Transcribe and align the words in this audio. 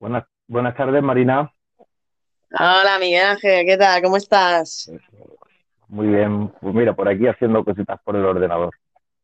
Buenas, 0.00 0.24
buenas 0.48 0.74
tardes, 0.74 1.02
Marina. 1.02 1.52
Hola, 2.52 2.98
Miguel 2.98 3.26
Ángel, 3.26 3.66
¿qué 3.66 3.76
tal? 3.76 4.00
¿Cómo 4.00 4.16
estás? 4.16 4.90
Muy 5.88 6.06
bien. 6.06 6.48
Pues 6.58 6.74
mira, 6.74 6.96
por 6.96 7.06
aquí 7.06 7.26
haciendo 7.26 7.62
cositas 7.62 8.00
por 8.02 8.16
el 8.16 8.24
ordenador. 8.24 8.70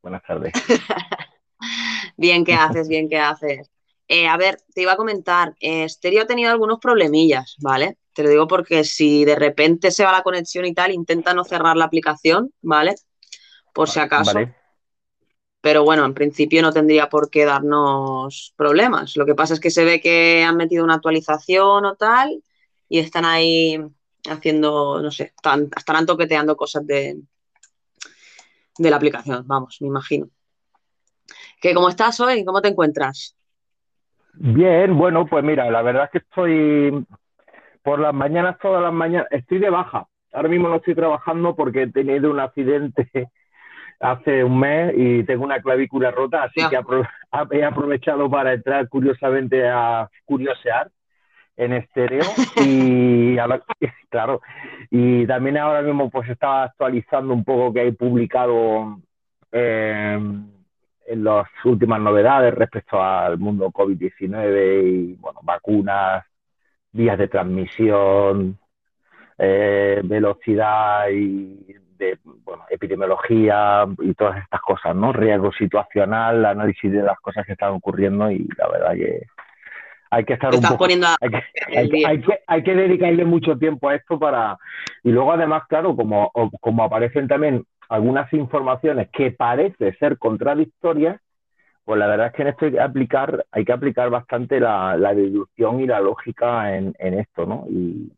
Buenas 0.02 0.22
tardes. 0.22 0.52
bien, 2.18 2.44
¿qué 2.44 2.52
haces? 2.52 2.88
Bien, 2.88 3.08
¿qué 3.08 3.18
haces? 3.18 3.70
Eh, 4.06 4.28
a 4.28 4.36
ver, 4.36 4.58
te 4.74 4.82
iba 4.82 4.92
a 4.92 4.96
comentar, 4.96 5.54
eh, 5.60 5.88
Stereo 5.88 6.24
ha 6.24 6.26
tenido 6.26 6.50
algunos 6.50 6.78
problemillas, 6.78 7.56
¿vale? 7.60 7.96
Te 8.12 8.22
lo 8.22 8.28
digo 8.28 8.46
porque 8.46 8.84
si 8.84 9.24
de 9.24 9.34
repente 9.34 9.90
se 9.90 10.04
va 10.04 10.12
la 10.12 10.22
conexión 10.22 10.66
y 10.66 10.74
tal, 10.74 10.92
intenta 10.92 11.32
no 11.32 11.44
cerrar 11.44 11.78
la 11.78 11.86
aplicación, 11.86 12.52
¿vale? 12.60 12.96
Por 13.72 13.88
si 13.88 13.98
acaso. 13.98 14.34
Vale. 14.34 14.54
Pero 15.60 15.84
bueno, 15.84 16.04
en 16.04 16.14
principio 16.14 16.62
no 16.62 16.72
tendría 16.72 17.08
por 17.08 17.30
qué 17.30 17.44
darnos 17.44 18.54
problemas. 18.56 19.16
Lo 19.16 19.26
que 19.26 19.34
pasa 19.34 19.54
es 19.54 19.60
que 19.60 19.70
se 19.70 19.84
ve 19.84 20.00
que 20.00 20.44
han 20.44 20.56
metido 20.56 20.84
una 20.84 20.94
actualización 20.94 21.84
o 21.84 21.94
tal 21.96 22.42
y 22.88 22.98
están 22.98 23.24
ahí 23.24 23.80
haciendo, 24.28 25.00
no 25.02 25.10
sé, 25.10 25.32
están, 25.36 25.68
estarán 25.76 26.06
toqueteando 26.06 26.56
cosas 26.56 26.86
de, 26.86 27.20
de 28.78 28.90
la 28.90 28.96
aplicación, 28.96 29.44
vamos, 29.46 29.78
me 29.80 29.88
imagino. 29.88 30.28
¿Qué, 31.60 31.74
¿Cómo 31.74 31.88
estás 31.88 32.20
hoy? 32.20 32.44
¿Cómo 32.44 32.60
te 32.60 32.68
encuentras? 32.68 33.36
Bien, 34.34 34.96
bueno, 34.96 35.26
pues 35.26 35.42
mira, 35.42 35.70
la 35.70 35.82
verdad 35.82 36.04
es 36.04 36.10
que 36.10 36.18
estoy 36.18 37.06
por 37.82 37.98
las 38.00 38.12
mañanas, 38.12 38.58
todas 38.60 38.82
las 38.82 38.92
mañanas, 38.92 39.28
estoy 39.30 39.58
de 39.58 39.70
baja. 39.70 40.06
Ahora 40.32 40.48
mismo 40.48 40.68
no 40.68 40.76
estoy 40.76 40.94
trabajando 40.94 41.56
porque 41.56 41.82
he 41.82 41.90
tenido 41.90 42.30
un 42.30 42.40
accidente 42.40 43.30
hace 44.00 44.44
un 44.44 44.60
mes 44.60 44.94
y 44.96 45.24
tengo 45.24 45.44
una 45.44 45.60
clavícula 45.60 46.10
rota, 46.10 46.44
así 46.44 46.60
que 46.68 46.78
he 47.50 47.64
aprovechado 47.64 48.30
para 48.30 48.52
entrar 48.52 48.88
curiosamente 48.88 49.68
a 49.68 50.08
curiosear 50.24 50.90
en 51.56 51.72
estéreo 51.72 52.22
y 52.64 53.36
claro 54.10 54.40
y 54.90 55.26
también 55.26 55.56
ahora 55.56 55.82
mismo 55.82 56.10
pues 56.10 56.28
estaba 56.28 56.64
actualizando 56.64 57.32
un 57.32 57.44
poco 57.44 57.72
que 57.72 57.86
he 57.86 57.92
publicado 57.92 59.00
eh, 59.52 60.18
en 61.06 61.24
las 61.24 61.46
últimas 61.64 62.00
novedades 62.00 62.52
respecto 62.54 63.02
al 63.02 63.38
mundo 63.38 63.70
COVID-19 63.70 64.84
y 64.84 65.14
bueno 65.14 65.40
vacunas 65.42 66.24
vías 66.92 67.18
de 67.18 67.28
transmisión 67.28 68.58
eh, 69.38 70.00
velocidad 70.04 71.08
y 71.10 71.74
de 71.98 72.18
bueno, 72.24 72.64
epidemiología 72.70 73.86
y 74.00 74.14
todas 74.14 74.42
estas 74.42 74.60
cosas, 74.60 74.94
¿no? 74.94 75.12
Riesgo 75.12 75.52
situacional, 75.52 76.44
análisis 76.44 76.90
de 76.90 77.02
las 77.02 77.18
cosas 77.20 77.46
que 77.46 77.52
están 77.52 77.72
ocurriendo 77.72 78.30
y 78.30 78.46
la 78.56 78.68
verdad 78.68 78.94
que 78.94 79.26
hay 80.10 80.24
que 80.24 80.34
estar 80.34 80.54
un 80.54 80.62
poco, 80.62 80.84
hay, 80.84 82.62
que, 82.62 82.74
dedicarle 82.74 83.24
mucho 83.24 83.58
tiempo 83.58 83.88
a 83.88 83.96
esto 83.96 84.18
para 84.18 84.58
y 85.02 85.10
luego 85.10 85.32
además 85.32 85.64
claro 85.68 85.96
como 85.96 86.30
como 86.60 86.84
aparecen 86.84 87.28
también 87.28 87.64
algunas 87.88 88.32
informaciones 88.32 89.08
que 89.12 89.32
parece 89.32 89.94
ser 89.94 90.18
contradictorias 90.18 91.20
pues 91.84 91.98
la 91.98 92.06
verdad 92.06 92.28
es 92.28 92.32
que 92.32 92.42
en 92.42 92.48
esto 92.48 92.64
hay 92.66 92.72
que 92.72 92.80
aplicar 92.80 93.46
hay 93.50 93.64
que 93.64 93.72
aplicar 93.72 94.10
bastante 94.10 94.60
la, 94.60 94.96
deducción 95.14 95.80
y 95.80 95.86
la 95.86 96.00
lógica 96.00 96.76
en, 96.76 96.94
esto 96.98 97.46
no 97.46 97.66
y 97.68 98.10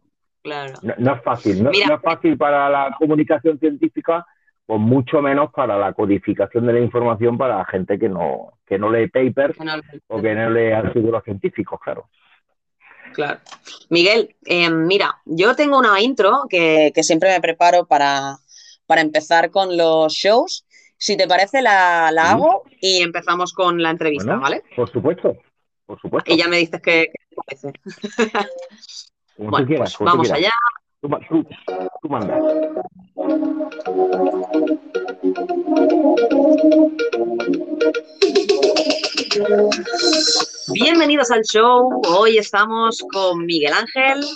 claro. 0.48 0.96
no, 0.98 1.14
es 1.14 1.22
fácil 1.22 1.62
no, 1.62 1.70
no 1.70 1.94
es 1.94 2.02
fácil 2.02 2.36
para 2.36 2.68
la 2.68 2.96
comunicación 2.98 3.58
científica 3.58 4.26
pues 4.68 4.80
mucho 4.80 5.22
menos 5.22 5.50
para 5.50 5.78
la 5.78 5.94
codificación 5.94 6.66
de 6.66 6.74
la 6.74 6.80
información 6.80 7.38
para 7.38 7.56
la 7.56 7.64
gente 7.64 7.98
que 7.98 8.10
no, 8.10 8.52
que 8.66 8.78
no 8.78 8.90
lee 8.90 9.08
papers 9.08 9.56
o 10.08 10.20
que 10.20 10.34
no 10.34 10.50
lee 10.50 10.72
artículos 10.72 11.24
científicos, 11.24 11.80
claro. 11.82 12.10
Claro. 13.14 13.40
Miguel, 13.88 14.36
em, 14.44 14.86
mira, 14.86 15.22
yo 15.24 15.56
tengo 15.56 15.78
una 15.78 15.98
intro 16.02 16.42
que, 16.50 16.92
siempre 17.00 17.30
me 17.30 17.40
preparo 17.40 17.86
para, 17.86 18.36
empezar 18.90 19.50
con 19.50 19.74
los 19.74 20.12
shows. 20.12 20.66
Si 20.98 21.16
te 21.16 21.26
parece, 21.26 21.62
la, 21.62 22.08
hago 22.08 22.64
y 22.78 23.00
empezamos 23.00 23.54
con 23.54 23.82
la 23.82 23.88
entrevista, 23.88 24.36
¿vale? 24.36 24.64
Por 24.76 24.92
supuesto, 24.92 25.34
por 25.86 25.98
supuesto. 25.98 26.30
Y 26.30 26.36
ya 26.36 26.46
me 26.46 26.58
dices 26.58 26.82
qué 26.82 27.10
te 27.10 27.36
parece. 27.36 27.72
bueno, 29.38 29.66
pues 29.66 29.96
vamos 30.00 30.30
allá. 30.30 30.52
Tú, 31.00 31.08
mandas. 32.08 32.42
Bienvenidos 40.72 41.30
al 41.30 41.42
show. 41.42 42.02
Hoy 42.08 42.38
estamos 42.38 42.98
con 43.12 43.46
Miguel 43.46 43.72
Ángel 43.72 44.26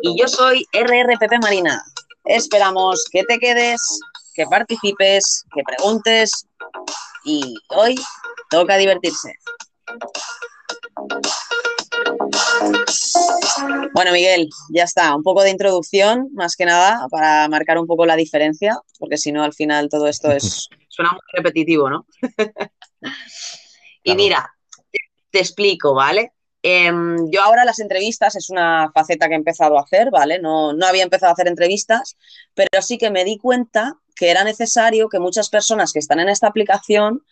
y 0.00 0.18
yo 0.18 0.26
soy 0.26 0.66
RRPP 0.72 1.42
Marina. 1.42 1.82
Esperamos 2.24 3.04
que 3.12 3.22
te 3.24 3.38
quedes, 3.38 4.00
que 4.34 4.46
participes, 4.46 5.44
que 5.54 5.62
preguntes 5.64 6.46
y 7.24 7.54
hoy 7.68 7.94
toca 8.48 8.78
divertirse. 8.78 9.34
Bueno, 13.92 14.12
Miguel, 14.12 14.48
ya 14.70 14.84
está. 14.84 15.14
Un 15.14 15.22
poco 15.22 15.42
de 15.42 15.50
introducción, 15.50 16.28
más 16.34 16.56
que 16.56 16.64
nada, 16.64 17.06
para 17.10 17.48
marcar 17.48 17.78
un 17.78 17.86
poco 17.86 18.06
la 18.06 18.16
diferencia, 18.16 18.78
porque 18.98 19.16
si 19.16 19.32
no, 19.32 19.42
al 19.42 19.52
final 19.52 19.88
todo 19.88 20.06
esto 20.06 20.30
es 20.30 20.68
suena 20.88 21.10
muy 21.12 21.20
repetitivo, 21.32 21.90
¿no? 21.90 22.06
y 24.04 24.14
mira, 24.14 24.50
te, 25.30 25.38
explico, 25.38 25.94
¿vale? 25.94 26.32
Em, 26.62 27.30
yo 27.30 27.42
ahora 27.42 27.64
las 27.64 27.78
entrevistas 27.78 28.36
es 28.36 28.50
una 28.50 28.90
faceta 28.92 29.28
que 29.28 29.34
he 29.34 29.36
empezado 29.36 29.78
a 29.78 29.82
hacer, 29.82 30.10
¿vale? 30.10 30.38
No, 30.40 30.72
no 30.72 30.86
había 30.86 31.04
empezado 31.04 31.30
a 31.30 31.32
hacer 31.32 31.48
entrevistas, 31.48 32.16
pero 32.54 32.82
sí 32.82 32.98
que 32.98 33.10
me 33.10 33.24
di 33.24 33.38
cuenta 33.38 33.94
que 34.14 34.30
era 34.30 34.44
necesario 34.44 35.08
que 35.08 35.18
muchas 35.18 35.48
personas 35.48 35.92
que 35.92 35.98
están 35.98 36.20
en 36.20 36.28
esta 36.28 36.48
aplicación 36.48 37.22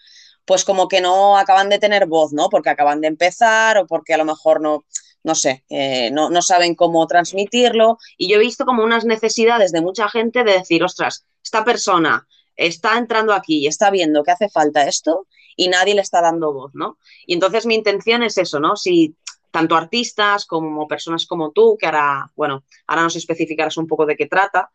pues 0.46 0.64
como 0.64 0.88
que 0.88 1.02
no 1.02 1.36
acaban 1.36 1.68
de 1.68 1.78
tener 1.78 2.06
voz, 2.06 2.32
¿no? 2.32 2.48
Porque 2.48 2.70
acaban 2.70 3.02
de 3.02 3.08
empezar 3.08 3.76
o 3.76 3.86
porque 3.86 4.14
a 4.14 4.16
lo 4.16 4.24
mejor 4.24 4.62
no, 4.62 4.86
no 5.28 5.34
sé, 5.34 5.62
eh, 5.68 6.10
no, 6.10 6.30
no, 6.30 6.40
saben 6.40 6.74
cómo 6.74 7.06
transmitirlo. 7.06 7.98
Y 8.16 8.30
yo 8.30 8.36
he 8.36 8.40
visto 8.40 8.64
como 8.64 8.82
unas 8.82 9.04
necesidades 9.04 9.72
de 9.72 9.82
mucha 9.82 10.08
gente 10.08 10.42
de 10.42 10.52
decir, 10.52 10.82
ostras, 10.82 11.26
esta 11.44 11.66
persona 11.66 12.26
está 12.56 12.96
entrando 12.96 13.34
aquí 13.34 13.58
y 13.58 13.66
está 13.66 13.90
viendo 13.90 14.24
que 14.24 14.30
hace 14.30 14.48
falta 14.48 14.88
esto 14.88 15.26
y 15.54 15.68
nadie 15.68 15.94
le 15.94 16.00
está 16.00 16.22
dando 16.22 16.54
voz, 16.54 16.74
¿no? 16.74 16.98
Y 17.26 17.34
entonces 17.34 17.66
mi 17.66 17.74
intención 17.74 18.22
es 18.22 18.38
eso, 18.38 18.58
¿no? 18.58 18.74
Si 18.74 19.14
tanto 19.50 19.76
artistas 19.76 20.46
como 20.46 20.88
personas 20.88 21.26
como 21.26 21.50
tú, 21.50 21.76
que 21.78 21.84
ahora, 21.84 22.30
bueno, 22.34 22.64
ahora 22.86 23.02
nos 23.02 23.16
especificarás 23.16 23.76
un 23.76 23.86
poco 23.86 24.06
de 24.06 24.16
qué 24.16 24.26
trata, 24.26 24.70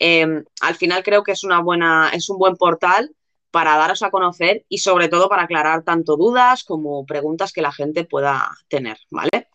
eh, 0.00 0.42
al 0.62 0.74
final 0.74 1.04
creo 1.04 1.22
que 1.22 1.32
es 1.32 1.44
una 1.44 1.60
buena, 1.60 2.10
es 2.12 2.28
un 2.28 2.38
buen 2.38 2.56
portal 2.56 3.14
para 3.52 3.76
daros 3.76 4.02
a 4.02 4.10
conocer 4.10 4.64
y 4.68 4.78
sobre 4.78 5.08
todo 5.08 5.28
para 5.28 5.44
aclarar 5.44 5.84
tanto 5.84 6.16
dudas 6.16 6.64
como 6.64 7.06
preguntas 7.06 7.52
que 7.52 7.62
la 7.62 7.70
gente 7.70 8.04
pueda 8.04 8.50
tener, 8.66 8.98
¿vale? 9.10 9.48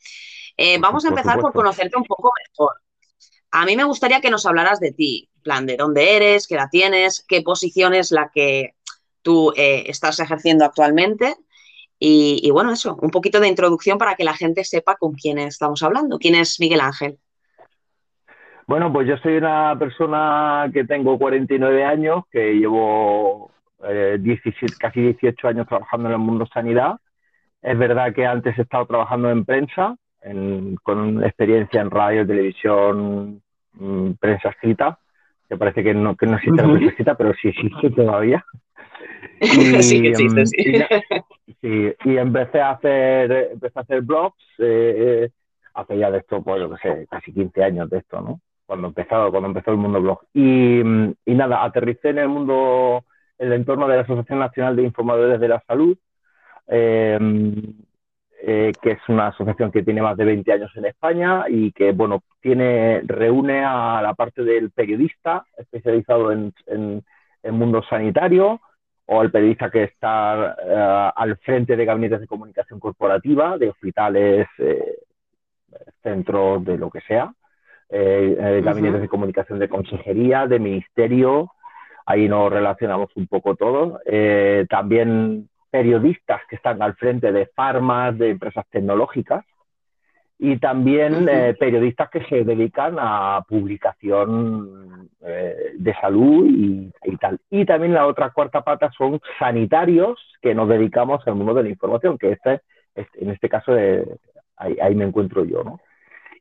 Eh, 0.58 0.80
vamos 0.80 1.06
a 1.06 1.10
empezar 1.10 1.40
por, 1.40 1.54
conocerte 1.54 1.98
un 1.98 2.04
poco 2.04 2.32
mejor. 2.50 2.74
A 3.52 3.66
mí 3.66 3.76
me 3.78 3.84
gustaría 3.84 4.20
que 4.20 4.32
nos 4.32 4.46
hablaras 4.46 4.80
de 4.80 4.92
ti, 4.92 5.30
plan, 5.44 5.66
de 5.66 5.78
dónde 5.78 6.16
eres, 6.16 6.48
qué 6.48 6.56
edad 6.56 6.68
tienes, 6.70 7.24
qué 7.28 7.42
posición 7.42 7.94
es 7.94 8.12
la 8.12 8.30
que 8.34 8.74
tú 9.22 9.54
eh, 9.56 9.84
estás 9.88 10.20
ejerciendo 10.20 10.66
actualmente. 10.66 11.36
Y, 12.00 12.40
y, 12.44 12.52
bueno, 12.52 12.74
eso, 12.74 12.98
un 13.02 13.10
poquito 13.10 13.40
de 13.40 13.48
introducción 13.48 13.98
para 13.98 14.16
que 14.16 14.24
la 14.24 14.36
gente 14.36 14.64
sepa 14.64 14.96
con 14.96 15.14
quién 15.14 15.40
estamos 15.40 15.82
hablando. 15.82 16.20
¿Quién 16.20 16.36
es 16.36 16.60
Miguel 16.60 16.82
Ángel? 16.82 17.18
Bueno, 18.68 18.92
pues 18.92 19.08
yo 19.08 19.18
soy 19.18 19.38
una 19.38 19.78
persona 19.80 20.70
que 20.74 20.84
tengo 20.84 21.18
49 21.18 21.86
años, 21.86 22.26
que 22.30 22.54
llevo 22.54 23.50
17, 23.80 24.66
eh, 24.66 24.76
casi 24.78 25.02
18 25.02 25.48
años 25.48 25.68
trabajando 25.68 26.10
en 26.10 26.14
el 26.14 26.20
mundo 26.20 26.46
sanidad. 26.54 26.98
Es 27.62 27.78
verdad 27.78 28.14
que 28.14 28.26
antes 28.26 28.58
he 28.58 28.64
estado 28.64 28.86
trabajando 28.86 29.30
en 29.30 29.46
prensa, 29.46 29.96
con 30.84 31.24
experiencia 31.24 31.82
en 31.82 31.92
radio, 31.92 32.26
televisión, 32.26 33.42
mm, 33.74 34.12
prensa 34.20 34.50
escrita, 34.50 35.00
que 35.48 35.58
parece 35.58 35.84
que 35.84 35.94
no, 35.94 36.16
que 36.16 36.26
no 36.26 36.36
existe 36.36 36.62
la 36.62 36.68
prensa 36.68 36.90
escrita, 36.90 37.16
pero 37.16 37.34
sí 37.42 37.50
existe 37.50 37.90
todavía. 37.92 38.46
Y, 39.40 39.84
sí 39.84 40.02
que 40.02 40.10
existe, 40.10 40.46
sí. 40.48 40.84
Y, 41.62 42.10
y, 42.10 42.18
empecé 42.18 42.60
a 42.60 42.72
hacer, 42.72 43.50
empecé 43.54 43.80
a 43.80 43.82
hacer 43.84 44.02
blogs, 44.02 44.44
eh, 44.58 44.96
eh, 44.98 45.30
hace 45.76 45.98
ya 45.98 46.10
de 46.10 46.20
esto, 46.20 46.42
pues 46.42 46.60
yo 46.60 46.76
sé, 46.78 47.06
casi 47.08 47.32
15 47.32 47.64
años 47.64 47.90
de 47.90 48.00
esto, 48.00 48.20
¿no? 48.20 48.42
Cuando 48.66 48.88
empezó, 48.88 49.30
cuando 49.30 49.48
empezó 49.48 49.72
el 49.72 49.78
mundo 49.78 50.02
blog. 50.02 50.22
Y, 50.34 50.80
y 50.80 51.36
nada, 51.36 51.64
aterricé 51.64 52.10
en 52.10 52.18
el 52.18 52.30
mundo 52.30 53.06
el 53.38 53.54
entorno 53.54 53.88
de 53.88 53.98
la 53.98 54.02
Asociación 54.02 54.40
Nacional 54.40 54.76
de 54.76 54.84
Informadores 54.84 55.40
de 55.40 55.48
la 55.48 55.64
Salud, 55.68 55.98
eh, 56.68 57.20
eh, 58.40 58.72
que 58.82 58.92
es 58.92 59.00
una 59.08 59.28
asociación 59.28 59.72
que 59.72 59.82
tiene 59.82 60.02
más 60.02 60.16
de 60.16 60.24
20 60.24 60.52
años 60.52 60.72
en 60.76 60.86
España 60.86 61.46
y 61.48 61.72
que, 61.72 61.92
bueno, 61.92 62.22
tiene, 62.40 63.02
reúne 63.04 63.64
a 63.66 64.00
la 64.02 64.14
parte 64.14 64.44
del 64.44 64.70
periodista 64.70 65.44
especializado 65.58 66.32
en, 66.32 66.54
el 67.44 67.54
mundo 67.54 67.82
sanitario 67.90 68.60
o 69.06 69.22
al 69.22 69.32
periodista 69.32 69.72
que 69.72 69.84
está 69.84 70.56
eh, 70.64 71.12
al 71.16 71.38
frente 71.38 71.76
de 71.76 71.86
gabinetes 71.86 72.20
de 72.20 72.28
comunicación 72.28 72.80
corporativa, 72.80 73.58
de 73.58 73.70
hospitales 73.70 74.48
centros 76.04 76.64
de 76.64 76.78
lo 76.78 76.90
que 76.92 77.02
sea, 77.02 77.34
eh, 77.90 78.62
gabinetes 78.64 79.02
de 79.02 79.08
comunicación 79.08 79.60
de 79.60 79.70
consejería, 79.70 80.46
de 80.46 80.60
ministerio, 80.60 81.54
ahí 82.06 82.28
nos 82.28 82.52
relacionamos 82.52 83.10
un 83.16 83.28
poco 83.28 83.56
todos. 83.56 84.00
también 84.70 85.50
periodistas 85.78 86.42
que 86.50 86.56
están 86.56 86.82
al 86.82 86.96
frente 86.96 87.32
de 87.32 87.46
farmas, 87.56 88.18
de 88.18 88.32
empresas 88.32 88.66
tecnológicas, 88.72 89.46
y 90.40 90.58
también 90.58 91.28
eh, 91.30 91.56
periodistas 91.60 92.10
que 92.10 92.24
se 92.26 92.44
dedican 92.44 92.96
a 93.00 93.44
publicación 93.48 95.08
eh, 95.22 95.74
de 95.78 95.94
salud 96.02 96.48
y, 96.48 96.92
tal. 97.18 97.40
Y 97.52 97.64
también 97.66 97.94
la 97.94 98.08
otra 98.08 98.32
cuarta 98.32 98.62
pata 98.62 98.90
son 98.98 99.20
sanitarios 99.38 100.18
que 100.42 100.56
nos 100.56 100.68
dedicamos 100.68 101.22
al 101.28 101.36
mundo 101.36 101.54
de 101.54 101.64
la 101.64 101.70
información, 101.70 102.18
que 102.18 102.32
este, 102.32 102.62
este 102.96 103.24
en 103.24 103.30
este 103.30 103.50
caso 103.50 103.74
ahí, 104.58 104.96
me 104.96 105.06
encuentro 105.06 105.46
yo, 105.46 105.64
¿no? 105.64 105.80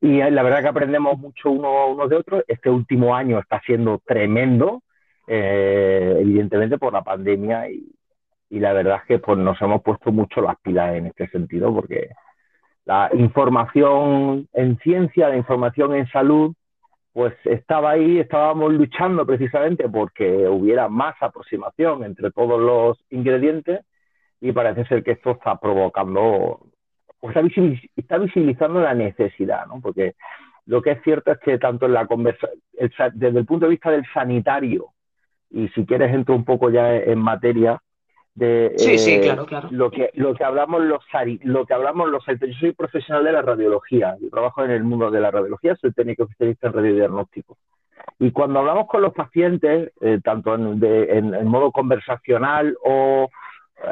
Y 0.00 0.18
la 0.30 0.42
verdad 0.42 0.62
que 0.62 0.68
aprendemos 0.68 1.18
mucho 1.18 1.50
uno, 1.50 1.88
uno 1.88 2.08
de 2.08 2.16
otros. 2.16 2.42
Este 2.48 2.70
último 2.70 3.14
año 3.14 3.38
está 3.38 3.60
siendo 3.66 4.00
tremendo, 4.06 4.82
eh, 5.26 6.16
evidentemente 6.20 6.78
por 6.78 6.94
la 6.94 7.02
pandemia 7.02 7.68
y, 7.68 7.96
y 8.50 8.60
la 8.60 8.72
verdad 8.72 8.98
es 9.02 9.04
que 9.06 9.18
pues, 9.18 9.38
nos 9.38 9.60
hemos 9.60 9.82
puesto 9.82 10.12
mucho 10.12 10.40
las 10.40 10.56
pilas 10.60 10.94
en 10.94 11.06
este 11.06 11.28
sentido 11.28 11.74
porque 11.74 12.10
la 12.84 13.10
información 13.14 14.48
en 14.52 14.78
ciencia, 14.78 15.28
la 15.28 15.36
información 15.36 15.94
en 15.94 16.06
salud, 16.08 16.54
pues 17.12 17.34
estaba 17.44 17.92
ahí, 17.92 18.20
estábamos 18.20 18.72
luchando 18.74 19.26
precisamente 19.26 19.88
porque 19.88 20.46
hubiera 20.48 20.88
más 20.88 21.16
aproximación 21.20 22.04
entre 22.04 22.30
todos 22.30 22.60
los 22.60 23.02
ingredientes 23.10 23.80
y 24.40 24.52
parece 24.52 24.84
ser 24.84 25.02
que 25.02 25.12
esto 25.12 25.32
está 25.32 25.56
provocando, 25.58 26.20
o 27.20 27.30
está, 27.30 28.18
visibilizando 28.18 28.80
la 28.80 28.94
necesidad, 28.94 29.66
¿no? 29.66 29.80
Porque 29.80 30.14
lo 30.66 30.82
que 30.82 30.92
es 30.92 31.02
cierto 31.02 31.32
es 31.32 31.38
que 31.38 31.58
tanto 31.58 31.86
en 31.86 31.94
la 31.94 32.06
conversación, 32.06 32.60
desde 33.14 33.38
el 33.38 33.46
punto 33.46 33.66
de 33.66 33.70
vista 33.70 33.90
del 33.90 34.04
sanitario, 34.12 34.88
y 35.50 35.68
si 35.68 35.86
quieres 35.86 36.12
entro 36.12 36.34
un 36.34 36.44
poco 36.44 36.70
ya 36.70 36.94
en 36.94 37.18
materia, 37.18 37.80
de 38.36 38.74
sí, 38.76 38.98
sí, 38.98 39.14
eh, 39.14 39.20
claro, 39.22 39.46
claro. 39.46 39.68
lo 39.72 39.90
que 39.90 40.10
lo 40.12 40.34
que 40.34 40.44
hablamos 40.44 40.82
los 40.84 41.02
lo 41.42 41.64
que 41.64 41.72
hablamos 41.72 42.10
los 42.10 42.22
yo 42.26 42.46
soy 42.60 42.72
profesional 42.72 43.24
de 43.24 43.32
la 43.32 43.40
radiología 43.40 44.14
yo 44.20 44.28
trabajo 44.28 44.62
en 44.62 44.72
el 44.72 44.84
mundo 44.84 45.10
de 45.10 45.20
la 45.20 45.30
radiología 45.30 45.74
soy 45.76 45.92
técnico 45.92 46.24
especialista 46.24 46.66
en 46.66 46.72
radiodiagnóstico 46.74 47.56
y 48.18 48.30
cuando 48.32 48.58
hablamos 48.58 48.88
con 48.88 49.00
los 49.00 49.14
pacientes 49.14 49.90
eh, 50.02 50.20
tanto 50.22 50.54
en, 50.54 50.84
en, 50.84 51.48
modo 51.48 51.72
conversacional 51.72 52.76
o 52.84 53.30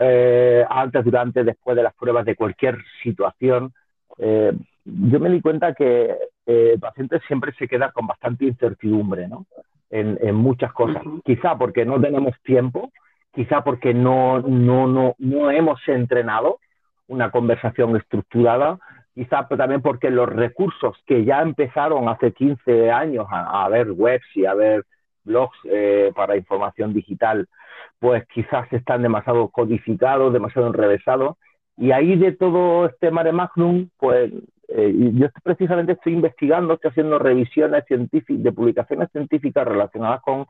eh, 0.02 0.62
antes 0.68 1.04
durante 1.06 1.42
después 1.42 1.74
de 1.74 1.82
las 1.82 1.94
pruebas 1.94 2.26
de 2.26 2.36
cualquier 2.36 2.76
situación 3.02 3.72
yo 4.18 5.20
me 5.20 5.30
di 5.30 5.40
cuenta 5.40 5.72
que 5.72 6.14
el 6.44 6.78
paciente 6.78 7.18
siempre 7.26 7.52
se 7.58 7.66
queda 7.66 7.90
con 7.92 8.06
bastante 8.06 8.44
incertidumbre 8.44 9.26
¿no? 9.26 9.46
en, 9.88 10.18
en 10.20 10.34
muchas 10.34 10.70
cosas 10.74 11.02
quizá 11.24 11.56
porque 11.56 11.86
no 11.86 11.98
tenemos 11.98 12.34
tiempo 12.42 12.92
quizá 13.34 13.62
porque 13.62 13.94
no, 13.94 14.40
no, 14.40 14.86
no, 14.86 15.14
no 15.18 15.50
hemos 15.50 15.80
entrenado 15.88 16.58
una 17.06 17.30
conversación 17.30 17.96
estructurada, 17.96 18.78
quizá 19.14 19.46
también 19.48 19.82
porque 19.82 20.10
los 20.10 20.28
recursos 20.28 20.96
que 21.06 21.24
ya 21.24 21.42
empezaron 21.42 22.08
hace 22.08 22.32
15 22.32 22.90
años 22.90 23.26
a, 23.30 23.68
ver 23.68 23.90
webs 23.90 24.26
y 24.34 24.46
a 24.46 24.54
ver 24.54 24.84
blogs 25.24 25.56
eh, 25.64 26.12
para 26.14 26.36
información 26.36 26.92
digital, 26.92 27.46
pues 27.98 28.24
quizás 28.28 28.70
están 28.72 29.02
demasiado 29.02 29.48
codificados, 29.48 30.32
demasiado 30.32 30.68
enrevesados. 30.68 31.36
Y 31.76 31.92
ahí 31.92 32.16
de 32.16 32.32
todo 32.32 32.86
este 32.86 33.10
mare 33.10 33.32
magnum, 33.32 33.88
pues 33.98 34.32
eh, 34.68 34.92
yo 35.14 35.28
precisamente 35.42 35.92
estoy 35.92 36.12
investigando, 36.14 36.74
estoy 36.74 36.90
haciendo 36.90 37.18
revisiones 37.18 37.84
científicas, 37.86 38.42
de 38.42 38.52
publicaciones 38.52 39.10
científicas 39.10 39.66
relacionadas 39.66 40.22
con 40.22 40.46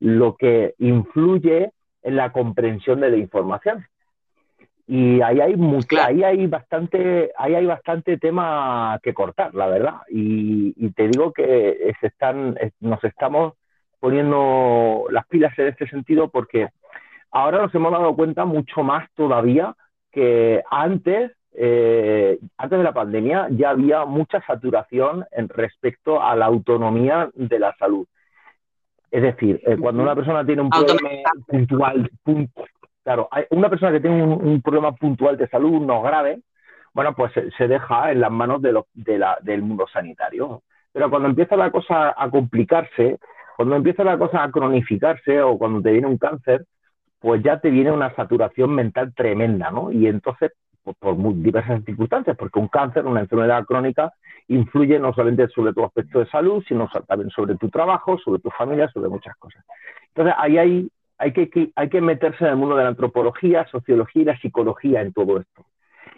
lo 0.00 0.36
que 0.36 0.74
influye 0.78 1.72
en 2.02 2.16
la 2.16 2.32
comprensión 2.32 3.00
de 3.00 3.10
la 3.10 3.16
información. 3.16 3.86
Y 4.86 5.22
ahí 5.22 5.40
hay 5.40 5.54
ahí 6.00 6.22
hay 6.24 6.46
bastante, 6.48 7.30
ahí 7.38 7.54
hay 7.54 7.66
bastante 7.66 8.18
tema 8.18 8.98
que 9.02 9.14
cortar, 9.14 9.54
la 9.54 9.66
verdad. 9.68 10.00
Y, 10.10 10.90
te 10.90 11.08
digo 11.08 11.32
que 11.32 11.94
se 12.00 12.08
están, 12.08 12.58
nos 12.80 13.02
estamos 13.04 13.54
poniendo 14.00 15.04
las 15.10 15.26
pilas 15.28 15.56
en 15.58 15.68
este 15.68 15.88
sentido 15.88 16.28
porque 16.28 16.68
ahora 17.30 17.62
nos 17.62 17.74
hemos 17.74 17.92
dado 17.92 18.14
cuenta 18.16 18.44
mucho 18.44 18.82
más 18.82 19.08
todavía 19.14 19.74
que 20.10 20.62
antes, 20.70 21.30
eh, 21.54 22.38
antes 22.58 22.78
de 22.78 22.84
la 22.84 22.92
pandemia 22.92 23.46
ya 23.50 23.70
había 23.70 24.04
mucha 24.04 24.44
saturación 24.44 25.24
en 25.30 25.48
respecto 25.48 26.22
a 26.22 26.34
la 26.34 26.46
autonomía 26.46 27.30
de 27.34 27.58
la 27.58 27.74
salud. 27.76 28.06
Es 29.12 29.22
decir, 29.22 29.60
eh, 29.66 29.76
cuando 29.76 30.02
una 30.02 30.14
persona 30.14 30.42
tiene 30.44 30.62
un 30.62 30.70
problema 30.70 31.20
puntual, 31.46 32.10
claro, 33.04 33.28
hay 33.30 33.44
una 33.50 33.68
persona 33.68 33.92
que 33.92 34.00
tiene 34.00 34.22
un, 34.24 34.62
problema 34.62 34.92
puntual 34.92 35.36
de 35.36 35.48
salud 35.48 35.82
no 35.82 36.00
grave, 36.00 36.40
bueno, 36.94 37.14
pues 37.14 37.30
se, 37.58 37.68
deja 37.68 38.10
en 38.10 38.22
las 38.22 38.30
manos 38.30 38.62
de, 38.62 38.74
del 39.42 39.62
mundo 39.62 39.86
sanitario. 39.92 40.62
Pero 40.92 41.10
cuando 41.10 41.28
empieza 41.28 41.56
la 41.56 41.70
cosa 41.70 42.14
a 42.16 42.30
complicarse, 42.30 43.18
cuando 43.56 43.76
empieza 43.76 44.02
la 44.02 44.16
cosa 44.16 44.42
a 44.42 44.50
cronificarse 44.50 45.42
o 45.42 45.58
cuando 45.58 45.82
te 45.82 45.92
viene 45.92 46.06
un 46.06 46.16
cáncer, 46.16 46.64
pues 47.18 47.42
ya 47.42 47.60
te 47.60 47.68
viene 47.68 47.92
una 47.92 48.14
saturación 48.14 48.74
mental 48.74 49.12
tremenda, 49.14 49.70
¿no? 49.70 49.92
Y 49.92 50.06
entonces, 50.06 50.52
por 50.98 51.16
diversas 51.34 51.84
circunstancias, 51.84 52.36
porque 52.36 52.58
un 52.58 52.68
cáncer, 52.68 53.06
una 53.06 53.20
enfermedad 53.20 53.64
crónica, 53.64 54.12
influye 54.48 54.98
no 54.98 55.12
solamente 55.12 55.48
sobre 55.48 55.72
tu 55.72 55.84
aspecto 55.84 56.18
de 56.18 56.26
salud, 56.26 56.62
sino 56.66 56.88
también 57.06 57.30
sobre 57.30 57.56
tu 57.56 57.68
trabajo, 57.68 58.18
sobre 58.18 58.40
tu 58.40 58.50
familia, 58.50 58.88
sobre 58.88 59.08
muchas 59.08 59.36
cosas. 59.36 59.64
Entonces, 60.08 60.34
ahí 60.38 60.58
hay, 60.58 61.32
que, 61.32 61.72
hay 61.74 61.88
que 61.88 62.00
meterse 62.00 62.44
en 62.44 62.50
el 62.50 62.56
mundo 62.56 62.76
de 62.76 62.82
la 62.82 62.90
antropología, 62.90 63.66
sociología 63.68 64.22
y 64.22 64.26
la 64.26 64.38
psicología 64.38 65.02
en 65.02 65.12
todo 65.12 65.38
esto. 65.38 65.64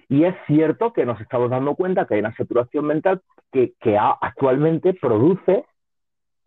Y 0.08 0.24
es 0.24 0.34
cierto 0.46 0.92
que 0.92 1.06
nos 1.06 1.20
estamos 1.20 1.50
dando 1.50 1.74
cuenta 1.74 2.06
que 2.06 2.14
hay 2.14 2.20
una 2.20 2.34
saturación 2.34 2.86
mental 2.86 3.20
que, 3.52 3.74
actualmente 4.20 4.94
produce 4.94 5.64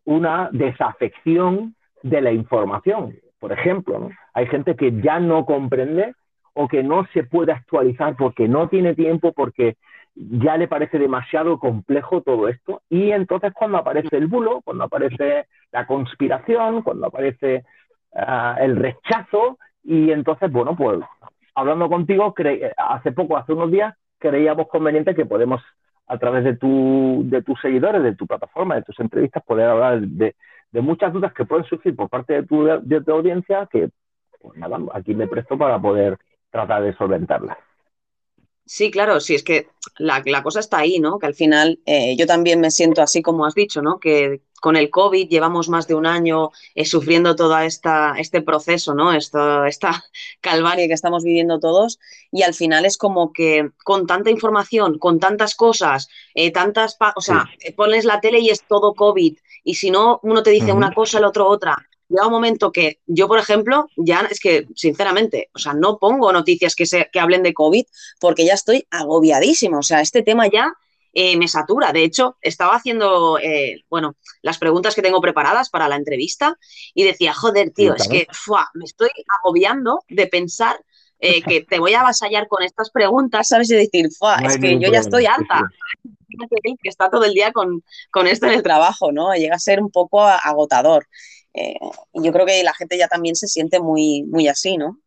una 0.06 0.50
desafección 0.52 1.76
de 2.04 2.22
la 2.22 2.32
información. 2.32 3.16
Por 3.40 3.52
ejemplo, 3.52 4.10
hay 4.34 4.48
gente 4.48 4.76
que 4.76 5.02
ya 5.02 5.20
no 5.20 5.46
comprende 5.46 6.14
o 6.58 6.68
que 6.68 6.82
no 6.82 7.06
se 7.14 7.24
puede 7.24 7.52
actualizar 7.52 8.16
porque 8.18 8.48
no 8.48 8.68
tiene 8.68 8.96
tiempo, 8.96 9.32
porque 9.32 9.78
ya 10.16 10.58
le 10.58 10.68
parece 10.68 10.98
demasiado 10.98 11.60
complejo 11.60 12.22
todo 12.22 12.48
esto. 12.48 12.82
Y 12.90 13.12
entonces 13.12 13.54
cuando 13.54 13.78
aparece 13.78 14.18
el 14.18 14.26
bulo, 14.26 14.62
cuando 14.62 14.86
aparece 14.86 15.46
la 15.72 15.86
conspiración, 15.86 16.82
cuando 16.82 17.06
aparece 17.06 17.64
ah, 18.16 18.58
el 18.60 18.76
rechazo, 18.76 19.60
y 19.84 20.12
entonces, 20.12 20.52
bueno, 20.52 20.76
pues 20.76 21.00
hablando 21.54 21.88
contigo, 21.90 22.34
hace 22.78 23.12
poco, 23.12 23.38
hace 23.38 23.54
unos 23.54 23.72
días, 23.72 23.94
creíamos 24.18 24.68
conveniente 24.68 25.14
que 25.14 25.26
podemos, 25.26 25.62
a 26.08 26.18
través 26.18 26.44
de, 26.44 26.58
tu, 26.58 27.22
de 27.26 27.44
tus 27.44 27.62
seguidores, 27.62 28.02
de 28.02 28.16
tu 28.16 28.26
plataforma, 28.26 28.76
de 28.76 28.82
tus 28.82 29.00
entrevistas, 29.00 29.44
poder 29.44 29.68
hablar 29.68 30.02
de, 30.02 30.36
muchas 30.74 31.14
dudas 31.14 31.34
que 31.34 31.46
pueden 31.46 31.66
surgir 31.66 31.96
por 31.96 32.10
parte 32.10 32.34
de 32.34 32.44
tu, 32.44 32.66
de 32.66 33.02
tu 33.02 33.12
audiencia, 33.12 33.68
que, 33.72 33.90
pues 34.42 34.58
nada, 34.58 34.80
aquí 34.94 35.14
me 35.14 35.28
presto 35.28 35.56
para 35.58 35.80
poder 35.80 36.18
tratar 36.58 36.84
de 36.84 36.96
solventarlas. 36.96 37.58
Sí, 38.66 38.92
claro, 38.92 39.22
sí, 39.22 39.34
es 39.34 39.44
que 39.44 39.70
la, 39.98 40.22
cosa 40.44 40.60
está 40.60 40.80
ahí, 40.80 41.00
¿no? 41.00 41.20
Que 41.20 41.28
al 41.28 41.36
final 41.36 41.80
eh, 41.86 42.18
yo 42.18 42.28
también 42.28 42.60
me 42.60 42.70
siento 42.70 43.02
así 43.02 43.22
como 43.22 43.46
has 43.46 43.56
dicho, 43.56 43.82
¿no? 43.82 43.98
Que 43.98 44.42
con 44.60 44.76
el 44.76 44.90
COVID 44.90 45.30
llevamos 45.30 45.70
más 45.70 45.88
de 45.88 45.96
un 45.96 46.06
año 46.06 46.50
eh, 46.76 46.84
sufriendo 46.84 47.36
todo 47.36 47.58
esta, 47.60 48.16
este 48.18 48.42
proceso, 48.42 48.94
¿no? 48.94 49.14
Esto, 49.14 49.64
esta 49.64 50.04
calvaria 50.42 50.88
que 50.88 50.94
estamos 50.94 51.24
viviendo 51.24 51.60
todos 51.60 52.00
y 52.30 52.42
al 52.42 52.54
final 52.54 52.84
es 52.84 52.98
como 52.98 53.32
que 53.32 53.70
con 53.86 54.06
tanta 54.06 54.32
información, 54.32 55.00
con 55.00 55.20
tantas 55.20 55.56
cosas, 55.56 56.10
eh, 56.34 56.52
tantas, 56.52 56.98
o 57.16 57.22
sea, 57.22 57.46
pones 57.78 58.04
la 58.04 58.20
tele 58.20 58.40
y 58.40 58.50
es 58.50 58.64
todo 58.64 58.96
COVID 58.96 59.38
y 59.64 59.76
si 59.76 59.92
no, 59.92 60.20
uno 60.24 60.44
te 60.44 60.50
dice 60.50 60.74
una 60.74 60.92
cosa, 60.92 61.20
el 61.20 61.26
otro 61.26 61.48
otra 61.48 61.88
llega 62.10 62.28
un 62.28 62.32
momento 62.32 62.72
que 62.72 63.00
yo, 63.06 63.28
por 63.28 63.40
ejemplo, 63.40 63.90
ya 63.96 64.28
es 64.30 64.40
que, 64.40 64.68
sinceramente, 64.76 65.50
o 65.54 65.60
sea, 65.60 65.74
no 65.74 65.98
pongo 65.98 66.32
noticias 66.32 66.76
que, 66.76 66.86
se, 66.86 67.10
que 67.12 67.20
hablen 67.20 67.44
de 67.44 67.54
COVID 67.54 67.86
porque 68.20 68.46
ya 68.46 68.54
estoy 68.54 68.88
agobiadísimo. 68.92 69.80
O 69.80 69.84
sea, 69.84 70.02
este 70.02 70.22
tema 70.22 70.48
ya 70.48 70.74
eh, 71.14 71.36
me 71.36 71.48
satura. 71.48 71.92
De 71.92 72.04
hecho, 72.04 72.38
estaba 72.42 72.76
haciendo, 72.76 73.40
eh, 73.40 73.84
bueno, 73.90 74.16
las 74.42 74.58
preguntas 74.58 74.94
que 74.94 75.02
tengo 75.02 75.20
preparadas 75.20 75.70
para 75.70 75.88
la 75.88 75.96
entrevista 75.96 76.58
y 76.94 77.04
decía, 77.04 77.34
joder, 77.34 77.72
tío, 77.72 77.96
es 77.96 78.08
que 78.08 78.28
me 78.76 78.86
estoy 78.86 79.10
agobiando 79.40 80.04
de 80.08 80.28
pensar 80.28 80.80
eh, 81.20 81.42
que 81.48 81.62
te 81.62 81.80
voy 81.80 81.94
a 81.94 82.02
avasallar 82.02 82.48
con 82.48 82.64
estas 82.64 82.92
preguntas, 82.92 83.48
¿sabes? 83.48 83.70
Y 83.72 83.76
decir, 83.76 84.08
es 84.44 84.58
que 84.60 84.80
yo 84.80 84.92
ya 84.92 85.00
estoy 85.00 85.26
alta. 85.26 85.64
que 86.84 86.90
está 86.90 87.10
todo 87.10 87.24
el 87.24 87.34
día 87.34 87.52
con, 87.52 87.84
con, 88.12 88.28
esto 88.28 88.46
en 88.46 88.54
el 88.54 88.62
trabajo, 88.62 89.12
¿no? 89.12 89.34
Llega 89.34 89.56
a 89.56 89.60
ser 89.60 89.82
un 89.82 89.90
poco 89.90 90.22
agotador. 90.22 91.08
Eh, 91.58 91.80
yo 92.14 92.32
creo 92.32 92.46
que 92.46 92.64
la 92.64 92.74
gente 92.74 92.98
ya 92.98 93.08
también 93.08 93.36
se 93.36 93.48
siente 93.48 93.80
muy, 93.80 94.24
muy 94.24 94.48
así, 94.48 94.78
¿no? 94.78 94.98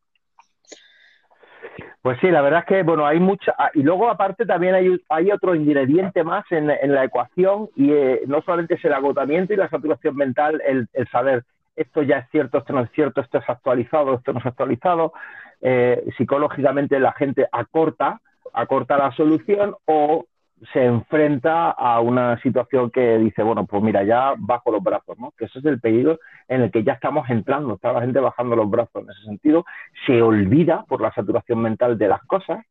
Pues 2.03 2.19
sí, 2.21 2.31
la 2.31 2.41
verdad 2.41 2.61
es 2.61 2.67
que, 2.67 2.83
bueno, 2.83 3.07
hay 3.07 3.21
mucha. 3.21 3.55
Ah, 3.59 3.71
y 3.75 3.83
luego, 3.83 4.09
aparte, 4.09 4.47
también 4.47 4.75
hay, 4.75 5.01
hay 5.11 5.31
otro 5.31 5.55
ingrediente 5.55 6.25
más 6.25 6.45
en, 6.51 6.67
la 6.67 7.05
ecuación, 7.05 7.69
y 7.77 7.93
eh, 7.93 8.23
no 8.27 8.41
solamente 8.43 8.75
es 8.75 8.85
el 8.85 8.95
agotamiento 8.95 9.53
y 9.53 9.57
la 9.57 9.69
saturación 9.69 10.17
mental, 10.17 10.63
el, 10.67 10.89
saber 11.13 11.45
esto 11.77 12.03
ya 12.03 12.19
es 12.19 12.31
cierto, 12.31 12.59
esto 12.59 12.73
no 12.73 12.81
es 12.81 12.91
cierto, 12.93 13.21
esto 13.21 13.39
es 13.39 13.49
actualizado, 13.49 14.15
esto 14.15 14.33
no 14.33 14.41
es 14.41 14.47
actualizado. 14.47 15.13
Eh, 15.61 16.03
psicológicamente 16.17 16.99
la 16.99 17.13
gente 17.13 17.47
acorta, 17.53 18.21
acorta 18.55 18.97
la 18.97 19.13
solución 19.13 19.77
o 19.85 20.25
se 20.73 20.85
enfrenta 20.85 21.71
a 21.71 22.01
una 22.01 22.41
situación 22.43 22.91
que 22.91 23.19
dice, 23.19 23.43
bueno, 23.43 23.67
pues 23.67 23.83
mira, 23.83 24.03
ya 24.05 24.35
bajo 24.37 24.71
los 24.71 24.83
brazos, 24.83 25.19
¿no? 25.19 25.33
Que 25.37 25.47
ese 25.47 25.59
es 25.59 25.65
el 25.65 25.81
peligro 25.81 26.19
en 26.49 26.63
el 26.63 26.71
que 26.71 26.85
ya 26.85 26.93
estamos 26.93 27.29
entrando, 27.31 27.75
está 27.75 27.93
la 27.93 28.03
gente 28.03 28.21
bajando 28.21 28.57
los 28.57 28.69
brazos 28.69 29.03
en 29.03 29.11
ese 29.11 29.23
sentido, 29.23 29.65
se 30.07 30.21
olvida 30.21 30.85
por 30.87 31.01
la 31.01 31.13
saturación 31.13 31.61
mental 31.61 31.97
de 31.97 32.09
las 32.09 32.23
cosas. 32.25 32.65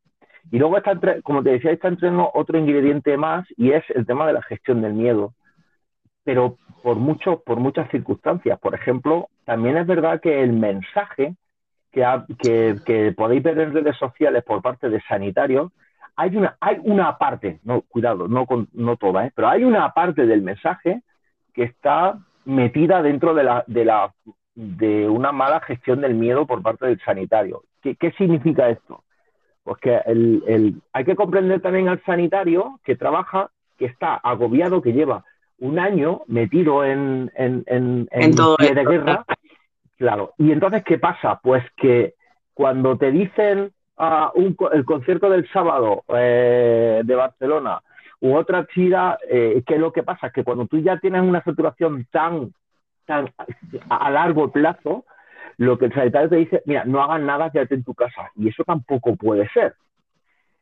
Y 0.51 0.59
luego 0.59 0.77
está, 0.77 0.97
como 1.23 1.43
te 1.43 1.51
decía, 1.51 1.71
está 1.71 1.87
entrando 1.87 2.29
otro 2.33 2.57
ingrediente 2.57 3.17
más 3.17 3.47
y 3.57 3.71
es 3.71 3.83
el 3.89 4.05
tema 4.05 4.27
de 4.27 4.33
la 4.33 4.41
gestión 4.43 4.81
del 4.81 4.93
miedo. 4.93 5.33
Pero 6.23 6.57
por, 6.83 6.97
mucho, 6.97 7.41
por 7.45 7.59
muchas 7.59 7.89
circunstancias. 7.89 8.59
Por 8.59 8.75
ejemplo, 8.75 9.29
también 9.45 9.77
es 9.77 9.87
verdad 9.87 10.21
que 10.21 10.41
el 10.43 10.53
mensaje 10.53 11.35
que, 11.91 12.05
que, 12.39 12.75
que 12.85 13.11
podéis 13.13 13.43
ver 13.43 13.59
en 13.59 13.73
redes 13.73 13.97
sociales 13.97 14.43
por 14.43 14.61
parte 14.61 14.89
de 14.89 15.01
sanitarios 15.01 15.71
hay 16.15 16.35
una, 16.35 16.57
hay 16.59 16.79
una 16.83 17.17
parte, 17.17 17.59
no, 17.63 17.81
cuidado, 17.81 18.27
no, 18.27 18.45
no 18.73 18.97
toda, 18.97 19.25
¿eh? 19.25 19.31
pero 19.35 19.49
hay 19.49 19.63
una 19.63 19.93
parte 19.93 20.25
del 20.25 20.41
mensaje 20.41 21.01
que 21.53 21.63
está 21.63 22.19
metida 22.45 23.01
dentro 23.01 23.33
de, 23.33 23.43
la, 23.43 23.63
de, 23.67 23.85
la, 23.85 24.13
de 24.55 25.07
una 25.07 25.31
mala 25.31 25.59
gestión 25.61 26.01
del 26.01 26.15
miedo 26.15 26.45
por 26.45 26.61
parte 26.61 26.85
del 26.85 26.99
sanitario. 27.01 27.63
¿Qué, 27.81 27.95
qué 27.95 28.11
significa 28.13 28.69
esto? 28.69 29.03
Pues 29.63 29.77
que 29.79 29.97
el, 30.05 30.43
el, 30.47 30.81
hay 30.93 31.05
que 31.05 31.15
comprender 31.15 31.61
también 31.61 31.89
al 31.89 32.03
sanitario 32.03 32.79
que 32.83 32.95
trabaja, 32.95 33.51
que 33.77 33.85
está 33.85 34.15
agobiado, 34.15 34.81
que 34.81 34.93
lleva 34.93 35.23
un 35.59 35.79
año 35.79 36.21
metido 36.27 36.85
en, 36.85 37.31
en, 37.35 37.63
en, 37.67 38.07
en 38.11 38.35
pie 38.57 38.73
de 38.73 38.85
guerra. 38.85 39.25
Claro. 39.97 40.33
Y 40.37 40.51
entonces, 40.51 40.83
¿qué 40.85 40.97
pasa? 40.97 41.39
Pues 41.43 41.63
que 41.75 42.15
cuando 42.53 42.97
te 42.97 43.11
dicen 43.11 43.71
el 43.99 44.85
concierto 44.85 45.29
del 45.29 45.49
sábado 45.51 46.03
eh, 46.09 47.01
de 47.03 47.15
Barcelona 47.15 47.81
u 48.21 48.35
otra 48.35 48.59
actividad, 48.59 49.17
eh, 49.29 49.63
¿qué 49.65 49.75
es 49.75 49.79
lo 49.79 49.91
que 49.91 50.03
pasa? 50.03 50.29
Que 50.29 50.43
cuando 50.43 50.65
tú 50.67 50.79
ya 50.79 50.97
tienes 50.97 51.21
una 51.21 51.43
saturación 51.43 52.05
tan, 52.11 52.53
tan 53.05 53.29
a 53.89 54.09
largo 54.09 54.51
plazo, 54.51 55.05
lo 55.57 55.77
que 55.77 55.85
el 55.85 55.93
sanitario 55.93 56.29
te 56.29 56.35
dice, 56.37 56.61
mira, 56.65 56.85
no 56.85 57.01
hagas 57.01 57.21
nada, 57.21 57.49
quédate 57.49 57.75
en 57.75 57.83
tu 57.83 57.93
casa. 57.93 58.31
Y 58.35 58.49
eso 58.49 58.63
tampoco 58.63 59.15
puede 59.15 59.47
ser. 59.49 59.75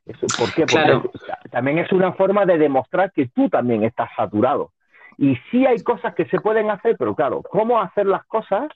¿Por 0.05 0.53
qué? 0.53 0.65
Porque 0.65 1.09
también 1.51 1.79
es 1.79 1.91
una 1.91 2.13
forma 2.13 2.45
de 2.45 2.57
demostrar 2.57 3.11
que 3.11 3.27
tú 3.27 3.49
también 3.49 3.83
estás 3.83 4.09
saturado. 4.15 4.71
Y 5.17 5.35
sí 5.51 5.65
hay 5.65 5.81
cosas 5.81 6.15
que 6.15 6.25
se 6.25 6.39
pueden 6.39 6.69
hacer, 6.69 6.95
pero 6.97 7.15
claro, 7.15 7.41
¿cómo 7.49 7.81
hacer 7.81 8.05
las 8.05 8.25
cosas? 8.25 8.69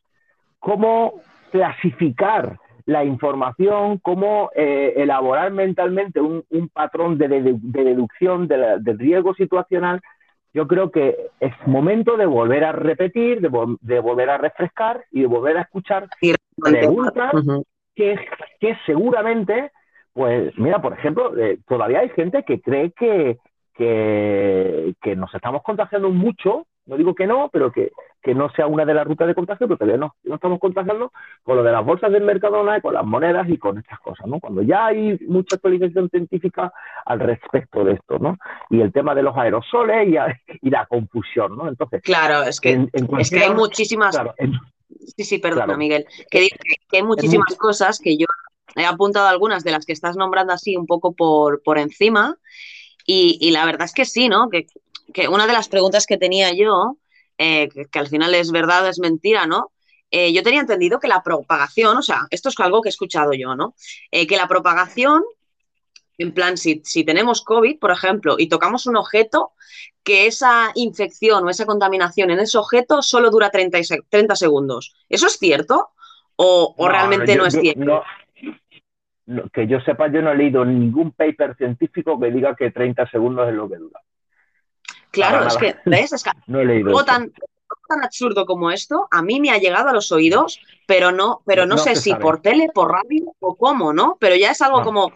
¿Cómo 0.60 1.22
clasificar 1.52 2.60
la 2.86 3.04
información, 3.04 3.98
cómo 4.00 4.52
eh, 4.56 4.94
elaborar 4.98 5.52
mentalmente 5.52 6.20
un, 6.22 6.44
patrón 6.74 7.18
de, 7.18 7.28
deducción 7.28 8.48
del 8.48 9.00
riesgo 9.00 9.34
situacional, 9.34 10.02
yo 10.54 10.68
creo 10.68 10.92
que 10.92 11.16
es 11.40 11.54
momento 11.66 12.18
de 12.18 12.26
volver 12.26 12.64
a 12.64 12.72
repetir, 12.72 13.42
de, 13.42 14.00
volver 14.00 14.30
a 14.30 14.38
refrescar 14.38 15.06
y 15.12 15.22
de 15.22 15.28
volver 15.28 15.58
a 15.58 15.62
escuchar 15.62 16.08
preguntas 16.58 17.32
que, 17.96 18.20
que, 18.60 18.78
seguramente, 18.86 19.72
pues 20.14 20.58
mira, 20.58 20.82
por 20.82 20.94
ejemplo, 20.94 21.38
eh, 21.38 21.60
todavía 21.68 22.00
hay 22.00 22.10
gente 22.10 22.44
que 22.44 22.60
cree 22.60 22.92
que, 22.92 23.38
que, 23.76 24.94
que 25.02 25.16
nos 25.16 25.34
estamos 25.34 25.64
contagiando 25.64 26.10
mucho 26.10 26.66
no 26.86 26.98
digo 26.98 27.16
que 27.16 27.28
no, 27.28 27.50
pero 27.52 27.72
que, 27.72 27.92
no 28.36 28.50
sea 28.52 28.68
una 28.68 28.86
de 28.86 28.94
las 28.94 29.06
rutas 29.06 29.28
de 29.28 29.36
contagio, 29.36 29.68
pero 29.68 29.78
todavía 29.78 29.98
no. 29.98 30.16
No 30.24 30.36
estamos 30.36 30.60
contagiando 30.60 31.12
con 31.44 31.58
lo 31.58 31.64
de 31.64 31.72
las 31.72 31.84
bolsas 31.84 32.12
del 32.12 32.24
Mercadona, 32.24 32.80
con 32.80 32.94
las 32.94 33.06
monedas 33.06 33.50
y 33.50 33.58
con 33.58 33.78
estas 33.78 34.00
cosas, 34.00 34.28
¿no? 34.28 34.40
Cuando 34.40 34.62
ya 34.62 34.88
hay 34.88 35.18
mucha 35.28 35.56
actualización 35.56 36.10
científica 36.10 36.72
al 37.06 37.20
respecto 37.20 37.84
de 37.84 37.94
esto, 37.94 38.20
¿no? 38.20 38.38
Y 38.70 38.82
el 38.82 38.94
tema 38.94 39.16
de 39.16 39.24
los 39.24 39.36
aerosoles 39.36 40.08
y, 40.62 40.70
la 40.70 40.86
confusión, 40.86 41.58
¿no? 41.58 41.68
Entonces, 41.68 42.02
claro, 42.04 42.44
es 42.44 42.60
que, 42.60 42.88
es 43.20 43.30
que 43.30 43.44
hay 43.44 43.54
muchísimas. 43.54 44.18
sí, 45.18 45.24
sí, 45.24 45.40
perdona, 45.40 45.76
Miguel. 45.76 46.06
Que, 46.30 46.48
que, 46.90 46.98
hay 46.98 47.04
muchísimas 47.04 47.56
cosas 47.56 48.00
que 48.00 48.18
yo 48.18 48.28
he 48.76 48.86
apuntado 48.86 49.28
algunas 49.28 49.64
de 49.64 49.72
las 49.72 49.86
que 49.86 49.94
estás 49.94 50.16
nombrando 50.16 50.54
así 50.54 50.78
un 50.78 50.86
poco 50.86 51.14
por, 51.14 51.62
por 51.64 51.78
encima. 51.78 52.38
Y, 53.06 53.40
y, 53.42 53.52
la 53.52 53.66
verdad 53.66 53.86
es 53.86 53.94
que 53.94 54.06
sí, 54.06 54.30
¿no? 54.30 54.50
Que 54.50 54.68
que 55.12 55.28
una 55.28 55.48
de 55.48 55.54
las 55.54 55.68
preguntas 55.68 56.06
que 56.06 56.18
tenía 56.18 56.54
yo, 56.54 56.98
eh, 57.44 57.70
que, 57.92 57.98
al 57.98 58.08
final 58.08 58.36
es 58.36 58.52
verdad 58.52 58.88
es 58.88 59.00
mentira, 59.00 59.48
¿no? 59.48 59.72
Eh, 60.12 60.32
yo 60.32 60.44
tenía 60.44 60.60
entendido 60.60 61.00
que 61.00 61.08
la 61.08 61.24
propagación, 61.24 61.98
o 61.98 62.04
sea, 62.04 62.28
esto 62.30 62.50
es 62.50 62.60
algo 62.60 62.84
que 62.84 62.90
he 62.90 62.92
escuchado 62.92 63.34
yo, 63.34 63.56
¿no? 63.56 63.74
Eh, 64.12 64.28
que 64.28 64.38
la 64.38 64.48
propagación, 64.48 65.24
en 66.20 66.34
plan, 66.34 66.56
si, 66.56 66.82
si, 66.86 67.04
tenemos 67.04 67.42
COVID, 67.44 67.80
por 67.80 67.90
ejemplo, 67.90 68.36
y 68.38 68.48
tocamos 68.48 68.86
un 68.86 68.96
objeto, 68.96 69.54
que 70.04 70.28
esa 70.28 70.72
infección 70.76 71.44
o 71.44 71.50
esa 71.50 71.66
contaminación 71.66 72.30
en 72.30 72.40
ese 72.42 72.60
objeto 72.60 73.02
solo 73.02 73.32
dura 73.32 73.50
30, 73.50 73.80
30 74.08 74.36
segundos. 74.36 74.94
¿Eso 75.10 75.26
es 75.26 75.40
cierto? 75.40 75.90
¿O, 76.36 76.76
realmente 76.88 77.36
no 77.36 77.48
es 77.48 77.60
cierto? 77.60 78.04
que 79.52 79.66
yo 79.66 79.80
sepa, 79.82 80.12
yo 80.12 80.22
no 80.22 80.32
he 80.32 80.38
leído 80.38 80.64
ningún 80.64 81.12
paper 81.12 81.56
científico 81.56 82.20
que 82.20 82.30
diga 82.30 82.56
que 82.56 82.70
30 82.70 83.10
segundos 83.10 83.48
es 83.48 83.56
lo 83.56 83.68
que 83.68 83.78
dura. 83.78 84.00
Claro, 85.12 85.48
es 85.48 85.58
que, 85.58 85.76
¿ves? 85.86 86.14
Es 86.14 86.24
que 86.24 86.32
no 86.48 86.62
he 86.62 86.66
leído 86.66 86.90
algo 86.90 87.04
tan, 87.04 87.32
tan, 87.88 88.04
absurdo 88.04 88.46
como 88.46 88.72
esto, 88.72 89.08
a 89.12 89.22
mí 89.22 89.40
me 89.40 89.52
ha 89.52 89.58
llegado 89.58 89.90
a 89.90 89.94
los 89.94 90.12
oídos, 90.12 90.62
pero 90.88 91.12
no, 91.12 91.42
pero 91.46 91.66
no, 91.66 91.78
sé 91.78 91.96
si 91.96 92.16
por 92.16 92.42
tele, 92.42 92.70
por 92.74 92.92
radio 92.92 93.36
o 93.40 93.56
cómo, 93.56 93.94
¿no? 93.94 94.18
Pero 94.20 94.36
ya 94.36 94.52
es 94.52 94.62
algo 94.62 94.82
como 94.82 95.12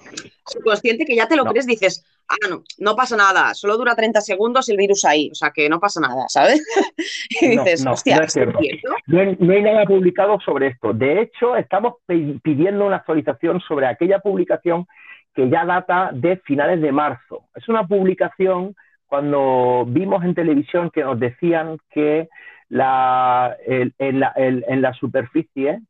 subconsciente 0.46 1.06
que 1.06 1.16
ya 1.16 1.28
te 1.28 1.38
lo 1.38 1.46
crees, 1.46 1.66
dices, 1.66 2.06
ah, 2.28 2.36
no, 2.50 2.64
no 2.80 2.96
pasa 2.96 3.16
nada, 3.16 3.54
solo 3.54 3.78
dura 3.78 3.96
30 3.96 4.20
segundos 4.22 4.68
el 4.68 4.78
virus 4.78 5.06
ahí, 5.06 5.30
o 5.32 5.36
sea 5.36 5.52
que 5.52 5.70
no 5.70 5.80
pasa 5.80 6.02
nada, 6.02 6.26
¿sabes? 6.28 6.62
y 7.42 7.48
dices, 7.48 7.86
hostia, 7.86 8.18
es 8.18 8.34
cierto. 8.34 8.60
No 9.08 9.20
hay, 9.20 9.38
no 9.40 9.54
hay 9.54 9.62
nada 9.62 9.86
publicado 9.86 10.38
sobre 10.42 10.68
esto. 10.68 10.94
De 10.94 11.22
hecho, 11.22 11.56
estamos 11.56 11.96
pidiendo 12.08 12.86
una 12.86 12.98
actualización 12.98 13.62
sobre 13.62 13.88
aquella 13.88 14.20
publicación 14.20 14.86
que 15.34 15.50
ya 15.50 15.66
data 15.66 16.10
de 16.14 16.38
finales 16.38 16.82
de 16.82 16.92
marzo. 16.92 17.46
Es 17.56 17.68
una 17.68 17.86
publicación 17.86 18.76
cuando 19.08 19.86
vimos 19.88 20.24
en 20.24 20.36
televisión 20.36 20.90
que 20.90 21.04
nos 21.04 21.20
decían 21.20 21.78
que 21.92 22.30
la, 22.70 23.56
en, 23.66 24.82
la, 24.82 24.94
superficie 24.94 25.82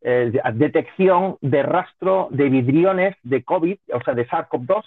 eh, 0.00 0.32
detección 0.54 1.36
de 1.40 1.62
rastro 1.62 2.28
de 2.30 2.48
vidriones 2.48 3.16
de 3.22 3.44
COVID, 3.44 3.78
o 3.92 4.00
sea, 4.02 4.14
de 4.14 4.26
SARS-CoV-2, 4.26 4.84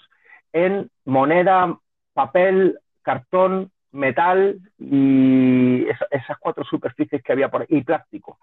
en 0.54 0.90
moneda, 1.06 1.78
papel, 2.14 2.80
cartón, 3.04 3.72
metal 3.92 4.60
y 4.78 5.86
esas 6.12 6.38
cuatro 6.40 6.64
superficies 6.66 7.24
que 7.24 7.32
había 7.32 7.50
por 7.50 7.62
ahí, 7.62 7.68
y 7.70 7.84
plástico 7.84 8.38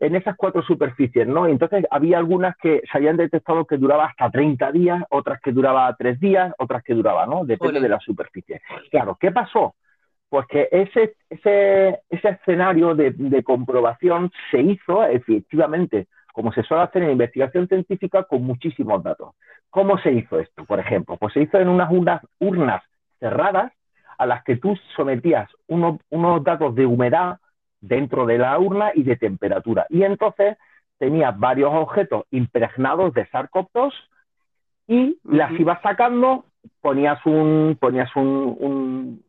en 0.00 0.16
esas 0.16 0.34
cuatro 0.36 0.62
superficies, 0.62 1.28
¿no? 1.28 1.46
entonces 1.46 1.84
había 1.90 2.18
algunas 2.18 2.56
que 2.56 2.82
se 2.90 2.98
habían 2.98 3.18
detectado 3.18 3.66
que 3.66 3.76
duraba 3.76 4.06
hasta 4.06 4.30
30 4.30 4.72
días, 4.72 5.04
otras 5.10 5.40
que 5.40 5.52
duraba 5.52 5.94
3 5.94 6.18
días, 6.18 6.54
otras 6.58 6.82
que 6.82 6.94
duraba, 6.94 7.26
¿no? 7.26 7.44
Depende 7.44 7.80
de 7.80 7.88
la 7.88 8.00
superficie. 8.00 8.62
Claro, 8.90 9.16
¿qué 9.20 9.30
pasó? 9.30 9.74
Pues 10.30 10.46
que 10.46 10.68
ese, 10.72 11.16
ese, 11.28 12.00
ese 12.08 12.28
escenario 12.28 12.94
de, 12.94 13.10
de 13.10 13.42
comprobación 13.42 14.30
se 14.50 14.60
hizo 14.60 15.04
efectivamente, 15.04 16.06
como 16.32 16.52
se 16.52 16.62
suele 16.62 16.84
hacer 16.84 17.02
en 17.02 17.10
investigación 17.10 17.68
científica, 17.68 18.24
con 18.24 18.42
muchísimos 18.42 19.02
datos. 19.02 19.34
¿Cómo 19.68 19.98
se 19.98 20.12
hizo 20.12 20.38
esto, 20.38 20.64
por 20.64 20.80
ejemplo? 20.80 21.16
Pues 21.16 21.34
se 21.34 21.42
hizo 21.42 21.58
en 21.58 21.68
unas 21.68 21.90
urnas, 21.92 22.22
urnas 22.38 22.82
cerradas 23.18 23.72
a 24.18 24.26
las 24.26 24.42
que 24.44 24.56
tú 24.56 24.76
sometías 24.96 25.48
unos, 25.66 25.98
unos 26.10 26.42
datos 26.42 26.74
de 26.74 26.86
humedad, 26.86 27.38
dentro 27.80 28.26
de 28.26 28.38
la 28.38 28.58
urna 28.58 28.92
y 28.94 29.02
de 29.02 29.16
temperatura. 29.16 29.86
Y 29.88 30.02
entonces 30.02 30.56
tenías 30.98 31.36
varios 31.38 31.72
objetos 31.72 32.24
impregnados 32.30 33.14
de 33.14 33.26
SARS-CoV-2 33.30 33.92
y 34.86 35.18
las 35.24 35.52
ibas 35.58 35.80
sacando, 35.82 36.44
ponías 36.80 37.24
un, 37.24 37.76
ponías 37.80 38.14
un, 38.16 39.22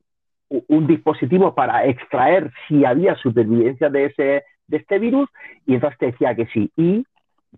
un, 0.50 0.88
dispositivo 0.88 1.56
para 1.56 1.86
extraer 1.86 2.52
si 2.68 2.84
había 2.84 3.16
supervivencia 3.16 3.90
de, 3.90 4.06
ese, 4.06 4.44
de 4.68 4.78
este 4.78 5.00
virus 5.00 5.30
y 5.66 5.76
entonces 5.76 5.98
te 5.98 6.06
decía 6.08 6.36
que 6.36 6.48
sí. 6.48 6.72
Y 6.76 7.06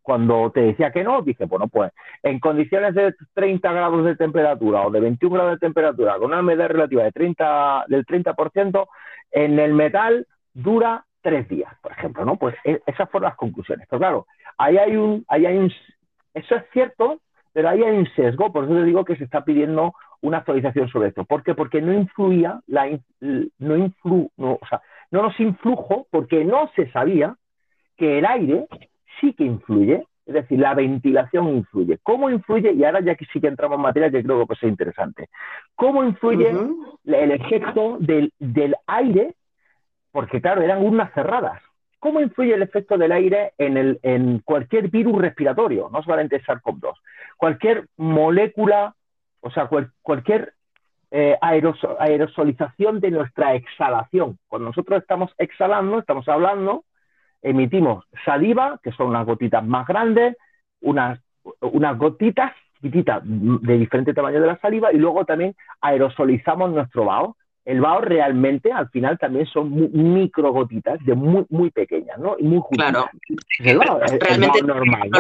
cuando 0.02 0.52
te 0.52 0.62
decía 0.62 0.92
que 0.92 1.04
no, 1.04 1.22
dije, 1.22 1.46
bueno, 1.46 1.68
pues 1.68 1.92
en 2.22 2.40
condiciones 2.40 2.94
de 2.94 3.16
30 3.34 3.72
grados 3.72 4.06
de 4.06 4.16
temperatura 4.16 4.86
o 4.86 4.92
de 4.92 5.00
21 5.00 5.34
grados 5.34 5.54
de 5.54 5.66
temperatura, 5.66 6.18
con 6.18 6.26
una 6.26 6.42
medida 6.42 6.68
relativa 6.68 7.04
de 7.04 7.12
30, 7.12 7.86
del 7.88 8.06
30%, 8.06 8.88
en 9.32 9.60
el 9.60 9.74
metal 9.74 10.28
dura 10.54 11.06
tres 11.22 11.48
días, 11.48 11.74
por 11.82 11.92
ejemplo, 11.92 12.26
¿no? 12.26 12.36
Pues 12.38 12.56
e, 12.64 12.82
esas 12.86 13.10
fueron 13.10 13.30
las 13.30 13.38
conclusiones. 13.38 13.88
Pero 13.90 14.00
claro, 14.00 14.28
ahí 14.58 14.78
hay 14.78 14.96
un, 14.96 15.24
ahí 15.28 15.46
hay 15.46 15.58
un, 15.58 15.72
eso 16.34 16.56
es 16.56 16.64
cierto, 16.72 17.20
Pero 17.54 17.70
ahí 17.70 17.84
hay 17.84 17.96
un 17.96 18.08
sesgo, 18.16 18.52
por 18.52 18.66
eso 18.66 18.74
te 18.74 18.84
digo 18.84 19.06
que 19.06 19.16
se 19.16 19.24
está 19.24 19.46
pidiendo 19.46 19.94
una 20.22 20.38
actualización 20.40 20.90
sobre 20.90 21.10
esto. 21.10 21.24
¿Por 21.24 21.44
qué? 21.44 21.54
Porque 21.54 21.82
no 21.82 21.94
influía, 21.94 22.60
la, 22.68 22.90
no, 23.20 23.78
influ, 23.78 24.32
no, 24.38 24.54
o 24.54 24.68
sea, 24.68 24.82
no 25.12 25.22
nos 25.22 25.40
influjo 25.40 26.08
porque 26.10 26.44
no 26.44 26.70
se 26.76 26.90
sabía 26.92 27.36
que 27.98 28.18
el 28.20 28.26
aire 28.26 28.68
sí 29.20 29.34
que 29.34 29.44
influye, 29.44 30.08
es 30.26 30.34
decir, 30.34 30.60
la 30.60 30.74
ventilación 30.74 31.50
influye. 31.50 32.00
¿Cómo 32.02 32.30
influye? 32.30 32.74
Y 32.74 32.84
ahora 32.84 33.02
ya 33.02 33.16
que 33.16 33.26
sí 33.26 33.40
que 33.40 33.48
entramos 33.48 33.76
en 33.76 33.84
materia 33.84 34.10
que 34.10 34.24
creo 34.24 34.48
que 34.48 34.56
ser 34.56 34.70
interesante. 34.70 35.30
¿Cómo 35.76 36.04
influye 36.04 36.50
el 37.04 37.32
efecto 37.32 37.98
del, 38.00 38.34
del 38.40 38.76
aire? 38.88 39.36
Porque 40.14 40.40
claro, 40.40 40.62
eran 40.62 40.86
urnas 40.86 41.12
cerradas. 41.14 41.60
¿Cómo 42.00 42.22
influye 42.22 42.54
el 42.54 42.62
efecto 42.62 42.98
del 42.98 43.12
aire 43.12 43.54
en, 43.58 43.78
el, 43.78 44.00
en 44.04 44.40
cualquier 44.40 44.90
virus 44.90 45.20
respiratorio? 45.20 45.90
No 45.92 46.04
solamente 46.04 46.42
SARS-CoV-2. 46.44 46.94
Cualquier 47.36 47.88
molécula, 47.98 48.94
o 49.42 49.50
sea, 49.50 49.68
cualquier 50.02 50.54
eh, 51.10 51.36
aerosolización 51.42 53.00
de 53.00 53.10
nuestra 53.10 53.56
exhalación. 53.56 54.38
Cuando 54.48 54.68
nosotros 54.68 55.02
estamos 55.02 55.34
exhalando, 55.38 56.00
estamos 56.00 56.28
hablando, 56.28 56.84
emitimos 57.42 58.06
saliva, 58.24 58.80
que 58.84 58.92
son 58.92 59.08
unas 59.08 59.26
gotitas 59.26 59.66
más 59.66 59.88
grandes, 59.88 60.38
unas, 60.82 61.20
unas 61.62 61.98
gotitas 61.98 62.52
chiquititas 62.76 63.22
de 63.24 63.78
diferente 63.78 64.14
tamaño 64.14 64.42
de 64.42 64.48
la 64.48 64.60
saliva, 64.60 64.94
y 64.94 64.98
luego 64.98 65.26
también 65.26 65.56
aerosolizamos 65.82 66.72
nuestro 66.72 67.06
vaho 67.06 67.36
el 67.66 67.80
vaho 67.80 68.02
realmente 68.02 68.72
al 68.72 68.90
final 68.90 69.18
también 69.18 69.46
son 69.46 69.72
micro 70.14 70.52
gotitas 70.52 71.00
de 71.06 71.16
muy, 71.16 71.46
muy 71.50 71.72
pequeñas, 71.72 72.18
¿no? 72.20 72.36
Y 72.38 72.44
muy 72.44 72.62
Claro. 72.72 73.10
realmente 73.60 74.62
normal, 74.64 75.10
¿no? 75.10 75.20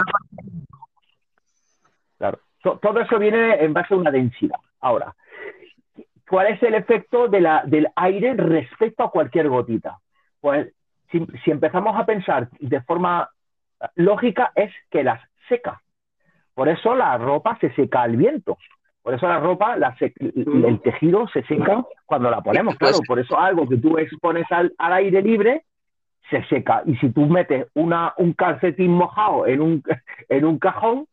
Claro. 2.17 2.39
Todo 2.61 2.99
eso 2.99 3.19
viene 3.19 3.63
en 3.63 3.73
base 3.73 3.93
a 3.93 3.97
una 3.97 4.11
densidad. 4.11 4.59
Ahora, 4.79 5.15
¿cuál 6.29 6.47
es 6.47 6.63
el 6.63 6.75
efecto 6.75 7.27
de 7.27 7.41
la, 7.41 7.63
del 7.65 7.87
aire 7.95 8.33
respecto 8.33 9.03
a 9.03 9.11
cualquier 9.11 9.49
gotita? 9.49 9.99
Pues 10.39 10.73
si, 11.11 11.25
si 11.43 11.51
empezamos 11.51 11.97
a 11.97 12.05
pensar 12.05 12.49
de 12.59 12.81
forma 12.81 13.29
lógica 13.95 14.51
es 14.55 14.71
que 14.89 15.03
las 15.03 15.21
seca. 15.47 15.81
Por 16.53 16.69
eso 16.69 16.95
la 16.95 17.17
ropa 17.17 17.57
se 17.59 17.73
seca 17.73 18.03
al 18.03 18.15
viento. 18.15 18.57
Por 19.03 19.13
eso 19.13 19.27
la 19.27 19.39
ropa, 19.39 19.75
el 19.75 20.81
tejido 20.81 21.27
se 21.27 21.43
seca 21.43 21.83
cuando 22.05 22.31
la 22.31 22.41
ponemos, 22.41 22.77
claro. 22.77 22.99
Por 23.05 23.19
eso 23.19 23.37
algo 23.37 23.67
que 23.67 23.75
tú 23.75 23.97
expones 23.97 24.49
al, 24.49 24.73
aire 24.77 25.21
libre 25.21 25.65
se 26.29 26.41
seca. 26.45 26.83
Y 26.85 26.95
si 26.95 27.09
tú 27.09 27.25
metes 27.25 27.67
una, 27.73 28.13
un 28.17 28.31
calcetín 28.31 28.91
mojado 28.91 29.45
en 29.45 29.61
un, 29.61 29.83
en 30.29 30.45
un 30.45 30.57
cajón, 30.57 31.07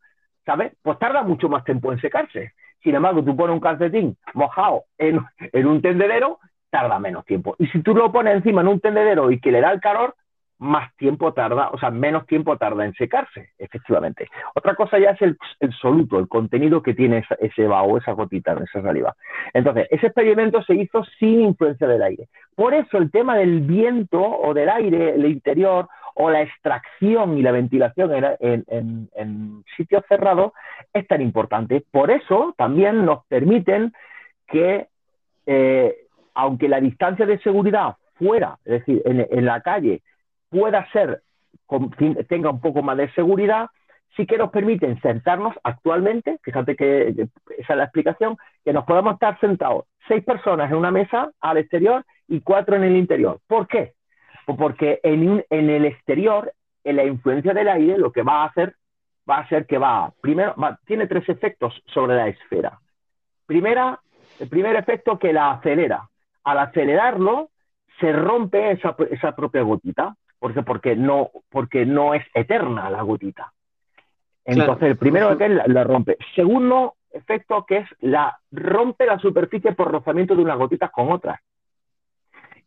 ¿sabes? 0.45 0.71
Pues 0.81 0.97
tarda 0.99 1.23
mucho 1.23 1.49
más 1.49 1.65
tiempo 1.65 1.91
en 1.91 1.99
secarse. 1.99 2.53
Sin 2.81 2.95
embargo, 2.95 3.23
tú 3.23 3.35
pones 3.35 3.53
un 3.53 3.59
calcetín 3.59 4.17
mojado 4.33 4.85
en, 4.97 5.19
en 5.51 5.67
un 5.67 5.81
tendedero, 5.81 6.39
tarda 6.69 6.97
menos 6.97 7.25
tiempo. 7.25 7.57
Y 7.59 7.67
si 7.67 7.81
tú 7.81 7.93
lo 7.93 8.09
pones 8.09 8.35
encima 8.35 8.61
en 8.61 8.69
un 8.69 8.79
tendedero 8.79 9.31
y 9.31 9.41
que 9.41 9.51
le 9.51 9.59
da 9.59 9.69
el 9.69 9.81
calor, 9.81 10.15
más 10.61 10.95
tiempo 10.95 11.33
tarda, 11.33 11.69
o 11.69 11.79
sea, 11.79 11.89
menos 11.89 12.27
tiempo 12.27 12.55
tarda 12.55 12.85
en 12.85 12.93
secarse, 12.93 13.49
efectivamente. 13.57 14.27
Otra 14.53 14.75
cosa 14.75 14.99
ya 14.99 15.09
es 15.09 15.21
el, 15.23 15.73
soluto, 15.73 16.19
el 16.19 16.27
contenido 16.27 16.83
que 16.83 16.93
tiene 16.93 17.25
ese 17.39 17.65
vaho, 17.65 17.97
esa 17.97 18.11
gotita, 18.11 18.53
esa 18.53 18.83
saliva. 18.83 19.15
Entonces, 19.53 19.87
ese 19.89 20.05
experimento 20.05 20.61
se 20.61 20.75
hizo 20.75 21.03
sin 21.17 21.41
influencia 21.41 21.87
del 21.87 22.03
aire. 22.03 22.27
Por 22.53 22.75
eso 22.75 22.99
el 22.99 23.09
tema 23.09 23.37
del 23.37 23.61
viento 23.61 24.21
o 24.21 24.53
del 24.53 24.69
aire, 24.69 25.15
el 25.15 25.25
interior, 25.25 25.89
o 26.13 26.29
la 26.29 26.43
extracción 26.43 27.39
y 27.39 27.41
la 27.41 27.51
ventilación 27.51 28.11
en, 28.39 29.63
sitios 29.75 30.03
cerrados 30.07 30.51
es 30.93 31.07
tan 31.07 31.21
importante. 31.21 31.83
Por 31.89 32.11
eso 32.11 32.53
también 32.55 33.03
nos 33.03 33.25
permiten 33.25 33.93
que, 34.47 34.89
eh, 35.47 35.95
aunque 36.35 36.69
la 36.69 36.79
distancia 36.79 37.25
de 37.25 37.39
seguridad 37.39 37.95
fuera, 38.13 38.59
es 38.63 38.85
decir, 38.85 39.01
en 39.05 39.45
la 39.45 39.61
calle, 39.61 40.03
pueda 40.51 40.87
ser, 40.91 41.23
tenga 42.27 42.51
un 42.51 42.61
poco 42.61 42.83
más 42.83 42.97
de 42.97 43.11
seguridad, 43.13 43.69
sí 44.15 44.27
que 44.27 44.37
nos 44.37 44.51
permiten 44.51 45.01
sentarnos 45.01 45.55
actualmente, 45.63 46.37
fíjate 46.43 46.75
que 46.75 47.07
esa 47.57 47.73
es 47.73 47.77
la 47.77 47.85
explicación, 47.85 48.37
que 48.63 48.73
nos 48.73 48.85
podamos 48.85 49.13
estar 49.13 49.39
sentados 49.39 49.85
seis 50.07 50.23
personas 50.23 50.69
en 50.69 50.77
una 50.77 50.91
mesa 50.91 51.31
al 51.39 51.57
exterior 51.57 52.05
y 52.27 52.41
cuatro 52.41 52.75
en 52.75 52.83
el 52.83 52.97
interior. 52.97 53.39
¿Por 53.47 53.67
qué? 53.67 53.93
Pues 54.45 54.57
porque 54.57 54.99
en, 55.03 55.43
el 55.49 55.85
exterior, 55.85 56.53
en 56.83 56.95
la 56.97 57.05
influencia 57.05 57.53
del 57.53 57.69
aire, 57.69 57.97
lo 57.97 58.11
que 58.11 58.23
va 58.23 58.43
a 58.43 58.47
hacer, 58.47 58.75
va 59.29 59.37
a 59.37 59.47
ser 59.47 59.65
que 59.65 59.77
va, 59.77 60.11
primero, 60.19 60.55
tiene 60.85 61.07
tres 61.07 61.27
efectos 61.29 61.81
sobre 61.85 62.15
la 62.15 62.27
esfera. 62.27 62.79
Primera, 63.45 63.99
el 64.39 64.49
primer 64.49 64.75
efecto 64.75 65.17
que 65.17 65.31
la 65.31 65.51
acelera. 65.51 66.09
Al 66.43 66.59
acelerarlo, 66.59 67.49
se 67.99 68.11
rompe 68.11 68.71
esa, 68.71 68.95
esa 69.11 69.35
propia 69.35 69.61
gotita. 69.61 70.15
¿Por 70.41 70.65
Porque 70.65 70.95
no, 70.95 71.29
porque 71.51 71.85
no 71.85 72.15
es 72.15 72.25
eterna 72.33 72.89
la 72.89 73.03
gotita. 73.03 73.53
Entonces, 74.43 74.89
el 74.89 74.97
primero 74.97 75.37
que 75.37 75.45
es 75.45 75.51
la, 75.67 75.83
rompe. 75.83 76.17
Segundo 76.33 76.95
efecto 77.11 77.63
que 77.67 77.77
es 77.77 77.89
la 77.99 78.39
rompe 78.51 79.05
la 79.05 79.19
superficie 79.19 79.73
por 79.73 79.91
rozamiento 79.91 80.35
de 80.35 80.41
unas 80.41 80.57
gotitas 80.57 80.89
con 80.89 81.11
otras. 81.11 81.39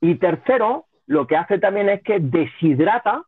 Y 0.00 0.14
tercero, 0.14 0.86
lo 1.06 1.26
que 1.26 1.36
hace 1.36 1.58
también 1.58 1.88
es 1.88 2.00
que 2.04 2.20
deshidrata 2.20 3.24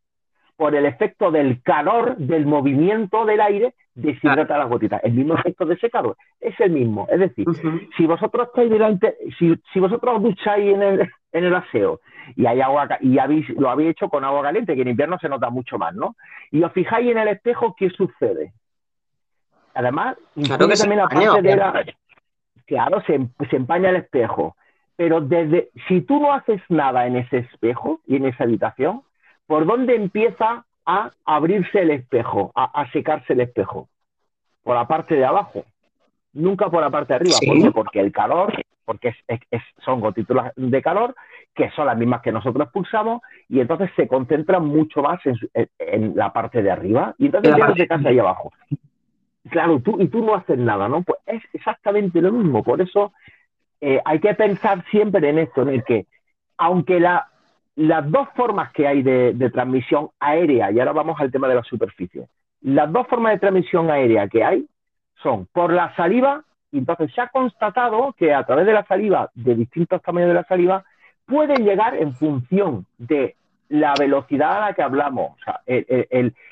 por 0.56 0.74
el 0.74 0.86
efecto 0.86 1.30
del 1.30 1.62
calor, 1.62 2.16
del 2.16 2.46
movimiento 2.46 3.24
del 3.24 3.40
aire, 3.40 3.74
deshidrata 3.94 4.58
las 4.58 4.68
gotitas. 4.68 5.02
El 5.04 5.12
mismo 5.12 5.34
efecto 5.34 5.66
de 5.66 5.76
secado 5.78 6.16
es 6.40 6.58
el 6.60 6.70
mismo. 6.70 7.06
Es 7.10 7.20
decir, 7.20 7.46
si 7.96 8.06
vosotros 8.06 8.48
estáis 8.48 8.70
delante, 8.70 9.16
si, 9.38 9.54
si 9.72 9.80
vosotros 9.80 10.22
ducháis 10.22 10.74
en 10.74 10.82
el, 10.82 11.10
en 11.32 11.44
el 11.44 11.54
aseo 11.54 12.00
y 12.34 12.46
hay 12.46 12.60
agua 12.60 12.88
y 13.00 13.18
habéis, 13.18 13.48
lo 13.50 13.70
habéis 13.70 13.90
hecho 13.90 14.08
con 14.08 14.24
agua 14.24 14.42
caliente, 14.42 14.74
que 14.74 14.82
en 14.82 14.88
invierno 14.88 15.18
se 15.18 15.28
nota 15.28 15.50
mucho 15.50 15.78
más, 15.78 15.94
¿no? 15.94 16.16
Y 16.50 16.62
os 16.62 16.72
fijáis 16.72 17.10
en 17.10 17.18
el 17.18 17.28
espejo, 17.28 17.74
¿qué 17.76 17.90
sucede? 17.90 18.52
Además, 19.74 20.16
claro 20.42 20.68
que 20.68 20.76
también 20.76 21.00
la 21.00 21.08
parte 21.08 21.42
de 21.42 21.56
la... 21.56 21.84
Claro, 22.66 23.00
se, 23.06 23.20
se 23.50 23.56
empaña 23.56 23.90
el 23.90 23.96
espejo. 23.96 24.56
Pero 24.96 25.20
desde, 25.20 25.68
si 25.86 26.00
tú 26.00 26.18
no 26.18 26.32
haces 26.32 26.60
nada 26.70 27.06
en 27.06 27.16
ese 27.16 27.38
espejo 27.38 28.00
y 28.06 28.16
en 28.16 28.24
esa 28.24 28.44
habitación, 28.44 29.02
¿por 29.46 29.66
dónde 29.66 29.94
empieza 29.94 30.64
a 30.84 31.10
abrirse 31.24 31.82
el 31.82 31.90
espejo, 31.90 32.52
a, 32.54 32.90
secarse 32.92 33.32
el 33.32 33.40
espejo? 33.40 33.88
Por 34.62 34.76
la 34.76 34.86
parte 34.86 35.14
de 35.14 35.24
abajo, 35.24 35.64
nunca 36.32 36.68
por 36.70 36.80
la 36.80 36.90
parte 36.90 37.12
de 37.12 37.16
arriba. 37.16 37.36
¿Por 37.44 37.62
qué? 37.62 37.70
Porque 37.70 38.00
el 38.00 38.12
calor, 38.12 38.52
porque 38.84 39.14
son 39.84 40.00
gotículas 40.00 40.52
de 40.56 40.82
calor 40.82 41.14
que 41.56 41.70
son 41.70 41.86
las 41.86 41.96
mismas 41.96 42.20
que 42.20 42.30
nosotros 42.30 42.68
pulsamos, 42.70 43.22
y 43.48 43.60
entonces 43.60 43.90
se 43.96 44.06
concentran 44.06 44.64
mucho 44.64 45.02
más 45.02 45.18
en, 45.24 46.14
la 46.14 46.32
parte 46.32 46.62
de 46.62 46.70
arriba, 46.70 47.14
y 47.18 47.26
entonces 47.26 47.56
ya 47.56 47.74
se 47.74 47.88
casa 47.88 48.10
ahí 48.10 48.18
abajo. 48.18 48.52
Claro, 49.50 49.80
tú, 49.80 50.00
y 50.00 50.08
tú 50.08 50.22
no 50.22 50.34
haces 50.34 50.58
nada, 50.58 50.86
¿no? 50.86 51.02
Pues 51.02 51.18
es 51.24 51.42
exactamente 51.54 52.20
lo 52.20 52.30
mismo, 52.30 52.62
por 52.62 52.80
eso 52.82 53.12
eh, 53.80 54.00
hay 54.04 54.20
que 54.20 54.34
pensar 54.34 54.84
siempre 54.90 55.30
en 55.30 55.38
esto, 55.38 55.62
en 55.62 55.70
el 55.70 55.84
que, 55.84 56.06
aunque 56.58 57.00
la, 57.00 57.26
las 57.76 58.10
dos 58.10 58.28
formas 58.34 58.72
que 58.72 58.88
hay 58.88 59.02
de, 59.02 59.34
de 59.34 59.50
transmisión 59.50 60.10
aérea, 60.18 60.70
y 60.70 60.78
ahora 60.80 60.92
vamos 60.92 61.20
al 61.20 61.30
tema 61.30 61.46
de 61.48 61.56
la 61.56 61.62
superficie, 61.62 62.26
las 62.62 62.90
dos 62.90 63.06
formas 63.06 63.34
de 63.34 63.38
transmisión 63.38 63.90
aérea 63.90 64.28
que 64.28 64.42
hay 64.42 64.66
son 65.22 65.46
por 65.52 65.72
la 65.72 65.94
saliva, 65.94 66.42
y 66.72 66.78
entonces 66.78 67.12
se 67.14 67.20
ha 67.20 67.28
constatado 67.28 68.14
que 68.18 68.34
a 68.34 68.44
través 68.44 68.66
de 68.66 68.72
la 68.72 68.84
saliva, 68.86 69.30
de 69.34 69.54
distintos 69.54 70.02
tamaños 70.02 70.28
de 70.28 70.34
la 70.34 70.44
saliva, 70.44 70.84
pueden 71.26 71.64
llegar 71.64 71.96
en 71.96 72.14
función 72.14 72.86
de 72.98 73.36
la 73.68 73.94
velocidad 73.98 74.58
a 74.58 74.60
la 74.60 74.74
que 74.74 74.82
hablamos, 74.82 75.32
o 75.32 75.44
sea, 75.44 75.60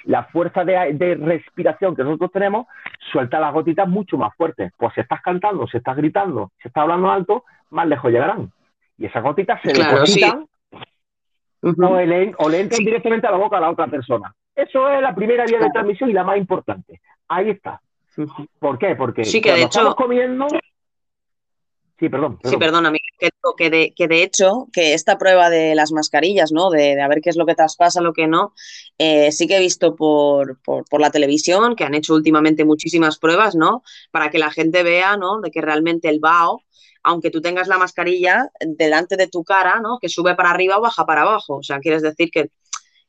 la 0.04 0.24
fuerza 0.24 0.64
de, 0.64 1.18
respiración 1.20 1.94
que 1.94 2.02
nosotros 2.02 2.32
tenemos, 2.32 2.66
suelta 3.12 3.38
las 3.38 3.52
gotitas 3.52 3.88
mucho 3.88 4.18
más 4.18 4.34
fuertes. 4.36 4.72
Pues 4.76 4.92
si 4.94 5.00
estás 5.00 5.22
cantando, 5.22 5.66
si 5.68 5.76
estás 5.76 5.96
gritando, 5.96 6.50
si 6.60 6.68
estás 6.68 6.82
hablando 6.82 7.10
alto, 7.10 7.44
más 7.70 7.86
lejos 7.86 8.10
llegarán. 8.10 8.50
Y 8.98 9.06
esas 9.06 9.22
gotitas 9.22 9.60
se 9.62 9.72
depositan 9.72 10.46
o, 11.64 12.48
le, 12.48 12.60
entran 12.60 12.84
directamente 12.84 13.26
a 13.26 13.30
la 13.30 13.36
boca 13.38 13.58
a 13.58 13.60
la 13.60 13.70
otra 13.70 13.86
persona. 13.86 14.34
Eso 14.54 14.88
es 14.88 15.00
la 15.00 15.14
primera 15.14 15.44
vía 15.44 15.58
de 15.58 15.70
transmisión 15.70 16.10
y 16.10 16.12
la 16.12 16.24
más 16.24 16.36
importante. 16.36 17.00
Ahí 17.28 17.50
está. 17.50 17.80
¿Por 18.58 18.78
qué? 18.78 18.94
Porque 18.94 19.24
sí, 19.24 19.40
que 19.40 19.50
de 19.50 19.58
hecho... 19.58 19.80
estamos 19.80 19.94
comiendo, 19.96 20.46
Sí, 21.98 22.08
perdón. 22.08 22.38
Sí, 22.42 22.56
perdona, 22.56 22.92
que, 22.92 23.30
que, 23.56 23.70
de, 23.70 23.94
que 23.94 24.08
de 24.08 24.24
hecho, 24.24 24.66
que 24.72 24.94
esta 24.94 25.16
prueba 25.16 25.48
de 25.48 25.76
las 25.76 25.92
mascarillas, 25.92 26.50
¿no? 26.50 26.68
De, 26.68 26.96
de 26.96 27.00
a 27.00 27.06
ver 27.06 27.20
qué 27.20 27.30
es 27.30 27.36
lo 27.36 27.46
que 27.46 27.54
traspasa, 27.54 28.00
lo 28.00 28.12
que 28.12 28.26
no, 28.26 28.52
eh, 28.98 29.30
sí 29.30 29.46
que 29.46 29.56
he 29.56 29.60
visto 29.60 29.94
por, 29.94 30.58
por, 30.62 31.00
la 31.00 31.10
televisión 31.10 31.76
que 31.76 31.84
han 31.84 31.94
hecho 31.94 32.14
últimamente 32.14 32.64
muchísimas 32.64 33.18
pruebas, 33.18 33.54
¿no? 33.54 33.84
Para 34.10 34.30
que 34.30 34.38
la 34.38 34.50
gente 34.50 34.82
vea, 34.82 35.16
¿no? 35.16 35.40
De 35.40 35.52
que 35.52 35.60
realmente 35.60 36.08
el 36.08 36.18
vaho, 36.18 36.62
aunque 37.04 37.30
tú 37.30 37.40
tengas 37.40 37.68
la 37.68 37.78
mascarilla 37.78 38.48
delante 38.60 39.16
de 39.16 39.28
tu 39.28 39.44
cara, 39.44 39.80
¿no? 39.80 39.98
Que 40.00 40.08
sube 40.08 40.34
para 40.34 40.50
arriba 40.50 40.78
o 40.78 40.80
baja 40.80 41.04
para 41.04 41.22
abajo. 41.22 41.56
O 41.56 41.62
sea, 41.62 41.78
quieres 41.78 42.02
decir 42.02 42.30
que, 42.30 42.48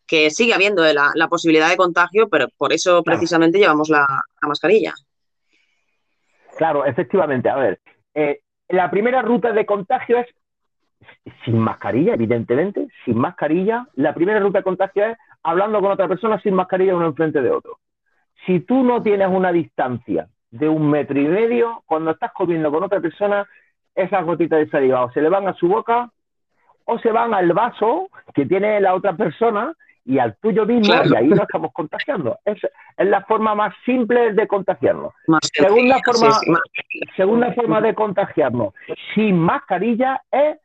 que 0.06 0.30
sigue 0.30 0.54
habiendo 0.54 0.84
la, 0.94 1.12
la 1.16 1.28
posibilidad 1.28 1.70
de 1.70 1.78
contagio, 1.78 2.28
pero 2.30 2.48
por 2.58 2.74
eso 2.74 3.02
precisamente 3.04 3.58
llevamos 3.58 3.90
la, 3.90 4.06
la 4.42 4.48
mascarilla. 4.48 4.94
Claro, 6.58 6.86
efectivamente. 6.86 7.50
A 7.50 7.56
ver, 7.56 7.80
eh, 8.14 8.42
la 8.70 8.92
primera 8.92 9.22
ruta 9.22 9.52
de 9.52 9.66
contagio 9.66 10.20
es 10.20 10.28
sin 11.44 11.58
mascarilla, 11.58 12.14
evidentemente, 12.14 12.88
sin 13.06 13.18
mascarilla. 13.18 13.88
La 13.96 14.14
primera 14.14 14.40
ruta 14.40 14.60
de 14.60 14.64
contagio 14.64 15.06
es 15.06 15.18
hablando 15.44 15.80
con 15.80 15.92
otra 15.92 16.08
persona 16.08 16.40
sin 16.42 16.54
mascarilla 16.54 16.96
uno 16.96 17.08
enfrente 17.08 17.42
de 17.42 17.52
otro. 17.52 17.80
Si 18.46 18.60
tú 18.60 18.84
no 18.84 19.02
tienes 19.02 19.28
una 19.30 19.52
distancia 19.52 20.28
de 20.52 20.68
un 20.68 20.90
metro 20.90 21.20
y 21.20 21.28
medio, 21.28 21.84
cuando 21.86 22.12
estás 22.12 22.32
comiendo 22.34 22.72
con 22.72 22.84
otra 22.84 23.00
persona, 23.00 23.48
esas 23.96 24.26
gotitas 24.26 24.60
de 24.60 24.70
saliva 24.70 25.06
o 25.06 25.12
se 25.12 25.22
le 25.22 25.30
van 25.30 25.48
a 25.48 25.54
su 25.54 25.68
boca 25.68 26.12
o 26.86 27.00
se 27.00 27.12
van 27.12 27.34
al 27.34 27.52
vaso 27.54 28.10
que 28.34 28.46
tiene 28.46 28.80
la 28.80 28.94
otra 28.94 29.16
persona 29.16 29.74
y 30.06 30.20
al 30.20 30.36
tuyo 30.38 30.66
mismo 30.66 30.94
y 30.94 31.16
ahí 31.16 31.28
nos 31.28 31.40
estamos 31.40 31.72
contagiando. 31.74 32.38
Es, 32.46 32.64
es, 32.98 33.08
la 33.08 33.22
forma 33.22 33.56
más 33.56 33.74
simple 33.86 34.34
de 34.34 34.48
contagiarnos. 34.48 35.14
segunda, 35.52 35.98
forma, 36.06 36.62
segunda 37.16 37.54
forma 37.54 37.82
de 37.82 37.96
contagiarnos 37.96 38.74
sin 39.16 39.40
mascarilla 39.40 40.22
es 40.32 40.58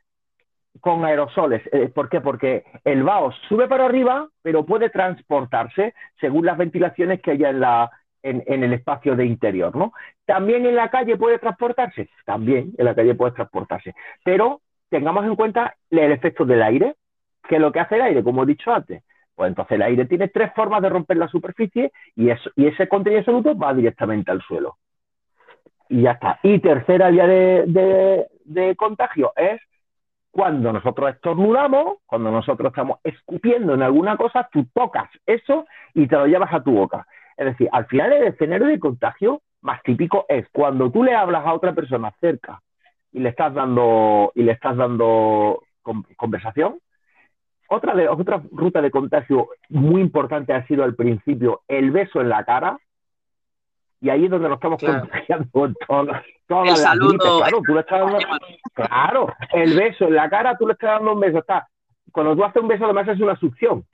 con 0.80 1.04
aerosoles. 1.04 1.62
Eh, 1.72 1.88
¿Por 1.88 2.08
qué? 2.08 2.20
Porque 2.20 2.64
el 2.84 3.02
vaho 3.02 3.32
sube 3.48 3.66
para 3.66 3.86
arriba, 3.86 4.28
pero 4.42 4.64
puede 4.64 4.90
transportarse 4.90 5.94
según 6.20 6.46
las 6.46 6.58
ventilaciones 6.58 7.20
que 7.20 7.32
haya 7.32 7.50
en, 7.50 7.60
la, 7.60 7.90
en, 8.22 8.42
en, 8.46 8.62
el 8.64 8.72
espacio 8.72 9.16
de 9.16 9.26
interior, 9.26 9.74
¿no? 9.74 9.92
También 10.26 10.66
en 10.66 10.76
la 10.76 10.90
calle 10.90 11.16
puede 11.16 11.38
transportarse, 11.38 12.08
también 12.24 12.72
en 12.78 12.84
la 12.84 12.94
calle 12.94 13.14
puede 13.14 13.32
transportarse, 13.32 13.94
pero 14.24 14.60
tengamos 14.90 15.24
en 15.24 15.36
cuenta 15.36 15.74
el 15.90 16.12
efecto 16.12 16.44
del 16.44 16.62
aire, 16.62 16.96
que 17.48 17.56
es 17.56 17.60
lo 17.60 17.72
que 17.72 17.80
hace 17.80 17.96
el 17.96 18.02
aire, 18.02 18.22
como 18.22 18.42
he 18.42 18.46
dicho 18.46 18.72
antes. 18.72 19.02
Pues 19.34 19.48
entonces 19.48 19.76
el 19.76 19.82
aire 19.82 20.04
tiene 20.04 20.28
tres 20.28 20.52
formas 20.54 20.82
de 20.82 20.90
romper 20.90 21.16
la 21.16 21.28
superficie 21.28 21.92
y, 22.14 22.28
eso, 22.28 22.50
y 22.56 22.66
ese 22.66 22.88
contenido 22.88 23.20
absoluto 23.20 23.56
va 23.56 23.72
directamente 23.72 24.30
al 24.30 24.42
suelo. 24.42 24.76
Y 25.88 26.02
ya 26.02 26.12
está. 26.12 26.38
Y 26.42 26.58
tercera 26.58 27.08
vía 27.10 27.26
de, 27.26 27.64
de, 27.66 28.26
de 28.44 28.76
contagio 28.76 29.32
es 29.36 29.60
cuando 30.30 30.72
nosotros 30.72 31.14
estornudamos, 31.14 31.98
cuando 32.06 32.30
nosotros 32.30 32.70
estamos 32.70 32.98
escupiendo 33.02 33.74
en 33.74 33.82
alguna 33.82 34.16
cosa, 34.16 34.48
tú 34.52 34.66
tocas 34.72 35.08
eso 35.26 35.66
y 35.94 36.06
te 36.06 36.16
lo 36.16 36.26
llevas 36.26 36.52
a 36.52 36.62
tu 36.62 36.72
boca. 36.72 37.06
Es 37.40 37.46
decir, 37.46 37.70
al 37.72 37.86
final 37.86 38.12
el 38.12 38.24
escenario 38.24 38.66
de 38.66 38.78
contagio 38.78 39.40
más 39.62 39.82
típico 39.82 40.26
es 40.28 40.46
cuando 40.52 40.92
tú 40.92 41.02
le 41.02 41.14
hablas 41.14 41.46
a 41.46 41.54
otra 41.54 41.74
persona 41.74 42.12
cerca 42.20 42.60
y 43.12 43.20
le 43.20 43.30
estás 43.30 43.54
dando 43.54 44.30
y 44.34 44.42
le 44.42 44.52
estás 44.52 44.76
dando 44.76 45.62
conversación. 46.16 46.78
Otra 47.66 47.94
de 47.94 48.10
otra 48.10 48.42
ruta 48.52 48.82
de 48.82 48.90
contagio 48.90 49.48
muy 49.70 50.02
importante 50.02 50.52
ha 50.52 50.66
sido 50.66 50.84
al 50.84 50.94
principio 50.94 51.62
el 51.66 51.90
beso 51.92 52.20
en 52.20 52.28
la 52.28 52.44
cara. 52.44 52.76
Y 54.02 54.10
ahí 54.10 54.26
es 54.26 54.30
donde 54.30 54.50
nos 54.50 54.56
estamos 54.56 54.82
contagiando 54.82 55.48
todas, 55.88 56.22
todas 56.46 56.68
las 56.68 56.98
Claro, 57.38 57.62
tú 57.66 57.74
le 57.74 57.80
estás 57.80 58.00
dando, 58.00 58.18
claro, 58.74 59.34
el 59.54 59.78
beso 59.78 60.04
en 60.08 60.14
la 60.14 60.28
cara, 60.28 60.58
tú 60.58 60.66
le 60.66 60.74
estás 60.74 60.90
dando 60.90 61.14
un 61.14 61.20
beso. 61.20 61.38
Está, 61.38 61.66
cuando 62.12 62.36
tú 62.36 62.44
haces 62.44 62.60
un 62.60 62.68
beso, 62.68 62.84
además 62.84 63.08
es 63.08 63.18
una 63.18 63.36
succión. 63.36 63.86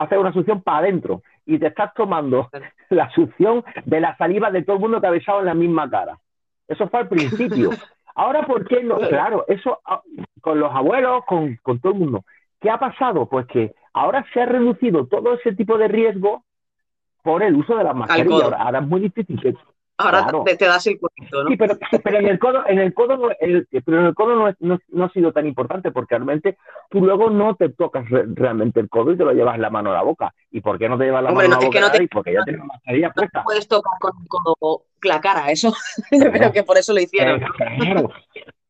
Haces 0.00 0.18
una 0.18 0.32
succión 0.32 0.62
para 0.62 0.78
adentro 0.78 1.22
y 1.44 1.58
te 1.58 1.68
estás 1.68 1.92
tomando 1.94 2.48
la 2.90 3.10
succión 3.10 3.62
de 3.84 4.00
la 4.00 4.16
saliva 4.16 4.50
de 4.50 4.62
todo 4.62 4.76
el 4.76 4.82
mundo 4.82 5.00
que 5.00 5.06
ha 5.06 5.10
besado 5.10 5.40
en 5.40 5.46
la 5.46 5.54
misma 5.54 5.88
cara. 5.88 6.18
Eso 6.66 6.88
fue 6.88 7.00
al 7.00 7.08
principio. 7.08 7.70
Ahora, 8.14 8.46
¿por 8.46 8.66
qué 8.66 8.82
no? 8.82 8.98
Claro, 8.98 9.44
eso 9.46 9.80
ah, 9.84 10.02
con 10.40 10.58
los 10.58 10.74
abuelos, 10.74 11.24
con, 11.26 11.58
todo 11.80 11.92
el 11.92 11.98
mundo. 11.98 12.24
¿Qué 12.60 12.70
ha 12.70 12.78
pasado? 12.78 13.26
Pues 13.26 13.46
que 13.46 13.74
ahora 13.94 14.26
se 14.32 14.40
ha 14.40 14.46
reducido 14.46 15.06
todo 15.06 15.34
ese 15.34 15.54
tipo 15.54 15.78
de 15.78 15.88
riesgo 15.88 16.44
por 17.22 17.42
el 17.42 17.54
uso 17.54 17.76
de 17.76 17.84
las 17.84 17.94
mascarillas. 17.94 18.52
Ahora, 18.52 18.80
es 18.80 18.86
muy 18.86 19.00
difícil 19.00 19.40
que, 19.40 19.54
Ahora 20.00 20.26
te, 20.44 20.64
das 20.64 20.86
el 20.86 20.98
cuento, 20.98 21.44
¿no? 21.44 21.50
Sí, 21.50 21.56
pero, 21.56 22.18
en 22.18 22.26
el 22.26 22.38
codo, 22.38 22.66
en 22.66 22.78
el 22.78 22.94
codo, 22.94 23.16
no, 23.16 23.28
pero 23.84 24.00
en 24.00 24.06
el 24.06 24.14
codo 24.14 24.54
no, 24.58 25.04
ha 25.04 25.08
sido 25.10 25.32
tan 25.32 25.46
importante 25.46 25.90
porque 25.90 26.14
realmente 26.14 26.56
tú 26.88 27.00
luego 27.00 27.30
no 27.30 27.54
te 27.54 27.68
tocas 27.68 28.04
realmente 28.08 28.80
el 28.80 28.88
codo 28.88 29.12
y 29.12 29.16
te 29.16 29.24
lo 29.24 29.32
llevas 29.32 29.58
la 29.58 29.70
mano 29.70 29.90
a 29.90 29.94
la 29.94 30.02
boca. 30.02 30.34
¿Y 30.50 30.60
por 30.60 30.78
qué 30.78 30.88
no 30.88 30.96
te 30.96 31.04
llevas 31.04 31.22
la 31.22 31.30
mano 31.30 31.56
a 31.56 31.60
la 31.60 31.66
boca? 31.66 31.80
No 31.80 31.90
te, 31.90 32.08
porque 32.08 32.32
ya 32.32 32.42
tienes 32.44 32.64
mascarilla 32.64 33.10
puesta. 33.10 33.44
puedes 33.44 33.68
tocar 33.68 33.98
con 34.00 34.12
el 34.20 34.28
codo 34.28 34.84
la 35.02 35.20
cara, 35.20 35.50
eso. 35.50 35.72
Yo 36.10 36.30
creo 36.32 36.52
que 36.52 36.62
por 36.62 36.78
eso 36.78 36.92
lo 36.92 37.00
hicieron. 37.00 37.40
Claro, 37.68 38.10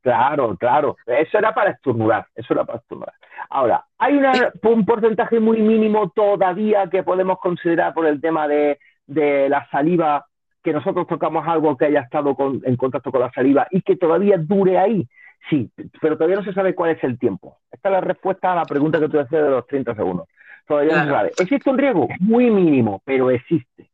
claro, 0.03 0.57
claro. 0.57 0.97
Eso 1.07 1.39
era 1.39 1.55
para 1.55 1.71
estornudar. 1.71 2.27
Eso 2.35 2.55
era 2.55 2.65
para 2.65 2.79
estornudar. 2.79 3.15
Ahora, 3.49 3.85
hay 3.99 4.21
un 4.63 4.85
porcentaje 4.85 5.41
muy 5.41 5.61
mínimo 5.61 6.11
todavía 6.11 6.89
que 6.89 7.03
podemos 7.03 7.39
considerar 7.39 7.95
por 7.95 8.07
el 8.07 8.21
tema 8.21 8.47
de, 8.47 8.79
de 9.07 9.49
la 9.49 9.69
saliva 9.71 10.27
que 10.63 10.73
nosotros 10.73 11.07
tocamos 11.07 11.47
algo 11.47 11.77
que 11.77 11.87
haya 11.87 12.01
estado 12.01 12.37
en 12.65 12.77
contacto 12.77 13.11
con 13.11 13.21
la 13.21 13.33
saliva 13.33 13.67
y 13.71 13.83
que 13.83 13.97
todavía 13.97 14.37
dure 14.39 14.79
ahí. 14.79 15.09
Sí, 15.49 15.71
pero 16.01 16.17
todavía 16.17 16.37
no 16.37 16.45
se 16.45 16.53
sabe 16.53 16.75
cuál 16.75 16.91
es 16.91 17.03
el 17.03 17.19
tiempo. 17.19 17.59
Esta 17.71 17.89
es 17.89 17.93
la 17.93 18.01
respuesta 18.01 18.53
a 18.53 18.57
la 18.57 18.65
pregunta 18.65 19.01
que 19.01 19.09
tú 19.09 19.17
decías 19.17 19.43
de 19.43 19.51
los 19.51 19.67
30 19.67 19.95
segundos. 19.95 20.29
Todavía 20.67 20.97
no 20.97 21.05
se 21.05 21.11
sabe. 21.11 21.33
¿Existe 21.39 21.71
un 21.71 21.79
riesgo? 21.79 22.09
Muy 22.21 22.51
mínimo, 22.51 23.01
pero 23.05 23.31
existe. 23.31 23.91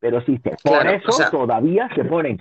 Pero 0.00 0.18
existe. 0.18 0.56
Por 0.64 0.86
eso 0.86 1.30
todavía 1.30 1.88
se 1.94 2.04
ponen 2.04 2.38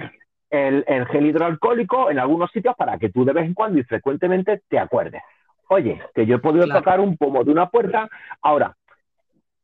el, 0.49 1.05
gel 1.07 1.25
hidroalcohólico 1.25 2.09
en 2.09 2.19
algunos 2.19 2.49
sitios 2.51 2.75
para 2.75 2.97
que 2.97 3.09
tú 3.09 3.25
de 3.25 3.33
vez 3.33 3.45
en 3.45 3.53
cuando 3.53 3.79
y 3.79 3.83
frecuentemente 3.83 4.61
te 4.69 4.79
acuerdes. 4.79 5.21
Oye, 5.67 6.01
que 6.13 6.25
yo 6.25 6.37
he 6.37 6.39
podido 6.39 6.67
tocar 6.67 6.99
un 6.99 7.17
pomo 7.17 7.43
de 7.43 7.51
una 7.51 7.69
puerta. 7.69 8.07
Ahora, 8.41 8.75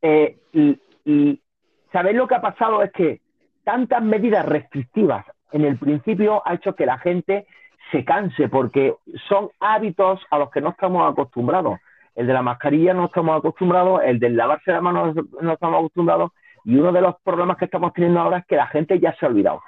eh, 0.01 0.37
y, 0.51 0.77
y 1.05 1.41
¿sabéis 1.91 2.17
lo 2.17 2.27
que 2.27 2.35
ha 2.35 2.41
pasado? 2.41 2.83
Es 2.83 2.91
que 2.91 3.20
tantas 3.63 4.01
medidas 4.01 4.45
restrictivas 4.45 5.25
en 5.51 5.65
el 5.65 5.77
principio 5.77 6.41
ha 6.45 6.55
hecho 6.55 6.75
que 6.75 6.85
la 6.85 6.97
gente 6.97 7.45
se 7.91 8.05
canse 8.05 8.47
porque 8.47 8.95
son 9.27 9.49
hábitos 9.59 10.21
a 10.29 10.39
los 10.39 10.49
que 10.51 10.61
no 10.61 10.69
estamos 10.69 11.11
acostumbrados. 11.11 11.79
El 12.15 12.27
de 12.27 12.33
la 12.33 12.41
mascarilla 12.41 12.93
no 12.93 13.05
estamos 13.05 13.37
acostumbrados, 13.37 14.01
el 14.03 14.19
de 14.19 14.29
lavarse 14.29 14.71
la 14.71 14.81
mano 14.81 15.13
no 15.41 15.53
estamos 15.53 15.79
acostumbrados 15.79 16.31
y 16.63 16.75
uno 16.75 16.91
de 16.91 17.01
los 17.01 17.15
problemas 17.23 17.57
que 17.57 17.65
estamos 17.65 17.93
teniendo 17.93 18.19
ahora 18.19 18.39
es 18.39 18.45
que 18.45 18.55
la 18.55 18.67
gente 18.67 18.99
ya 18.99 19.15
se 19.15 19.25
ha 19.25 19.29
olvidado. 19.29 19.61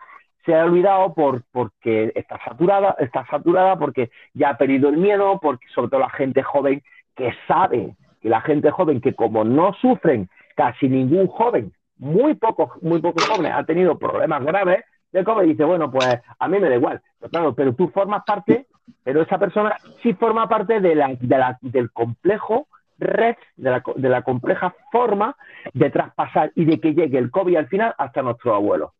Se 0.45 0.53
ha 0.53 0.65
olvidado 0.65 1.13
por, 1.13 1.43
porque 1.51 2.11
está 2.15 2.37
saturada, 2.43 2.95
está 2.99 3.25
saturada 3.27 3.77
porque 3.77 4.11
ya 4.33 4.49
ha 4.49 4.57
perdido 4.57 4.89
el 4.89 4.97
miedo, 4.97 5.39
porque 5.41 5.65
sobre 5.73 5.89
todo 5.89 6.01
la 6.01 6.09
gente 6.09 6.43
joven 6.43 6.81
que 7.15 7.33
sabe 7.47 7.95
que 8.21 8.29
la 8.29 8.41
gente 8.41 8.69
joven 8.71 9.01
que 9.01 9.15
como 9.15 9.43
no 9.43 9.73
sufren 9.75 10.29
casi 10.55 10.87
ningún 10.89 11.27
joven 11.27 11.71
muy 11.97 12.35
pocos, 12.35 12.71
muy 12.81 13.01
pocos 13.01 13.25
jóvenes 13.25 13.53
han 13.53 13.65
tenido 13.65 13.97
problemas 13.97 14.43
graves 14.43 14.83
de 15.11 15.23
COVID 15.23 15.45
y 15.45 15.49
dice, 15.49 15.63
bueno, 15.63 15.91
pues 15.91 16.07
a 16.39 16.47
mí 16.47 16.59
me 16.59 16.69
da 16.69 16.75
igual. 16.75 17.01
Pero 17.19 17.29
claro, 17.29 17.55
pero 17.55 17.75
tú 17.75 17.89
formas 17.89 18.23
parte, 18.25 18.67
pero 19.03 19.21
esa 19.21 19.37
persona 19.37 19.77
sí 20.01 20.13
forma 20.13 20.49
parte 20.49 20.79
de 20.79 20.95
la, 20.95 21.15
de 21.19 21.37
la, 21.37 21.57
del 21.61 21.91
complejo 21.91 22.67
red, 22.97 23.35
de 23.55 23.69
la, 23.69 23.83
de 23.95 24.09
la 24.09 24.21
compleja 24.23 24.75
forma 24.91 25.35
de 25.73 25.89
traspasar 25.89 26.51
y 26.55 26.65
de 26.65 26.79
que 26.79 26.93
llegue 26.93 27.17
el 27.17 27.31
COVID 27.31 27.55
al 27.55 27.67
final 27.67 27.93
hasta 27.97 28.21
nuestro 28.21 28.55
abuelo. 28.55 28.93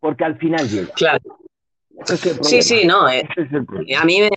Porque 0.00 0.24
al 0.24 0.38
final 0.38 0.68
llega. 0.68 0.92
Claro. 0.94 1.38
sí, 2.42 2.62
sí, 2.62 2.86
no. 2.86 3.08
Eh, 3.08 3.28
a 3.98 4.04
mí 4.04 4.28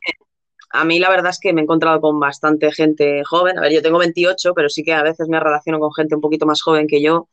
a 0.74 0.86
mí 0.86 1.00
la 1.00 1.10
verdad 1.10 1.32
es 1.32 1.40
que 1.40 1.54
me 1.54 1.62
he 1.62 1.64
encontrado 1.64 2.00
con 2.02 2.20
bastante 2.20 2.72
gente 2.72 3.24
joven. 3.26 3.58
A 3.58 3.62
ver, 3.62 3.74
yo 3.74 3.82
tengo 3.82 4.00
28, 4.00 4.54
pero 4.54 4.70
sí 4.70 4.84
que 4.84 4.94
a 4.94 5.04
veces 5.04 5.28
me 5.28 5.40
relaciono 5.40 5.80
con 5.80 5.94
gente 5.94 6.16
un 6.16 6.22
poquito 6.22 6.46
más 6.46 6.62
joven 6.62 6.88
que 6.88 7.02
yo 7.02 7.28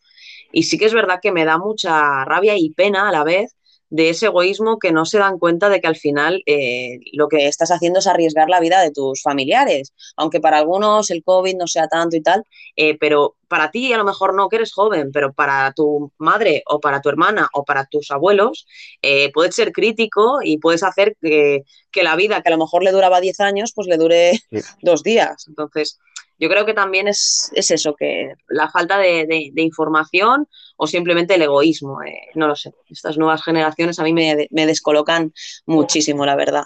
y 0.52 0.64
sí 0.64 0.78
que 0.78 0.86
es 0.86 0.94
verdad 0.94 1.20
que 1.22 1.32
me 1.32 1.44
da 1.44 1.58
mucha 1.58 2.24
rabia 2.24 2.56
y 2.56 2.70
pena 2.70 3.08
a 3.08 3.12
la 3.12 3.24
vez 3.24 3.54
de 3.90 4.10
ese 4.10 4.26
egoísmo 4.26 4.78
que 4.78 4.92
no 4.92 5.04
se 5.06 5.18
dan 5.18 5.38
cuenta 5.38 5.68
de 5.68 5.80
que 5.80 5.86
al 5.86 5.96
final 5.96 6.42
eh, 6.46 6.98
lo 7.12 7.28
que 7.28 7.46
estás 7.46 7.70
haciendo 7.70 8.00
es 8.00 8.06
arriesgar 8.06 8.48
la 8.48 8.60
vida 8.60 8.80
de 8.82 8.90
tus 8.90 9.22
familiares. 9.22 9.94
Aunque 10.16 10.40
para 10.40 10.58
algunos 10.58 11.10
el 11.10 11.24
COVID 11.24 11.56
no 11.56 11.66
sea 11.66 11.88
tanto 11.88 12.16
y 12.16 12.22
tal, 12.22 12.44
eh, 12.76 12.96
pero 12.98 13.36
para 13.48 13.70
ti 13.70 13.92
a 13.92 13.98
lo 13.98 14.04
mejor 14.04 14.34
no, 14.34 14.48
que 14.48 14.56
eres 14.56 14.72
joven, 14.72 15.10
pero 15.12 15.32
para 15.32 15.72
tu 15.72 16.12
madre 16.18 16.62
o 16.66 16.80
para 16.80 17.00
tu 17.00 17.08
hermana 17.08 17.48
o 17.54 17.64
para 17.64 17.86
tus 17.86 18.10
abuelos, 18.10 18.66
eh, 19.00 19.32
puedes 19.32 19.54
ser 19.54 19.72
crítico 19.72 20.40
y 20.42 20.58
puedes 20.58 20.82
hacer 20.82 21.16
que, 21.20 21.64
la 22.02 22.14
vida 22.14 22.42
que 22.42 22.48
a 22.48 22.52
lo 22.52 22.58
mejor 22.58 22.84
le 22.84 22.92
duraba 22.92 23.20
10 23.20 23.40
años, 23.40 23.72
pues 23.74 23.88
le 23.88 23.96
dure 23.96 24.32
dos 24.82 25.02
días. 25.02 25.46
Entonces, 25.48 25.98
yo 26.38 26.48
creo 26.48 26.64
que 26.64 26.74
también 26.74 27.08
es, 27.08 27.50
eso, 27.54 27.94
que 27.94 28.34
la 28.48 28.68
falta 28.70 28.98
de, 28.98 29.50
información 29.56 30.46
o 30.76 30.86
simplemente 30.86 31.34
el 31.34 31.42
egoísmo. 31.42 32.02
Eh, 32.02 32.30
no 32.34 32.46
lo 32.46 32.54
sé. 32.54 32.72
Estas 32.88 33.18
nuevas 33.18 33.42
generaciones 33.42 33.98
a 33.98 34.04
mí 34.04 34.12
me, 34.12 34.66
descolocan 34.66 35.32
muchísimo, 35.66 36.24
la 36.24 36.36
verdad. 36.36 36.64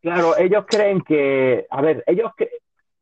Claro, 0.00 0.36
ellos 0.38 0.64
creen 0.66 1.02
que, 1.02 1.66
a 1.68 1.82
ver, 1.82 2.04
ellos 2.06 2.32
que 2.36 2.48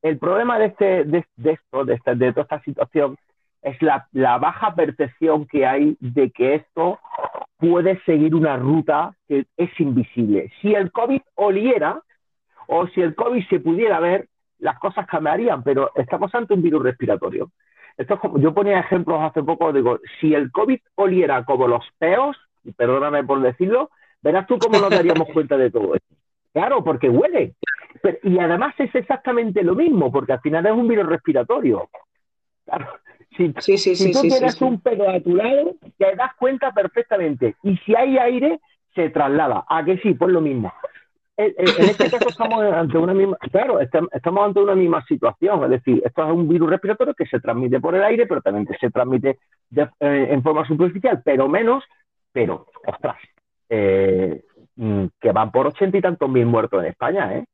el 0.02 0.18
problema 0.18 0.58
de 0.58 0.66
este, 0.66 1.04
de, 1.04 1.24
esto, 1.44 1.84
de, 1.84 1.94
esta, 1.94 2.14
de 2.14 2.32
toda 2.32 2.42
esta 2.42 2.62
situación, 2.62 3.16
es 3.60 3.80
la, 3.82 4.08
la, 4.12 4.38
baja 4.38 4.74
percepción 4.74 5.46
que 5.46 5.66
hay 5.66 5.96
de 6.00 6.30
que 6.30 6.54
esto 6.54 7.00
puede 7.56 8.00
seguir 8.04 8.34
una 8.34 8.56
ruta 8.56 9.14
que 9.26 9.46
es 9.56 9.80
invisible. 9.80 10.50
Si 10.62 10.74
el 10.74 10.92
COVID 10.92 11.20
oliera 11.34 12.00
o 12.68 12.86
si 12.88 13.00
el 13.02 13.14
COVID 13.14 13.46
se 13.48 13.58
pudiera 13.58 13.98
ver, 13.98 14.28
las 14.58 14.78
cosas 14.78 15.06
cambiarían, 15.06 15.62
pero 15.62 15.90
estamos 15.94 16.34
ante 16.34 16.54
un 16.54 16.62
virus 16.62 16.82
respiratorio. 16.82 17.50
Esto 17.96 18.14
es 18.14 18.20
como, 18.20 18.38
yo 18.38 18.54
ponía 18.54 18.80
ejemplos 18.80 19.20
hace 19.20 19.42
poco, 19.42 19.72
digo, 19.72 19.98
si 20.20 20.34
el 20.34 20.52
COVID 20.52 20.80
oliera 20.96 21.44
como 21.44 21.66
los 21.66 21.84
peos, 21.98 22.36
perdóname 22.76 23.24
por 23.24 23.40
decirlo, 23.40 23.90
Verás 24.22 24.46
tú 24.46 24.58
cómo 24.58 24.78
nos 24.78 24.90
daríamos 24.90 25.28
cuenta 25.32 25.56
de 25.56 25.70
todo 25.70 25.94
esto. 25.94 26.14
Claro, 26.52 26.82
porque 26.82 27.08
huele. 27.08 27.54
y 28.22 28.38
además 28.38 28.74
es 28.78 28.94
exactamente 28.94 29.62
lo 29.62 29.74
mismo, 29.74 30.10
porque 30.10 30.32
al 30.32 30.40
final 30.40 30.66
es 30.66 30.72
un 30.72 30.88
virus 30.88 31.06
respiratorio. 31.06 31.88
Claro. 32.64 32.86
Si, 33.36 33.52
si 33.86 34.12
tú 34.12 34.22
tienes 34.22 34.60
un 34.60 34.80
pedo 34.80 35.08
a 35.08 35.20
tu 35.20 35.36
lado, 35.36 35.76
te 35.96 36.16
das 36.16 36.34
cuenta 36.36 36.72
perfectamente. 36.72 37.54
Y 37.62 37.76
si 37.78 37.94
hay 37.94 38.18
aire, 38.18 38.58
se 38.94 39.10
traslada. 39.10 39.64
¿A 39.68 39.84
que 39.84 39.98
sí? 39.98 40.14
Pues 40.14 40.32
lo 40.32 40.40
mismo. 40.40 40.72
En, 41.40 41.54
este 41.88 42.10
caso 42.10 42.30
estamos 42.30 42.64
ante 42.64 42.98
una 42.98 43.14
misma, 43.14 43.36
claro, 43.52 43.78
estamos 43.78 44.44
ante 44.44 44.58
una 44.58 44.74
misma 44.74 45.04
situación, 45.06 45.62
es 45.62 45.70
decir, 45.70 46.02
esto 46.04 46.26
es 46.26 46.32
un 46.32 46.48
virus 46.48 46.68
respiratorio 46.68 47.14
que 47.14 47.26
se 47.26 47.38
transmite 47.38 47.78
por 47.78 47.94
el 47.94 48.02
aire, 48.02 48.26
pero 48.26 48.42
también 48.42 48.66
se 48.80 48.90
transmite 48.90 49.38
eh, 49.76 49.88
en 50.00 50.42
forma 50.42 50.66
superficial, 50.66 51.22
pero 51.24 51.46
menos, 51.46 51.84
pero, 52.32 52.66
ostras, 52.84 53.18
eh, 53.68 54.42
mm, 54.74 55.04
que 55.20 55.30
van 55.30 55.52
por 55.52 55.68
ochenta 55.68 55.96
y 55.96 56.00
tantos 56.00 56.28
mil 56.28 56.44
muertos 56.44 56.82
en 56.82 56.88
España, 56.88 57.32
¿eh? 57.36 57.44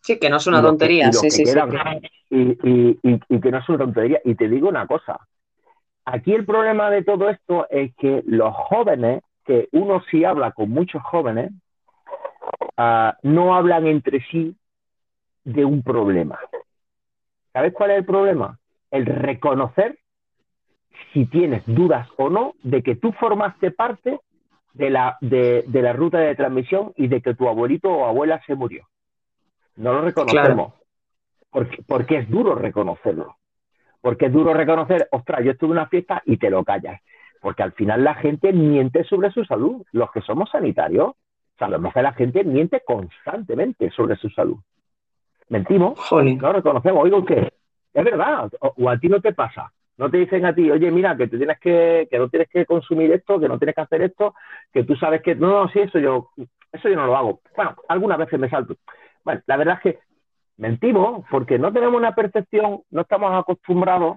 Sí, 0.00 0.18
que 0.18 0.28
no 0.28 0.38
es 0.38 0.46
una 0.48 0.60
tontería, 0.60 1.12
sí, 1.12 1.30
sí, 1.30 1.46
sí. 1.46 1.58
Y, 2.30 2.98
y, 3.04 3.40
que 3.40 3.50
no 3.52 3.58
es 3.58 3.68
una 3.68 3.78
tontería. 3.78 4.20
Y 4.24 4.34
te 4.34 4.48
digo 4.48 4.68
una 4.68 4.88
cosa, 4.88 5.20
aquí 6.04 6.34
el 6.34 6.44
problema 6.44 6.90
de 6.90 7.04
todo 7.04 7.28
esto 7.28 7.68
es 7.70 7.94
que 7.94 8.24
los 8.26 8.52
jóvenes, 8.52 9.22
que 9.44 9.68
uno 9.70 10.02
sí 10.10 10.24
habla 10.24 10.50
con 10.50 10.70
muchos 10.70 11.00
jóvenes, 11.04 11.52
Ah, 12.76 13.16
no 13.22 13.54
hablan 13.54 13.86
entre 13.86 14.20
sí 14.30 14.56
de 15.44 15.64
un 15.64 15.82
problema. 15.82 16.38
¿Sabes 17.52 17.72
cuál 17.72 17.90
es 17.92 17.98
el 17.98 18.04
problema? 18.04 18.58
El 18.90 19.06
reconocer 19.06 19.98
si 21.12 21.26
tienes 21.26 21.62
dudas 21.66 22.08
o 22.16 22.30
no 22.30 22.54
de 22.62 22.82
que 22.82 22.96
tú 22.96 23.12
formaste 23.12 23.70
parte 23.70 24.20
de 24.72 24.90
la, 24.90 25.18
de, 25.20 25.64
la 25.70 25.92
ruta 25.92 26.18
de 26.18 26.34
transmisión 26.34 26.92
y 26.96 27.08
de 27.08 27.20
que 27.20 27.34
tu 27.34 27.48
abuelito 27.48 27.90
o 27.90 28.06
abuela 28.06 28.40
se 28.46 28.54
murió. 28.54 28.86
No 29.76 29.92
lo 29.92 30.02
reconocemos. 30.02 30.74
Porque, 31.50 31.82
porque 31.86 32.18
es 32.18 32.30
duro 32.30 32.54
reconocerlo. 32.54 33.36
Porque 34.00 34.26
es 34.26 34.32
duro 34.32 34.54
reconocer, 34.54 35.08
ostras, 35.12 35.44
yo 35.44 35.52
estuve 35.52 35.68
en 35.68 35.78
una 35.78 35.88
fiesta 35.88 36.22
y 36.24 36.38
te 36.38 36.50
lo 36.50 36.64
callas. 36.64 37.00
Porque 37.40 37.62
al 37.62 37.72
final 37.72 38.04
la 38.04 38.14
gente 38.14 38.52
miente 38.52 39.04
sobre 39.04 39.30
su 39.30 39.44
salud. 39.44 39.84
Los 39.92 40.10
que 40.12 40.22
somos 40.22 40.50
sanitarios 40.50 41.14
a 41.62 41.68
lo 41.68 41.78
mejor 41.78 42.02
la 42.02 42.12
gente 42.12 42.44
miente 42.44 42.82
constantemente 42.84 43.90
sobre 43.90 44.16
su 44.16 44.28
salud. 44.30 44.56
Mentimos, 45.48 45.98
no 46.10 46.52
reconocemos, 46.52 47.04
oigo 47.04 47.24
que 47.24 47.52
es 47.94 48.04
verdad, 48.04 48.50
o, 48.60 48.88
a 48.88 48.98
ti 48.98 49.08
no 49.08 49.20
te 49.20 49.32
pasa. 49.32 49.72
No 49.98 50.10
te 50.10 50.16
dicen 50.16 50.46
a 50.46 50.54
ti, 50.54 50.70
oye, 50.70 50.90
mira, 50.90 51.16
que 51.16 51.28
te 51.28 51.36
tienes 51.36 51.60
que, 51.60 52.08
que 52.10 52.18
no 52.18 52.28
tienes 52.28 52.48
que 52.48 52.64
consumir 52.64 53.12
esto, 53.12 53.38
que 53.38 53.48
no 53.48 53.58
tienes 53.58 53.74
que 53.74 53.82
hacer 53.82 54.02
esto, 54.02 54.34
que 54.72 54.84
tú 54.84 54.96
sabes 54.96 55.22
que, 55.22 55.34
no, 55.34 55.48
no, 55.48 55.68
sí, 55.68 55.80
eso 55.80 55.98
yo, 55.98 56.30
eso 56.72 56.88
yo 56.88 56.96
no 56.96 57.06
lo 57.06 57.16
hago. 57.16 57.40
Bueno, 57.54 57.76
algunas 57.88 58.18
veces 58.18 58.40
me 58.40 58.48
salto. 58.48 58.76
Bueno, 59.22 59.42
la 59.46 59.56
verdad 59.58 59.74
es 59.76 59.80
que 59.82 59.98
mentimos 60.56 61.24
porque 61.30 61.58
no 61.58 61.72
tenemos 61.72 61.96
una 61.96 62.14
percepción, 62.14 62.80
no 62.90 63.02
estamos 63.02 63.32
acostumbrados 63.38 64.16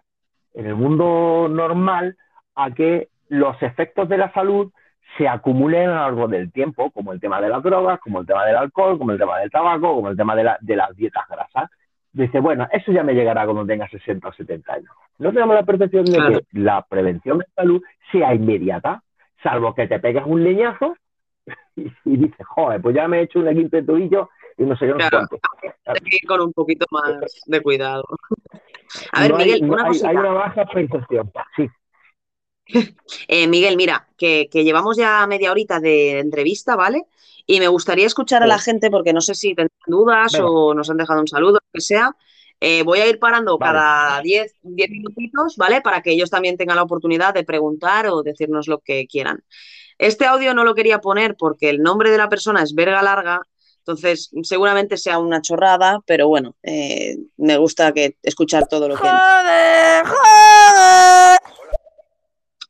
en 0.53 0.67
el 0.67 0.75
mundo 0.75 1.47
normal 1.49 2.15
a 2.55 2.71
que 2.71 3.09
los 3.27 3.61
efectos 3.61 4.07
de 4.07 4.17
la 4.17 4.31
salud 4.31 4.71
se 5.17 5.27
acumulen 5.27 5.89
a 5.89 5.93
lo 5.93 6.01
largo 6.01 6.27
del 6.27 6.51
tiempo, 6.51 6.91
como 6.91 7.13
el 7.13 7.19
tema 7.19 7.41
de 7.41 7.49
las 7.49 7.63
drogas, 7.63 7.99
como 7.99 8.19
el 8.19 8.27
tema 8.27 8.45
del 8.45 8.57
alcohol, 8.57 8.97
como 8.97 9.11
el 9.11 9.17
tema 9.17 9.39
del 9.39 9.49
tabaco, 9.49 9.95
como 9.95 10.09
el 10.09 10.17
tema 10.17 10.35
de, 10.35 10.43
las 10.75 10.95
dietas 10.95 11.23
grasas. 11.29 11.69
Dice, 12.11 12.39
bueno, 12.39 12.67
eso 12.71 12.91
ya 12.91 13.03
me 13.03 13.13
llegará 13.13 13.45
cuando 13.45 13.65
tenga 13.65 13.87
60 13.89 14.27
o 14.27 14.33
70 14.33 14.73
años. 14.73 14.91
No 15.19 15.31
tenemos 15.31 15.55
la 15.55 15.63
percepción 15.63 16.05
de 16.05 16.17
que 16.17 16.59
la 16.59 16.81
prevención 16.83 17.39
de 17.39 17.45
salud 17.55 17.81
sea 18.11 18.33
inmediata, 18.33 19.03
salvo 19.41 19.73
que 19.73 19.87
te 19.87 19.99
pegues 19.99 20.23
un 20.25 20.43
leñazo 20.43 20.95
y, 21.75 22.17
dices, 22.17 22.45
joder, 22.47 22.81
pues 22.81 22.95
ya 22.95 23.07
me 23.07 23.19
he 23.19 23.23
hecho 23.23 23.39
un 23.39 23.47
equinte 23.47 23.77
de 23.77 23.83
tobillo 23.83 24.29
y 24.57 24.63
no 24.63 24.75
sé 24.77 24.85
qué, 24.85 24.91
no 24.91 24.97
claro, 24.97 25.19
Hay 25.85 25.99
que 25.99 26.17
ir 26.21 26.27
con 26.27 26.41
un 26.41 26.53
poquito 26.53 26.85
más 26.91 27.43
de 27.45 27.61
cuidado. 27.61 28.05
A 29.11 29.21
ver, 29.21 29.33
Miguel, 29.33 29.69
una 29.69 29.87
hay, 29.87 29.99
hay, 30.05 30.15
una 30.15 30.31
baja 30.31 30.65
percepción, 30.65 31.31
sí. 31.57 31.69
Eh, 33.27 33.47
Miguel, 33.47 33.77
mira, 33.77 34.07
que, 34.17 34.49
llevamos 34.51 34.97
ya 34.97 35.25
media 35.27 35.51
horita 35.51 35.79
de 35.79 36.19
entrevista, 36.19 36.75
¿vale? 36.75 37.05
Y 37.45 37.59
me 37.59 37.67
gustaría 37.67 38.07
escuchar 38.07 38.43
a 38.43 38.47
la 38.47 38.59
gente 38.59 38.89
porque 38.89 39.13
no 39.13 39.21
sé 39.21 39.35
si 39.35 39.53
tienen 39.53 39.69
dudas 39.85 40.33
o 40.41 40.73
nos 40.73 40.89
han 40.89 40.97
dejado 40.97 41.21
un 41.21 41.27
saludo, 41.27 41.53
lo 41.53 41.71
que 41.71 41.81
sea. 41.81 42.15
Eh, 42.59 42.83
voy 42.83 42.99
a 42.99 43.07
ir 43.07 43.19
parando 43.19 43.59
cada 43.59 44.21
10 44.21 44.53
minutitos, 44.63 45.55
¿vale? 45.57 45.81
Para 45.81 46.01
que 46.01 46.11
ellos 46.11 46.29
también 46.29 46.57
tengan 46.57 46.77
la 46.77 46.83
oportunidad 46.83 47.33
de 47.33 47.43
preguntar 47.43 48.07
o 48.07 48.23
decirnos 48.23 48.67
lo 48.67 48.79
que 48.79 49.05
quieran. 49.07 49.43
Este 49.97 50.25
audio 50.25 50.53
no 50.53 50.63
lo 50.63 50.73
quería 50.73 50.99
poner 50.99 51.35
porque 51.35 51.69
el 51.69 51.81
nombre 51.81 52.09
de 52.09 52.17
la 52.17 52.29
persona 52.29 52.63
es 52.63 52.73
Verga 52.73 53.01
Larga, 53.01 53.41
entonces 53.79 54.31
seguramente 54.41 54.97
sea 54.97 55.19
una 55.19 55.41
chorrada, 55.41 55.99
pero 56.07 56.27
bueno, 56.27 56.55
eh, 56.63 57.17
me 57.37 57.57
gusta 57.57 57.93
que 57.93 58.17
escuchar 58.23 58.67
todo 58.67 58.89
lo 58.89 58.95
que... 58.95 59.01
¡Joder, 59.01 60.05
joder! 60.05 60.54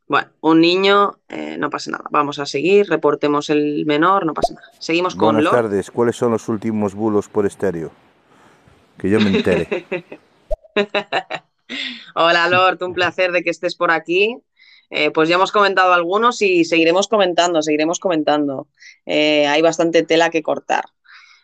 Bueno, 0.08 0.30
un 0.42 0.62
niño, 0.62 1.18
eh, 1.30 1.58
no 1.58 1.70
pasa 1.70 1.92
nada. 1.92 2.06
Vamos 2.12 2.38
a 2.38 2.46
seguir, 2.46 2.88
reportemos 2.88 3.50
el 3.50 3.86
menor, 3.86 4.26
no 4.26 4.34
pasa 4.34 4.54
nada. 4.54 4.68
Seguimos 4.80 5.16
con 5.16 5.36
Buenas 5.36 5.52
tardes, 5.52 5.90
¿cuáles 5.90 6.16
son 6.16 6.32
los 6.32 6.48
últimos 6.48 6.94
bulos 6.94 7.28
por 7.28 7.46
estéreo? 7.46 7.92
Que 8.98 9.10
yo 9.10 9.20
me 9.20 9.36
entere. 9.36 9.86
Hola 12.16 12.48
Lord, 12.48 12.84
un 12.84 12.94
placer 12.94 13.32
de 13.32 13.44
que 13.44 13.50
estés 13.50 13.76
por 13.76 13.90
aquí. 13.92 14.38
Eh, 14.92 15.10
pues 15.10 15.28
ya 15.28 15.36
hemos 15.36 15.52
comentado 15.52 15.94
algunos 15.94 16.42
y 16.44 16.64
seguiremos 16.66 17.08
comentando, 17.08 17.64
seguiremos 17.64 18.00
comentando. 18.00 18.68
Eh, 19.08 19.48
hay 19.48 19.62
bastante 19.64 20.04
tela 20.04 20.30
que 20.30 20.44
cortar. 20.44 20.86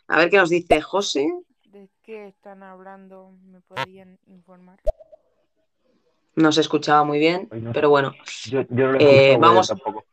A 0.08 0.17
ver 0.17 0.30
qué 0.30 0.38
nos 0.38 0.50
dice 0.50 0.82
José. 0.82 1.28
¿De 1.65 1.89
qué 2.04 2.28
están 2.28 2.62
hablando? 2.62 3.32
¿Me 3.43 3.62
podrían 3.62 4.19
informar? 4.28 4.80
No 6.36 6.52
se 6.52 6.62
escuchaba 6.62 7.04
muy 7.04 7.20
bien, 7.20 7.50
pero 7.74 7.89
bueno. 7.89 8.13
Yo, 8.46 8.63
no 8.70 8.96
eh, 9.00 9.38
vamos. 9.39 9.67
Tampoco. 9.67 10.06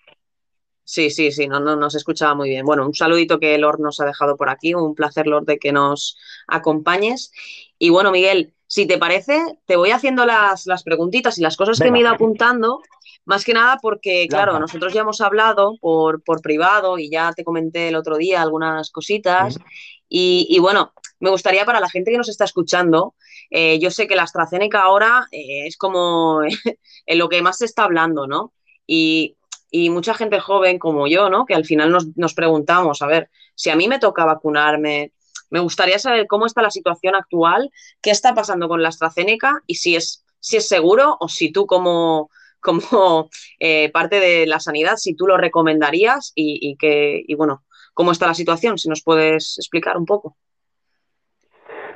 Sí, 0.85 1.11
sí, 1.11 1.31
sí, 1.33 1.47
no, 1.47 1.61
no, 1.61 1.77
no 1.77 1.91
se 1.91 1.99
escuchaba 1.99 2.35
muy 2.35 2.49
bien. 2.49 2.65
Bueno, 2.65 2.87
un 2.87 2.95
saludito 2.95 3.39
que 3.39 3.59
Lord 3.59 3.79
nos 3.79 4.01
ha 4.01 4.07
dejado 4.07 4.37
por 4.37 4.49
aquí, 4.49 4.75
un 4.75 4.95
placer, 4.95 5.27
Lord, 5.27 5.45
de 5.45 5.59
que 5.59 5.71
nos 5.71 6.17
acompañes. 6.47 7.31
Y 7.79 7.91
bueno, 7.91 8.11
Miguel, 8.11 8.55
si 8.67 8.87
te 8.87 8.97
parece, 8.97 9.39
te 9.67 9.77
voy 9.77 9.91
haciendo 9.91 10.25
las, 10.25 10.67
las 10.67 10.83
preguntitas 10.83 11.37
y 11.37 11.43
las 11.43 11.59
cosas 11.59 11.79
que 11.79 11.91
me 11.91 11.99
he 11.99 12.01
ido 12.01 12.11
apuntando, 12.11 12.81
más 13.27 13.45
que 13.45 13.53
nada 13.53 13.79
porque, 13.83 14.27
claro, 14.31 14.59
nosotros 14.59 14.95
ya 14.95 15.03
hemos 15.03 15.21
hablado 15.21 15.77
por, 15.79 16.23
por, 16.23 16.41
privado 16.41 16.99
y 16.99 17.11
ya 17.11 17.35
te 17.35 17.45
comenté 17.45 17.89
el 17.89 17.95
otro 17.95 18.17
día 18.17 18.41
algunas 18.41 18.91
cositas. 18.91 19.59
y, 20.09 20.47
y, 20.49 20.59
bueno, 20.59 20.95
me 21.21 21.29
gustaría 21.29 21.67
para 21.67 21.81
la 21.81 21.91
gente 21.91 22.11
que 22.11 22.17
nos 22.17 22.31
está 22.31 22.45
escuchando, 22.45 23.15
eh, 23.51 23.79
yo 23.79 23.91
sé 23.91 24.07
que 24.07 24.17
la 24.17 24.25
AstraZeneca 24.25 24.83
ahora 24.83 25.27
eh, 25.33 25.67
es 25.67 25.77
como 25.77 26.41
en 27.07 27.19
lo 27.19 27.29
que 27.29 27.43
más 27.43 27.59
se 27.59 27.65
está 27.65 27.85
hablando, 27.85 28.27
¿no? 28.27 28.53
Y, 28.87 29.35
mucha 29.91 30.15
gente 30.15 30.41
joven 30.41 30.79
como 30.79 31.07
yo, 31.09 31.29
¿no? 31.29 31.45
Que 31.45 31.55
al 31.55 31.67
final 31.67 31.95
nos, 32.17 32.35
preguntamos, 32.35 33.03
a 33.03 33.07
ver, 33.07 33.31
si 33.55 33.69
a 33.69 33.77
mí 33.77 33.87
me 33.87 33.99
toca 33.99 34.25
vacunarme, 34.25 35.13
me 35.51 35.61
gustaría 35.61 35.99
saber 35.99 36.27
cómo 36.27 36.47
está 36.47 36.63
la 36.63 36.71
situación 36.71 37.15
actual, 37.15 37.71
qué 38.01 38.11
está 38.11 38.35
pasando 38.35 38.67
con 38.69 38.83
la 38.83 38.89
AstraZeneca 38.89 39.63
y 39.67 39.75
si 39.77 39.95
es, 39.95 40.25
si 40.41 40.57
es 40.57 40.69
seguro 40.69 41.17
o 41.21 41.29
si 41.29 41.53
tú 41.53 41.67
como, 41.67 42.31
como 42.61 43.29
eh, 43.61 43.91
parte 43.91 44.21
de 44.21 44.47
la 44.47 44.61
sanidad, 44.61 44.97
si 44.97 45.15
tú 45.15 45.27
lo 45.27 45.37
recomendarías 45.37 46.33
y, 46.35 46.59
y, 46.63 46.77
que, 46.77 47.23
y 47.27 47.35
bueno, 47.35 47.65
cómo 47.93 48.13
está 48.13 48.27
la 48.27 48.35
situación, 48.35 48.79
si 48.79 48.89
nos 48.89 49.03
puedes 49.03 49.59
explicar 49.59 49.99
un 49.99 50.07
poco. 50.07 50.37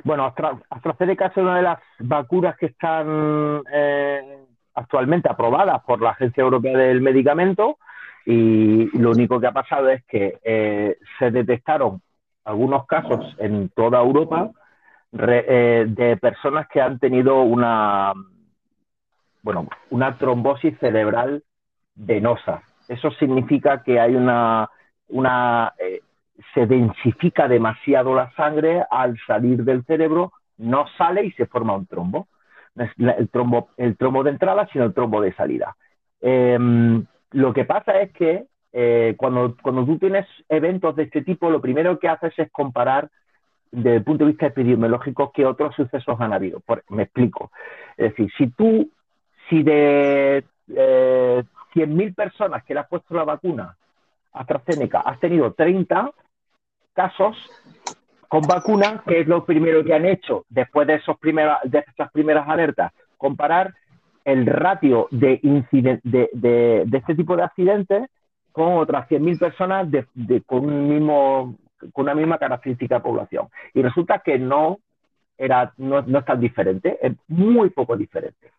Bueno, 0.03 0.33
AstraZeneca 0.69 1.27
es 1.27 1.37
una 1.37 1.55
de 1.57 1.61
las 1.61 1.79
vacunas 1.99 2.57
que 2.57 2.65
están 2.67 3.61
eh, 3.71 4.37
actualmente 4.75 5.29
aprobadas 5.29 5.81
por 5.83 6.01
la 6.01 6.11
Agencia 6.11 6.41
Europea 6.41 6.77
del 6.77 7.01
Medicamento 7.01 7.77
y 8.25 8.97
lo 8.97 9.11
único 9.11 9.39
que 9.39 9.47
ha 9.47 9.53
pasado 9.53 9.89
es 9.89 10.03
que 10.05 10.39
eh, 10.43 10.97
se 11.19 11.31
detectaron 11.31 12.01
algunos 12.43 12.85
casos 12.85 13.35
en 13.39 13.69
toda 13.69 14.01
Europa 14.01 14.51
eh, 15.17 15.85
de 15.87 16.17
personas 16.17 16.67
que 16.67 16.81
han 16.81 16.99
tenido 16.99 17.41
una, 17.41 18.11
bueno, 19.41 19.69
una 19.89 20.17
trombosis 20.17 20.77
cerebral 20.79 21.43
venosa. 21.95 22.61
Eso 22.89 23.09
significa 23.11 23.83
que 23.83 24.01
hay 24.01 24.15
una, 24.15 24.69
una 25.07 25.73
se 26.53 26.65
densifica 26.65 27.47
demasiado 27.47 28.15
la 28.15 28.31
sangre, 28.31 28.83
al 28.89 29.17
salir 29.25 29.63
del 29.63 29.83
cerebro 29.85 30.33
no 30.57 30.85
sale 30.97 31.25
y 31.25 31.31
se 31.31 31.45
forma 31.45 31.75
un 31.75 31.85
trombo. 31.87 32.27
No 32.75 32.85
es 32.85 32.91
el 32.97 33.29
trombo, 33.29 33.69
el 33.77 33.97
trombo 33.97 34.23
de 34.23 34.31
entrada, 34.31 34.67
sino 34.71 34.85
el 34.85 34.93
trombo 34.93 35.21
de 35.21 35.33
salida. 35.33 35.75
Em, 36.21 37.05
lo 37.31 37.53
que 37.53 37.65
pasa 37.65 37.99
es 38.01 38.11
que 38.13 38.45
eh, 38.71 39.13
cuando, 39.17 39.55
cuando 39.61 39.85
tú 39.85 39.97
tienes 39.99 40.25
eventos 40.49 40.95
de 40.95 41.03
este 41.03 41.21
tipo, 41.21 41.49
lo 41.49 41.61
primero 41.61 41.99
que 41.99 42.07
haces 42.07 42.33
es 42.37 42.51
comparar 42.51 43.09
desde 43.71 43.97
el 43.97 44.03
punto 44.03 44.23
de 44.23 44.31
vista 44.31 44.47
epidemiológico 44.47 45.31
qué 45.31 45.45
otros 45.45 45.75
sucesos 45.75 46.19
han 46.19 46.33
habido. 46.33 46.61
me 46.89 47.03
explico. 47.03 47.51
Es 47.97 48.11
decir, 48.11 48.31
si 48.37 48.47
tú, 48.47 48.89
si 49.49 49.63
de 49.63 50.43
eh, 50.75 51.43
100.000 51.73 52.15
personas 52.15 52.63
que 52.63 52.73
le 52.73 52.79
has 52.79 52.87
puesto 52.87 53.15
la 53.15 53.23
vacuna, 53.23 53.75
AstraZeneca, 54.31 55.01
has 55.01 55.19
tenido 55.19 55.53
30 55.53 56.11
casos 56.93 57.37
con 58.29 58.47
vacunas, 58.47 59.03
que 59.03 59.21
es 59.21 59.27
lo 59.27 59.45
primero 59.45 59.83
que 59.83 59.93
han 59.93 60.05
hecho 60.05 60.45
después 60.49 60.87
de, 60.87 60.95
esos 60.95 61.17
primeras, 61.19 61.59
de 61.65 61.85
esas 61.87 62.11
primeras 62.11 62.47
alertas, 62.49 62.91
comparar 63.17 63.73
el 64.25 64.45
ratio 64.47 65.07
de, 65.11 65.39
de, 66.03 66.29
de- 66.33 66.97
este 66.97 67.15
tipo 67.15 67.35
de 67.35 67.43
accidentes 67.43 68.09
con 68.51 68.73
otras 68.77 69.07
100.000 69.07 69.37
personas 69.37 69.89
de, 69.91 70.07
de- 70.15 70.41
con, 70.41 70.65
un 70.65 70.89
mismo, 70.89 71.55
con 71.93 72.05
una 72.05 72.15
misma 72.15 72.37
característica 72.39 72.95
de 72.95 73.01
población. 73.01 73.49
Y 73.73 73.83
resulta 73.83 74.19
que 74.19 74.39
no, 74.39 74.79
era, 75.37 75.73
no, 75.77 76.01
no 76.01 76.19
es 76.19 76.25
tan 76.25 76.39
diferente, 76.39 76.97
es 77.05 77.13
muy 77.27 77.69
poco 77.69 77.95
diferente. 77.97 78.51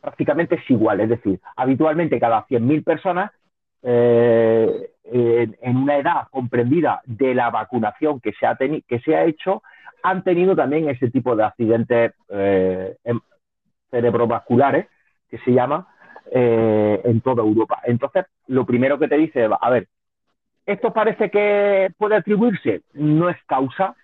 Prácticamente 0.00 0.56
es 0.56 0.70
igual, 0.70 1.00
es 1.00 1.08
decir, 1.08 1.40
habitualmente 1.56 2.20
cada 2.20 2.44
100.000 2.46 2.84
personas 2.84 3.32
eh, 3.82 4.91
en, 5.04 5.56
en 5.60 5.76
una 5.76 5.96
edad 5.96 6.28
comprendida 6.30 7.02
de 7.04 7.34
la 7.34 7.50
vacunación 7.50 8.20
que 8.20 8.32
se 8.32 8.46
ha, 8.46 8.56
que 8.56 9.00
se 9.04 9.16
ha 9.16 9.24
hecho, 9.24 9.62
han 10.02 10.22
tenido 10.24 10.56
también 10.56 10.88
ese 10.88 11.10
tipo 11.10 11.36
de 11.36 11.44
accidentes 11.44 12.12
eh, 12.28 12.96
cerebrovasculares, 13.90 14.86
que 15.28 15.38
se 15.38 15.52
llama, 15.52 15.88
eh, 16.30 17.00
en 17.04 17.20
toda 17.20 17.42
Europa. 17.42 17.80
Entonces, 17.84 18.26
lo 18.46 18.64
primero 18.64 18.98
que 18.98 19.08
te 19.08 19.16
dice, 19.16 19.48
a 19.60 19.70
ver, 19.70 19.88
esto 20.66 20.92
parece 20.92 21.30
que 21.30 21.90
puede 21.98 22.16
atribuirse, 22.16 22.82
no 22.94 23.28
es 23.28 23.36
causa, 23.46 23.94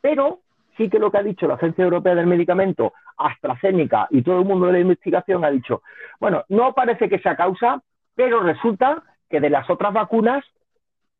pero 0.00 0.40
sí 0.76 0.88
que 0.88 0.98
lo 0.98 1.10
que 1.10 1.18
ha 1.18 1.22
dicho 1.22 1.46
la 1.46 1.54
Agencia 1.54 1.84
Europea 1.84 2.14
del 2.14 2.26
Medicamento, 2.26 2.92
AstraZeneca 3.16 4.06
y 4.10 4.22
todo 4.22 4.40
el 4.40 4.44
mundo 4.44 4.66
de 4.66 4.74
la 4.74 4.80
investigación 4.80 5.44
ha 5.44 5.50
dicho, 5.50 5.82
bueno, 6.20 6.44
no 6.48 6.72
parece 6.72 7.08
que 7.08 7.18
sea 7.18 7.36
causa, 7.36 7.82
pero 8.14 8.40
resulta 8.40 9.02
que 9.28 9.40
de 9.40 9.50
las 9.50 9.68
otras 9.70 9.92
vacunas 9.92 10.44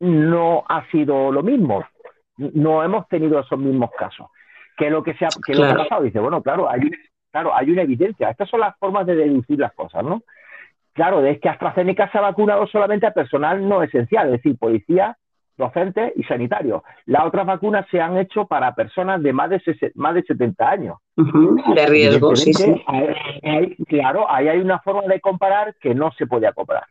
no 0.00 0.64
ha 0.68 0.86
sido 0.90 1.32
lo 1.32 1.42
mismo. 1.42 1.84
No 2.36 2.82
hemos 2.82 3.08
tenido 3.08 3.40
esos 3.40 3.58
mismos 3.58 3.90
casos. 3.98 4.28
¿Qué 4.76 4.86
es 4.86 4.92
lo 4.92 5.02
que, 5.02 5.14
se 5.14 5.24
ha, 5.24 5.28
lo 5.28 5.42
que 5.42 5.74
pasado? 5.76 6.02
Dice, 6.02 6.20
bueno, 6.20 6.40
claro 6.42 6.70
hay, 6.70 6.80
claro, 7.32 7.54
hay 7.54 7.70
una 7.70 7.82
evidencia. 7.82 8.30
Estas 8.30 8.48
son 8.48 8.60
las 8.60 8.76
formas 8.78 9.06
de 9.06 9.16
deducir 9.16 9.58
las 9.58 9.72
cosas, 9.72 10.04
¿no? 10.04 10.22
Claro, 10.92 11.24
es 11.24 11.40
que 11.40 11.48
AstraZeneca 11.48 12.10
se 12.10 12.18
ha 12.18 12.22
vacunado 12.22 12.66
solamente 12.66 13.06
a 13.06 13.12
personal 13.12 13.68
no 13.68 13.82
esencial, 13.82 14.26
es 14.26 14.32
decir, 14.42 14.56
policías, 14.58 15.16
docentes 15.56 16.12
y 16.14 16.22
sanitarios. 16.24 16.82
Las 17.06 17.24
otras 17.24 17.44
vacunas 17.46 17.86
se 17.90 18.00
han 18.00 18.16
hecho 18.18 18.46
para 18.46 18.74
personas 18.76 19.20
de 19.22 19.32
más 19.32 19.50
de, 19.50 19.60
más 19.96 20.14
de 20.14 20.22
70 20.22 20.70
años. 20.70 20.96
De 21.16 21.86
riesgo, 21.86 22.36
sí, 22.36 22.52
sí. 22.54 22.62
Evidentemente, 22.64 22.84
hay- 23.42 23.50
hay- 23.56 23.76
claro, 23.86 24.30
ahí 24.30 24.46
hay 24.48 24.58
una 24.60 24.78
forma 24.78 25.02
de 25.02 25.20
comparar 25.20 25.74
que 25.80 25.94
no 25.94 26.12
se 26.12 26.26
podía 26.28 26.52
comparar. 26.52 26.84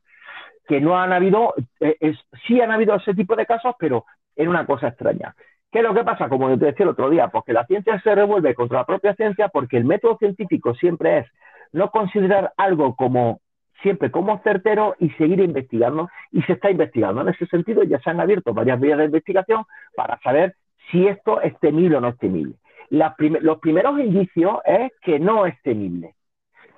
Que 0.68 0.82
no 0.82 1.00
han 1.00 1.14
habido, 1.14 1.54
eh, 1.80 1.96
es- 2.00 2.20
sí 2.46 2.60
han 2.62 2.72
habido 2.72 2.96
ese 2.96 3.14
tipo 3.14 3.36
de 3.36 3.46
casos, 3.46 3.76
pero 3.80 4.06
era 4.36 4.50
una 4.50 4.66
cosa 4.66 4.90
extraña. 4.90 5.34
¿Qué 5.72 5.80
es 5.80 5.84
lo 5.84 5.94
que 5.94 6.04
pasa? 6.04 6.30
Como 6.30 6.48
te 6.58 6.66
decía 6.66 6.84
el 6.84 6.90
otro 6.92 7.10
día, 7.10 7.28
porque 7.30 7.54
la 7.54 7.66
ciencia 7.66 8.00
se 8.02 8.16
revuelve 8.16 8.56
contra 8.56 8.80
la 8.80 8.86
propia 8.86 9.16
ciencia 9.16 9.50
porque 9.50 9.78
el 9.78 9.86
método 9.86 10.18
científico 10.18 10.74
siempre 10.76 11.20
es 11.20 11.28
no 11.74 11.90
considerar 11.92 12.54
algo 12.58 12.96
como 12.96 13.40
siempre 13.82 14.10
como 14.10 14.40
certero 14.40 14.96
y 15.00 15.10
seguir 15.12 15.40
investigando 15.40 16.10
y 16.32 16.42
se 16.44 16.54
está 16.54 16.72
investigando. 16.72 17.22
En 17.22 17.30
ese 17.30 17.46
sentido 17.48 17.84
ya 17.84 18.00
se 18.00 18.10
han 18.10 18.20
abierto 18.20 18.54
varias 18.54 18.80
vías 18.80 18.98
de 18.98 19.06
investigación 19.06 19.66
para 19.96 20.20
saber 20.22 20.56
si 20.90 21.08
esto 21.08 21.42
es 21.42 21.58
temible 21.60 21.98
o 21.98 22.02
no 22.02 22.10
es 22.10 22.18
temible. 22.18 22.56
Los 22.90 23.60
primeros 23.60 24.00
indicios 24.00 24.60
es 24.66 24.92
que 25.02 25.20
no 25.20 25.46
es 25.46 25.62
temible. 25.62 26.16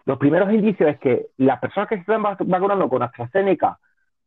Los 0.09 0.17
primeros 0.17 0.51
indicios 0.51 0.89
es 0.89 0.97
que 0.97 1.27
las 1.37 1.59
personas 1.59 1.87
que 1.87 1.93
se 1.93 2.01
están 2.01 2.23
vac- 2.23 2.43
vacunando 2.43 2.89
con 2.89 3.03
AstraZeneca, 3.03 3.77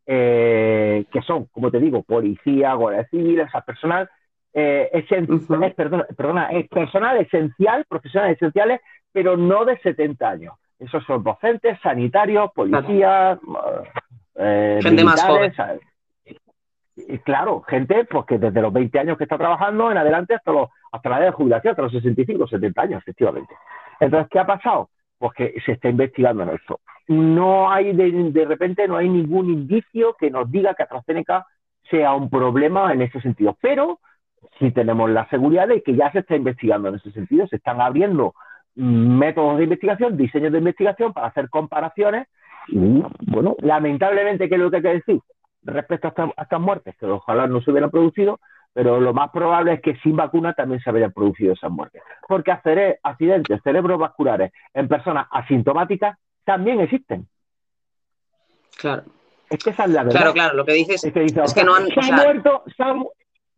eh, 0.07 1.05
que 1.11 1.23
son, 1.23 1.47
como 1.47 1.73
te 1.73 1.81
digo, 1.81 2.05
policía, 2.05 2.73
guardia 2.75 3.05
civil, 3.09 3.40
o 3.40 3.51
sea, 3.51 3.62
personal, 3.62 4.09
eh, 4.55 4.88
esen- 4.95 5.27
es, 5.64 5.75
perdona, 5.75 6.05
perdona, 6.16 6.47
es 6.53 6.68
personal 6.68 7.16
esencial, 7.16 7.85
profesionales 7.88 8.37
esenciales, 8.37 8.81
pero 9.11 9.37
no 9.37 9.64
de 9.64 9.77
70 9.79 10.31
años. 10.31 10.55
Esos 10.79 11.03
son 11.05 11.25
docentes, 11.25 11.77
sanitarios, 11.83 12.53
policías, 12.53 13.40
eh, 14.37 14.79
Gente 14.85 15.03
más. 15.03 15.21
Y 16.95 17.18
claro, 17.18 17.62
gente 17.62 18.05
pues 18.05 18.25
que 18.27 18.38
desde 18.38 18.62
los 18.62 18.73
20 18.73 19.01
años 19.01 19.18
que 19.18 19.25
está 19.25 19.37
trabajando 19.37 19.90
en 19.90 19.99
adelante 19.99 20.37
hasta, 20.37 20.53
los, 20.53 20.68
hasta 20.92 21.09
la 21.09 21.16
edad 21.18 21.27
de 21.27 21.33
jubilación, 21.33 21.73
hasta 21.73 21.83
los 21.83 21.92
65, 21.92 22.47
70 22.47 22.83
años, 22.83 23.03
efectivamente. 23.03 23.53
Entonces, 23.99 24.29
¿qué 24.31 24.38
ha 24.38 24.47
pasado? 24.47 24.88
Pues 25.23 25.35
que 25.35 25.61
se 25.65 25.71
está 25.71 25.89
investigando 25.89 26.43
en 26.43 26.49
esto. 26.49 26.81
No 27.07 27.71
hay, 27.71 27.93
de, 27.93 28.45
repente, 28.45 28.89
no 28.89 28.97
hay 28.97 29.09
ningún 29.09 29.51
indicio 29.51 30.17
que 30.19 30.33
nos 30.33 30.51
diga 30.51 30.75
que 30.75 30.83
AstraZeneca 30.83 31.47
sea 31.89 32.13
un 32.15 32.29
problema 32.29 32.93
en 32.93 33.03
ese 33.03 33.21
sentido. 33.21 33.57
Pero 33.61 34.01
sí 34.59 34.73
tenemos 34.73 35.09
la 35.11 35.29
seguridad 35.29 35.69
de 35.69 35.81
que 35.81 35.95
ya 35.95 36.11
se 36.11 36.19
está 36.19 36.35
investigando 36.35 36.89
en 36.89 36.97
ese 36.97 37.13
sentido. 37.13 37.47
Se 37.47 37.55
están 37.55 37.81
abriendo 37.81 38.35
métodos 38.75 39.59
de 39.59 39.65
investigación, 39.65 40.17
diseños 40.17 40.51
de 40.51 40.59
investigación 40.59 41.13
para 41.13 41.29
hacer 41.29 41.49
comparaciones. 41.51 42.27
Y, 42.67 43.05
bueno, 43.21 43.55
lamentablemente, 43.61 44.49
¿qué 44.49 44.57
es 44.57 44.61
lo 44.61 44.73
que 44.73 44.79
hay 44.79 44.83
que 44.83 44.89
decir? 44.89 45.21
Respecto 45.63 46.09
a 46.09 46.43
estas 46.43 46.61
muertes, 46.61 46.97
que 46.99 47.07
ojalá 47.07 47.47
no 47.47 47.61
se 47.61 47.71
hubieran 47.71 47.93
producido, 47.93 48.41
pero 48.75 49.01
lo 49.01 49.13
más 49.13 49.31
probable 49.31 49.75
es 49.75 49.81
que 49.83 49.97
sin 49.97 50.17
vacuna 50.17 50.55
también 50.55 50.81
se 50.81 50.89
habrían 50.91 51.13
producido 51.13 51.53
esas 51.53 51.71
muertes. 51.71 52.03
Porque 52.27 52.51
acere- 52.53 52.99
accidentes 53.03 53.61
cerebrovasculares 53.63 54.53
en 54.75 54.89
personas 54.89 55.27
asintomáticas 55.31 56.17
también 56.45 56.81
existen. 56.81 57.27
Claro, 58.79 59.03
Es 59.51 59.63
que 59.63 59.71
esa 59.71 59.85
es 59.85 59.91
la 59.91 60.03
verdad. 60.05 60.19
claro, 60.19 60.33
claro. 60.33 60.55
Lo 60.57 60.65
que 60.65 60.73
dices 60.73 61.05
Es 61.05 61.13
que, 61.13 61.21
dice, 61.21 61.41
o 61.41 61.45
es 61.45 61.55
que 61.55 61.65
no 61.65 61.75
han. 61.75 61.87
se, 61.89 62.01
ha 62.01 62.17
muerto, 62.17 62.65
se, 62.77 62.83
ha, 62.83 62.95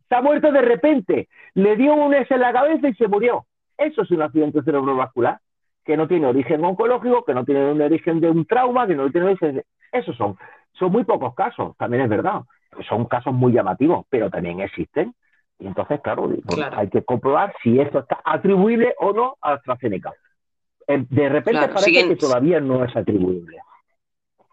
se 0.09 0.15
ha 0.15 0.21
muerto 0.21 0.51
de 0.51 0.61
repente, 0.61 1.29
le 1.53 1.75
dio 1.77 1.93
un 1.93 2.13
S 2.13 2.33
en 2.33 2.41
la 2.41 2.51
cabeza 2.53 2.87
y 2.89 2.93
se 2.95 3.07
murió. 3.07 3.45
Eso 3.77 4.01
es 4.03 4.11
un 4.11 4.21
accidente 4.21 4.61
cerebrovascular 4.63 5.39
que 5.83 5.95
no 5.97 6.07
tiene 6.07 6.27
origen 6.27 6.63
oncológico, 6.65 7.23
que 7.23 7.33
no 7.33 7.45
tiene 7.45 7.71
un 7.71 7.81
origen 7.81 8.19
de 8.19 8.29
un 8.29 8.45
trauma, 8.45 8.87
que 8.87 8.95
no 8.95 9.09
tiene 9.11 9.27
origen 9.27 9.55
de... 9.55 9.65
Esos 9.91 10.15
son. 10.17 10.35
Son 10.73 10.91
muy 10.91 11.03
pocos 11.05 11.33
casos, 11.35 11.75
también 11.77 12.03
es 12.03 12.09
verdad. 12.09 12.41
Son 12.87 13.05
casos 13.05 13.33
muy 13.33 13.53
llamativos, 13.53 14.05
pero 14.09 14.29
también 14.29 14.59
existen. 14.61 15.13
Y 15.59 15.67
entonces, 15.67 16.01
claro, 16.01 16.29
hay 16.73 16.89
que 16.89 17.03
comprobar 17.03 17.53
si 17.63 17.79
esto 17.79 17.99
está 17.99 18.19
atribuible 18.25 18.93
o 18.99 19.13
no 19.13 19.37
a 19.41 19.53
AstraZeneca. 19.53 20.13
Eh, 20.87 21.05
De 21.09 21.29
repente 21.29 21.51
Claro, 21.59 21.73
parece 21.73 21.91
siguen- 21.91 22.07
que 22.09 22.15
todavía 22.17 22.59
no 22.59 22.83
es 22.83 22.95
atribuible. 22.95 23.57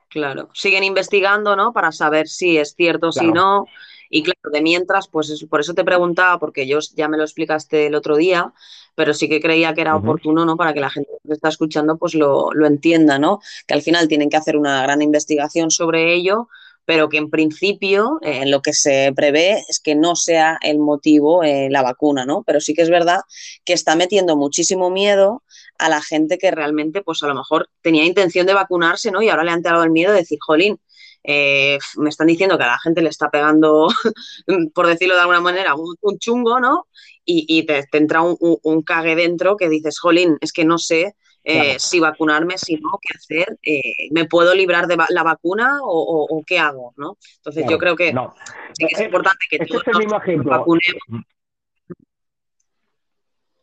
Claro, 0.08 0.50
siguen 0.52 0.85
investigando, 0.85 1.56
¿no? 1.56 1.72
Para 1.72 1.90
saber 1.90 2.28
si 2.28 2.58
es 2.58 2.74
cierto, 2.76 3.12
si 3.12 3.20
Claro. 3.20 3.35
no. 3.35 3.66
Y 4.11 4.22
claro, 4.22 4.50
de 4.52 4.61
mientras, 4.61 5.08
pues 5.08 5.30
es- 5.30 5.44
por 5.46 5.61
eso 5.61 5.72
te 5.72 5.85
preguntaba, 5.85 6.38
porque 6.38 6.66
yo 6.66 6.78
ya 6.94 7.08
me 7.08 7.16
lo 7.16 7.22
explicaste 7.22 7.87
el 7.87 7.94
otro 7.94 8.16
día, 8.16 8.52
pero 8.94 9.14
sí 9.14 9.26
que 9.26 9.40
creía 9.40 9.72
que 9.72 9.80
era 9.80 9.96
oportuno, 9.96 10.44
¿no? 10.44 10.56
Para 10.58 10.74
que 10.74 10.80
la 10.80 10.90
gente 10.90 11.11
que 11.26 11.32
está 11.32 11.48
escuchando, 11.48 11.96
pues 11.96 12.14
lo, 12.14 12.52
lo 12.52 12.66
entienda, 12.66 13.18
¿no? 13.18 13.40
Que 13.66 13.72
al 13.72 13.80
final 13.80 14.06
tienen 14.08 14.28
que 14.28 14.37
hacer 14.37 14.58
una 14.58 14.82
gran 14.82 15.00
investigación 15.00 15.70
sobre 15.70 16.12
ello, 16.12 16.48
pero 16.85 17.09
que 17.09 17.18
en 17.18 17.31
principio, 17.31 18.18
eh, 18.23 18.47
lo 18.47 18.61
que 18.62 18.73
se 18.73 19.12
prevé 19.14 19.62
es 19.68 19.81
que 19.81 19.95
no 19.95 20.16
sea 20.16 20.59
el 20.62 20.79
motivo 20.79 21.42
eh, 21.45 21.68
la 21.71 21.83
vacuna, 21.83 22.25
¿no? 22.27 22.42
Pero 22.47 22.61
sí 22.61 22.75
que 22.75 22.83
es 22.83 22.90
verdad 22.90 23.21
que 23.64 23.73
está 23.73 23.95
metiendo 23.97 24.37
muchísimo 24.37 24.90
miedo 24.90 25.42
a 25.79 25.88
la 25.88 26.03
gente 26.03 26.38
que 26.38 26.51
realmente, 26.51 27.03
pues 27.03 27.23
a 27.23 27.29
lo 27.29 27.35
mejor 27.35 27.68
tenía 27.83 28.05
intención 28.05 28.47
de 28.47 28.55
vacunarse, 28.55 29.11
¿no? 29.11 29.23
Y 29.23 29.29
ahora 29.29 29.45
le 29.45 29.51
han 29.51 29.59
entrado 29.59 29.85
el 29.85 29.90
miedo 29.90 30.12
de 30.12 30.18
decir, 30.21 30.38
jolín, 30.40 30.81
eh, 31.25 31.79
me 31.97 32.09
están 32.11 32.27
diciendo 32.27 32.59
que 32.59 32.64
a 32.64 32.68
la 32.68 32.79
gente 32.79 33.03
le 33.03 33.09
está 33.09 33.31
pegando, 33.31 33.88
por 34.75 34.87
decirlo 34.87 35.14
de 35.14 35.21
alguna 35.21 35.40
manera, 35.40 35.75
un, 35.75 35.95
un 36.01 36.18
chungo, 36.18 36.61
¿no? 36.61 36.87
Y, 37.25 37.45
y 37.49 37.64
te, 37.66 37.85
entra 37.92 38.23
un- 38.23 38.37
un 38.62 38.83
cague 38.83 39.14
dentro 39.16 39.57
que 39.57 39.68
dices, 39.68 39.99
jolín, 39.99 40.37
es 40.40 40.53
que 40.53 40.64
no 40.64 40.79
sé 40.79 41.14
eh, 41.44 41.52
Claro. 41.64 41.78
si 41.81 42.00
vacunarme, 42.00 42.57
si 42.59 42.76
no, 42.76 42.90
qué 43.00 43.16
hacer, 43.16 43.59
eh, 43.62 44.09
¿me 44.12 44.24
puedo 44.26 44.55
librar 44.55 44.86
de 44.86 44.97
la 45.11 45.22
vacuna 45.22 45.78
o, 45.82 45.88
o- 45.90 46.26
o 46.38 46.43
qué 46.47 46.59
hago, 46.59 46.93
¿no? 46.97 47.16
Entonces 47.36 47.62
Claro, 47.62 47.70
yo 47.72 47.78
creo 47.78 47.97
que 47.97 48.12
no. 48.12 48.34
sí 48.72 48.86
que 48.86 48.95
es 48.95 49.01
Eh, 49.01 49.05
importante 49.07 49.45
que 49.51 49.57
Este 49.57 49.66
todos 49.66 49.82
es 49.82 49.88
el 49.88 49.99
mismo 49.99 50.14
nos 50.14 50.22
ejemplo. 50.22 50.51
vacunemos. 50.51 51.26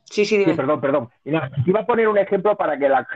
Sí, 0.03 0.25
sí, 0.25 0.35
Sí, 0.35 0.37
dime. 0.39 0.55
perdón, 0.55 0.81
perdón. 0.81 1.09
Mira, 1.23 1.49
te 1.49 1.69
iba 1.69 1.81
a 1.81 1.85
poner 1.85 2.07
un 2.07 2.17
ejemplo 2.17 2.57
para 2.57 2.77
que 2.79 2.89
la, 2.89 3.07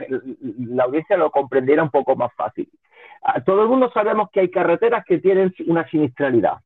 la 0.58 0.84
audiencia 0.84 1.16
lo 1.16 1.30
comprendiera 1.30 1.82
un 1.82 1.90
poco 1.90 2.14
más 2.14 2.32
fácil. 2.34 2.70
Ah, 3.22 3.42
Todo 3.42 3.62
el 3.62 3.68
mundo 3.68 3.90
sabemos 3.92 4.28
que 4.32 4.40
hay 4.40 4.50
carreteras 4.50 5.04
que 5.04 5.18
tienen 5.18 5.52
una 5.66 5.88
siniestralidad. 5.88 6.58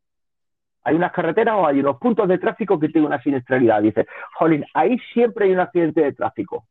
Hay 0.84 0.94
unas 0.96 1.12
carreteras 1.12 1.55
o 1.57 1.66
hay 1.66 1.80
unos 1.80 1.96
puntos 1.99 2.28
de 2.28 2.38
tráfico 2.38 2.78
que 2.78 2.88
tienen 2.88 3.07
una 3.07 3.22
siniestralidad. 3.22 3.80
Dice, 3.82 4.07
jolín, 4.38 4.64
ahí 4.74 4.99
siempre 5.12 5.46
hay 5.46 5.53
un 5.53 5.61
accidente 5.61 6.03
de 6.03 6.12
tráfico. 6.12 6.66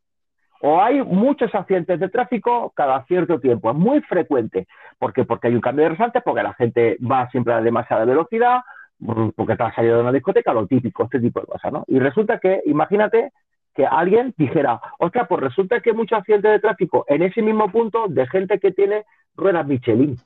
O 0.62 0.82
hay 0.82 1.01
muchos 1.03 1.53
accidentes 1.53 1.99
de 1.99 2.10
tráfico 2.10 2.72
cada 2.76 3.03
cierto 3.05 3.39
tiempo. 3.39 3.70
Es 3.72 3.78
muy 3.78 4.01
frecuente. 4.01 4.68
¿Por 4.97 5.14
qué? 5.14 5.24
Porque 5.24 5.47
hay 5.47 5.55
un 5.55 5.62
cambio 5.62 5.86
de 5.86 5.89
rasante, 5.91 6.22
porque 6.22 6.43
la 6.43 6.53
gente 6.53 6.97
va 6.99 7.30
siempre 7.30 7.53
a 7.53 7.62
demasiada 7.62 8.05
velocidad, 8.05 8.62
mm, 8.99 9.30
porque 9.36 9.53
está 9.53 9.74
saliendo 9.74 9.97
de 9.97 10.03
una 10.03 10.12
discoteca, 10.12 10.53
lo 10.53 10.68
típico, 10.68 11.03
este 11.03 11.20
tipo 11.20 11.41
de 11.41 11.47
cosas, 11.47 11.72
¿no? 11.72 11.84
Y 11.88 11.99
resulta 11.99 12.39
que, 12.39 12.62
imagínate 12.66 13.32
que 13.76 13.86
alguien 13.86 14.34
dijera, 14.38 14.82
ostras, 14.97 15.28
pues 15.30 15.41
resulta 15.41 15.80
que 15.80 15.91
hay 15.91 15.95
muchos 15.95 16.18
accidentes 16.18 16.51
de 16.51 16.60
tráfico 16.60 17.05
en 17.08 17.22
ese 17.22 17.43
mismo 17.43 17.72
punto 17.72 18.08
de 18.08 18.26
gente 18.28 18.60
que 18.60 18.72
tiene 18.72 19.05
ruedas 19.36 19.68
Michelin. 19.68 20.18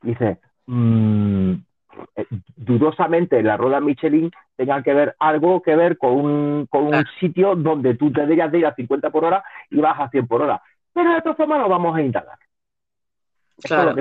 Dice, 0.00 0.38
mm, 0.66 1.52
eh, 2.16 2.26
dudosamente 2.56 3.42
la 3.42 3.56
rueda 3.56 3.80
Michelin 3.80 4.30
tenga 4.56 4.82
que 4.82 4.94
ver 4.94 5.16
algo 5.18 5.62
que 5.62 5.76
ver 5.76 5.98
con 5.98 6.12
un, 6.12 6.66
con 6.70 6.84
un 6.84 6.90
Claro. 6.90 7.10
sitio 7.20 7.56
donde 7.56 7.94
tú 7.94 8.10
deberías 8.12 8.50
de 8.50 8.58
ir 8.58 8.66
a 8.66 8.74
50 8.74 9.10
por 9.10 9.24
hora 9.24 9.44
y 9.70 9.80
vas 9.80 9.98
a 10.00 10.08
100 10.08 10.26
por 10.26 10.42
hora. 10.42 10.62
Pero 10.92 11.12
de 11.12 11.22
todas 11.22 11.36
formas 11.36 11.60
lo 11.60 11.68
vamos 11.68 11.96
a 11.96 12.00
es 12.02 12.12
Claro. 13.64 13.94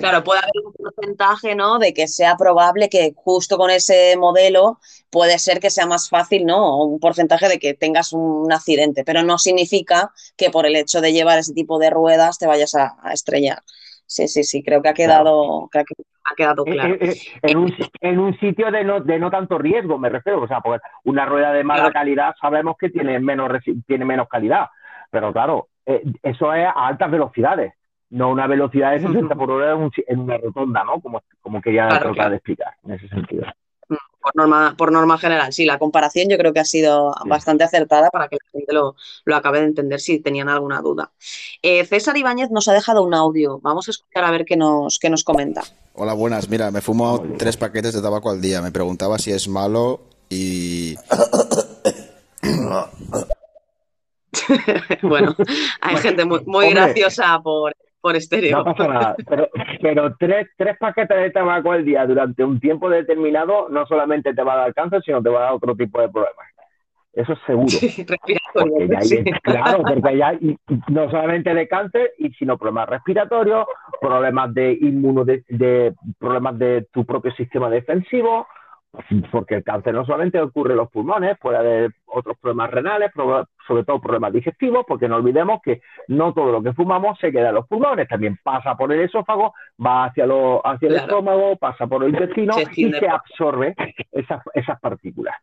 Claro, 0.00 0.24
puede 0.24 0.40
haber 0.40 0.52
un 0.64 0.72
porcentaje, 0.72 1.54
¿no? 1.54 1.78
De 1.78 1.92
que 1.92 2.08
sea 2.08 2.36
probable 2.36 2.88
que 2.88 3.12
justo 3.14 3.58
con 3.58 3.70
ese 3.70 4.16
modelo 4.16 4.80
puede 5.10 5.38
ser 5.38 5.60
que 5.60 5.68
sea 5.68 5.86
más 5.86 6.08
fácil, 6.08 6.46
¿no? 6.46 6.82
Un 6.82 6.98
porcentaje 6.98 7.48
de 7.48 7.58
que 7.58 7.74
tengas 7.74 8.14
un 8.14 8.50
accidente, 8.50 9.04
pero 9.04 9.22
no 9.22 9.36
significa 9.36 10.12
que 10.36 10.50
por 10.50 10.64
el 10.64 10.76
hecho 10.76 11.02
de 11.02 11.12
llevar 11.12 11.38
ese 11.38 11.52
tipo 11.52 11.78
de 11.78 11.90
ruedas 11.90 12.38
te 12.38 12.46
vayas 12.46 12.74
a, 12.74 12.96
a 13.02 13.12
estrellar. 13.12 13.62
Sí, 14.06 14.28
sí, 14.28 14.44
sí, 14.44 14.62
creo 14.62 14.80
que 14.82 14.88
ha 14.88 14.94
quedado, 14.94 15.68
creo 15.70 15.84
que 15.84 15.94
ha 16.24 16.34
quedado 16.34 16.64
Eh, 16.66 16.72
claro. 16.72 16.94
eh, 16.94 16.98
eh, 17.00 17.16
en, 17.42 17.58
un, 17.58 17.74
en 18.00 18.18
un 18.18 18.38
sitio 18.38 18.70
de 18.70 18.84
no, 18.84 19.00
de 19.00 19.18
no 19.18 19.30
tanto 19.30 19.58
riesgo, 19.58 19.98
me 19.98 20.08
refiero. 20.08 20.42
O 20.42 20.48
sea, 20.48 20.60
porque 20.60 20.80
una 21.04 21.24
rueda 21.26 21.52
de 21.52 21.64
mala 21.64 21.82
Claro. 21.82 21.94
calidad 21.94 22.34
sabemos 22.40 22.76
que 22.78 22.90
tiene 22.90 23.18
menos, 23.20 23.50
tiene 23.86 24.04
menos 24.04 24.28
calidad. 24.28 24.68
Pero 25.10 25.32
claro, 25.32 25.68
eh, 25.86 26.02
eso 26.22 26.52
es 26.54 26.66
a 26.66 26.86
altas 26.86 27.10
velocidades, 27.10 27.74
no 28.10 28.30
una 28.30 28.46
velocidad 28.46 28.92
de 28.92 29.00
60 29.00 29.34
por 29.34 29.50
hora 29.50 29.72
en, 29.72 29.78
un 29.78 29.90
si- 29.90 30.04
en 30.06 30.20
una 30.20 30.38
rotonda, 30.38 30.84
¿no? 30.84 31.00
Como, 31.00 31.22
como 31.40 31.60
quería 31.60 31.86
Claro, 31.86 31.98
tratar 32.00 32.14
claro. 32.14 32.30
de 32.30 32.36
explicar 32.36 32.74
en 32.84 32.90
ese 32.92 33.08
sentido. 33.08 33.46
Por 34.22 34.36
norma, 34.36 34.74
por 34.78 34.92
norma 34.92 35.18
general, 35.18 35.52
sí, 35.52 35.64
la 35.64 35.78
comparación 35.78 36.28
yo 36.28 36.38
creo 36.38 36.52
que 36.52 36.60
ha 36.60 36.64
sido 36.64 37.12
Sí. 37.22 37.28
bastante 37.28 37.64
acertada 37.64 38.10
para 38.10 38.28
que 38.28 38.36
la 38.36 38.50
gente 38.52 38.72
lo, 38.72 38.94
lo 39.24 39.36
acabe 39.36 39.58
de 39.60 39.66
entender 39.66 40.00
si 40.00 40.20
tenían 40.20 40.48
alguna 40.48 40.80
duda. 40.80 41.10
Eh, 41.62 41.84
César 41.84 42.16
Ibáñez 42.16 42.50
nos 42.50 42.68
ha 42.68 42.72
dejado 42.72 43.02
un 43.02 43.14
audio. 43.14 43.58
Vamos 43.62 43.88
a 43.88 43.90
escuchar 43.90 44.24
a 44.24 44.30
ver 44.30 44.44
qué 44.44 44.56
nos, 44.56 44.98
qué 44.98 45.10
nos 45.10 45.24
comenta. 45.24 45.62
Hola, 45.94 46.12
buenas. 46.14 46.48
Mira, 46.48 46.70
me 46.70 46.80
fumo 46.80 47.22
tres 47.36 47.56
paquetes 47.56 47.94
de 47.94 48.00
tabaco 48.02 48.30
al 48.30 48.40
día. 48.40 48.62
Me 48.62 48.70
preguntaba 48.72 49.18
si 49.18 49.32
es 49.32 49.48
malo 49.48 50.00
y... 50.30 50.94
Bueno, 55.02 55.36
hay 55.80 55.96
gente 55.98 56.24
muy, 56.24 56.40
muy 56.46 56.70
graciosa 56.70 57.38
por, 57.42 57.74
por 58.02 58.16
estéreo. 58.16 58.58
No 58.58 58.64
pasa 58.64 58.88
nada. 58.88 59.16
Pero, 59.26 59.48
pero 59.80 60.16
tres, 60.18 60.48
tres 60.58 60.76
paquetes 60.78 61.16
de 61.16 61.30
tabaco 61.30 61.72
al 61.72 61.84
día 61.84 62.04
durante 62.06 62.44
un 62.44 62.60
tiempo 62.60 62.90
determinado 62.90 63.68
no 63.70 63.86
solamente 63.86 64.34
te 64.34 64.42
va 64.42 64.54
a 64.54 64.56
dar 64.56 64.74
cáncer, 64.74 65.00
sino 65.02 65.22
te 65.22 65.30
va 65.30 65.38
a 65.38 65.42
dar 65.44 65.52
otro 65.54 65.74
tipo 65.74 66.00
de 66.00 66.08
problemas. 66.10 66.46
Eso 67.14 67.34
es 67.34 67.38
seguro. 67.46 67.68
Respiratorio, 67.68 68.38
Porque 68.54 68.88
ya 68.88 68.98
hay, 68.98 69.04
sí. 69.06 69.24
claro, 69.42 69.82
porque 69.82 70.16
ya 70.16 70.28
hay 70.28 70.58
no 70.88 71.10
solamente 71.10 71.54
de 71.54 71.68
cáncer, 71.68 72.12
y 72.18 72.30
sino 72.32 72.56
problemas 72.58 72.88
respiratorios, 72.88 73.66
problemas 74.00 74.52
de 74.54 74.72
inmuno, 74.80 75.24
de, 75.24 75.44
de- 75.48 75.94
problemas 76.18 76.58
de 76.58 76.86
tu 76.90 77.04
propio 77.04 77.30
sistema 77.32 77.68
defensivo, 77.70 78.46
porque 79.30 79.54
el 79.56 79.64
cáncer 79.64 79.94
no 79.94 80.04
solamente 80.04 80.40
ocurre 80.40 80.72
en 80.72 80.76
los 80.78 80.90
pulmones, 80.90 81.38
puede 81.40 81.56
haber 81.56 81.90
otros 82.06 82.36
problemas 82.38 82.70
renales, 82.70 83.10
sobre 83.66 83.84
todo 83.84 84.00
problemas 84.00 84.32
digestivos, 84.32 84.84
porque 84.86 85.08
no 85.08 85.16
olvidemos 85.16 85.60
que 85.62 85.80
no 86.08 86.34
todo 86.34 86.52
lo 86.52 86.62
que 86.62 86.74
fumamos 86.74 87.18
se 87.18 87.32
queda 87.32 87.48
en 87.48 87.54
los 87.54 87.66
pulmones, 87.66 88.06
también 88.08 88.38
pasa 88.42 88.76
por 88.76 88.92
el 88.92 89.00
esófago, 89.00 89.54
va 89.84 90.04
hacia, 90.04 90.26
lo- 90.26 90.64
hacia 90.66 90.88
el 90.88 90.94
Claro. 90.94 91.06
estómago, 91.08 91.56
pasa 91.56 91.86
por 91.86 92.04
el 92.04 92.10
intestino 92.10 92.54
Se 92.54 92.66
y 92.76 92.92
se 92.92 93.08
absorbe 93.08 93.74
esas, 94.12 94.42
esas 94.54 94.78
partículas. 94.80 95.36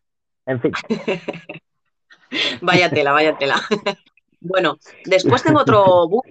En 0.46 0.60
fin, 0.60 0.72
Vaya 2.60 2.88
tela, 2.90 3.12
vaya 3.12 3.36
tela. 3.36 3.56
Bueno, 4.42 4.78
después 5.04 5.42
tengo 5.42 5.60
otro 5.60 6.08
bulo, 6.08 6.22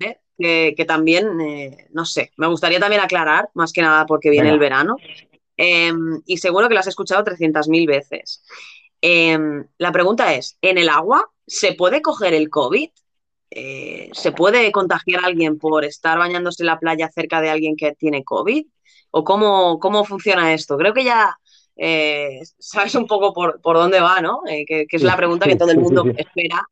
¿vale? 0.00 0.20
Que, 0.38 0.72
que 0.74 0.86
también, 0.86 1.38
eh, 1.42 1.86
no 1.92 2.06
sé, 2.06 2.30
me 2.38 2.46
gustaría 2.46 2.80
también 2.80 3.02
aclarar, 3.02 3.50
más 3.52 3.74
que 3.74 3.82
nada 3.82 4.06
porque 4.06 4.30
viene 4.30 4.44
Venga. 4.44 4.54
el 4.54 4.58
verano, 4.60 4.96
eh, 5.62 5.92
y 6.26 6.38
seguro 6.38 6.68
que 6.68 6.74
lo 6.74 6.80
has 6.80 6.88
escuchado 6.88 7.24
300.000 7.24 7.86
veces. 7.86 8.42
Eh, 9.00 9.38
la 9.78 9.92
pregunta 9.92 10.34
es, 10.34 10.58
¿en 10.60 10.78
el 10.78 10.88
agua 10.88 11.30
se 11.46 11.74
puede 11.74 12.02
coger 12.02 12.34
el 12.34 12.50
COVID? 12.50 12.90
Eh, 13.54 14.08
¿se 14.12 14.32
puede 14.32 14.72
contagiar 14.72 15.22
a 15.22 15.26
alguien 15.26 15.58
por 15.58 15.84
estar 15.84 16.18
bañándose 16.18 16.62
en 16.62 16.68
la 16.68 16.80
playa 16.80 17.10
cerca 17.14 17.40
de 17.40 17.50
alguien 17.50 17.76
que 17.76 17.92
tiene 17.92 18.24
COVID? 18.24 18.66
¿O 19.10 19.24
cómo, 19.24 19.78
cómo 19.78 20.04
funciona 20.04 20.54
esto? 20.54 20.76
Creo 20.78 20.94
que 20.94 21.04
ya 21.04 21.38
eh, 21.76 22.40
sabes 22.58 22.94
un 22.94 23.06
poco 23.06 23.32
por, 23.32 23.60
por 23.60 23.76
dónde 23.76 24.00
va, 24.00 24.20
¿no? 24.20 24.40
Eh, 24.48 24.64
que, 24.66 24.86
que 24.86 24.96
es 24.96 25.02
la 25.02 25.16
pregunta 25.16 25.46
que 25.46 25.56
todo 25.56 25.70
el 25.70 25.78
mundo 25.78 26.04
espera. 26.16 26.66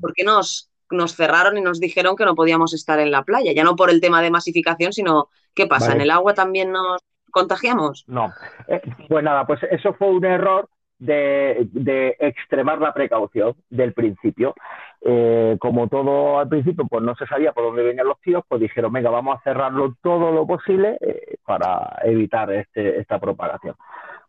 ¿Por 0.00 0.12
qué 0.12 0.22
nos, 0.22 0.70
nos 0.90 1.16
cerraron 1.16 1.58
y 1.58 1.62
nos 1.62 1.80
dijeron 1.80 2.14
que 2.14 2.26
no 2.26 2.34
podíamos 2.36 2.74
estar 2.74 3.00
en 3.00 3.10
la 3.10 3.24
playa? 3.24 3.52
Ya 3.52 3.64
no 3.64 3.74
por 3.74 3.90
el 3.90 4.00
tema 4.00 4.22
de 4.22 4.30
masificación, 4.30 4.92
sino 4.92 5.30
¿qué 5.54 5.66
pasa? 5.66 5.88
Vale. 5.88 5.96
¿En 5.96 6.02
el 6.02 6.10
agua 6.10 6.34
también 6.34 6.70
nos 6.70 7.00
contagiamos? 7.30 8.04
No. 8.06 8.32
Eh, 8.68 8.80
pues 9.08 9.24
nada, 9.24 9.46
pues 9.46 9.60
eso 9.70 9.94
fue 9.94 10.08
un 10.08 10.24
error 10.24 10.68
de, 10.98 11.68
de 11.72 12.16
extremar 12.18 12.80
la 12.80 12.92
precaución 12.92 13.54
del 13.70 13.92
principio. 13.92 14.54
Eh, 15.02 15.56
como 15.58 15.88
todo 15.88 16.38
al 16.38 16.48
principio, 16.48 16.86
pues 16.86 17.02
no 17.02 17.14
se 17.14 17.26
sabía 17.26 17.52
por 17.52 17.64
dónde 17.64 17.82
venían 17.82 18.06
los 18.06 18.20
tiros, 18.20 18.44
pues 18.46 18.60
dijeron, 18.60 18.92
venga, 18.92 19.08
vamos 19.08 19.38
a 19.38 19.42
cerrarlo 19.42 19.94
todo 20.02 20.30
lo 20.30 20.46
posible 20.46 20.98
eh, 21.00 21.36
para 21.46 22.00
evitar 22.04 22.52
este, 22.52 23.00
esta 23.00 23.18
propagación. 23.18 23.76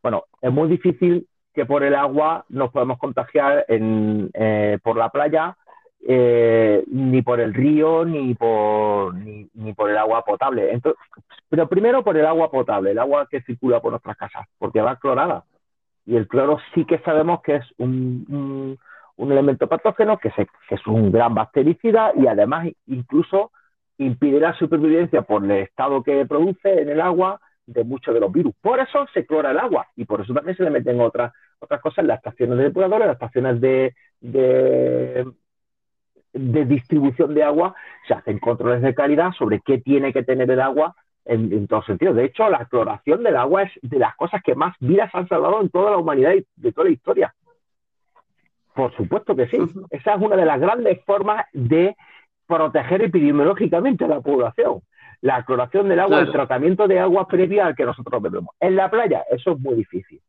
Bueno, 0.02 0.24
es 0.41 0.52
muy 0.52 0.70
difícil 0.70 1.28
que 1.54 1.66
por 1.66 1.84
el 1.84 1.95
agua 1.95 2.45
nos 2.47 2.72
podemos 2.72 2.97
contagiar 2.97 3.66
en, 3.68 4.32
por 4.82 4.95
la 4.95 5.10
playa, 5.10 5.58
eh, 6.08 6.84
ni 6.88 7.22
por 7.22 7.39
el 7.39 7.54
río, 7.54 8.06
ni 8.06 8.34
por, 8.34 9.14
ni, 9.14 9.47
ni 9.54 9.74
por 9.74 9.89
el 9.89 9.97
agua 9.97 10.24
potable. 10.24 10.72
Entonces, 10.72 10.99
pero 11.49 11.68
primero 11.68 12.04
por 12.04 12.18
el 12.18 12.26
agua 12.26 12.49
potable, 12.49 12.91
el 12.91 12.99
agua 12.99 13.28
que 13.30 13.41
circula 13.41 13.82
por 13.82 13.91
nuestras 13.91 14.18
casas, 14.18 14.47
porque 14.58 14.82
va 14.82 14.95
clorada. 14.97 15.45
Y 16.06 16.16
el 16.16 16.28
cloro 16.28 16.58
sí 16.74 16.86
que 16.86 16.99
sabemos 16.99 17.41
que 17.41 17.58
es 17.58 17.66
un, 17.78 18.78
un, 19.18 19.32
elemento 19.32 19.68
patógeno, 19.68 20.18
que, 20.18 20.32
se, 20.32 20.47
que, 20.68 20.76
es 20.76 20.88
un 20.88 21.12
gran 21.12 21.36
bactericida 21.36 22.12
y 22.16 22.26
además 22.26 22.68
incluso 22.88 23.52
impide 23.99 24.39
la 24.39 24.54
supervivencia 24.56 25.22
por 25.22 25.43
el 25.43 25.52
estado 25.52 26.02
que 26.02 26.26
produce 26.26 26.82
en 26.82 26.89
el 26.89 27.02
agua 27.02 27.39
de 27.68 27.84
muchos 27.84 28.14
de 28.14 28.20
los 28.20 28.32
virus. 28.32 28.54
Por 28.62 28.80
eso 28.80 29.06
se 29.14 29.26
clora 29.26 29.52
el 29.52 29.60
agua 29.60 29.88
y 29.95 30.06
por 30.06 30.22
eso 30.22 30.34
también 30.34 30.58
se 30.58 30.64
le 30.64 30.72
meten 30.72 30.99
otras, 30.99 31.32
otras 31.60 31.82
cosas 31.82 31.99
en 31.99 32.08
las 32.08 32.18
estaciones 32.18 32.58
de 32.58 32.64
depuradores, 32.64 33.04
en 33.04 33.08
las 33.08 33.22
estaciones 33.22 33.62
de, 33.62 33.93
de 36.34 36.65
distribución 36.65 37.34
de 37.34 37.43
agua, 37.43 37.75
se 38.07 38.13
hacen 38.13 38.39
controles 38.39 38.82
de 38.82 38.95
calidad 38.95 39.32
sobre 39.34 39.59
qué 39.61 39.77
tiene 39.79 40.13
que 40.13 40.23
tener 40.23 40.49
el 40.49 40.61
agua 40.61 40.95
en, 41.25 41.51
en 41.51 41.67
todos 41.67 41.86
sentidos. 41.86 42.15
De 42.15 42.25
hecho, 42.25 42.49
la 42.49 42.65
cloración 42.65 43.23
del 43.23 43.36
agua 43.36 43.63
es 43.63 43.71
de 43.82 43.99
las 43.99 44.15
cosas 44.15 44.41
que 44.43 44.55
más 44.55 44.75
vidas 44.79 45.13
han 45.13 45.27
salvado 45.27 45.61
en 45.61 45.69
toda 45.69 45.91
la 45.91 45.97
humanidad 45.97 46.34
y 46.34 46.45
de 46.55 46.71
toda 46.71 46.86
la 46.86 46.93
historia. 46.93 47.36
Por 48.73 48.95
supuesto 48.95 49.36
que 49.36 49.47
sí. 49.47 49.57
Esa 49.89 50.15
es 50.15 50.21
una 50.21 50.36
de 50.36 50.45
las 50.45 50.59
grandes 50.59 51.03
formas 51.05 51.45
de 51.53 51.95
proteger 52.47 53.01
epidemiológicamente 53.03 54.05
a 54.05 54.07
la 54.07 54.21
población. 54.21 54.82
La 55.21 55.43
cloración 55.43 55.88
del 55.89 55.99
agua, 55.99 56.17
Claro. 56.17 56.25
el 56.27 56.32
tratamiento 56.32 56.88
de 56.88 56.99
agua 56.99 57.27
previa 57.27 57.65
al 57.67 57.75
que 57.75 57.86
nosotros 57.86 58.21
bebemos. 58.21 58.55
En 58.59 58.75
la 58.75 58.89
playa, 58.89 59.23
eso 59.29 59.51
es 59.51 59.59
muy 59.59 59.75
difícil. 59.75 60.19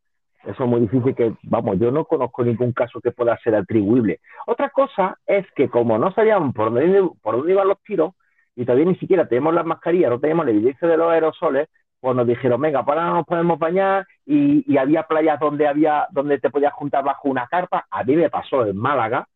Eso 0.45 0.65
es 0.65 0.71
muy 0.71 0.81
difícil 0.81 1.15
que, 1.15 1.35
vamos, 1.45 1.79
yo 1.79 1.91
no 1.91 2.05
conozco 2.05 2.45
ningún 2.45 2.73
caso 2.73 3.01
que 3.01 3.13
pueda 3.13 3.39
ser 3.39 3.55
atribuible. 3.55 4.21
Otra 4.47 4.71
cosa 4.71 5.19
es 5.27 5.47
que 5.55 5.69
como 5.69 5.99
no 5.99 6.13
sabíamos 6.13 6.55
por 6.55 6.73
dónde, 6.73 7.09
por 7.23 7.37
dónde 7.37 7.53
iban 7.53 7.69
los 7.69 7.81
tiros 7.83 8.15
y 8.57 8.65
todavía 8.65 8.87
ni 8.87 8.97
siquiera 8.97 9.29
tenemos 9.29 9.55
las 9.55 9.65
mascarillas, 9.65 10.11
no 10.11 10.21
tenemos 10.21 10.45
la 10.45 10.51
evidencia 10.51 10.89
de 10.89 10.97
los 10.97 11.11
aerosoles, 11.11 11.69
pues 12.01 12.17
nos 12.17 12.27
dijeron, 12.27 12.61
venga, 12.61 12.85
para 12.85 13.05
no 13.07 13.15
nos 13.15 13.27
podemos 13.27 13.59
bañar 13.59 14.07
y, 14.27 14.65
y 14.71 14.77
había 14.77 15.05
playas 15.05 15.39
donde 15.39 15.69
había 15.69 16.09
donde 16.11 16.39
te 16.41 16.51
podías 16.51 16.73
juntar 16.73 17.05
bajo 17.05 17.29
una 17.29 17.47
carpa. 17.47 17.87
A 17.91 18.03
mí 18.03 18.17
me 18.17 18.29
pasó 18.29 18.67
en 18.67 18.77
Málaga, 18.77 19.29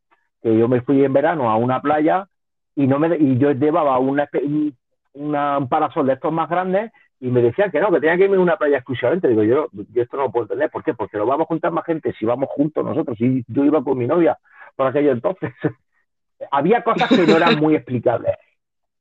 que 0.43 0.57
yo 0.59 0.67
me 0.67 0.81
fui 0.81 1.05
en 1.05 1.13
verano 1.13 1.49
a 1.49 1.57
una 1.57 1.81
playa 1.81 2.27
y 2.75 2.89
no 2.89 2.99
me 2.99 3.17
y 3.17 3.39
yo 3.39 3.53
llevaba 3.53 3.99
una, 4.01 4.29
un, 4.43 4.77
una, 5.15 5.59
un 5.59 5.69
parasol 5.69 6.07
de 6.07 6.15
estos 6.15 6.33
más 6.33 6.49
grandes 6.49 6.91
y 7.21 7.29
me 7.31 7.41
decían 7.43 7.71
que 7.71 7.81
no, 7.81 7.91
que 7.91 8.01
tenía 8.01 8.17
que 8.17 8.25
irme 8.25 8.37
a 8.37 8.41
una 8.41 8.57
playa 8.57 8.77
exclusivamente. 8.79 9.29
Digo, 9.29 9.43
yo, 9.43 9.69
yo 9.73 10.03
esto 10.03 10.17
no 10.17 10.25
lo 10.25 10.33
puedo 10.33 10.45
entender. 10.45 10.71
¿Por 10.71 10.85
qué? 10.85 10.95
Porque 10.95 11.17
lo 11.17 11.27
vamos 11.27 11.45
a 11.45 11.49
juntar 11.49 11.73
más 11.73 11.85
gente 11.85 12.13
si 12.19 12.27
vamos 12.27 12.49
juntos 12.51 12.85
nosotros. 12.85 13.21
Y 13.21 13.45
yo 13.49 13.65
iba 13.65 13.83
con 13.83 13.97
mi 13.99 14.07
novia 14.07 14.39
por 14.77 14.87
aquello 14.87 15.13
entonces. 15.13 15.53
Había 16.51 16.83
cosas 16.83 17.09
que 17.09 17.27
no 17.27 17.37
eran 17.37 17.59
muy 17.59 17.75
explicables. 17.77 18.35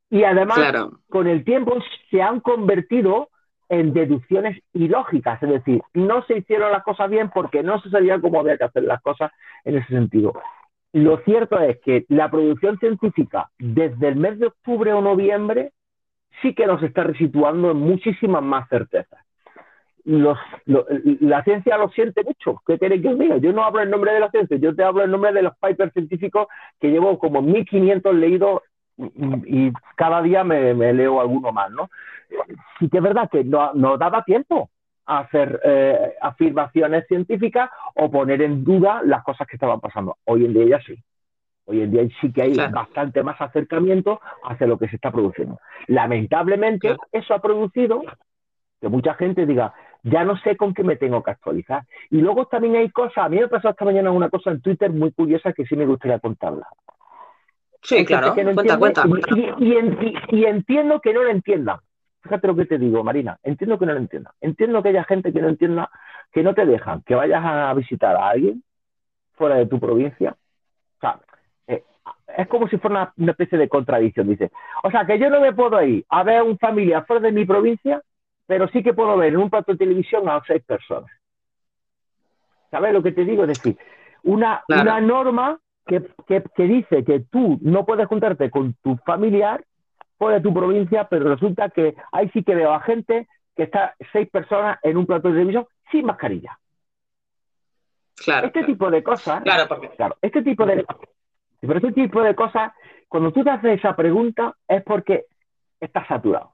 Y 0.10 0.24
además, 0.24 0.58
Claro. 0.58 1.00
con 1.10 1.28
el 1.28 1.44
tiempo 1.44 1.78
se 2.10 2.22
han 2.22 2.40
convertido 2.40 3.30
en 3.68 3.94
deducciones 3.94 4.62
ilógicas. 4.74 5.42
Es 5.44 5.50
decir, 5.50 5.82
no 5.94 6.24
se 6.26 6.38
hicieron 6.38 6.72
las 6.72 6.84
cosas 6.84 7.10
bien 7.10 7.30
porque 7.34 7.64
no 7.64 7.82
se 7.82 7.90
sabía 7.90 8.20
cómo 8.22 8.40
había 8.40 8.58
que 8.58 8.64
hacer 8.66 8.84
las 8.84 9.02
cosas 9.02 9.32
en 9.64 9.78
ese 9.78 9.88
sentido. 9.88 10.34
Lo 10.94 11.18
cierto 11.26 11.60
es 11.60 11.80
que 11.82 12.06
la 12.08 12.32
producción 12.32 12.78
científica 12.80 13.50
desde 13.60 14.08
el 14.08 14.16
mes 14.16 14.40
de 14.40 14.48
octubre 14.48 14.94
o 14.94 15.02
noviembre 15.02 15.74
sí 16.42 16.54
que 16.54 16.66
nos 16.66 16.82
está 16.84 17.04
resituando 17.04 17.72
en 17.72 17.78
muchísimas 17.78 18.44
más 18.44 18.68
certezas. 18.70 19.20
La 20.06 21.44
ciencia 21.44 21.78
lo 21.78 21.90
siente 21.90 22.24
mucho. 22.24 22.62
¿Qué 22.66 22.78
queréis 22.78 23.02
que 23.02 23.08
os? 23.08 23.42
Yo 23.42 23.54
no 23.54 23.64
hablo 23.64 23.82
en 23.82 23.90
nombre 23.90 24.14
de 24.14 24.20
la 24.20 24.30
ciencia, 24.30 24.58
yo 24.58 24.76
te 24.76 24.84
hablo 24.84 25.04
en 25.04 25.12
nombre 25.12 25.34
de 25.34 25.42
los 25.42 25.58
papers 25.58 25.94
científicos 25.94 26.48
que 26.80 26.90
llevo 26.90 27.18
como 27.18 27.42
1500 27.42 28.14
leídos 28.14 28.62
y, 28.98 29.74
cada 29.96 30.22
día 30.22 30.44
me, 30.44 30.74
leo 30.94 31.20
alguno 31.20 31.52
más, 31.52 31.72
¿no? 31.72 31.90
Sí 32.80 32.88
que 32.90 32.98
es 32.98 33.04
verdad 33.04 33.30
que 33.32 33.44
no, 33.44 33.74
no 33.74 33.98
daba 33.98 34.24
tiempo. 34.24 34.70
a 35.08 35.20
hacer 35.20 35.62
eh, 35.64 36.16
afirmaciones 36.20 37.06
científicas 37.08 37.70
o 37.96 38.10
poner 38.10 38.42
en 38.42 38.64
duda 38.64 39.02
las 39.04 39.24
cosas 39.24 39.48
que 39.48 39.56
estaban 39.56 39.80
pasando. 39.80 40.18
Hoy 40.26 40.46
en 40.46 40.54
día 40.54 40.78
ya 40.78 40.82
sí. 40.82 40.96
Hoy 41.66 41.82
en 41.82 41.92
día 41.92 42.08
sí 42.22 42.32
que 42.32 42.44
hay 42.44 42.54
Claro. 42.54 42.74
bastante 42.74 43.24
más 43.24 43.40
acercamiento 43.42 44.22
hacia 44.44 44.68
lo 44.68 44.78
que 44.78 44.88
se 44.88 44.96
está 44.98 45.12
produciendo. 45.12 45.60
Lamentablemente, 45.88 46.88
Claro. 46.90 47.02
eso 47.12 47.34
ha 47.34 47.42
producido 47.42 48.04
que 48.80 48.88
mucha 48.90 49.16
gente 49.16 49.46
diga, 49.46 49.74
ya 50.04 50.24
no 50.24 50.38
sé 50.38 50.56
con 50.58 50.74
qué 50.74 50.84
me 50.84 50.96
tengo 50.96 51.24
que 51.24 51.32
actualizar. 51.32 51.84
Y 52.12 52.18
luego 52.18 52.46
también 52.46 52.76
hay 52.76 52.90
cosas, 52.92 53.18
a 53.26 53.30
mí 53.30 53.38
me 53.40 53.48
pasó 53.48 53.70
esta 53.70 53.86
mañana 53.86 54.12
una 54.12 54.30
cosa 54.30 54.52
en 54.52 54.62
Twitter 54.62 54.92
muy 54.92 55.12
curiosa 55.12 55.54
que 55.54 55.66
sí 55.66 55.76
me 55.76 55.86
gustaría 55.88 56.20
contarla. 56.20 56.68
Sí, 57.82 57.98
Hay 57.98 58.06
claro. 58.06 58.36
no 58.36 58.54
Cuenta, 58.54 58.78
cuenta. 58.78 59.04
Y, 59.36 59.40
y- 59.40 59.54
y 59.72 59.78
en- 59.78 59.98
y- 60.02 60.16
y 60.38 60.46
entiendo 60.46 61.00
que 61.02 61.14
no 61.14 61.24
lo 61.24 61.30
entiendan. 61.30 61.80
Fíjate 62.22 62.48
lo 62.48 62.56
que 62.56 62.66
te 62.66 62.78
digo, 62.78 63.04
Marina. 63.04 63.38
Entiendo 63.44 63.78
que 63.80 63.86
no 63.86 63.94
lo 63.94 64.00
entiendan. 64.00 64.34
Entiendo 64.42 64.82
que 64.84 64.90
haya 64.90 65.04
gente 65.04 65.32
que 65.32 65.42
no 65.42 65.50
entienda, 65.50 65.90
que 66.32 66.42
no 66.44 66.54
te 66.56 66.66
dejan, 66.66 67.02
que 67.04 67.14
vayas 67.16 67.44
a 67.44 67.74
visitar 67.76 68.16
a 68.16 68.30
alguien 68.30 68.64
fuera 69.34 69.56
de 69.56 69.68
tu 69.68 69.80
provincia. 69.80 70.32
O 70.32 71.00
sea, 71.00 71.20
es 72.38 72.48
como 72.48 72.68
si 72.68 72.78
fuera 72.78 72.96
una, 73.02 73.14
una 73.18 73.32
especie 73.32 73.58
de 73.58 73.70
contradicción. 73.70 74.28
Dice, 74.28 74.52
o 74.84 74.92
sea, 74.92 75.06
que 75.06 75.18
yo 75.20 75.30
no 75.30 75.40
me 75.42 75.54
puedo 75.54 75.82
ir 75.84 76.06
a 76.10 76.24
ver 76.24 76.38
a 76.38 76.44
un 76.44 76.58
familiar 76.58 77.06
fuera 77.06 77.22
de 77.22 77.32
mi 77.32 77.46
provincia, 77.46 78.02
pero 78.48 78.68
sí 78.70 78.84
que 78.84 78.94
puedo 78.94 79.18
ver 79.18 79.30
en 79.34 79.38
un 79.40 79.50
plato 79.50 79.72
de 79.72 79.78
televisión 79.78 80.28
a 80.30 80.42
seis 80.46 80.64
personas. 80.64 81.10
¿Sabes 82.72 82.94
lo 82.94 83.02
que 83.02 83.12
te 83.12 83.24
digo? 83.26 83.44
Es 83.44 83.50
decir, 83.50 83.78
una, 84.24 84.64
Claro. 84.68 84.82
una 84.84 85.02
norma 85.02 85.60
que, 85.86 86.02
que- 86.28 86.44
que 86.56 86.64
dice 86.64 87.04
que 87.04 87.22
tú 87.22 87.58
no 87.62 87.86
puedes 87.86 88.08
juntarte 88.08 88.50
con 88.50 88.74
tu 88.84 88.98
familiar 88.98 89.64
fuera 90.18 90.38
de 90.38 90.44
tu 90.44 90.54
provincia, 90.54 91.08
pero 91.08 91.30
resulta 91.30 91.70
que 91.70 91.96
ahí 92.12 92.30
sí 92.30 92.44
que 92.44 92.56
veo 92.56 92.74
a 92.74 92.82
gente 92.82 93.28
que 93.56 93.64
está 93.64 93.96
seis 94.12 94.30
personas 94.30 94.78
en 94.84 94.98
un 94.98 95.06
plato 95.06 95.28
de 95.30 95.36
televisión 95.36 95.68
sin 95.92 96.06
mascarilla. 96.06 96.58
Claro. 98.18 98.48
Este 98.48 98.60
claro. 98.60 98.74
tipo 98.74 98.92
de 98.92 99.04
cosas, 99.04 99.44
Claro, 99.44 99.68
porque 99.68 99.90
claro, 99.90 100.18
este 100.22 100.42
tipo 100.42 100.66
de, 100.66 100.86
pero 101.66 101.80
este 101.80 101.94
tipo 101.94 102.22
de 102.22 102.36
cosas, 102.36 102.74
cuando 103.08 103.32
tú 103.32 103.44
te 103.44 103.50
haces 103.50 103.80
esa 103.80 103.96
pregunta 103.96 104.56
es 104.68 104.84
porque 104.84 105.26
estás 105.80 106.08
saturado. 106.08 106.54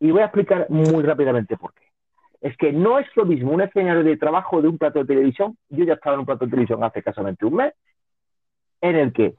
Y 0.00 0.10
voy 0.10 0.20
a 0.20 0.26
explicar 0.26 0.66
muy 0.68 1.02
rápidamente 1.02 1.56
por 1.56 1.72
qué. 1.72 1.86
Es 2.40 2.56
que 2.56 2.72
no 2.72 2.98
es 2.98 3.06
lo 3.16 3.24
mismo 3.24 3.52
un 3.52 3.62
escenario 3.62 4.02
de 4.02 4.16
trabajo 4.16 4.60
de 4.60 4.68
un 4.68 4.78
plato 4.78 4.98
de 4.98 5.06
televisión. 5.06 5.56
Yo 5.68 5.84
ya 5.84 5.94
estaba 5.94 6.14
en 6.14 6.20
un 6.20 6.26
plato 6.26 6.44
de 6.44 6.50
televisión 6.50 6.84
hace 6.84 6.98
escasamente 6.98 7.46
un 7.46 7.56
mes, 7.56 7.74
en 8.80 8.96
el 8.96 9.12
que 9.12 9.34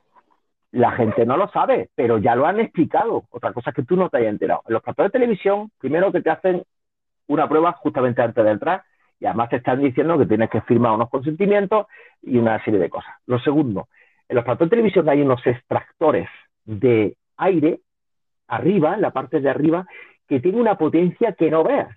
la 0.72 0.92
gente 0.92 1.26
no 1.26 1.38
lo 1.38 1.48
sabe, 1.50 1.90
pero 1.96 2.18
ya 2.18 2.36
lo 2.36 2.46
han 2.46 2.60
explicado. 2.60 3.24
Otra 3.30 3.54
cosa 3.54 3.70
es 3.70 3.76
que 3.76 3.84
tú 3.84 3.96
no 3.96 4.10
te 4.10 4.18
hayas 4.18 4.32
enterado. 4.32 4.62
En 4.68 4.74
los 4.74 4.84
platos 4.84 5.06
de 5.06 5.12
televisión, 5.12 5.72
primero 5.78 6.12
que 6.12 6.22
te 6.22 6.30
hacen 6.30 6.64
una 7.28 7.48
prueba 7.48 7.74
justamente 7.74 8.22
antes 8.22 8.44
de 8.44 8.52
entrar 8.52 8.84
y 9.20 9.26
además 9.26 9.50
te 9.50 9.58
están 9.58 9.82
diciendo 9.82 10.18
que 10.18 10.26
tienes 10.26 10.50
que 10.50 10.62
firmar 10.62 10.94
unos 10.94 11.10
consentimientos 11.10 11.88
y 12.22 12.38
una 12.38 12.64
serie 12.64 12.80
de 12.80 12.90
cosas. 12.90 13.14
Lo 13.26 13.40
segundo, 13.40 13.88
en 14.30 14.36
los 14.36 14.46
platos 14.46 14.68
de 14.68 14.70
televisión 14.70 15.10
hay 15.10 15.22
unos 15.22 15.46
extractores 15.46 16.30
de 16.66 17.16
aire 17.38 17.80
arriba, 18.48 18.94
en 18.96 19.02
la 19.02 19.12
parte 19.12 19.40
de 19.40 19.50
arriba, 19.50 19.86
que 20.28 20.40
tiene 20.40 20.60
una 20.60 20.78
potencia 20.78 21.34
que 21.34 21.50
no 21.50 21.64
veas. 21.64 21.96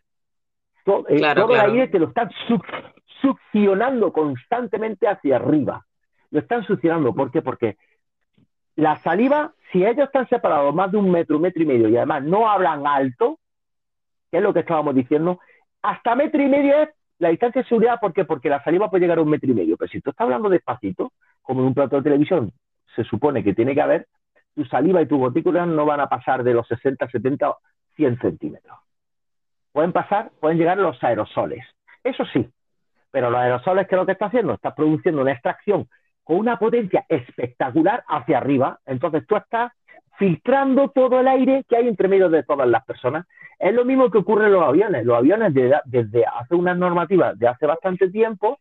Todo, 0.85 1.07
eh, 1.09 1.17
Claro, 1.19 1.43
todo 1.43 1.53
claro. 1.55 1.69
el 1.73 1.75
aire 1.79 1.89
te 1.89 1.99
lo 1.99 2.09
están 2.09 2.31
suc- 2.49 2.93
succionando 3.21 4.13
constantemente 4.13 5.07
hacia 5.09 5.37
arriba. 5.37 5.85
Lo 6.31 6.41
están 6.41 6.65
succionando. 6.65 7.13
¿Por 7.15 7.31
qué? 7.31 7.43
Porque 7.43 7.77
la 8.77 8.97
saliva, 8.97 9.53
si 9.73 9.85
ellos 9.85 10.07
están 10.07 10.29
separados 10.29 10.75
más 10.75 10.91
de 10.91 10.97
un 10.99 11.11
metro, 11.11 11.37
un 11.37 11.43
metro 11.43 11.63
y 11.63 11.67
medio, 11.67 11.89
y 11.89 11.97
además 11.97 12.23
no 12.25 12.49
hablan 12.49 12.87
alto, 12.87 13.39
que 14.31 14.39
es 14.39 14.43
lo 14.43 14.55
que 14.55 14.61
estábamos 14.61 14.95
diciendo, 14.95 15.41
hasta 15.83 16.15
metro 16.15 16.41
y 16.41 16.47
medio 16.49 16.81
es 16.83 16.89
la 17.21 17.29
distancia 17.29 17.63
de 17.63 17.69
seguridad, 17.69 18.01
¿por 18.01 18.13
qué? 18.15 18.25
Porque 18.25 18.49
la 18.49 18.65
saliva 18.65 18.89
puede 18.91 19.03
llegar 19.03 19.19
a 19.19 19.23
un 19.23 19.29
metro 19.29 19.51
y 19.51 19.55
medio, 19.55 19.77
pero 19.77 19.91
si 19.91 20.01
tú 20.01 20.11
estás 20.11 20.25
hablando 20.25 20.49
despacito, 20.49 21.13
como 21.43 21.61
en 21.61 21.69
un 21.69 21.75
plato 21.75 21.97
de 21.97 22.03
televisión 22.03 22.51
se 22.97 23.05
supone 23.05 23.45
que 23.45 23.55
tiene 23.55 23.75
que 23.75 23.83
haber, 23.83 24.09
tu 24.55 24.65
saliva 24.65 25.03
y 25.03 25.07
tus 25.07 25.19
gotículas 25.19 25.69
no 25.69 25.85
van 25.85 26.01
a 26.01 26.09
pasar 26.09 26.43
de 26.43 26.55
los 26.55 26.67
60, 26.67 27.09
70, 27.09 27.55
100 27.95 28.19
centímetros. 28.21 28.79
Pueden 29.71 29.93
pasar, 29.93 30.31
pueden 30.41 30.59
llegar 30.59 30.79
los 30.79 31.03
aerosoles. 31.05 31.65
Eso 32.03 32.25
sí, 32.33 32.49
pero 33.11 33.31
los 33.31 33.39
aerosoles, 33.39 33.87
¿qué 33.87 33.95
es 33.95 34.01
lo 34.01 34.07
que 34.07 34.13
está 34.13 34.27
haciendo? 34.27 34.55
Está 34.55 34.75
produciendo 34.75 35.21
una 35.21 35.33
extracción 35.33 35.89
con 36.25 36.39
una 36.39 36.59
potencia 36.59 37.05
espectacular 37.09 38.03
hacia 38.09 38.39
arriba. 38.39 38.81
Entonces 38.87 39.27
tú 39.27 39.37
estás 39.37 39.73
filtrando 40.21 40.91
todo 40.91 41.19
el 41.19 41.29
aire 41.29 41.65
que 41.67 41.77
hay 41.77 41.89
entre 41.89 42.07
medio 42.07 42.29
de 42.29 42.43
todas 42.43 42.69
las 42.69 42.85
personas. 42.85 43.27
Es 43.59 43.73
lo 43.73 43.87
mismo 43.87 44.11
que 44.11 44.19
ocurre 44.19 44.47
en 44.47 44.53
los 44.53 44.63
aviones. 44.63 45.07
Los 45.07 45.17
aviones, 45.17 45.55
desde, 45.55 46.27
hace 46.27 46.55
unas 46.55 46.77
normativas 46.77 47.39
de 47.39 47.49
hace 47.49 47.65
bastante 47.65 48.11
tiempo, 48.11 48.59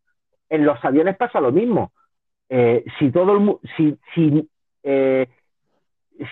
en 0.48 0.66
los 0.66 0.84
aviones 0.86 1.18
pasa 1.18 1.42
lo 1.42 1.52
mismo. 1.52 1.92
Eh, 2.48 2.86
si 2.98 3.12
todo 3.12 3.34
el 3.34 3.58
si, 3.76 4.50
eh, 4.84 5.28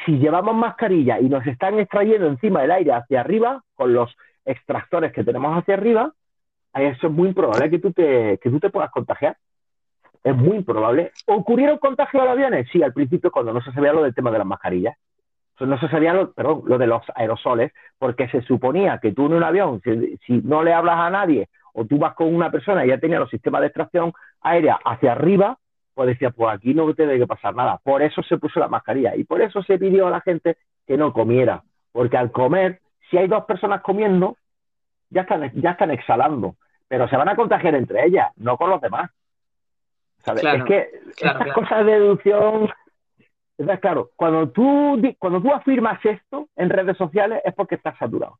si 0.06 0.18
llevamos 0.18 0.56
mascarilla 0.56 1.20
y 1.20 1.28
nos 1.28 1.46
están 1.46 1.78
extrayendo 1.78 2.28
encima 2.28 2.62
del 2.62 2.72
aire 2.72 2.94
hacia 2.94 3.20
arriba, 3.20 3.62
con 3.76 3.94
los 3.94 4.16
extractores 4.46 5.12
que 5.12 5.26
tenemos 5.26 5.58
hacia 5.58 5.74
arriba, 5.74 6.14
eso 6.74 7.08
es 7.08 7.14
muy 7.14 7.28
improbable 7.28 7.70
que 7.70 7.80
tú 7.80 7.92
te, 7.92 8.40
que 8.42 8.50
tú 8.50 8.62
te 8.62 8.70
puedas 8.70 8.92
contagiar. 8.92 9.36
Es 10.24 10.36
muy 10.36 10.56
improbable. 10.56 11.12
¿Ocurrieron 11.26 11.80
contagios 11.80 12.24
de 12.24 12.30
aviones? 12.30 12.70
Sí, 12.72 12.82
al 12.82 12.94
principio 12.94 13.30
cuando 13.30 13.52
no 13.52 13.62
se 13.62 13.74
sabía 13.74 13.92
lo 13.92 14.04
del 14.04 14.16
tema 14.16 14.32
de 14.32 14.38
las 14.38 14.48
mascarillas. 14.48 14.96
No 15.60 15.80
se 15.80 15.90
sabía 15.90 16.14
lo, 16.14 16.32
perdón, 16.34 16.64
lo 16.66 16.78
de 16.78 16.88
los 16.88 17.02
aerosoles, 17.16 17.72
porque 17.98 18.28
se 18.30 18.42
suponía 18.42 19.00
que 19.00 19.12
tú 19.12 19.26
en 19.26 19.34
un 19.34 19.44
avión, 19.44 19.82
si, 19.84 20.18
si 20.26 20.34
no 20.44 20.64
le 20.64 20.74
hablas 20.74 20.98
a 21.00 21.10
nadie 21.10 21.50
o 21.74 21.86
tú 21.86 21.98
vas 21.98 22.16
con 22.16 22.34
una 22.34 22.52
persona 22.52 22.86
y 22.86 22.90
ya 22.90 22.98
tenía 22.98 23.20
los 23.20 23.30
sistemas 23.30 23.62
de 23.62 23.68
extracción 23.68 24.14
aérea 24.42 24.80
hacia 24.84 25.12
arriba, 25.12 25.58
pues 25.94 26.10
decía, 26.10 26.30
pues 26.30 26.54
aquí 26.54 26.74
no 26.74 26.94
te 26.94 27.08
debe 27.08 27.26
pasar 27.26 27.56
nada. 27.56 27.80
Por 27.84 28.04
eso 28.04 28.22
se 28.24 28.38
puso 28.38 28.60
la 28.60 28.68
mascarilla 28.68 29.16
y 29.16 29.24
por 29.24 29.42
eso 29.42 29.64
se 29.64 29.80
pidió 29.80 30.08
a 30.08 30.12
la 30.12 30.22
gente 30.22 30.58
que 30.86 30.98
no 30.98 31.12
comiera, 31.12 31.64
porque 31.92 32.18
al 32.18 32.32
comer, 32.32 32.82
si 33.10 33.18
hay 33.18 33.28
dos 33.28 33.46
personas 33.46 33.82
comiendo, 33.82 34.38
ya 35.10 35.22
están, 35.22 35.52
ya 35.54 35.72
están 35.72 35.92
exhalando, 35.92 36.56
pero 36.88 37.08
se 37.08 37.18
van 37.18 37.30
a 37.30 37.36
contagiar 37.36 37.76
entre 37.76 38.06
ellas, 38.06 38.32
no 38.38 38.58
con 38.58 38.70
los 38.70 38.82
demás. 38.82 39.10
¿Sabes? 40.20 40.42
Claro, 40.42 40.58
es 40.60 40.64
que 40.66 40.90
claro, 41.16 41.40
estas 41.40 41.54
claro. 41.54 41.54
cosas 41.54 41.86
de 41.86 41.92
deducción, 41.94 42.70
entonces, 43.58 43.82
claro, 43.82 44.12
cuando 44.16 44.50
tú, 44.50 45.02
cuando 45.18 45.42
tú 45.42 45.52
afirmas 45.52 46.04
esto 46.06 46.48
en 46.56 46.70
redes 46.70 46.96
sociales 46.96 47.42
es 47.44 47.54
porque 47.56 47.76
estás 47.76 47.98
saturado. 47.98 48.38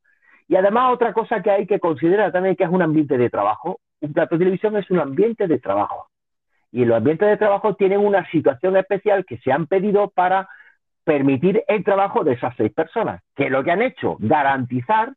Y 0.48 0.56
además 0.56 0.94
otra 0.94 1.12
cosa 1.12 1.42
que 1.42 1.50
hay 1.50 1.66
que 1.66 1.80
considerar 1.80 2.32
también 2.32 2.56
que 2.56 2.64
es 2.64 2.70
un 2.70 2.82
ambiente 2.82 3.18
de 3.18 3.30
trabajo. 3.30 3.80
Un 4.00 4.14
plato 4.14 4.36
de 4.36 4.40
televisión 4.40 4.78
es 4.78 4.90
un 4.92 5.00
ambiente 5.00 5.48
de 5.48 5.60
trabajo. 5.60 6.08
Y 6.72 6.86
los 6.86 6.98
ambientes 6.98 7.28
de 7.28 7.38
trabajo 7.38 7.76
tienen 7.76 8.00
una 8.00 8.30
situación 8.30 8.78
especial 8.78 9.26
que 9.26 9.40
se 9.40 9.52
han 9.52 9.66
pedido 9.66 10.10
para 10.12 10.48
permitir 11.04 11.64
el 11.68 11.84
trabajo 11.84 12.24
de 12.24 12.34
esas 12.34 12.56
seis 12.56 12.72
personas. 12.72 13.22
Que 13.36 13.50
lo 13.50 13.64
que 13.64 13.72
han 13.72 13.82
hecho, 13.82 14.18
garantizar 14.20 15.14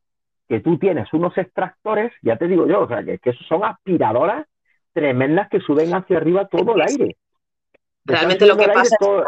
que 0.49 0.61
tú 0.61 0.79
tienes 0.79 1.13
unos 1.13 1.37
extractores, 1.37 2.13
ya 2.23 2.37
te 2.37 2.49
digo 2.49 2.67
yo, 2.67 2.81
o 2.81 2.89
sea, 2.89 3.05
que, 3.05 3.21
son 3.49 3.65
aspiradoras 3.65 4.47
tremendas 4.93 5.49
que 5.49 5.61
suben 5.61 5.95
hacia 5.95 6.17
arriba 6.17 6.49
todo 6.49 6.75
el 6.75 6.81
aire. 6.81 7.17
Realmente 8.05 8.47
lo 8.47 8.57
que 8.57 8.67
pasa 8.67 8.83
es 8.83 8.99
todo- 8.99 9.25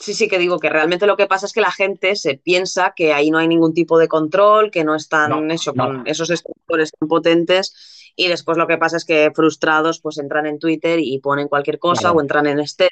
Sí, 0.00 0.14
sí, 0.14 0.28
que 0.28 0.38
digo 0.38 0.58
que 0.58 0.70
realmente 0.70 1.06
lo 1.06 1.16
que 1.16 1.26
pasa 1.26 1.44
es 1.44 1.52
que 1.52 1.60
la 1.60 1.70
gente 1.70 2.16
se 2.16 2.34
piensa 2.38 2.94
que 2.96 3.12
ahí 3.12 3.30
no 3.30 3.36
hay 3.38 3.46
ningún 3.48 3.74
tipo 3.74 3.98
de 3.98 4.08
control, 4.08 4.70
que 4.70 4.82
no 4.82 4.94
están 4.94 5.46
No, 5.46 5.52
eso, 5.52 5.72
no. 5.74 5.86
con 5.86 6.06
esos 6.06 6.30
extractores 6.30 6.90
tan 6.98 7.06
potentes 7.08 7.74
y 8.16 8.28
después 8.28 8.56
lo 8.58 8.66
que 8.66 8.78
pasa 8.78 8.96
es 8.96 9.04
que 9.04 9.30
frustrados 9.34 10.00
pues 10.00 10.18
entran 10.18 10.46
en 10.46 10.58
Twitter 10.58 10.98
y 11.00 11.18
ponen 11.20 11.48
cualquier 11.48 11.78
cosa 11.78 12.00
Claro. 12.02 12.16
o 12.16 12.20
entran 12.22 12.46
en 12.46 12.60
estéreo 12.60 12.90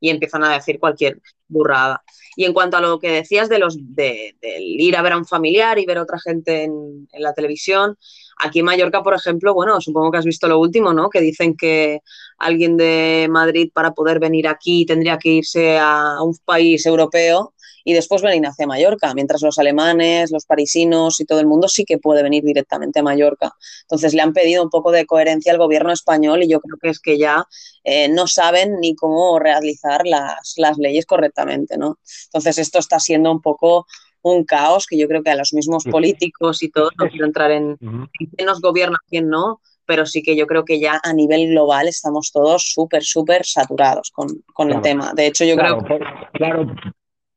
y 0.00 0.10
empiezan 0.10 0.44
a 0.44 0.54
decir 0.54 0.78
cualquier 0.78 1.20
burrada. 1.48 2.02
Y 2.36 2.44
en 2.44 2.52
cuanto 2.52 2.76
a 2.76 2.80
lo 2.80 2.98
que 2.98 3.10
decías 3.10 3.48
de 3.48 3.58
los 3.58 3.76
de, 3.78 4.36
ir 4.60 4.96
a 4.96 5.02
ver 5.02 5.12
a 5.12 5.18
un 5.18 5.26
familiar 5.26 5.78
y 5.78 5.86
ver 5.86 5.98
a 5.98 6.02
otra 6.02 6.18
gente 6.20 6.64
en, 6.64 7.08
en 7.12 7.22
la 7.22 7.32
televisión, 7.34 7.96
aquí 8.38 8.60
en 8.60 8.66
Mallorca, 8.66 9.02
por 9.02 9.14
ejemplo, 9.14 9.54
bueno, 9.54 9.80
supongo 9.80 10.10
que 10.10 10.18
has 10.18 10.24
visto 10.24 10.46
lo 10.46 10.58
último, 10.58 10.92
¿no? 10.92 11.10
Que 11.10 11.20
dicen 11.20 11.56
que 11.56 12.00
alguien 12.38 12.76
de 12.76 13.26
Madrid 13.30 13.70
para 13.72 13.92
poder 13.92 14.20
venir 14.20 14.46
aquí 14.46 14.86
tendría 14.86 15.18
que 15.18 15.30
irse 15.30 15.78
a 15.78 16.22
un 16.22 16.36
país 16.44 16.86
europeo 16.86 17.54
y 17.88 17.94
después 17.94 18.20
venir 18.20 18.46
hacia 18.46 18.66
Mallorca, 18.66 19.14
mientras 19.14 19.40
los 19.40 19.58
alemanes, 19.58 20.30
los 20.30 20.44
parisinos 20.44 21.20
y 21.20 21.24
todo 21.24 21.40
el 21.40 21.46
mundo 21.46 21.68
sí 21.68 21.86
que 21.86 21.96
puede 21.96 22.22
venir 22.22 22.44
directamente 22.44 22.98
a 23.00 23.02
Mallorca. 23.02 23.54
Entonces 23.80 24.12
le 24.12 24.20
han 24.20 24.34
pedido 24.34 24.62
un 24.62 24.68
poco 24.68 24.90
de 24.92 25.06
coherencia 25.06 25.52
al 25.52 25.56
gobierno 25.58 25.90
español 25.90 26.42
y 26.42 26.48
yo 26.48 26.60
creo 26.60 26.76
que 26.76 26.90
es 26.90 27.00
que 27.00 27.16
ya 27.16 27.46
eh, 27.84 28.10
no 28.10 28.26
saben 28.26 28.78
ni 28.80 28.94
cómo 28.94 29.38
realizar 29.38 30.06
las, 30.06 30.52
las 30.58 30.76
leyes 30.76 31.06
correctamente, 31.06 31.78
¿no? 31.78 31.98
Entonces 32.26 32.58
esto 32.58 32.78
está 32.78 33.00
siendo 33.00 33.32
un 33.32 33.40
poco 33.40 33.86
un 34.20 34.44
caos 34.44 34.84
que 34.86 34.98
yo 34.98 35.08
creo 35.08 35.22
que 35.22 35.30
a 35.30 35.36
los 35.36 35.54
mismos 35.54 35.84
políticos 35.84 36.62
y 36.62 36.68
todo, 36.70 36.90
no 36.98 37.08
quiero 37.08 37.24
entrar 37.24 37.50
en, 37.52 37.78
quién 37.78 38.44
nos 38.46 38.60
gobierna, 38.60 38.98
quién 39.08 39.30
no, 39.30 39.62
pero 39.86 40.04
sí 40.04 40.22
que 40.22 40.36
yo 40.36 40.46
creo 40.46 40.66
que 40.66 40.78
ya 40.78 41.00
a 41.02 41.14
nivel 41.14 41.48
global 41.48 41.88
estamos 41.88 42.30
todos 42.32 42.70
súper, 42.70 43.02
súper 43.02 43.46
saturados 43.46 44.10
con, 44.10 44.44
con 44.52 44.70
el 44.70 44.82
tema. 44.82 45.14
De 45.14 45.26
hecho, 45.26 45.46
yo 45.46 45.54
Claro, 45.54 45.78
creo 45.78 45.98
por- 45.98 46.30
claro, 46.32 46.66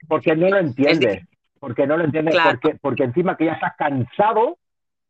porque 0.08 0.36
no 0.36 0.50
lo 0.50 0.58
entiendes. 0.58 1.24
porque 1.60 1.86
no 1.86 1.96
lo 1.98 2.06
entiendes, 2.06 2.34
Claro. 2.34 2.60
porque, 2.60 2.78
porque 2.82 3.04
encima 3.04 3.38
que 3.38 3.46
ya 3.46 3.54
estás 3.54 3.76
cansado 3.78 4.58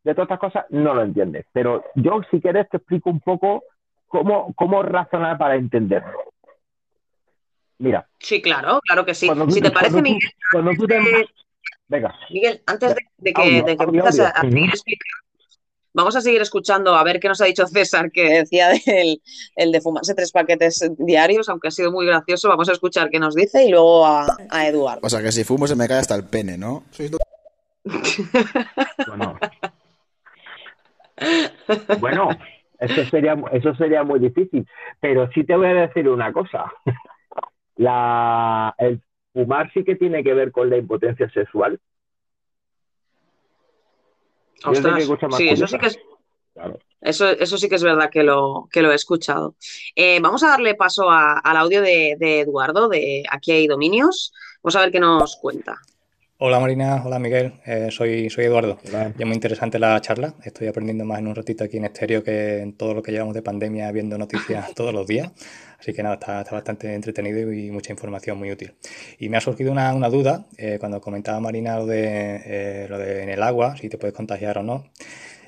de 0.04 0.14
todas 0.14 0.26
estas 0.26 0.38
cosas, 0.38 0.66
no 0.70 0.92
lo 0.94 1.02
entiendes. 1.02 1.46
Pero 1.52 1.84
yo, 1.94 2.20
si 2.30 2.40
quieres, 2.40 2.68
te 2.68 2.76
explico 2.76 3.08
un 3.08 3.20
poco 3.20 3.64
cómo, 4.06 4.52
cómo 4.54 4.82
razonar 4.82 5.38
para 5.38 5.54
entenderlo. 5.56 6.18
Mira, 7.78 8.06
Sí, 8.18 8.40
claro, 8.42 8.80
claro 8.84 9.04
que 9.04 9.14
sí. 9.14 9.26
cuando 9.26 9.46
tú, 9.46 9.52
Si 9.52 9.60
te 9.60 9.70
parece, 9.70 9.96
tú- 9.96 10.02
Miguel, 10.02 10.30
cuando 10.52 10.70
tú 10.72 10.86
te... 10.86 11.00
Venga, 11.88 12.14
Miguel, 12.30 12.62
antes 12.66 12.94
de, 12.94 13.00
de 13.18 13.32
que, 13.32 13.42
Audio, 13.42 13.64
de 13.64 13.76
que 13.76 13.84
audio, 13.84 14.00
empieces 14.00 14.20
a, 14.20 14.28
audio. 14.30 14.48
a 14.48 14.50
seguir 14.52 14.68
explicando, 14.70 15.21
vamos 15.94 16.16
a 16.16 16.20
seguir 16.20 16.42
escuchando 16.42 16.94
a 16.94 17.04
ver 17.04 17.20
qué 17.20 17.28
nos 17.28 17.40
ha 17.40 17.46
dicho 17.46 17.66
César, 17.66 18.10
que 18.10 18.40
decía 18.40 18.68
del, 18.86 19.20
el 19.56 19.72
de 19.72 19.80
fumarse 19.80 20.14
tres 20.14 20.32
paquetes 20.32 20.90
diarios, 20.98 21.48
aunque 21.48 21.68
ha 21.68 21.70
sido 21.70 21.92
muy 21.92 22.06
gracioso. 22.06 22.48
Vamos 22.48 22.68
a 22.68 22.72
escuchar 22.72 23.10
qué 23.10 23.18
nos 23.18 23.34
dice 23.34 23.64
y 23.64 23.70
luego 23.70 24.06
a, 24.06 24.26
a 24.50 24.66
Eduardo. 24.66 25.00
O 25.02 25.10
sea 25.10 25.22
que 25.22 25.32
si 25.32 25.44
fumo 25.44 25.66
se 25.66 25.76
me 25.76 25.88
cae 25.88 25.98
hasta 25.98 26.14
el 26.14 26.24
pene, 26.24 26.56
¿no? 26.58 26.84
Bueno. 29.06 29.38
Bueno, 32.00 32.30
eso 32.78 33.04
sería, 33.10 33.36
eso 33.52 33.74
sería 33.76 34.02
muy 34.02 34.18
difícil. 34.18 34.66
Pero 35.00 35.30
sí 35.32 35.44
te 35.44 35.54
voy 35.54 35.66
a 35.66 35.86
decir 35.86 36.08
una 36.08 36.32
cosa. 36.32 36.72
La, 37.76 38.74
el 38.78 39.00
fumar 39.32 39.72
sí 39.72 39.84
que 39.84 39.96
tiene 39.96 40.24
que 40.24 40.34
ver 40.34 40.52
con 40.52 40.70
la 40.70 40.78
impotencia 40.78 41.30
sexual. 41.30 41.80
Ostras, 44.64 45.04
sí, 45.36 45.48
eso 45.48 45.66
sí 45.66 45.78
que 45.78 45.86
es, 45.86 45.98
Claro. 46.54 46.78
eso, 47.00 47.28
eso 47.30 47.56
sí 47.56 47.68
que 47.68 47.76
es 47.76 47.82
verdad 47.82 48.10
que 48.10 48.22
lo, 48.22 48.68
que 48.70 48.82
lo 48.82 48.92
he 48.92 48.94
escuchado. 48.94 49.54
Eh, 49.96 50.20
vamos 50.20 50.42
a 50.42 50.48
darle 50.48 50.74
paso 50.74 51.10
a- 51.10 51.38
al 51.38 51.56
audio 51.56 51.80
de, 51.80 52.16
de 52.18 52.40
Eduardo, 52.40 52.88
de 52.88 53.24
Aquí 53.30 53.52
hay 53.52 53.66
dominios. 53.66 54.32
Vamos 54.62 54.76
a 54.76 54.80
ver 54.80 54.92
qué 54.92 55.00
nos 55.00 55.36
cuenta. 55.36 55.76
Hola 56.44 56.58
Marina, 56.58 57.00
hola 57.04 57.20
Miguel, 57.20 57.52
eh, 57.66 57.88
soy, 57.92 58.28
soy 58.28 58.46
Eduardo. 58.46 58.76
Hola. 58.88 59.12
Ya 59.16 59.24
muy 59.24 59.34
interesante 59.36 59.78
la 59.78 60.00
charla. 60.00 60.34
Estoy 60.44 60.66
aprendiendo 60.66 61.04
más 61.04 61.20
en 61.20 61.28
un 61.28 61.36
ratito 61.36 61.62
aquí 61.62 61.76
en 61.76 61.84
estéreo 61.84 62.24
que 62.24 62.58
en 62.58 62.76
todo 62.76 62.94
lo 62.94 63.02
que 63.02 63.12
llevamos 63.12 63.34
de 63.34 63.42
pandemia 63.42 63.92
viendo 63.92 64.18
noticias 64.18 64.72
todos 64.74 64.92
los 64.92 65.06
días. 65.06 65.30
Así 65.82 65.92
que 65.92 66.02
nada, 66.04 66.14
está, 66.14 66.44
bastante 66.44 66.94
entretenido 66.94 67.52
y 67.52 67.72
mucha 67.72 67.90
información 67.90 68.38
muy 68.38 68.52
útil. 68.52 68.72
Y 69.18 69.28
me 69.28 69.36
ha 69.36 69.40
surgido 69.40 69.72
una, 69.72 69.92
duda 70.10 70.44
eh, 70.56 70.76
cuando 70.78 71.00
comentaba 71.00 71.40
Marina 71.40 71.76
lo 71.76 71.86
de, 71.86 72.36
eh, 72.46 72.86
lo 72.88 72.98
de 72.98 73.24
en 73.24 73.30
el 73.30 73.42
agua, 73.42 73.76
si 73.76 73.88
te 73.88 73.98
puedes 73.98 74.14
contagiar 74.14 74.58
o 74.58 74.62
no. 74.62 74.84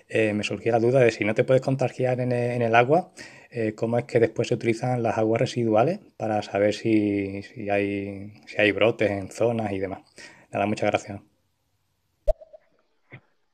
Eh, 0.08 0.32
me 0.32 0.42
surgía 0.42 0.72
la 0.72 0.80
duda 0.80 0.98
de 0.98 1.12
si 1.12 1.24
no 1.24 1.34
te 1.34 1.44
puedes 1.44 1.62
contagiar 1.62 2.18
en 2.18 2.32
el, 2.32 2.74
agua, 2.74 3.12
cómo 3.76 3.96
es 3.96 4.06
que 4.06 4.18
después 4.18 4.48
se 4.48 4.54
utilizan 4.54 5.04
las 5.04 5.18
aguas 5.18 5.40
residuales 5.40 6.00
para 6.16 6.42
saber 6.42 6.74
si, 6.74 7.42
si 7.42 7.70
hay, 7.70 8.32
si 8.46 8.60
hay 8.60 8.72
brotes 8.72 9.12
en 9.12 9.30
zonas 9.30 9.70
y 9.70 9.78
demás. 9.78 10.00
Nada, 10.52 10.66
muchas 10.66 10.90
gracias. 10.90 11.20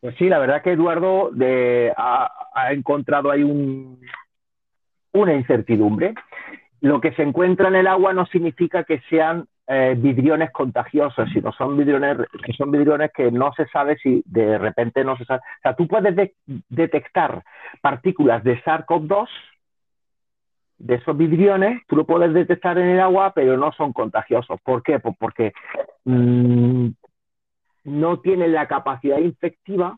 Pues 0.01 0.17
sí, 0.17 0.31
la 0.31 0.39
verdad 0.39 0.63
que 0.63 0.73
Eduardo 0.73 1.31
ha 1.97 2.73
encontrado 2.73 3.31
ahí 3.31 3.43
un, 3.43 4.01
una 5.13 5.35
incertidumbre. 5.35 6.15
Lo 6.81 7.01
que 7.01 7.13
se 7.13 7.23
encuentra 7.23 7.69
en 7.69 7.77
el 7.77 7.87
agua 7.87 8.13
no 8.13 8.27
significa 8.27 8.85
que 8.85 9.01
sean 9.11 9.47
eh, 9.67 9.95
vidriones 9.97 10.51
contagiosos, 10.51 11.29
sino 11.33 11.53
son 11.53 11.77
vidriones 11.77 12.17
que 12.45 12.53
son 12.55 12.71
vidriones 12.71 13.13
que 13.13 13.31
no 13.31 13.53
se 13.53 13.67
sabe 13.69 13.97
si 13.99 14.23
de 14.27 14.59
repente 14.59 15.05
no 15.05 15.17
se 15.17 15.25
sabe. 15.25 15.41
O 15.41 15.63
sea, 15.63 15.77
tú 15.77 15.87
puedes 15.87 16.17
de- 16.17 16.35
detectar 16.69 17.45
partículas 17.81 18.43
de 18.43 18.61
SARS-CoV-2 18.63 19.29
de 20.79 20.95
esos 20.95 21.17
vidriones, 21.17 21.83
tú 21.87 21.95
lo 21.95 22.07
puedes 22.07 22.33
detectar 22.33 22.79
en 22.79 22.89
el 22.89 23.01
agua, 23.01 23.33
pero 23.35 23.57
no 23.57 23.71
son 23.73 23.93
contagiosos. 23.93 24.59
¿Por 24.63 24.83
qué? 24.83 24.99
Pues 24.99 25.15
porque 25.19 25.53
mm, 26.05 26.89
no 27.85 28.19
tienen 28.21 28.53
la 28.53 28.67
capacidad 28.67 29.19
infectiva 29.19 29.97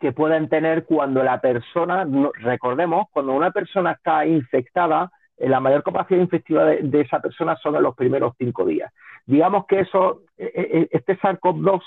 que 0.00 0.12
pueden 0.12 0.48
tener 0.48 0.84
cuando 0.84 1.22
la 1.22 1.40
persona, 1.40 2.06
recordemos, 2.34 3.06
cuando 3.12 3.32
una 3.32 3.52
persona 3.52 3.92
está 3.92 4.26
infectada, 4.26 5.10
la 5.38 5.60
mayor 5.60 5.82
capacidad 5.82 6.20
infectiva 6.20 6.64
de, 6.64 7.00
esa 7.00 7.20
persona 7.20 7.56
son 7.56 7.76
en 7.76 7.82
los 7.82 7.94
primeros 7.94 8.34
cinco 8.38 8.64
días. 8.64 8.92
Digamos 9.26 9.66
que 9.66 9.80
eso, 9.80 10.22
eh, 10.38 10.52
eh, 10.54 10.88
este 10.92 11.18
SARS-CoV-2 11.18 11.82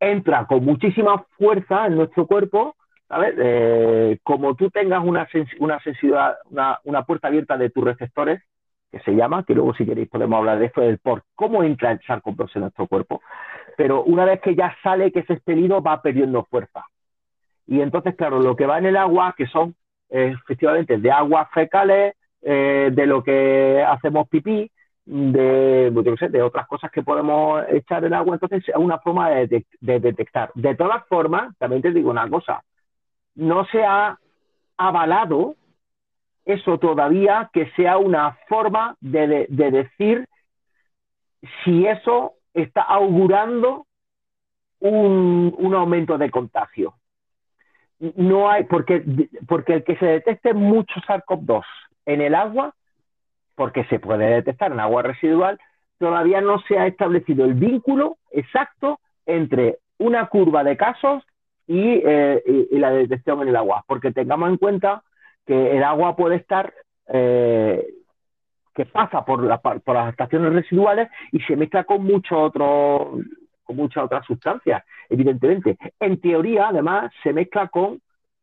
entra 0.00 0.46
con 0.46 0.64
muchísima 0.64 1.24
fuerza 1.38 1.86
en 1.86 1.96
nuestro 1.96 2.26
cuerpo, 2.26 2.76
¿sabes? 3.08 3.34
Eh, 3.38 4.18
como 4.22 4.54
tú 4.56 4.70
tengas 4.70 5.02
una, 5.04 5.28
una 5.60 5.80
sensibilidad, 5.80 6.36
una, 6.50 6.80
una 6.84 7.04
puerta 7.04 7.28
abierta 7.28 7.56
de 7.56 7.70
tus 7.70 7.84
receptores, 7.84 8.42
que 8.90 9.00
se 9.00 9.12
llama, 9.12 9.44
que 9.44 9.54
luego 9.54 9.72
si 9.74 9.86
queréis 9.86 10.08
podemos 10.08 10.38
hablar 10.38 10.58
de 10.58 10.66
esto, 10.66 10.82
del 10.82 10.98
por 10.98 11.22
cómo 11.34 11.62
entra 11.62 11.92
el 11.92 12.00
SARS-CoV-2 12.00 12.50
en 12.56 12.60
nuestro 12.62 12.86
cuerpo. 12.86 13.22
Pero 13.76 14.02
una 14.04 14.26
vez 14.26 14.40
que 14.40 14.54
ya 14.54 14.76
sale, 14.82 15.10
que 15.12 15.20
es 15.20 15.30
expelido, 15.30 15.82
va 15.82 16.02
perdiendo 16.02 16.44
fuerza. 16.44 16.84
Y 17.66 17.80
entonces, 17.80 18.14
claro, 18.16 18.40
lo 18.40 18.54
que 18.54 18.66
va 18.66 18.78
en 18.78 18.86
el 18.86 18.96
agua, 18.98 19.34
que 19.36 19.46
son 19.46 19.74
eh, 20.10 20.34
efectivamente 20.42 20.98
de 20.98 21.10
aguas 21.10 21.48
fecales, 21.52 22.14
eh, 22.42 22.90
de 22.92 23.06
lo 23.06 23.22
que 23.22 23.82
hacemos 23.86 24.28
pipí, 24.28 24.70
de, 25.04 25.90
pues, 25.94 26.32
de 26.32 26.42
otras 26.42 26.66
cosas 26.68 26.90
que 26.90 27.02
podemos 27.02 27.62
echar 27.70 28.04
en 28.04 28.14
agua, 28.14 28.34
entonces 28.36 28.68
es 28.68 28.76
una 28.76 28.98
forma 29.00 29.30
de 29.30 29.64
detectar. 29.80 30.50
De 30.54 30.74
todas 30.76 31.06
formas, 31.08 31.56
también 31.58 31.82
te 31.82 31.92
digo 31.92 32.10
una 32.10 32.28
cosa, 32.28 32.62
no 33.36 33.64
se 33.66 33.84
ha 33.84 34.18
avalado 34.76 35.56
eso 36.44 36.78
todavía 36.78 37.50
que 37.52 37.70
sea 37.76 37.98
una 37.98 38.36
forma 38.48 38.96
de, 39.00 39.26
de- 39.28 39.46
de 39.50 39.70
decir 39.70 40.26
si 41.64 41.86
eso 41.86 42.34
está 42.54 42.82
augurando 42.82 43.86
un, 44.80 45.54
un 45.58 45.74
aumento 45.74 46.18
de 46.18 46.30
contagio. 46.30 46.94
No 48.16 48.50
hay, 48.50 48.64
porque, 48.64 49.04
porque 49.46 49.74
el 49.74 49.84
que 49.84 49.96
se 49.96 50.06
detecte 50.06 50.54
mucho 50.54 50.94
SARS-CoV-2 51.06 51.62
en 52.06 52.20
el 52.20 52.34
agua, 52.34 52.74
porque 53.56 53.84
se 53.84 53.98
puede 53.98 54.26
detectar 54.26 54.72
en 54.72 54.80
agua 54.80 55.02
residual, 55.02 55.58
todavía 55.98 56.40
no 56.40 56.58
se 56.68 56.78
ha 56.78 56.86
establecido 56.86 57.44
el 57.44 57.54
vínculo 57.54 58.16
exacto 58.30 59.00
entre 59.26 59.78
una 59.98 60.26
curva 60.26 60.64
de 60.64 60.76
casos 60.76 61.22
y, 61.66 62.02
eh, 62.04 62.42
la 62.72 62.90
detección 62.90 63.42
en 63.42 63.48
el 63.48 63.56
agua, 63.56 63.84
porque 63.86 64.10
tengamos 64.12 64.50
en 64.50 64.56
cuenta 64.56 65.02
que 65.46 65.76
el 65.76 65.84
agua 65.84 66.16
puede 66.16 66.36
estar, 66.36 66.72
eh, 67.08 67.86
que 68.74 68.86
pasa 68.86 69.24
por, 69.24 69.42
la- 69.44 69.58
por 69.60 69.94
las 69.94 70.10
estaciones 70.10 70.52
residuales 70.52 71.08
y 71.30 71.40
se 71.40 71.56
mezcla 71.56 71.84
con 71.84 72.04
mucho 72.04 72.38
otro, 72.40 73.18
con 73.64 73.76
muchas 73.76 74.04
otras 74.04 74.24
sustancias, 74.26 74.82
evidentemente. 75.10 75.76
En 76.00 76.20
teoría, 76.20 76.68
además, 76.68 77.12
se 77.22 77.32
mezcla 77.32 77.68
con 77.68 78.00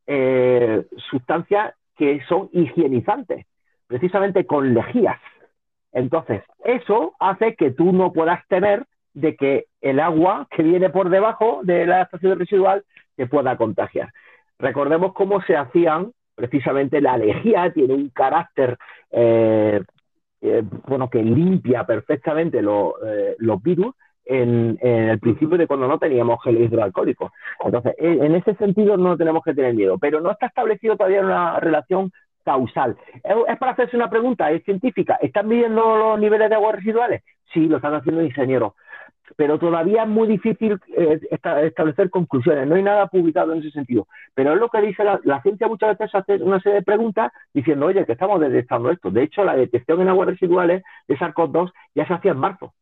eh, 0.08 0.86
sustancias 1.10 1.74
que 1.98 2.22
son 2.28 2.50
higienizantes, 2.54 3.46
precisamente 3.90 4.46
con 4.46 4.74
lejías. 4.76 5.20
Entonces, 5.92 6.44
eso 6.64 7.16
hace 7.20 7.56
que 7.56 7.72
tú 7.72 7.92
no 7.92 8.14
puedas 8.14 8.48
temer 8.48 8.86
de 9.16 9.36
que 9.36 9.66
el 9.82 10.00
agua 10.00 10.48
que 10.52 10.64
viene 10.64 10.92
por 10.92 11.10
debajo 11.10 11.62
de 11.64 11.88
la 11.88 12.04
estación 12.04 12.38
residual 12.40 12.86
te 13.18 13.26
pueda 13.28 13.58
contagiar. 13.58 14.10
Recordemos 14.60 15.14
cómo 15.14 15.42
se 15.42 15.58
hacían, 15.58 16.12
precisamente 16.36 17.02
la 17.02 17.18
lejía 17.18 17.74
tiene 17.74 17.96
un 17.96 18.10
carácter 18.10 18.78
eh, 19.12 19.82
eh, 20.42 20.64
bueno, 20.88 21.10
que 21.10 21.24
limpia 21.24 21.86
perfectamente 21.86 22.62
lo- 22.62 22.96
eh, 23.06 23.36
los 23.40 23.62
virus 23.62 23.96
en, 24.26 24.78
en 24.82 25.10
el 25.10 25.20
principio 25.20 25.58
de 25.58 25.68
cuando 25.68 25.88
no 25.88 25.98
teníamos 25.98 26.42
gel 26.44 26.62
hidroalcohólico. 26.62 27.32
Entonces, 27.66 27.96
en, 27.98 28.36
ese 28.36 28.54
sentido 28.56 28.96
no 28.96 29.18
tenemos 29.18 29.44
que 29.44 29.56
tener 29.56 29.74
miedo, 29.74 29.98
pero 29.98 30.22
no 30.22 30.32
está 30.32 30.46
establecido 30.46 30.96
todavía 30.96 31.22
una 31.22 31.60
relación 31.60 32.12
causal. 32.44 32.98
Es, 33.24 33.36
es 33.48 33.58
para 33.58 33.74
hacerse 33.74 33.96
una 33.96 34.10
pregunta, 34.10 34.52
es 34.52 34.64
científica. 34.64 35.18
¿Están 35.22 35.48
midiendo 35.48 35.98
los 35.98 36.20
niveles 36.20 36.50
de 36.50 36.56
aguas 36.56 36.76
residuales? 36.76 37.24
Sí, 37.54 37.68
lo 37.68 37.78
están 37.78 37.96
haciendo 37.96 38.22
ingenieros, 38.22 38.74
pero 39.36 39.58
todavía 39.58 40.04
es 40.04 40.10
muy 40.10 40.28
difícil 40.28 40.80
eh, 40.96 41.20
esta- 41.32 41.62
establecer 41.64 42.10
conclusiones. 42.10 42.68
No 42.68 42.76
hay 42.76 42.84
nada 42.84 43.08
publicado 43.08 43.54
en 43.54 43.60
ese 43.60 43.72
sentido. 43.72 44.08
Pero 44.36 44.54
es 44.54 44.60
lo 44.60 44.70
que 44.70 44.82
dice 44.82 45.04
la, 45.04 45.20
la 45.24 45.42
ciencia 45.42 45.68
muchas 45.68 45.98
veces 45.98 46.14
hace 46.14 46.36
una 46.44 46.60
serie 46.60 46.80
de 46.80 46.86
preguntas 46.86 47.32
diciendo, 47.54 47.88
oye, 47.88 48.06
que 48.06 48.12
estamos 48.14 48.40
detectando 48.40 48.92
esto. 48.92 49.10
De 49.12 49.24
hecho, 49.24 49.44
la 49.44 49.56
detección 49.56 50.02
en 50.02 50.10
aguas 50.10 50.30
residuales 50.30 50.84
de 51.08 51.18
SARS-CoV-2 51.18 51.72
ya 51.96 52.08
se 52.08 52.14
hacía 52.14 52.32
en 52.32 52.38
marzo. 52.40 52.74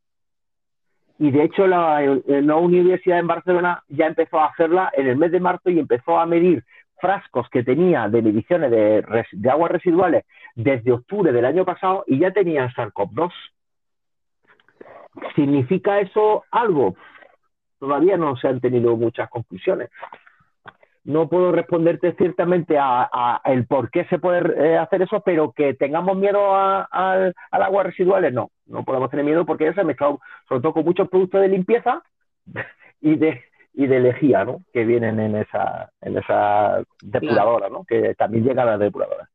Y 1.19 1.31
de 1.31 1.43
hecho, 1.45 1.65
la, 1.65 1.99
la 2.27 2.55
Universidad 2.57 3.17
en 3.19 3.25
Barcelona 3.27 3.83
ya 3.87 4.05
empezó 4.05 4.39
a 4.39 4.47
hacerla 4.47 4.91
en 4.95 5.07
el 5.07 5.17
mes 5.17 5.31
de 5.31 5.39
marzo 5.39 5.69
y 5.71 5.79
empezó 5.79 6.19
a 6.19 6.27
medir 6.27 6.63
frascos 6.99 7.49
que 7.49 7.63
tenía 7.63 8.07
de 8.09 8.21
mediciones 8.21 8.71
de, 8.71 9.05
de 9.31 9.49
aguas 9.49 9.71
residuales 9.71 10.25
desde 10.55 10.91
octubre 10.91 11.31
del 11.31 11.45
año 11.45 11.65
pasado 11.65 12.03
y 12.07 12.19
ya 12.19 12.31
tenían 12.31 12.69
SARS-CoV-2. 12.69 13.31
¿Significa 15.35 15.99
eso 15.99 16.43
algo? 16.51 16.95
Todavía 17.79 18.17
no 18.17 18.35
se 18.37 18.47
han 18.47 18.59
tenido 18.59 18.95
muchas 18.95 19.29
conclusiones. 19.29 19.89
No 21.03 21.29
puedo 21.29 21.53
responderte 21.53 22.13
ciertamente 22.15 22.77
a, 22.77 23.39
el 23.45 23.65
por 23.65 23.89
qué 23.91 24.03
se 24.05 24.19
puede 24.19 24.41
eh, 24.73 24.77
hacer 24.77 25.01
eso, 25.03 25.21
pero 25.21 25.53
que 25.53 25.73
tengamos 25.73 26.17
miedo 26.17 26.53
a- 26.53 26.83
al 26.91 27.33
al 27.49 27.61
agua 27.63 27.83
residuales, 27.83 28.33
no. 28.33 28.49
No 28.65 28.83
podemos 28.83 29.09
tener 29.09 29.23
miedo 29.25 29.45
porque 29.45 29.63
ya 29.65 29.73
se 29.73 29.81
ha 29.81 29.85
mezclado, 29.85 30.19
sobre 30.49 30.61
todo 30.61 30.73
con 30.73 30.83
muchos 30.83 31.07
productos 31.07 31.39
de 31.41 31.47
limpieza, 31.47 32.01
y 33.01 33.15
de, 33.15 33.41
y 33.79 33.85
de 33.85 33.99
lejía, 33.99 34.43
¿no? 34.43 34.63
Que 34.73 34.83
vienen 34.83 35.19
en 35.19 35.35
esa, 35.35 35.91
en 36.01 36.17
esa 36.17 36.81
depuradora, 36.99 37.69
¿no? 37.69 37.85
Que 37.85 38.15
también 38.15 38.43
llega 38.43 38.63
a 38.63 38.65
la 38.65 38.77
depuradora. 38.79 39.29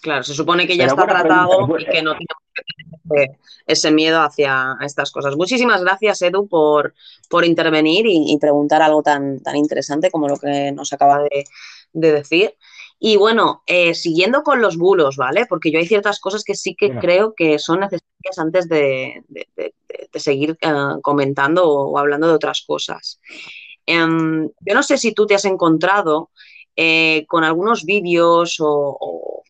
Claro, 0.00 0.22
se 0.22 0.34
supone 0.34 0.68
que 0.68 0.76
ya 0.76 0.84
Pero 0.84 1.02
está 1.02 1.06
tratado 1.08 1.66
pregunta, 1.66 1.82
y 1.82 1.84
que 1.86 2.02
no 2.02 2.12
tiene 2.12 2.26
que 2.54 2.62
tener 2.62 3.26
ese, 3.26 3.38
ese 3.66 3.90
miedo 3.90 4.20
hacia 4.20 4.76
estas 4.82 5.10
cosas. 5.10 5.34
Muchísimas 5.36 5.82
gracias, 5.82 6.22
Edu, 6.22 6.46
por, 6.46 6.94
por 7.28 7.44
intervenir 7.44 8.06
y, 8.06 8.32
y 8.32 8.38
preguntar 8.38 8.82
algo 8.82 9.02
tan, 9.02 9.40
tan 9.40 9.56
interesante 9.56 10.12
como 10.12 10.28
lo 10.28 10.36
que 10.36 10.70
nos 10.70 10.92
acaba 10.92 11.20
de, 11.24 11.44
de 11.92 12.12
decir. 12.12 12.54
Y 12.98 13.16
bueno, 13.16 13.62
eh, 13.66 13.94
siguiendo 13.94 14.42
con 14.42 14.60
los 14.62 14.76
bulos, 14.78 15.16
¿vale? 15.16 15.46
Porque 15.46 15.70
yo 15.70 15.78
hay 15.78 15.86
ciertas 15.86 16.20
cosas 16.20 16.44
que 16.44 16.54
sí 16.54 16.74
que 16.74 16.96
creo 16.96 17.34
que 17.34 17.58
son 17.58 17.80
necesarias 17.80 18.38
antes 18.38 18.68
de, 18.68 19.22
de- 19.28 19.48
de- 19.56 19.74
de- 19.88 20.08
de 20.12 20.20
seguir 20.20 20.56
eh, 20.60 20.72
comentando 21.02 21.68
o, 21.68 21.90
o 21.92 21.98
hablando 21.98 22.28
de 22.28 22.34
otras 22.34 22.62
cosas. 22.66 23.20
Em, 23.86 24.48
yo 24.60 24.74
no 24.74 24.82
sé 24.82 24.98
si 24.98 25.12
tú 25.12 25.26
te 25.26 25.34
has 25.34 25.44
encontrado 25.44 26.30
eh, 26.76 27.26
con 27.28 27.44
algunos 27.44 27.84
vídeos 27.84 28.58
o, 28.60 28.68
o- 29.00 29.42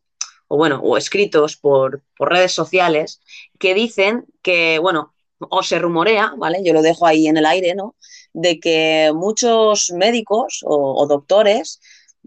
o, 0.48 0.56
bueno, 0.56 0.80
o 0.82 0.96
escritos 0.96 1.56
por, 1.56 2.02
por 2.16 2.30
redes 2.30 2.52
sociales 2.52 3.20
que 3.58 3.74
dicen 3.74 4.26
que, 4.42 4.78
bueno, 4.78 5.14
o 5.40 5.62
se 5.62 5.78
rumorea, 5.78 6.34
¿vale? 6.36 6.62
Yo 6.64 6.72
lo 6.72 6.82
dejo 6.82 7.06
ahí 7.06 7.26
en 7.26 7.36
el 7.36 7.46
aire, 7.46 7.74
¿no? 7.74 7.96
De 8.32 8.60
que 8.60 9.12
muchos 9.14 9.90
médicos 9.92 10.60
o, 10.64 11.02
o 11.02 11.06
doctores, 11.06 11.80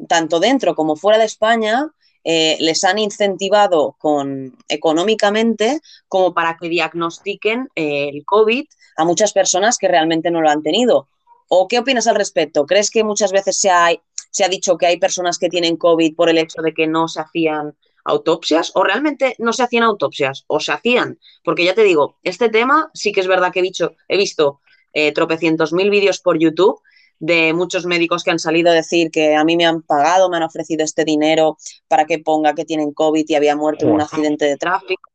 tanto 0.07 0.39
dentro 0.39 0.75
como 0.75 0.95
fuera 0.95 1.17
de 1.17 1.25
España, 1.25 1.91
eh, 2.23 2.57
les 2.59 2.83
han 2.83 2.99
incentivado 2.99 3.95
con, 3.99 4.57
económicamente 4.67 5.79
como 6.07 6.33
para 6.33 6.57
que 6.57 6.69
diagnostiquen 6.69 7.69
eh, 7.75 8.09
el 8.09 8.25
COVID 8.25 8.65
a 8.97 9.05
muchas 9.05 9.31
personas 9.31 9.77
que 9.77 9.87
realmente 9.87 10.29
no 10.29 10.41
lo 10.41 10.49
han 10.49 10.61
tenido. 10.61 11.07
¿O 11.47 11.67
qué 11.67 11.79
opinas 11.79 12.07
al 12.07 12.15
respecto? 12.15 12.65
¿Crees 12.65 12.91
que 12.91 13.03
muchas 13.05 13.31
veces 13.31 13.57
se 13.59 13.69
ha, 13.69 13.89
se 14.29 14.43
ha 14.43 14.49
dicho 14.49 14.77
que 14.77 14.87
hay 14.87 14.97
personas 14.97 15.37
que 15.37 15.49
tienen 15.49 15.77
COVID 15.77 16.15
por 16.15 16.29
el 16.29 16.37
hecho 16.37 16.61
de 16.61 16.73
que 16.73 16.87
no 16.87 17.07
se 17.07 17.21
hacían 17.21 17.77
autopsias 18.03 18.71
o 18.73 18.83
realmente 18.83 19.35
no 19.37 19.53
se 19.53 19.63
hacían 19.63 19.83
autopsias 19.83 20.43
o 20.47 20.59
se 20.59 20.71
hacían? 20.71 21.19
Porque 21.43 21.63
ya 21.63 21.75
te 21.75 21.83
digo, 21.83 22.17
este 22.23 22.49
tema 22.49 22.89
sí 22.93 23.11
que 23.11 23.21
es 23.21 23.27
verdad 23.27 23.51
que 23.53 23.59
he, 23.59 23.63
dicho, 23.63 23.95
he 24.07 24.17
visto 24.17 24.59
eh, 24.93 25.11
tropecientos 25.13 25.73
mil 25.73 25.89
vídeos 25.89 26.19
por 26.19 26.39
YouTube 26.39 26.81
de 27.19 27.53
muchos 27.53 27.85
médicos 27.85 28.23
que 28.23 28.31
han 28.31 28.39
salido 28.39 28.69
a 28.69 28.73
decir 28.73 29.09
que 29.11 29.35
a 29.35 29.43
mí 29.43 29.57
me 29.57 29.65
han 29.65 29.81
pagado, 29.81 30.29
me 30.29 30.37
han 30.37 30.43
ofrecido 30.43 30.83
este 30.83 31.03
dinero 31.03 31.57
para 31.87 32.05
que 32.05 32.19
ponga 32.19 32.53
que 32.53 32.65
tienen 32.65 32.93
COVID 32.93 33.25
y 33.27 33.35
había 33.35 33.55
muerto 33.55 33.85
en 33.85 33.93
un 33.93 34.01
accidente 34.01 34.45
de 34.45 34.57
tráfico. 34.57 35.09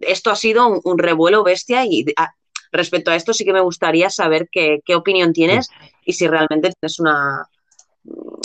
Esto 0.00 0.30
ha 0.30 0.36
sido 0.36 0.68
un, 0.68 0.80
un 0.84 0.98
revuelo 0.98 1.42
bestia 1.42 1.84
y 1.84 2.04
a, 2.16 2.32
respecto 2.70 3.10
a 3.10 3.16
esto 3.16 3.32
sí 3.32 3.44
que 3.44 3.52
me 3.52 3.60
gustaría 3.60 4.10
saber 4.10 4.48
qué, 4.50 4.80
qué 4.84 4.94
opinión 4.94 5.32
tienes 5.32 5.70
y 6.04 6.12
si 6.12 6.28
realmente 6.28 6.70
tienes 6.80 7.00
una, 7.00 7.44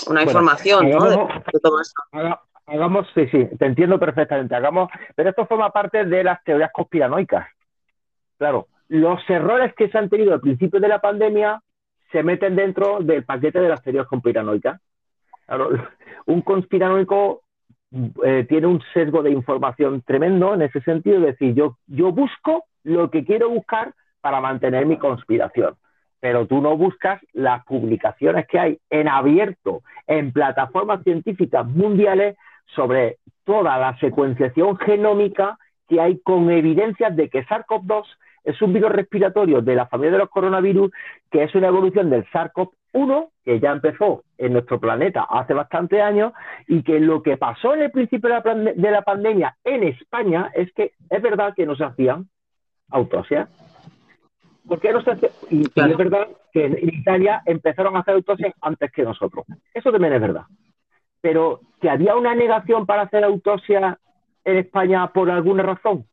una 0.07 0.24
Bueno, 0.24 0.32
información 0.32 0.89
¿no? 0.89 1.05
de, 1.05 1.15
hagamos- 1.15 1.43
de 1.53 1.59
todo 1.59 1.80
esto. 1.82 2.01
Haga- 2.11 2.41
Hagamos, 2.65 3.05
sí, 3.13 3.28
sí, 3.30 3.45
te 3.59 3.65
entiendo 3.65 3.99
perfectamente. 3.99 4.55
Hagamos, 4.55 4.89
pero 5.17 5.30
esto 5.32 5.45
forma 5.45 5.69
parte 5.71 6.05
de 6.05 6.24
las 6.24 6.41
teorías 6.45 6.71
conspiranoicas. 6.71 7.45
Claro, 8.38 8.69
los 8.88 9.19
errores 9.30 9.74
que 9.76 9.89
se 9.89 9.97
han 9.97 10.09
tenido 10.09 10.34
al 10.34 10.39
principio 10.39 10.80
de 10.80 10.88
la 10.88 10.99
pandemia 11.01 11.61
se 12.14 12.24
meten 12.24 12.55
dentro 12.55 12.99
del 13.01 13.26
paquete 13.26 13.59
de 13.59 13.68
las 13.68 13.82
teorías 13.82 14.07
conspiranoicas. 14.07 14.80
Un 16.28 16.41
conspiranoico 16.41 17.41
eh, 18.24 18.45
tiene 18.47 18.68
un 18.68 18.82
sesgo 18.93 19.22
de 19.22 19.32
información 19.32 20.01
tremendo 20.01 20.53
en 20.53 20.61
ese 20.61 20.82
sentido, 20.82 21.18
es 21.18 21.38
decir, 21.38 21.53
yo, 21.53 21.78
yo 21.86 22.11
busco 22.11 22.64
lo 22.84 23.11
que 23.11 23.26
quiero 23.26 23.49
buscar 23.49 23.93
para 24.22 24.39
mantener 24.39 24.86
mi 24.86 24.97
conspiración, 24.97 25.76
pero 26.20 26.47
tú 26.47 26.61
no 26.61 26.78
buscas 26.78 27.22
las 27.34 27.64
publicaciones 27.66 28.47
que 28.47 28.57
hay 28.57 28.80
en 28.89 29.09
abierto 29.09 29.82
en 30.07 30.32
plataformas 30.32 31.03
científicas 31.03 31.68
mundiales 31.68 32.38
sobre 32.74 33.18
toda 33.43 33.78
la 33.78 33.97
secuenciación 33.99 34.78
genómica 34.78 35.57
que 35.88 35.99
hay 35.99 36.20
con 36.20 36.49
evidencias 36.49 37.16
de 37.16 37.30
que 37.30 37.45
SARS-CoV-2 37.45 38.05
es 38.43 38.61
un 38.61 38.73
virus 38.73 38.91
respiratorio 38.91 39.61
de 39.61 39.75
la 39.75 39.87
familia 39.87 40.13
de 40.13 40.17
los 40.19 40.29
coronavirus, 40.29 40.91
que 41.31 41.43
es 41.43 41.55
una 41.55 41.67
evolución 41.67 42.09
del 42.09 42.25
SARS-CoV-1, 42.25 43.29
que 43.43 43.59
ya 43.59 43.71
empezó 43.71 44.23
en 44.37 44.53
nuestro 44.53 44.79
planeta 44.79 45.23
hace 45.29 45.53
bastantes 45.53 46.01
años, 46.01 46.33
y 46.67 46.83
que 46.83 46.99
lo 46.99 47.23
que 47.23 47.37
pasó 47.37 47.73
en 47.73 47.83
el 47.83 47.91
principio 47.91 48.29
de 48.29 48.35
la, 48.35 48.43
pande- 48.43 48.73
de 48.75 48.91
la 48.91 49.01
pandemia 49.01 49.55
en 49.63 49.83
España 49.83 50.51
es 50.53 50.71
que 50.73 50.91
es 51.09 51.21
verdad 51.21 51.53
que 51.55 51.65
no 51.65 51.75
se 51.75 51.83
hacían 51.85 52.27
autopsias. 52.89 53.49
¿Por 54.67 54.79
qué 54.79 54.93
no 54.93 55.01
se 55.01 55.11
hace? 55.11 55.31
Y, 55.49 55.63
y 55.63 55.91
es 55.91 55.97
verdad 55.97 56.27
que 56.53 56.65
en 56.65 56.77
Italia 56.81 57.41
empezaron 57.45 57.95
a 57.95 57.99
hacer 57.99 58.13
autopsias 58.13 58.53
antes 58.61 58.91
que 58.91 59.03
nosotros. 59.03 59.45
Eso 59.73 59.91
también 59.91 60.13
es 60.13 60.21
verdad. 60.21 60.43
Pero 61.19 61.59
que 61.81 61.89
había 61.89 62.15
una 62.15 62.33
negación 62.35 62.85
para 62.85 63.03
hacer 63.03 63.23
autopsia 63.23 63.97
en 64.45 64.57
España 64.57 65.07
por 65.07 65.29
alguna 65.31 65.63
razón. 65.63 66.05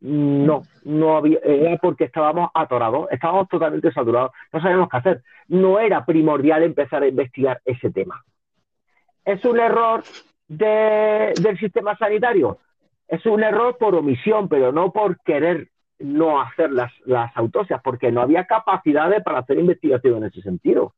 No, 0.00 0.62
no 0.84 1.16
había, 1.18 1.38
era 1.44 1.76
porque 1.76 2.04
estábamos 2.04 2.50
atorados, 2.54 3.08
estábamos 3.10 3.48
totalmente 3.48 3.92
saturados, 3.92 4.30
no 4.52 4.60
sabíamos 4.60 4.88
qué 4.88 4.96
hacer. 4.96 5.22
No 5.48 5.78
era 5.78 6.06
primordial 6.06 6.62
empezar 6.62 7.02
a 7.02 7.08
investigar 7.08 7.60
ese 7.66 7.90
tema. 7.90 8.22
¿Es 9.24 9.44
un 9.44 9.60
error 9.60 10.02
de- 10.48 11.34
del 11.38 11.58
sistema 11.58 11.96
sanitario? 11.96 12.58
Es 13.08 13.24
un 13.26 13.42
error 13.42 13.76
por 13.78 13.94
omisión, 13.94 14.48
pero 14.48 14.72
no 14.72 14.90
por 14.92 15.18
querer 15.20 15.68
no 15.98 16.40
hacer 16.40 16.70
las, 16.72 16.92
las 17.04 17.36
autopsias, 17.36 17.80
porque 17.84 18.10
no 18.10 18.22
había 18.22 18.46
capacidades 18.46 19.22
para 19.22 19.40
hacer 19.40 19.58
investigación 19.58 20.16
en 20.18 20.24
ese 20.24 20.40
sentido. 20.40 20.94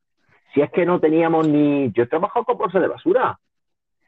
Si 0.54 0.60
es 0.60 0.70
que 0.70 0.86
no 0.86 1.00
teníamos 1.00 1.48
ni... 1.48 1.90
Yo 1.92 2.04
he 2.04 2.06
trabajado 2.06 2.44
con 2.44 2.58
bolsas 2.58 2.82
de 2.82 2.88
basura. 2.88 3.38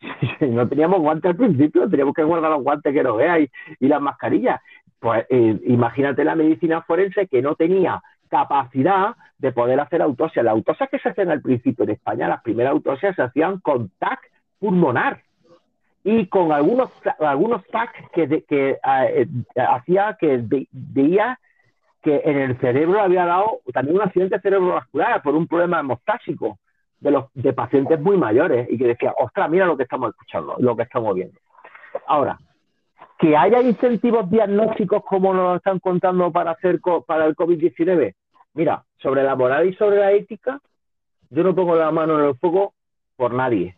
No 0.41 0.69
teníamos 0.69 1.01
guantes 1.01 1.31
al 1.31 1.37
principio, 1.37 1.89
teníamos 1.89 2.15
que 2.15 2.23
guardar 2.25 2.51
los 2.51 2.63
guantes 2.63 2.93
que 2.93 3.03
no 3.03 3.17
veas 3.17 3.41
y, 3.41 3.51
y 3.81 3.89
las 3.89 4.01
mascarillas. 4.01 4.61
Pues 5.05 5.27
eh, 5.29 5.61
imagínate 5.67 6.25
la 6.25 6.35
medicina 6.35 6.81
forense 6.81 7.27
que 7.27 7.43
no 7.43 7.57
tenía 7.57 8.03
capacidad 8.31 9.15
de 9.37 9.53
poder 9.53 9.79
hacer 9.79 10.01
autopsias. 10.01 10.43
Las 10.43 10.53
autopsias 10.53 10.89
que 10.89 10.99
se 10.99 11.11
hacían 11.11 11.29
al 11.31 11.43
principio 11.43 11.85
en 11.85 11.91
España, 11.91 12.27
las 12.27 12.41
primeras 12.41 12.73
autopsias 12.73 13.15
se 13.15 13.21
hacían 13.21 13.61
con 13.61 13.91
TAC 13.99 14.19
pulmonar 14.59 15.21
y 16.05 16.27
con 16.29 16.53
algunos, 16.53 16.91
algunos 17.21 17.67
TAC 17.67 18.13
que, 18.13 18.45
que 18.45 18.71
eh, 18.71 18.79
eh, 18.83 19.61
hacía 19.61 20.17
que 20.19 20.39
ve- 20.39 20.69
veía 20.73 21.39
que 22.03 22.23
en 22.25 22.39
el 22.39 22.57
cerebro 22.57 23.03
había 23.03 23.27
dado 23.27 23.61
también 23.75 23.97
un 23.97 24.03
accidente 24.05 24.41
cerebrovascular 24.41 25.21
por 25.21 25.35
un 25.35 25.47
problema 25.47 25.81
hemostásico 25.81 26.59
de 26.99 27.11
los 27.11 27.27
de 27.35 27.53
pacientes 27.53 28.01
muy 28.01 28.17
mayores 28.17 28.69
y 28.71 28.79
que 28.79 28.87
decía, 28.87 29.13
ostras, 29.19 29.51
mira 29.51 29.67
lo 29.67 29.77
que 29.77 29.83
estamos 29.83 30.09
escuchando, 30.13 30.57
lo 30.61 30.75
que 30.75 30.85
estamos 30.85 31.15
viendo. 31.15 31.39
Ahora, 32.07 32.39
que 33.25 33.35
haya 33.39 33.63
incentivos 33.63 34.29
diagnósticos 34.29 35.03
como 35.03 35.33
nos 35.33 35.57
están 35.57 35.79
contando 35.79 36.31
para 36.31 36.51
hacer 36.51 36.79
co- 36.79 37.03
para 37.05 37.25
el 37.25 37.35
COVID-19, 37.35 38.13
mira, 38.53 38.85
sobre 38.99 39.23
la 39.23 39.35
moral 39.35 39.67
y 39.67 39.75
sobre 39.77 39.97
la 39.97 40.13
ética, 40.13 40.61
yo 41.31 41.43
no 41.43 41.55
pongo 41.55 41.75
la 41.75 41.91
mano 41.91 42.21
en 42.21 42.27
el 42.27 42.35
fuego 42.35 42.75
por 43.17 43.33
nadie. 43.33 43.77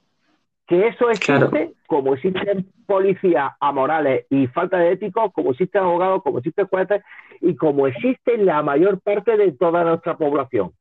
Que 0.66 0.88
eso 0.88 1.10
existe, 1.10 1.26
Claro. 1.26 1.50
como 1.86 2.14
existen 2.14 2.66
policías 2.86 3.52
amorales 3.60 4.26
y 4.30 4.48
falta 4.48 4.78
de 4.78 4.90
éticos, 4.90 5.32
como 5.32 5.52
existen 5.52 5.82
abogados, 5.82 6.24
como 6.24 6.38
existen 6.38 6.66
jueces 6.66 7.04
y 7.40 7.54
como 7.54 7.86
existe 7.86 8.38
la 8.38 8.64
mayor 8.64 9.00
parte 9.00 9.36
de 9.36 9.52
toda 9.52 9.84
nuestra 9.84 10.16
población. 10.16 10.72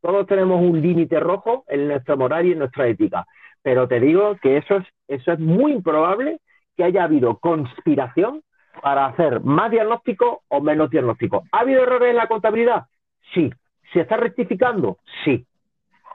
Todos 0.00 0.24
tenemos 0.28 0.62
un 0.62 0.80
límite 0.80 1.18
rojo 1.18 1.64
en 1.66 1.88
nuestra 1.88 2.14
moral 2.14 2.46
y 2.46 2.52
en 2.52 2.60
nuestra 2.60 2.86
ética. 2.86 3.26
Pero 3.60 3.88
te 3.88 3.98
digo 3.98 4.36
que 4.40 4.58
eso 4.58 4.76
es, 4.76 4.84
eso 5.08 5.32
es 5.32 5.40
muy 5.40 5.72
improbable 5.72 6.38
que 6.76 6.84
haya 6.84 7.04
habido 7.04 7.38
conspiración 7.38 8.42
para 8.82 9.06
hacer 9.06 9.40
más 9.40 9.70
diagnóstico 9.70 10.42
o 10.48 10.60
menos 10.60 10.90
diagnóstico. 10.90 11.44
¿Ha 11.52 11.60
habido 11.60 11.82
errores 11.82 12.10
en 12.10 12.16
la 12.16 12.28
contabilidad? 12.28 12.84
Sí. 13.32 13.52
¿Se 13.92 14.00
está 14.00 14.16
rectificando? 14.16 14.98
Sí. 15.24 15.46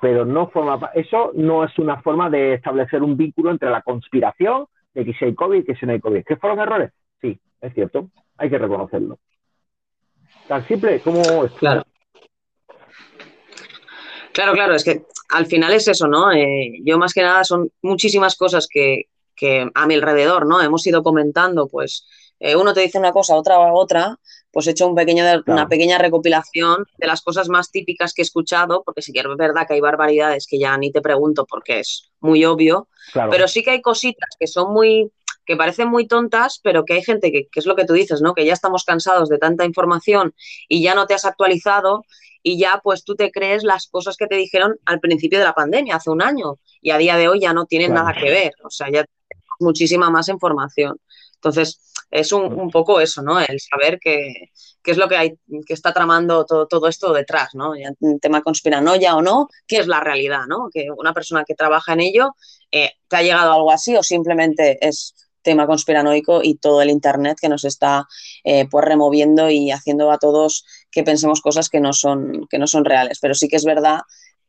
Pero 0.01 0.25
no 0.25 0.49
forma 0.49 0.91
eso 0.93 1.31
no 1.35 1.63
es 1.63 1.77
una 1.77 2.01
forma 2.01 2.29
de 2.29 2.53
establecer 2.53 3.03
un 3.03 3.17
vínculo 3.17 3.51
entre 3.51 3.69
la 3.69 3.81
conspiración 3.81 4.65
de 4.93 5.05
que 5.05 5.13
si 5.13 5.25
hay 5.25 5.35
COVID 5.35 5.59
y 5.59 5.63
que 5.63 5.75
si 5.75 5.85
no 5.85 5.93
hay 5.93 5.99
COVID. 5.99 6.23
¿Que 6.25 6.35
fueron 6.37 6.59
errores? 6.59 6.91
Sí, 7.21 7.39
es 7.61 7.73
cierto. 7.73 8.09
Hay 8.37 8.49
que 8.49 8.57
reconocerlo. 8.57 9.17
Tan 10.47 10.65
simple 10.67 10.99
como 11.01 11.21
esto. 11.21 11.57
Claro. 11.57 11.83
Claro, 14.33 14.53
claro, 14.53 14.75
es 14.75 14.83
que 14.83 15.03
al 15.29 15.45
final 15.47 15.73
es 15.73 15.87
eso, 15.87 16.07
¿no? 16.07 16.31
Eh, 16.31 16.79
yo 16.83 16.97
más 16.97 17.13
que 17.13 17.21
nada 17.21 17.43
son 17.43 17.69
muchísimas 17.81 18.37
cosas 18.37 18.67
que, 18.71 19.05
que 19.39 19.69
a 19.73 19.87
mi 19.87 19.95
alrededor, 19.95 20.45
¿no? 20.45 20.61
Hemos 20.61 20.85
ido 20.85 21.01
comentando, 21.01 21.67
pues 21.67 22.05
eh, 22.41 22.55
uno 22.55 22.73
te 22.73 22.81
dice 22.81 22.97
una 22.99 23.11
cosa, 23.13 23.35
otra 23.35 23.57
otra, 23.73 24.17
pues 24.51 24.67
he 24.67 24.71
hecho 24.71 24.87
un 24.87 24.95
pequeño, 24.95 25.23
una 25.47 25.67
pequeña 25.67 25.97
recopilación 25.97 26.85
de 26.97 27.07
las 27.07 27.21
cosas 27.21 27.47
más 27.49 27.71
típicas 27.71 28.13
que 28.13 28.21
he 28.21 28.23
escuchado, 28.23 28.83
porque 28.83 29.01
sí 29.01 29.13
que 29.13 29.19
es 29.19 29.25
verdad 29.37 29.65
que 29.67 29.75
hay 29.75 29.81
barbaridades 29.81 30.45
que 30.47 30.59
ya 30.59 30.77
ni 30.77 30.91
te 30.91 31.01
pregunto 31.01 31.45
porque 31.49 31.79
es 31.79 32.09
muy 32.19 32.43
obvio, 32.45 32.87
Claro. 33.13 33.31
pero 33.31 33.47
sí 33.47 33.63
que 33.63 33.71
hay 33.71 33.81
cositas 33.81 34.29
que 34.39 34.47
son 34.47 34.73
muy, 34.73 35.09
que 35.45 35.55
parecen 35.55 35.87
muy 35.89 36.05
tontas, 36.07 36.59
pero 36.63 36.83
que 36.85 36.93
hay 36.93 37.03
gente 37.03 37.31
que, 37.31 37.47
que 37.51 37.59
es 37.59 37.65
lo 37.65 37.75
que 37.75 37.85
tú 37.85 37.93
dices, 37.93 38.21
¿no? 38.21 38.33
Que 38.33 38.45
ya 38.45 38.53
estamos 38.53 38.83
cansados 38.83 39.29
de 39.29 39.37
tanta 39.37 39.63
información 39.65 40.33
y 40.67 40.81
ya 40.83 40.95
no 40.95 41.05
te 41.07 41.13
has 41.13 41.25
actualizado 41.25 42.03
y 42.41 42.57
ya 42.57 42.79
pues 42.83 43.03
tú 43.03 43.15
te 43.15 43.31
crees 43.31 43.63
las 43.63 43.87
cosas 43.87 44.15
que 44.15 44.27
te 44.27 44.35
dijeron 44.35 44.77
al 44.85 44.99
principio 45.01 45.39
de 45.39 45.45
la 45.45 45.53
pandemia, 45.53 45.97
hace 45.97 46.09
un 46.09 46.21
año, 46.21 46.55
y 46.81 46.91
a 46.91 46.97
día 46.97 47.17
de 47.17 47.27
hoy 47.27 47.41
ya 47.41 47.53
no 47.53 47.65
tienen 47.65 47.91
Claro. 47.91 48.05
nada 48.07 48.17
que 48.19 48.29
ver, 48.29 48.53
o 48.63 48.69
sea, 48.69 48.89
ya 48.89 49.03
muchísima 49.59 50.09
más 50.09 50.29
información. 50.29 50.99
Entonces, 51.35 51.79
es 52.11 52.31
un, 52.31 52.43
un 52.53 52.69
poco 52.69 52.99
eso, 52.99 53.21
¿no? 53.21 53.39
El 53.39 53.59
saber 53.59 53.99
qué, 53.99 54.49
qué 54.81 54.91
es 54.91 54.97
lo 54.97 55.07
que 55.07 55.17
hay, 55.17 55.39
que 55.65 55.73
está 55.73 55.93
tramando 55.93 56.45
todo, 56.45 56.67
todo 56.67 56.87
esto 56.87 57.13
detrás, 57.13 57.49
¿no? 57.53 57.75
Ya 57.75 57.91
un 57.99 58.19
tema 58.19 58.41
conspiranoia 58.41 59.15
o 59.15 59.21
no, 59.21 59.47
qué 59.67 59.77
es 59.77 59.87
la 59.87 59.99
realidad, 59.99 60.45
¿no? 60.47 60.69
Que 60.73 60.87
una 60.97 61.13
persona 61.13 61.43
que 61.45 61.55
trabaja 61.55 61.93
en 61.93 62.01
ello 62.01 62.35
eh, 62.71 62.91
te 63.07 63.15
ha 63.15 63.21
llegado 63.21 63.53
algo 63.53 63.71
así 63.71 63.95
o 63.95 64.03
simplemente 64.03 64.77
es 64.85 65.13
tema 65.41 65.67
conspiranoico 65.67 66.41
y 66.43 66.55
todo 66.55 66.81
el 66.81 66.89
internet 66.89 67.37
que 67.41 67.49
nos 67.49 67.63
está 67.63 68.07
eh, 68.43 68.67
pues 68.69 68.83
removiendo 68.85 69.49
y 69.49 69.71
haciendo 69.71 70.11
a 70.11 70.17
todos 70.17 70.65
que 70.91 71.03
pensemos 71.03 71.41
cosas 71.41 71.69
que 71.69 71.79
no 71.79 71.93
son 71.93 72.45
que 72.49 72.59
no 72.59 72.67
son 72.67 72.83
reales 72.83 73.19
pero 73.21 73.33
sí 73.33 73.47
que 73.47 73.55
es 73.55 73.63
verdad 73.63 74.01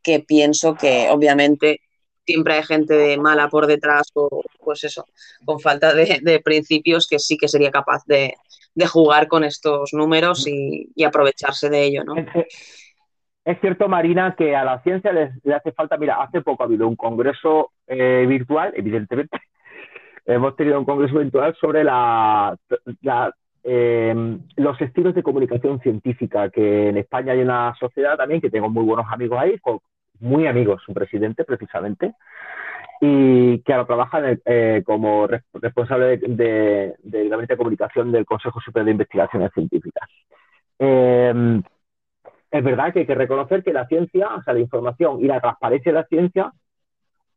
que 0.03 0.19
pienso 0.19 0.75
que 0.75 1.09
obviamente 1.09 1.79
siempre 2.25 2.55
hay 2.55 2.63
gente 2.63 2.93
de 2.93 3.17
mala 3.17 3.49
por 3.49 3.67
detrás 3.67 4.09
o 4.13 4.43
pues 4.63 4.83
eso 4.83 5.05
con 5.45 5.59
falta 5.59 5.93
de, 5.93 6.41
principios 6.43 7.07
que 7.07 7.19
sí 7.19 7.37
que 7.37 7.47
sería 7.47 7.71
capaz 7.71 8.03
de, 8.05 8.35
de 8.75 8.87
jugar 8.87 9.27
con 9.27 9.43
estos 9.43 9.93
números 9.93 10.47
y, 10.47 10.89
y 10.95 11.03
aprovecharse 11.03 11.69
de 11.69 11.83
ello 11.83 12.03
¿no? 12.03 12.15
Es, 13.43 13.59
cierto, 13.59 13.87
Marina, 13.87 14.35
que 14.37 14.55
a 14.55 14.63
la 14.63 14.83
ciencia 14.83 15.11
le 15.11 15.55
hace 15.55 15.71
falta. 15.71 15.97
Mira, 15.97 16.21
hace 16.21 16.41
poco 16.41 16.61
ha 16.61 16.67
habido 16.67 16.87
un 16.87 16.95
congreso 16.95 17.71
eh, 17.87 18.25
virtual, 18.27 18.71
evidentemente. 18.75 19.39
Hemos 20.25 20.55
tenido 20.55 20.77
un 20.77 20.85
congreso 20.85 21.17
virtual 21.17 21.55
sobre 21.59 21.83
la, 21.83 22.55
la, 23.01 23.33
eh, 23.63 24.37
los 24.55 24.79
estilos 24.79 25.15
de 25.15 25.23
comunicación 25.23 25.79
científica, 25.81 26.49
que 26.49 26.89
en 26.89 26.97
España 26.97 27.33
hay 27.33 27.39
una 27.41 27.75
sociedad 27.79 28.15
también 28.15 28.41
que 28.41 28.51
tengo 28.51 28.69
muy 28.69 28.83
buenos 28.83 29.05
amigos 29.11 29.39
ahí, 29.39 29.57
con, 29.59 29.79
muy 30.21 30.47
amigos, 30.47 30.81
su 30.85 30.93
presidente 30.93 31.43
precisamente, 31.43 32.13
y 33.01 33.59
que 33.63 33.73
ahora 33.73 33.87
trabaja 33.87 34.21
eh, 34.45 34.83
como 34.85 35.27
res- 35.27 35.43
responsable 35.53 36.17
de- 36.17 36.95
del 37.03 37.29
Gabinete 37.29 37.53
de 37.53 37.57
Comunicación 37.57 38.11
del 38.11 38.25
Consejo 38.25 38.59
Superior 38.61 38.85
de 38.85 38.91
Investigaciones 38.91 39.51
Científicas. 39.53 40.07
Eh, 40.79 41.61
es 42.51 42.63
verdad 42.63 42.93
que 42.93 42.99
hay 42.99 43.05
que 43.05 43.15
reconocer 43.15 43.63
que 43.63 43.73
la 43.73 43.87
ciencia, 43.87 44.27
o 44.35 44.43
sea, 44.43 44.53
la 44.53 44.59
información 44.59 45.19
y 45.21 45.25
la 45.25 45.39
transparencia 45.39 45.91
de 45.91 45.99
la 45.99 46.05
ciencia 46.05 46.51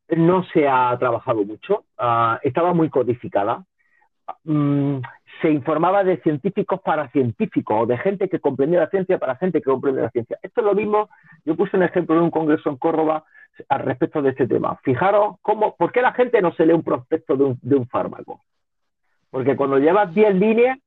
no 0.09 0.45
se 0.53 0.69
ha 0.69 0.95
trabajado 0.99 1.45
mucho. 1.45 1.85
Ah, 1.97 2.39
estaba 2.43 2.75
muy 2.75 2.91
codificada. 2.91 3.65
Mm, 4.45 5.01
se 5.43 5.51
informaba 5.51 6.05
de 6.05 6.19
científicos 6.19 6.81
para 6.81 7.11
científicos 7.11 7.77
o 7.83 7.87
de 7.87 7.99
gente 7.99 8.29
que 8.29 8.41
comprendía 8.41 8.81
la 8.81 8.91
ciencia 8.91 9.19
para 9.19 9.37
gente 9.37 9.61
que 9.61 9.71
comprende 9.71 10.03
la 10.03 10.11
ciencia. 10.11 10.39
Esto 10.43 10.61
es 10.61 10.67
lo 10.67 10.75
mismo. 10.75 11.09
Yo 11.45 11.57
puse 11.57 11.77
un 11.77 11.83
ejemplo 11.83 12.17
en 12.17 12.23
un 12.23 12.31
congreso 12.31 12.71
en 12.71 12.77
Córdoba 12.77 13.25
al 13.69 13.81
respecto 13.81 14.23
de 14.23 14.31
este 14.31 14.47
tema. 14.47 14.79
Fijaros 14.83 15.37
cómo, 15.43 15.77
por 15.77 15.93
qué 15.93 16.03
la 16.03 16.13
gente 16.13 16.41
no 16.41 16.53
se 16.55 16.67
lee 16.67 16.73
un 16.73 16.83
prospecto 16.83 17.37
de 17.37 17.45
un, 17.45 17.59
de 17.63 17.77
un 17.77 17.87
fármaco. 17.89 18.43
Porque 19.31 19.57
cuando 19.57 19.79
llevas 19.79 20.15
10 20.15 20.35
líneas, 20.37 20.79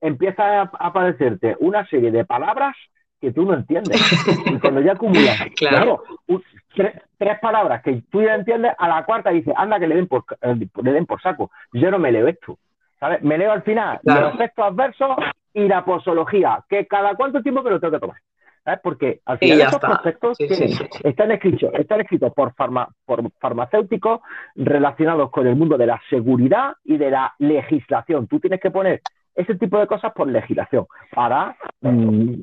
empieza 0.00 0.62
a 0.62 0.70
aparecerte 0.78 1.56
una 1.60 1.86
serie 1.86 2.10
de 2.10 2.24
palabras 2.24 2.74
que 3.24 3.32
tú 3.32 3.44
no 3.44 3.54
entiendes. 3.54 4.00
Y 4.46 4.58
cuando 4.58 4.80
ya 4.80 4.92
acumulas, 4.92 5.38
Claro. 5.56 6.02
tres, 6.74 6.94
tres 7.18 7.38
palabras 7.40 7.82
que 7.82 8.02
tú 8.10 8.22
ya 8.22 8.34
entiendes, 8.34 8.72
a 8.78 8.88
la 8.88 9.04
cuarta 9.04 9.30
dices, 9.30 9.54
anda 9.56 9.78
que 9.80 9.86
le 9.86 9.96
den 9.96 10.06
por, 10.08 10.24
eh, 10.42 10.54
le 10.82 10.92
den 10.92 11.06
por 11.06 11.20
saco. 11.20 11.50
Yo 11.72 11.90
no 11.90 11.98
me 11.98 12.12
leo 12.12 12.26
esto. 12.28 12.58
¿sabes? 13.00 13.22
Me 13.22 13.36
leo 13.36 13.52
al 13.52 13.62
final 13.62 13.98
Claro. 14.02 14.26
los 14.26 14.34
efectos 14.36 14.64
adversos 14.64 15.10
y 15.52 15.68
la 15.68 15.84
posología, 15.84 16.64
que 16.68 16.86
cada 16.86 17.14
cuánto 17.14 17.42
tiempo 17.42 17.62
me 17.62 17.70
lo 17.70 17.78
tengo 17.80 17.92
que 17.92 18.00
tomar. 18.00 18.16
¿sabes? 18.64 18.80
Porque 18.82 19.20
al 19.26 19.38
final 19.38 19.60
esos 19.60 20.36
Sí, 20.38 20.48
sí, 20.48 20.68
sí. 20.68 20.84
están 21.02 21.30
escritos, 21.32 21.70
están 21.74 22.00
escritos 22.00 22.32
por, 22.32 22.54
farma- 22.54 22.88
por 23.04 23.30
farmacéuticos 23.38 24.20
relacionados 24.54 25.30
con 25.30 25.46
el 25.46 25.54
mundo 25.54 25.76
de 25.76 25.86
la 25.86 26.00
seguridad 26.08 26.74
y 26.84 26.96
de 26.96 27.10
la 27.10 27.34
legislación. 27.38 28.26
Tú 28.26 28.40
tienes 28.40 28.60
que 28.60 28.70
poner 28.70 29.02
ese 29.34 29.54
tipo 29.56 29.78
de 29.78 29.86
cosas 29.86 30.12
por 30.14 30.28
legislación 30.28 30.86
para, 31.12 31.56
mm, 31.82 32.34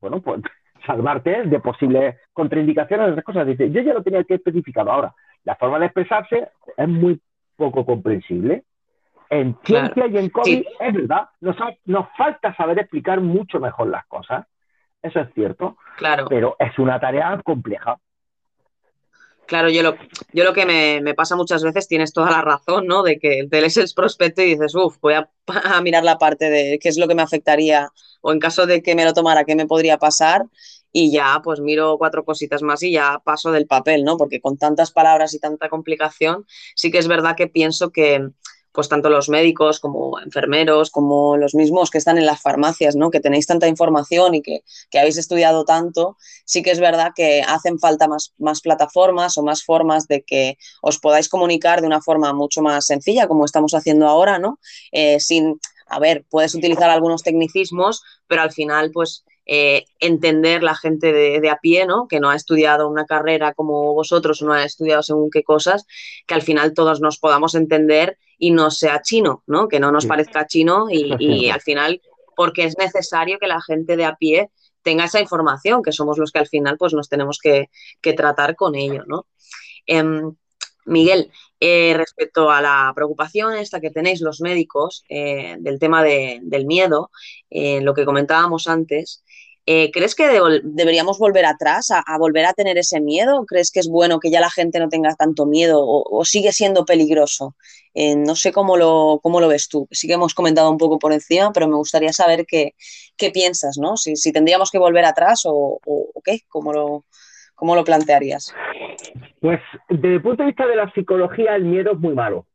bueno, 0.00 0.20
pues 0.20 0.40
salvarte 0.86 1.44
de 1.44 1.60
posibles 1.60 2.16
contraindicaciones 2.32 3.06
de 3.06 3.12
esas 3.12 3.24
cosas. 3.24 3.46
Dice, 3.46 3.70
yo 3.70 3.80
ya 3.82 3.94
lo 3.94 4.02
tenía 4.02 4.24
que 4.24 4.34
especificado. 4.34 4.90
Ahora, 4.90 5.14
la 5.44 5.56
forma 5.56 5.78
de 5.78 5.86
expresarse 5.86 6.48
es 6.76 6.88
muy 6.88 7.20
poco 7.56 7.84
comprensible. 7.84 8.64
En 9.30 9.52
Claro. 9.54 9.88
ciencia 9.92 10.06
y 10.06 10.24
en 10.24 10.30
COVID 10.30 10.44
Sí. 10.44 10.66
es 10.80 10.94
verdad, 10.94 11.28
nos, 11.40 11.56
nos 11.84 12.08
falta 12.16 12.54
saber 12.56 12.78
explicar 12.78 13.20
mucho 13.20 13.60
mejor 13.60 13.88
las 13.88 14.06
cosas. 14.06 14.46
Eso 15.02 15.20
es 15.20 15.28
cierto, 15.34 15.76
Claro. 15.96 16.26
pero 16.28 16.56
es 16.58 16.78
una 16.78 16.98
tarea 16.98 17.38
compleja. 17.44 17.98
Claro, 19.48 19.70
yo 19.70 19.82
lo, 19.82 19.96
yo 20.34 20.44
lo 20.44 20.52
que 20.52 20.66
me, 20.66 21.00
me 21.00 21.14
pasa 21.14 21.34
muchas 21.34 21.62
veces, 21.62 21.88
tienes 21.88 22.12
toda 22.12 22.30
la 22.30 22.42
razón, 22.42 22.86
¿no? 22.86 23.02
De 23.02 23.18
que 23.18 23.46
te 23.50 23.60
lees 23.62 23.78
el 23.78 23.88
prospecto 23.96 24.42
y 24.42 24.50
dices, 24.56 24.74
uff, 24.74 24.98
voy 25.00 25.14
a, 25.14 25.30
a 25.64 25.80
mirar 25.80 26.04
la 26.04 26.18
parte 26.18 26.50
de 26.50 26.78
qué 26.78 26.90
es 26.90 26.98
lo 26.98 27.08
que 27.08 27.14
me 27.14 27.22
afectaría 27.22 27.88
o 28.20 28.32
en 28.32 28.40
caso 28.40 28.66
de 28.66 28.82
que 28.82 28.94
me 28.94 29.06
lo 29.06 29.14
tomara, 29.14 29.44
qué 29.44 29.56
me 29.56 29.66
podría 29.66 29.96
pasar 29.96 30.42
y 30.92 31.10
ya 31.12 31.40
pues 31.42 31.60
miro 31.60 31.96
cuatro 31.96 32.26
cositas 32.26 32.62
más 32.62 32.82
y 32.82 32.92
ya 32.92 33.20
paso 33.24 33.50
del 33.50 33.66
papel, 33.66 34.04
¿no? 34.04 34.18
Porque 34.18 34.40
con 34.42 34.58
tantas 34.58 34.90
palabras 34.92 35.32
y 35.32 35.38
tanta 35.38 35.70
complicación, 35.70 36.44
sí 36.74 36.90
que 36.90 36.98
es 36.98 37.08
verdad 37.08 37.34
que 37.34 37.46
pienso 37.48 37.90
que 37.90 38.28
pues 38.78 38.88
tanto 38.88 39.10
los 39.10 39.28
médicos 39.28 39.80
como 39.80 40.20
enfermeros, 40.20 40.90
como 40.92 41.36
los 41.36 41.52
mismos 41.56 41.90
que 41.90 41.98
están 41.98 42.16
en 42.16 42.26
las 42.26 42.40
farmacias, 42.40 42.94
¿no? 42.94 43.10
Que 43.10 43.18
tenéis 43.18 43.44
tanta 43.44 43.66
información 43.66 44.36
y 44.36 44.40
que, 44.40 44.62
que 44.88 45.00
habéis 45.00 45.16
estudiado 45.16 45.64
tanto, 45.64 46.16
sí 46.44 46.62
que 46.62 46.70
es 46.70 46.78
verdad 46.78 47.10
que 47.12 47.42
hacen 47.42 47.80
falta 47.80 48.06
más, 48.06 48.34
más 48.38 48.60
plataformas 48.60 49.36
o 49.36 49.42
más 49.42 49.64
formas 49.64 50.06
de 50.06 50.22
que 50.22 50.58
os 50.80 51.00
podáis 51.00 51.28
comunicar 51.28 51.80
de 51.80 51.88
una 51.88 52.00
forma 52.00 52.32
mucho 52.32 52.62
más 52.62 52.86
sencilla, 52.86 53.26
como 53.26 53.46
estamos 53.46 53.74
haciendo 53.74 54.06
ahora, 54.06 54.38
¿no? 54.38 54.60
Eh, 54.92 55.18
sin, 55.18 55.58
a 55.88 55.98
ver, 55.98 56.24
puedes 56.30 56.54
utilizar 56.54 56.88
algunos 56.88 57.24
tecnicismos, 57.24 58.04
pero 58.28 58.42
al 58.42 58.52
final, 58.52 58.92
pues, 58.92 59.24
eh, 59.50 59.86
entender 59.98 60.62
la 60.62 60.74
gente 60.74 61.10
de, 61.10 61.40
de, 61.40 61.48
a 61.48 61.56
pie, 61.56 61.86
¿no? 61.86 62.06
Que 62.06 62.20
no 62.20 62.28
ha 62.28 62.36
estudiado 62.36 62.86
una 62.86 63.06
carrera 63.06 63.54
como 63.54 63.94
vosotros, 63.94 64.42
no 64.42 64.52
ha 64.52 64.62
estudiado 64.62 65.02
según 65.02 65.30
qué 65.30 65.42
cosas, 65.42 65.86
que 66.26 66.34
al 66.34 66.42
final 66.42 66.74
todos 66.74 67.00
nos 67.00 67.18
podamos 67.18 67.54
entender 67.54 68.18
y 68.36 68.50
no 68.50 68.70
sea 68.70 69.00
chino, 69.00 69.42
¿no? 69.46 69.66
Que 69.66 69.80
no 69.80 69.90
nos 69.90 70.04
parezca 70.04 70.46
chino 70.46 70.88
y, 70.90 71.48
al 71.48 71.62
final, 71.62 72.02
porque 72.36 72.64
es 72.64 72.76
necesario 72.76 73.38
que 73.38 73.46
la 73.46 73.62
gente 73.62 73.96
de 73.96 74.04
a 74.04 74.16
pie 74.16 74.50
tenga 74.82 75.04
esa 75.04 75.18
información, 75.18 75.82
que 75.82 75.92
somos 75.92 76.18
los 76.18 76.30
que 76.30 76.40
al 76.40 76.46
final 76.46 76.76
pues 76.76 76.92
nos 76.92 77.08
tenemos 77.08 77.38
que, 77.42 77.70
que 78.02 78.12
tratar 78.12 78.54
con 78.54 78.74
ello, 78.74 79.04
¿no? 79.06 79.26
Em, 79.86 80.36
Miguel, 80.88 81.30
eh, 81.60 81.94
respecto 81.96 82.50
a 82.50 82.60
la 82.60 82.92
preocupación 82.94 83.56
esta 83.56 83.80
que 83.80 83.90
tenéis 83.90 84.20
los 84.20 84.40
médicos 84.40 85.04
eh, 85.08 85.56
del 85.60 85.78
tema 85.78 86.02
de- 86.02 86.40
del 86.42 86.66
miedo, 86.66 87.10
eh, 87.50 87.80
lo 87.80 87.94
que 87.94 88.04
comentábamos 88.04 88.68
antes, 88.68 89.22
eh, 89.66 89.90
¿crees 89.92 90.14
que 90.14 90.26
de- 90.28 90.60
deberíamos 90.64 91.18
volver 91.18 91.44
atrás, 91.44 91.90
a, 91.90 92.02
volver 92.18 92.46
a 92.46 92.54
tener 92.54 92.78
ese 92.78 93.00
miedo? 93.00 93.44
¿Crees 93.46 93.70
que 93.70 93.80
es 93.80 93.88
bueno 93.88 94.18
que 94.18 94.30
ya 94.30 94.40
la 94.40 94.50
gente 94.50 94.78
no 94.78 94.88
tenga 94.88 95.14
tanto 95.14 95.44
miedo 95.44 95.82
o, 95.84 96.24
sigue 96.24 96.52
siendo 96.52 96.84
peligroso? 96.86 97.54
No 98.16 98.34
sé 98.36 98.52
cómo 98.52 98.76
lo, 98.76 99.18
cómo 99.22 99.40
lo 99.40 99.48
ves 99.48 99.68
tú. 99.68 99.88
Sí 99.90 100.06
que 100.06 100.14
hemos 100.14 100.32
comentado 100.32 100.70
un 100.70 100.78
poco 100.78 100.98
por 100.98 101.12
encima, 101.12 101.52
pero 101.52 101.66
me 101.68 101.74
gustaría 101.76 102.12
saber 102.12 102.46
qué, 102.46 102.74
qué 103.16 103.30
piensas, 103.30 103.76
¿no? 103.76 103.96
Si, 103.96 104.14
si 104.16 104.30
tendríamos 104.32 104.70
que 104.70 104.78
volver 104.78 105.04
atrás 105.04 105.42
o, 105.44 105.80
o- 105.84 106.10
o 106.14 106.20
qué, 106.22 106.40
¿Cómo 106.48 106.72
lo, 106.72 107.04
cómo 107.56 107.74
lo 107.74 107.84
plantearías? 107.84 108.54
Pues 109.40 109.60
desde 109.88 110.14
el 110.14 110.22
punto 110.22 110.42
de 110.42 110.48
vista 110.48 110.66
de 110.66 110.76
la 110.76 110.90
psicología, 110.92 111.54
el 111.56 111.64
miedo 111.64 111.92
es 111.92 111.98
muy 111.98 112.14
malo. 112.14 112.46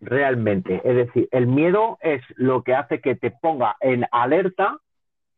Realmente. 0.00 0.80
Es 0.84 0.96
decir, 0.96 1.28
el 1.30 1.46
miedo 1.46 1.98
es 2.00 2.22
lo 2.36 2.62
que 2.62 2.74
hace 2.74 3.00
que 3.00 3.14
te 3.14 3.30
ponga 3.30 3.76
en 3.80 4.04
alerta, 4.10 4.78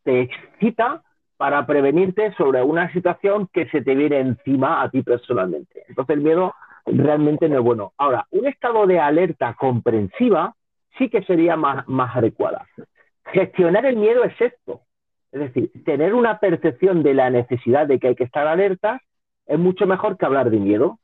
te 0.04 0.22
excita 0.22 1.02
para 1.36 1.66
prevenirte 1.66 2.32
sobre 2.34 2.62
una 2.62 2.92
situación 2.92 3.48
que 3.52 3.68
se 3.68 3.82
te 3.82 3.94
viene 3.94 4.20
encima 4.20 4.82
a 4.82 4.90
ti 4.90 5.02
personalmente. 5.02 5.84
Entonces 5.88 6.16
el 6.16 6.22
miedo 6.22 6.54
realmente 6.86 7.48
no 7.48 7.58
es 7.58 7.64
bueno. 7.64 7.92
Ahora, 7.98 8.26
un 8.30 8.46
estado 8.46 8.86
de 8.86 9.00
alerta 9.00 9.54
comprensiva 9.54 10.54
sí 10.96 11.08
que 11.08 11.22
sería 11.24 11.56
más, 11.56 11.86
más 11.88 12.16
adecuada. 12.16 12.66
Gestionar 13.32 13.84
el 13.86 13.96
miedo 13.96 14.24
es 14.24 14.40
esto. 14.40 14.82
Es 15.32 15.40
decir, 15.40 15.70
tener 15.84 16.14
una 16.14 16.38
percepción 16.38 17.02
de 17.02 17.14
la 17.14 17.28
necesidad 17.30 17.86
de 17.86 17.98
que 17.98 18.08
hay 18.08 18.14
que 18.14 18.24
estar 18.24 18.46
alerta 18.46 19.02
es 19.46 19.58
mucho 19.58 19.86
mejor 19.86 20.16
que 20.16 20.26
hablar 20.26 20.50
de 20.50 20.58
miedo. 20.58 20.98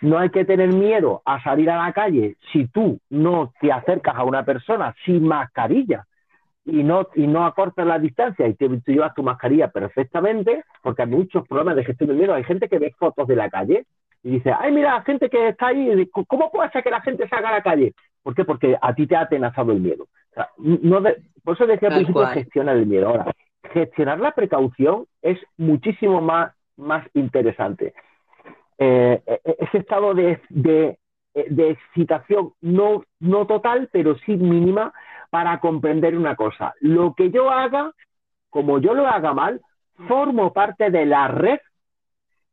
No 0.00 0.18
hay 0.18 0.30
que 0.30 0.44
tener 0.44 0.72
miedo 0.72 1.22
a 1.24 1.42
salir 1.42 1.70
a 1.70 1.84
la 1.84 1.92
calle 1.92 2.36
si 2.52 2.66
tú 2.68 2.98
no 3.10 3.52
te 3.60 3.72
acercas 3.72 4.14
a 4.16 4.24
una 4.24 4.44
persona 4.44 4.94
sin 5.04 5.26
mascarilla 5.26 6.04
y 6.64 6.82
no, 6.82 7.06
y 7.14 7.26
no 7.26 7.46
acortas 7.46 7.86
la 7.86 7.98
distancia 7.98 8.46
y 8.48 8.54
te, 8.54 8.68
tú 8.68 8.92
llevas 8.92 9.14
tu 9.14 9.22
mascarilla 9.22 9.68
perfectamente, 9.68 10.64
porque 10.82 11.02
hay 11.02 11.08
muchos 11.08 11.46
problemas 11.46 11.76
de 11.76 11.84
gestión 11.84 12.08
del 12.08 12.18
miedo. 12.18 12.34
Hay 12.34 12.44
gente 12.44 12.68
que 12.68 12.78
ve 12.78 12.92
fotos 12.98 13.26
de 13.28 13.36
la 13.36 13.48
calle 13.48 13.86
y 14.22 14.30
dice, 14.32 14.52
ay, 14.58 14.72
mira, 14.72 15.00
gente 15.02 15.28
que 15.30 15.48
está 15.48 15.68
ahí, 15.68 16.10
¿cómo 16.26 16.50
puede 16.50 16.70
ser 16.70 16.82
que 16.82 16.90
la 16.90 17.00
gente 17.02 17.28
salga 17.28 17.50
a 17.50 17.52
la 17.52 17.62
calle? 17.62 17.94
¿Por 18.22 18.34
qué? 18.34 18.44
Porque 18.44 18.76
a 18.80 18.94
ti 18.94 19.06
te 19.06 19.14
ha 19.14 19.20
atenazado 19.20 19.70
el 19.72 19.80
miedo. 19.80 20.04
O 20.04 20.34
sea, 20.34 20.48
no 20.58 21.00
de- 21.00 21.16
por 21.44 21.54
eso 21.54 21.66
decía 21.66 21.88
al 21.88 21.94
principio 21.94 22.22
gestionar 22.34 22.76
el 22.76 22.86
miedo. 22.86 23.08
Ahora, 23.08 23.32
gestionar 23.72 24.18
la 24.18 24.32
precaución 24.32 25.06
es 25.22 25.38
muchísimo 25.56 26.20
más, 26.20 26.52
más 26.76 27.06
interesante. 27.14 27.94
Eh, 28.78 29.22
e- 29.26 29.40
e- 29.44 29.56
ese 29.60 29.78
estado 29.78 30.14
de, 30.14 30.40
de- 30.50 30.98
de 31.34 31.70
excitación 31.70 32.52
no, 32.60 33.04
no 33.20 33.46
total, 33.46 33.88
pero 33.92 34.16
sí 34.18 34.36
mínima 34.36 34.92
para 35.30 35.60
comprender 35.60 36.16
una 36.16 36.34
cosa. 36.36 36.74
Lo 36.80 37.14
que 37.14 37.30
yo 37.30 37.50
haga, 37.50 37.92
como 38.50 38.78
yo 38.78 38.94
lo 38.94 39.06
haga 39.06 39.34
mal, 39.34 39.60
formo 40.08 40.52
parte 40.52 40.90
de 40.90 41.06
la 41.06 41.28
red 41.28 41.58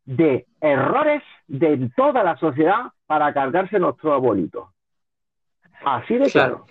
de 0.06 0.46
errores 0.60 1.24
de 1.48 1.90
toda 1.96 2.24
la 2.24 2.36
sociedad 2.38 2.92
para 3.06 3.34
cargarse 3.34 3.80
nuestro 3.80 4.14
abuelito. 4.14 4.74
Así 5.86 6.18
de 6.18 6.30
claro. 6.32 6.66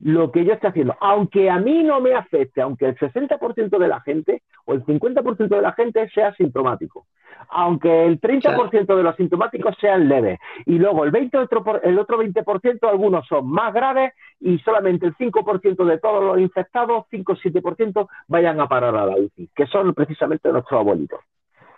Lo 0.00 0.30
que 0.30 0.44
yo 0.44 0.52
estoy 0.52 0.70
haciendo, 0.70 0.96
aunque 1.00 1.50
a 1.50 1.58
mí 1.58 1.82
no 1.82 2.00
me 2.00 2.14
afecte, 2.14 2.60
aunque 2.62 2.86
el 2.86 2.96
60% 2.98 3.78
de 3.78 3.88
la 3.88 4.00
gente 4.00 4.42
o 4.64 4.74
el 4.74 4.84
50% 4.84 5.48
de 5.56 5.62
la 5.62 5.72
gente 5.72 6.08
sea 6.10 6.32
sintomático, 6.34 7.06
aunque 7.50 8.06
el 8.06 8.20
30% 8.20 8.94
de 8.96 9.02
los 9.02 9.16
sintomáticos 9.16 9.74
sean 9.80 10.08
leves. 10.08 10.38
Y 10.66 10.78
luego 10.78 11.04
el, 11.04 11.10
20 11.10 11.36
otro, 11.38 11.64
por- 11.64 11.80
el 11.84 11.98
otro 11.98 12.16
20% 12.18 12.88
algunos 12.88 13.26
son 13.26 13.48
más 13.50 13.72
graves 13.74 14.12
y 14.40 14.58
solamente 14.60 15.06
el 15.06 15.16
5% 15.16 15.84
de 15.84 15.98
todos 15.98 16.22
los 16.22 16.38
infectados, 16.38 17.06
5 17.10 17.32
o 17.32 17.36
7% 17.36 18.08
vayan 18.28 18.60
a 18.60 18.68
parar 18.68 18.94
a 18.96 19.06
la 19.06 19.16
UCI, 19.16 19.48
que 19.54 19.66
son 19.66 19.92
precisamente 19.94 20.50
nuestros 20.52 20.78
abuelitos. 20.80 21.20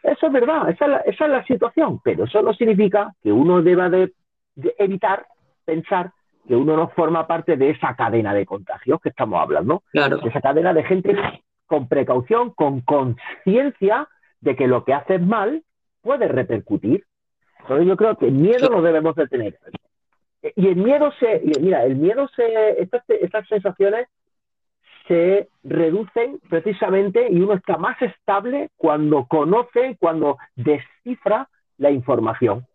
Eso 0.02 0.26
es 0.26 0.32
verdad, 0.32 0.68
esa 0.70 0.84
es 0.86 0.90
la, 0.90 0.96
esa 1.00 1.24
es 1.26 1.30
la 1.30 1.44
situación, 1.44 2.00
pero 2.02 2.24
eso 2.24 2.42
no 2.42 2.54
significa 2.54 3.14
que 3.22 3.32
uno 3.32 3.62
deba 3.62 3.88
de, 3.90 4.12
de 4.54 4.74
evitar 4.78 5.26
pensar 5.64 6.12
que 6.47 6.57
uno 6.57 6.76
no 6.76 6.88
forma 6.88 7.26
parte 7.26 7.57
de 7.57 7.70
esa 7.70 7.95
cadena 7.95 8.34
de 8.34 8.47
contagios 8.47 9.01
que 9.01 9.11
estamos 9.11 9.41
hablando, 9.41 9.82
Claro. 9.93 10.18
de 10.18 10.28
esa 10.28 10.41
cadena 10.41 10.72
de 10.72 10.84
gente 10.84 11.16
con 11.66 11.86
precaución, 11.88 12.51
con 12.51 12.80
conciencia 12.80 14.09
de 14.41 14.57
que 14.57 14.66
lo 14.66 14.84
que 14.84 14.95
haces 14.95 15.20
mal 15.20 15.62
puede 16.03 16.26
repercutir. 16.28 17.05
Entonces 17.61 17.86
yo 17.86 17.97
creo 17.97 18.16
que 18.16 18.26
el 18.26 18.32
miedo 18.32 18.68
no 18.70 18.82
debemos 18.82 19.14
de 19.14 19.28
tener. 19.28 19.59
Y 20.57 20.68
el 20.68 20.76
miedo 20.76 21.12
se, 21.20 21.43
mira, 21.61 21.84
el 21.84 21.97
miedo 21.97 22.26
se, 22.34 22.80
estas, 22.82 23.03
estas 23.09 23.47
sensaciones 23.47 24.09
se 25.07 25.49
reducen 25.64 26.41
precisamente 26.49 27.28
y 27.30 27.41
uno 27.41 27.55
está 27.55 27.76
más 27.76 28.01
estable 28.01 28.70
cuando 28.76 29.26
conoce, 29.26 29.97
cuando 29.99 30.38
descifra 30.57 31.49
la 31.78 31.91
información, 31.91 32.66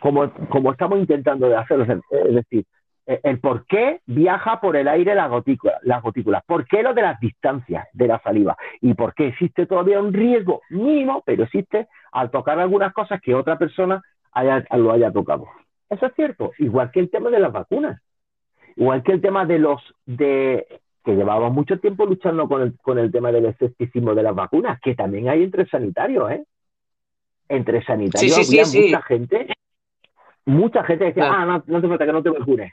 como, 0.00 0.30
como 0.48 0.72
estamos 0.72 0.98
intentando 0.98 1.48
de 1.48 1.56
hacerlo. 1.56 1.84
Es 2.10 2.34
decir, 2.34 2.64
eh, 3.06 3.20
el 3.24 3.40
por 3.40 3.66
qué 3.66 4.00
viaja 4.06 4.60
por 4.60 4.76
el 4.76 4.86
aire 4.86 5.14
la 5.14 5.26
gotícula, 5.26 5.78
las 5.82 6.02
gotículas, 6.02 6.42
por 6.46 6.66
qué 6.66 6.82
lo 6.82 6.94
de 6.94 7.02
las 7.02 7.18
distancias 7.18 7.88
de 7.92 8.06
la 8.06 8.20
saliva 8.20 8.56
y 8.80 8.94
por 8.94 9.14
qué 9.14 9.28
existe 9.28 9.66
todavía 9.66 10.00
un 10.00 10.12
riesgo 10.12 10.62
mínimo, 10.70 11.22
pero 11.26 11.44
existe 11.44 11.88
al 12.12 12.30
tocar 12.30 12.58
algunas 12.60 12.92
cosas 12.92 13.20
que 13.20 13.34
otra 13.34 13.58
persona 13.58 14.02
haya, 14.32 14.64
lo 14.76 14.92
haya 14.92 15.10
tocado. 15.10 15.46
Eso 15.88 16.06
es 16.06 16.14
cierto, 16.14 16.52
igual 16.58 16.90
que 16.92 17.00
el 17.00 17.10
tema 17.10 17.30
de 17.30 17.40
las 17.40 17.52
vacunas, 17.52 18.00
igual 18.76 19.02
que 19.02 19.12
el 19.12 19.20
tema 19.20 19.44
de 19.44 19.58
los 19.58 19.82
de 20.06 20.80
que 21.04 21.16
llevábamos 21.16 21.52
mucho 21.52 21.80
tiempo 21.80 22.04
luchando 22.06 22.46
con 22.46 22.62
el, 22.62 22.78
con 22.78 22.98
el 22.98 23.10
tema 23.10 23.32
del 23.32 23.46
escepticismo 23.46 24.14
de 24.14 24.22
las 24.22 24.34
vacunas, 24.34 24.78
que 24.80 24.94
también 24.94 25.28
hay 25.28 25.42
entre 25.42 25.66
sanitarios, 25.66 26.30
¿eh? 26.30 26.44
Entre 27.48 27.82
sanitarios 27.82 28.34
Sí, 28.34 28.44
sí, 28.44 28.58
había 28.58 28.64
sí. 28.66 28.82
mucha 28.82 29.02
gente, 29.02 29.46
mucha 30.46 30.84
gente 30.84 31.06
decía, 31.06 31.30
ah, 31.30 31.44
no, 31.44 31.62
no 31.66 31.80
te 31.80 31.88
falta 31.88 32.06
que 32.06 32.12
no 32.12 32.22
te 32.22 32.30
vacunes, 32.30 32.72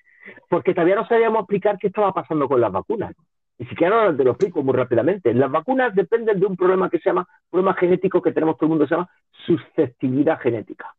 porque 0.50 0.74
todavía 0.74 0.96
no 0.96 1.08
sabíamos 1.08 1.42
explicar 1.42 1.78
qué 1.78 1.88
estaba 1.88 2.12
pasando 2.14 2.48
con 2.48 2.62
las 2.62 2.72
vacunas. 2.72 3.14
Ni 3.60 3.66
siquiera 3.66 4.16
te 4.16 4.24
lo 4.24 4.32
explico 4.32 4.62
muy 4.62 4.76
rápidamente. 4.76 5.34
Las 5.34 5.50
vacunas 5.50 5.94
dependen 5.96 6.40
de 6.40 6.46
un 6.46 6.56
problema 6.56 6.90
que 6.90 7.00
se 7.00 7.10
llama, 7.10 7.28
problema 7.50 7.74
genético 7.74 8.22
que 8.22 8.32
tenemos 8.32 8.56
todo 8.56 8.68
el 8.68 8.70
mundo, 8.70 8.88
se 8.88 8.94
llama 8.94 9.10
susceptibilidad 9.46 10.40
genética. 10.40 10.94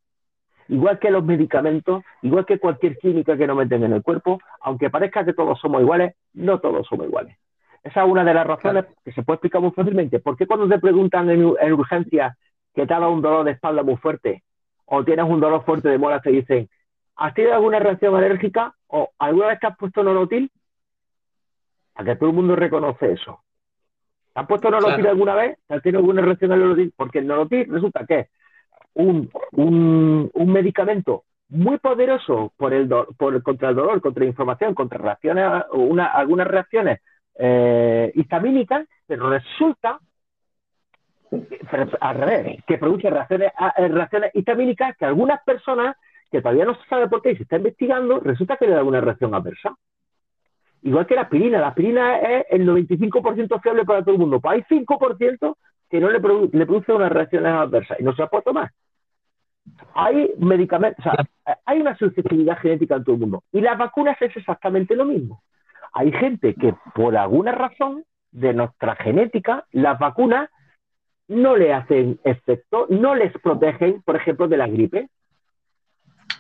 Igual 0.69 0.99
que 0.99 1.11
los 1.11 1.25
medicamentos, 1.25 2.03
igual 2.23 2.45
que 2.45 2.59
cualquier 2.59 2.99
química 2.99 3.37
que 3.37 3.47
nos 3.47 3.57
meten 3.57 3.85
en 3.85 3.93
el 3.93 4.03
cuerpo, 4.03 4.41
aunque 4.61 4.91
parezca 4.91 5.25
que 5.25 5.33
todos 5.33 5.59
somos 5.61 5.81
iguales, 5.81 6.15
no 6.35 6.59
todos 6.59 6.87
somos 6.87 7.07
iguales. 7.07 7.37
Esa 7.85 8.03
es 8.03 8.11
una 8.11 8.25
de 8.25 8.35
las 8.35 8.47
razones 8.47 8.87
que 9.05 9.13
se 9.13 9.23
puede 9.23 9.37
explicar 9.37 9.63
muy 9.63 9.71
fácilmente. 9.71 10.19
¿Por 10.19 10.37
qué 10.37 10.47
cuando 10.47 10.69
te 10.69 10.81
preguntan 10.81 11.31
en, 11.31 11.55
en 11.61 11.73
urgencia 11.73 12.37
que 12.75 12.87
te 12.87 12.93
ha 12.93 12.99
dado 12.99 13.13
un 13.13 13.23
dolor 13.23 13.45
de 13.45 13.53
espalda 13.53 13.83
muy 13.83 13.97
fuerte 13.97 14.43
o 14.91 15.05
tienes 15.05 15.27
un 15.27 15.41
dolor 15.41 15.65
fuerte 15.65 15.89
de 15.89 15.99
muelas, 15.99 16.23
te 16.23 16.31
dicen, 16.31 16.69
¿has 17.17 17.35
tenido 17.35 17.55
alguna 17.55 17.79
reacción 17.79 18.15
alérgica 18.17 18.75
o 18.89 19.11
alguna 19.19 19.49
vez 19.49 19.61
te 19.61 19.67
has 19.67 19.77
puesto 19.77 20.03
nolotil? 20.03 20.51
A 21.95 22.05
que 22.05 22.17
todo 22.17 22.31
el 22.31 22.37
mundo 22.37 22.57
reconoce 22.57 23.13
eso. 23.13 23.43
¿Te 24.33 24.41
has 24.41 24.47
puesto 24.47 24.71
nolotil 24.71 24.95
Claro. 24.97 25.11
alguna 25.11 25.35
vez? 25.35 25.59
¿Te 25.67 25.75
has 25.75 25.83
tenido 25.83 25.99
alguna 26.01 26.23
reacción 26.23 26.53
al 26.53 26.61
nolotil? 26.61 26.93
Porque 26.97 27.19
el 27.19 27.27
nolotil 27.27 27.67
resulta 27.71 28.07
que 28.07 28.19
es 28.21 28.29
un, 28.95 29.31
un, 29.53 30.31
un 30.33 30.53
medicamento 30.53 31.25
muy 31.51 31.79
poderoso 31.79 32.53
por 32.57 32.73
el 32.73 32.89
do- 32.89 33.09
por, 33.19 33.43
contra 33.43 33.71
el 33.71 33.77
dolor, 33.77 34.01
contra 34.01 34.23
la 34.23 34.31
inflamación, 34.31 34.75
contra 34.75 34.99
reacciones, 34.99 35.65
o 35.71 35.79
una, 35.79 36.07
algunas 36.07 36.47
reacciones 36.47 37.01
eh, 37.39 38.13
histamínicas, 38.15 38.87
pero 39.07 39.29
resulta 39.31 39.99
al 42.01 42.17
revés, 42.17 42.63
que 42.67 42.79
produce 42.79 43.11
reacciones, 43.11 43.53
a- 43.57 43.75
eh, 43.77 43.89
reacciones 43.89 44.31
histamínicas 44.35 44.97
que 44.97 45.05
algunas 45.05 45.43
personas, 45.45 45.97
que 46.31 46.41
todavía 46.41 46.65
no 46.65 46.75
se 46.75 46.89
sabe 46.89 47.09
por 47.09 47.23
qué 47.23 47.33
y 47.33 47.37
se 47.37 47.43
está 47.43 47.57
investigando, 47.57 48.21
resulta 48.21 48.57
que 48.57 48.67
le 48.67 48.75
da 48.75 48.83
una 48.85 49.01
reacción 49.01 49.35
adversa. 49.35 49.75
Igual 50.83 51.07
que 51.07 51.15
la 51.17 51.23
aspirina, 51.23 51.59
la 51.59 51.69
aspirina 51.69 52.19
es 52.19 52.47
el 52.51 52.65
95% 52.67 53.61
fiable 53.61 53.85
para 53.85 54.03
todo 54.03 54.13
el 54.13 54.21
mundo, 54.21 54.41
pues 54.41 54.55
hay 54.55 54.63
5% 54.69 55.57
que 55.91 56.01
no 56.01 56.11
le, 56.11 56.21
produ- 56.21 56.51
le 56.53 56.67
produce 56.67 56.93
unas 56.93 57.11
reacciones 57.11 57.53
adversas 57.53 57.99
y 58.01 58.05
no 58.05 58.15
se 58.15 58.23
la 58.23 58.29
puede 58.29 58.45
tomar. 58.45 58.71
Hay 59.95 60.33
medicamentos, 60.39 61.05
hay 61.65 61.81
una 61.81 61.97
susceptibilidad 61.97 62.59
genética 62.59 62.97
en 62.97 63.05
todo 63.05 63.15
el 63.15 63.21
mundo. 63.21 63.43
Y 63.53 63.61
las 63.61 63.77
vacunas 63.77 64.17
es 64.23 64.37
exactamente 64.37 64.95
lo 64.97 65.05
mismo. 65.05 65.43
Hay 65.93 66.13
gente 66.13 66.55
que 66.55 66.75
por 66.95 67.17
alguna 67.17 67.53
razón 67.53 68.05
de 68.31 68.53
nuestra 68.55 68.95
genética, 68.97 69.65
las 69.73 69.99
vacunas 69.99 70.49
no 71.29 71.57
le 71.57 71.73
hacen 71.73 72.19
efecto, 72.25 72.87
no 72.91 73.15
les 73.15 73.33
protegen, 73.41 74.03
por 74.03 74.17
ejemplo, 74.17 74.49
de 74.49 74.57
la 74.57 74.67
gripe. 74.67 75.09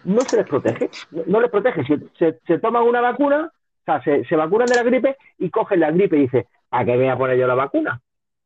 No 0.05 0.21
se 0.23 0.37
les 0.37 0.47
protege, 0.47 0.91
no, 1.27 1.41
les 1.41 1.51
protege. 1.51 1.85
Si 1.85 1.95
se, 2.19 2.39
se 2.47 2.59
toman 2.59 2.85
una 2.85 3.01
vacuna, 3.01 3.51
o 3.53 3.85
sea, 3.85 4.03
se, 4.03 4.25
se 4.25 4.37
vacunan 4.37 4.69
de 4.69 4.77
la 4.77 4.83
gripe 4.83 5.17
y 5.39 5.51
cogen 5.51 5.81
la 5.81 5.91
gripe 5.91 6.17
y 6.17 6.21
dicen, 6.21 6.47
¿a 6.71 6.85
qué 6.85 6.93
me 6.93 6.99
voy 6.99 7.09
a 7.09 7.17
poner 7.19 7.37
yo 7.39 7.47
la 7.47 7.55
vacuna? 7.55 8.01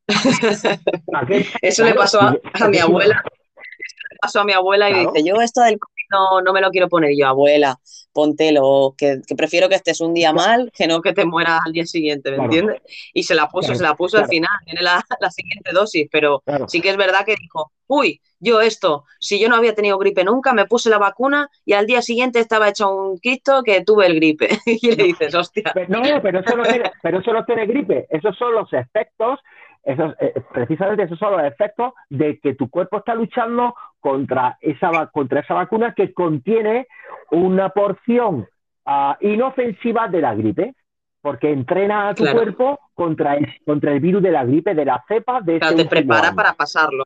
Eso 1.62 1.84
le 1.84 1.94
pasó 1.94 2.20
a, 2.20 2.36
a 2.60 2.68
mi 2.68 2.78
abuela. 2.78 3.22
Eso 3.24 4.06
le 4.10 4.16
pasó 4.20 4.40
a 4.40 4.44
mi 4.44 4.52
abuela 4.52 4.90
y 4.90 4.94
Claro. 4.94 5.12
dice, 5.12 5.28
yo 5.28 5.40
esto 5.40 5.62
del 5.62 5.78
no, 6.12 6.40
no 6.42 6.52
me 6.52 6.60
lo 6.60 6.70
quiero 6.70 6.88
poner. 6.88 7.10
Y 7.12 7.18
yo, 7.20 7.26
abuela, 7.28 7.76
póntelo, 8.12 8.94
que, 8.96 9.20
que 9.26 9.34
prefiero 9.34 9.68
que 9.68 9.74
estés 9.76 10.00
un 10.00 10.14
día 10.14 10.32
mal 10.32 10.70
que 10.74 10.86
no 10.86 11.00
que 11.00 11.12
te 11.12 11.24
mueras 11.24 11.60
al 11.66 11.72
día 11.72 11.86
siguiente, 11.86 12.30
¿me 12.30 12.36
Claro. 12.36 12.52
entiendes? 12.52 12.82
Y 13.14 13.22
se 13.22 13.34
la 13.34 13.48
puso, 13.48 13.68
Claro, 13.68 13.78
se 13.78 13.82
la 13.84 13.94
puso 13.96 14.18
al 14.18 14.26
final, 14.28 14.50
tiene 14.64 14.82
la, 14.82 15.02
la 15.20 15.30
siguiente 15.30 15.72
dosis, 15.72 16.08
pero 16.10 16.42
sí 16.68 16.80
que 16.80 16.90
es 16.90 16.96
verdad 16.96 17.24
que 17.24 17.36
dijo, 17.40 17.72
uy, 17.86 18.20
yo 18.38 18.60
esto, 18.60 19.04
si 19.20 19.38
yo 19.40 19.48
no 19.48 19.56
había 19.56 19.74
tenido 19.74 19.98
gripe 19.98 20.24
nunca, 20.24 20.52
me 20.52 20.66
puse 20.66 20.90
la 20.90 20.98
vacuna 20.98 21.48
y 21.64 21.74
al 21.74 21.86
día 21.86 22.02
siguiente 22.02 22.40
estaba 22.40 22.68
hecho 22.68 22.94
un 22.94 23.18
quisto 23.18 23.62
que 23.62 23.82
tuve 23.84 24.06
el 24.06 24.16
gripe. 24.16 24.48
Y 24.66 24.94
le 24.96 25.04
dices, 25.04 25.34
hostia, 25.34 25.72
no, 25.88 26.02
pero 26.22 26.40
eso 26.40 26.56
no 26.56 26.64
tiene, 26.64 26.90
pero 27.02 27.20
eso 27.20 27.32
no 27.32 27.44
tiene 27.44 27.66
gripe. 27.66 28.06
Esos 28.10 28.36
son 28.36 28.52
los 28.54 28.72
efectos, 28.72 29.38
esos, 29.84 30.14
eh, 30.20 30.32
precisamente 30.52 31.04
esos 31.04 31.18
son 31.18 31.32
los 31.32 31.44
efectos 31.44 31.92
de 32.10 32.38
que 32.40 32.54
tu 32.54 32.68
cuerpo 32.68 32.98
está 32.98 33.14
luchando 33.14 33.74
contra 34.02 34.58
esa, 34.60 35.06
contra 35.06 35.40
esa 35.40 35.54
vacuna 35.54 35.94
que 35.94 36.12
contiene 36.12 36.88
una 37.30 37.70
porción 37.70 38.46
ah, 38.84 39.16
inofensiva 39.20 40.08
de 40.08 40.20
la 40.20 40.34
gripe. 40.34 40.74
Porque 41.22 41.52
entrena 41.52 42.08
a 42.08 42.14
tu 42.16 42.24
Claro. 42.24 42.36
cuerpo 42.38 42.80
contra 42.94 43.36
el, 43.36 43.46
contra 43.64 43.92
el 43.92 44.00
virus 44.00 44.20
de 44.24 44.32
la 44.32 44.44
gripe, 44.44 44.74
de 44.74 44.84
la 44.84 45.04
cepa 45.06 45.40
de 45.40 45.60
claro, 45.60 45.76
ese 45.76 45.84
te 45.84 45.88
prepara 45.88 46.26
año. 46.28 46.36
para 46.36 46.52
pasarlo. 46.54 47.04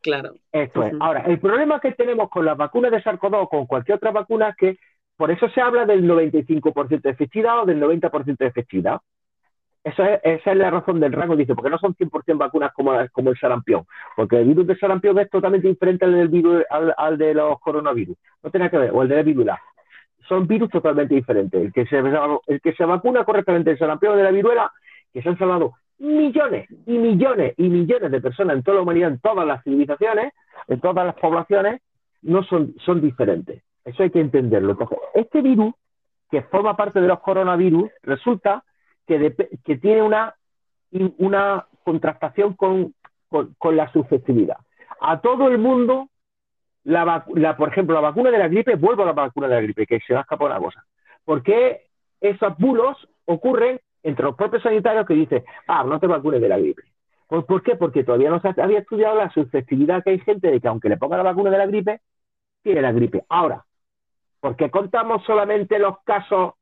Claro. 0.00 0.34
Esto 0.52 0.84
es. 0.84 0.94
Ahora, 1.00 1.22
el 1.26 1.40
problema 1.40 1.80
que 1.80 1.90
tenemos 1.90 2.30
con 2.30 2.44
las 2.44 2.56
vacunas 2.56 2.92
de 2.92 3.02
SARS-CoV-2 3.02 3.42
o 3.42 3.48
con 3.48 3.66
cualquier 3.66 3.96
otra 3.96 4.12
vacuna 4.12 4.50
es 4.50 4.56
que 4.56 4.78
por 5.16 5.32
eso 5.32 5.48
se 5.48 5.60
habla 5.60 5.84
del 5.84 6.04
95% 6.08 7.00
de 7.02 7.10
efectividad 7.10 7.62
o 7.62 7.66
del 7.66 7.80
90% 7.82 8.36
de 8.38 8.46
efectividad. 8.46 9.00
Eso 9.86 10.02
es, 10.02 10.20
esa 10.24 10.50
es 10.50 10.56
la 10.56 10.68
razón 10.68 10.98
del 10.98 11.12
rango, 11.12 11.36
dice, 11.36 11.54
porque 11.54 11.70
no 11.70 11.78
son 11.78 11.94
100% 11.94 12.36
vacunas 12.36 12.72
como, 12.72 12.92
el 13.30 13.38
sarampión, 13.38 13.84
porque 14.16 14.40
el 14.40 14.48
virus 14.48 14.66
de 14.66 14.76
sarampión 14.76 15.16
es 15.20 15.30
totalmente 15.30 15.68
diferente 15.68 16.04
al, 16.04 16.12
del 16.12 16.26
virus, 16.26 16.64
al, 16.70 16.92
al 16.96 17.16
de 17.16 17.32
los 17.32 17.60
coronavirus, 17.60 18.16
no 18.42 18.50
tiene 18.50 18.68
que 18.68 18.78
ver, 18.78 18.90
o 18.92 19.02
el 19.02 19.08
de 19.08 19.14
la 19.14 19.22
viruela. 19.22 19.62
Son 20.28 20.44
virus 20.48 20.70
totalmente 20.70 21.14
diferentes. 21.14 21.62
El 21.62 21.72
que 21.72 21.86
se, 21.86 21.98
el 21.98 22.60
que 22.60 22.72
se 22.72 22.84
vacuna 22.84 23.24
correctamente 23.24 23.70
del 23.70 23.78
sarampión 23.78 24.16
de 24.16 24.24
la 24.24 24.32
viruela, 24.32 24.72
que 25.12 25.22
se 25.22 25.28
han 25.28 25.38
salvado 25.38 25.74
millones 26.00 26.68
y 26.84 26.98
millones 26.98 27.54
y 27.56 27.68
millones 27.68 28.10
de 28.10 28.20
personas 28.20 28.56
en 28.56 28.64
toda 28.64 28.78
la 28.78 28.82
humanidad, 28.82 29.10
en 29.12 29.20
todas 29.20 29.46
las 29.46 29.62
civilizaciones, 29.62 30.32
en 30.66 30.80
todas 30.80 31.06
las 31.06 31.14
poblaciones, 31.14 31.80
no 32.22 32.42
son, 32.42 32.74
son 32.84 33.00
diferentes. 33.00 33.62
Eso 33.84 34.02
hay 34.02 34.10
que 34.10 34.20
entenderlo. 34.20 34.76
Este 35.14 35.42
virus, 35.42 35.74
que 36.28 36.42
forma 36.42 36.76
parte 36.76 37.00
de 37.00 37.06
los 37.06 37.20
coronavirus, 37.20 37.88
resulta 38.02 38.64
que, 39.06 39.20
dep- 39.20 39.62
que 39.64 39.76
tiene 39.76 40.02
una 40.02 40.34
una 41.18 41.66
contrastación 41.84 42.54
con, 42.54 42.94
con- 43.28 43.76
la 43.76 43.90
susceptibilidad. 43.92 44.56
A 45.00 45.20
todo 45.20 45.48
el 45.48 45.58
mundo, 45.58 46.08
la, 46.84 47.24
la- 47.34 47.56
por 47.56 47.68
ejemplo, 47.68 47.94
la 47.94 48.00
vacuna 48.00 48.30
de 48.30 48.38
la 48.38 48.48
gripe, 48.48 48.76
vuelvo 48.76 49.02
a 49.02 49.06
la 49.06 49.12
vacuna 49.12 49.48
de 49.48 49.54
la 49.56 49.60
gripe, 49.60 49.86
que 49.86 50.00
se 50.00 50.12
me 50.12 50.20
ha 50.20 50.22
escapado 50.22 50.50
una 50.50 50.60
cosa. 50.60 50.84
¿Por 51.24 51.42
qué 51.42 51.86
esos 52.20 52.56
bulos 52.58 52.96
ocurren 53.26 53.80
entre 54.02 54.24
los 54.24 54.36
propios 54.36 54.62
sanitarios 54.62 55.06
que 55.06 55.14
dicen, 55.14 55.44
ah, 55.66 55.84
no 55.84 55.98
te 56.00 56.06
vacunes 56.06 56.40
de 56.40 56.48
la 56.48 56.58
gripe? 56.58 56.82
¿Por, 57.26 57.44
por 57.44 57.62
qué? 57.62 57.76
Porque 57.76 58.04
todavía 58.04 58.30
no 58.30 58.40
se 58.40 58.48
había 58.60 58.78
estudiado 58.78 59.16
la 59.16 59.30
susceptibilidad 59.30 60.02
que 60.02 60.10
hay 60.10 60.20
gente 60.20 60.50
de 60.50 60.60
que 60.60 60.68
aunque 60.68 60.88
le 60.88 60.96
ponga 60.96 61.16
la 61.16 61.24
vacuna 61.24 61.50
de 61.50 61.58
la 61.58 61.66
gripe, 61.66 62.00
tiene 62.62 62.80
la 62.82 62.92
gripe. 62.92 63.24
Ahora, 63.28 63.64
¿por 64.40 64.56
qué 64.56 64.70
contamos 64.70 65.24
solamente 65.24 65.78
los 65.78 65.98
casos, 66.04 66.54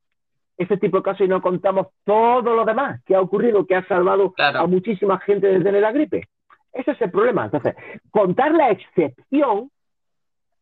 ese 0.57 0.77
tipo 0.77 0.97
de 0.97 1.03
casos, 1.03 1.21
y 1.25 1.27
no 1.29 1.41
contamos 1.41 1.87
todo 2.05 2.55
lo 2.55 2.63
demás 2.65 3.01
que 3.05 3.15
ha 3.15 3.21
ocurrido, 3.21 3.65
que 3.65 3.75
ha 3.75 3.85
salvado 3.87 4.31
Claro. 4.33 4.59
a 4.59 4.67
muchísima 4.67 5.19
gente 5.19 5.47
de 5.47 5.61
tener 5.61 5.81
la 5.81 5.91
gripe? 5.91 6.29
Ese 6.71 6.91
es 6.91 7.01
el 7.01 7.11
problema. 7.11 7.45
Entonces, 7.45 7.75
contar 8.11 8.51
la 8.53 8.69
excepción 8.71 9.71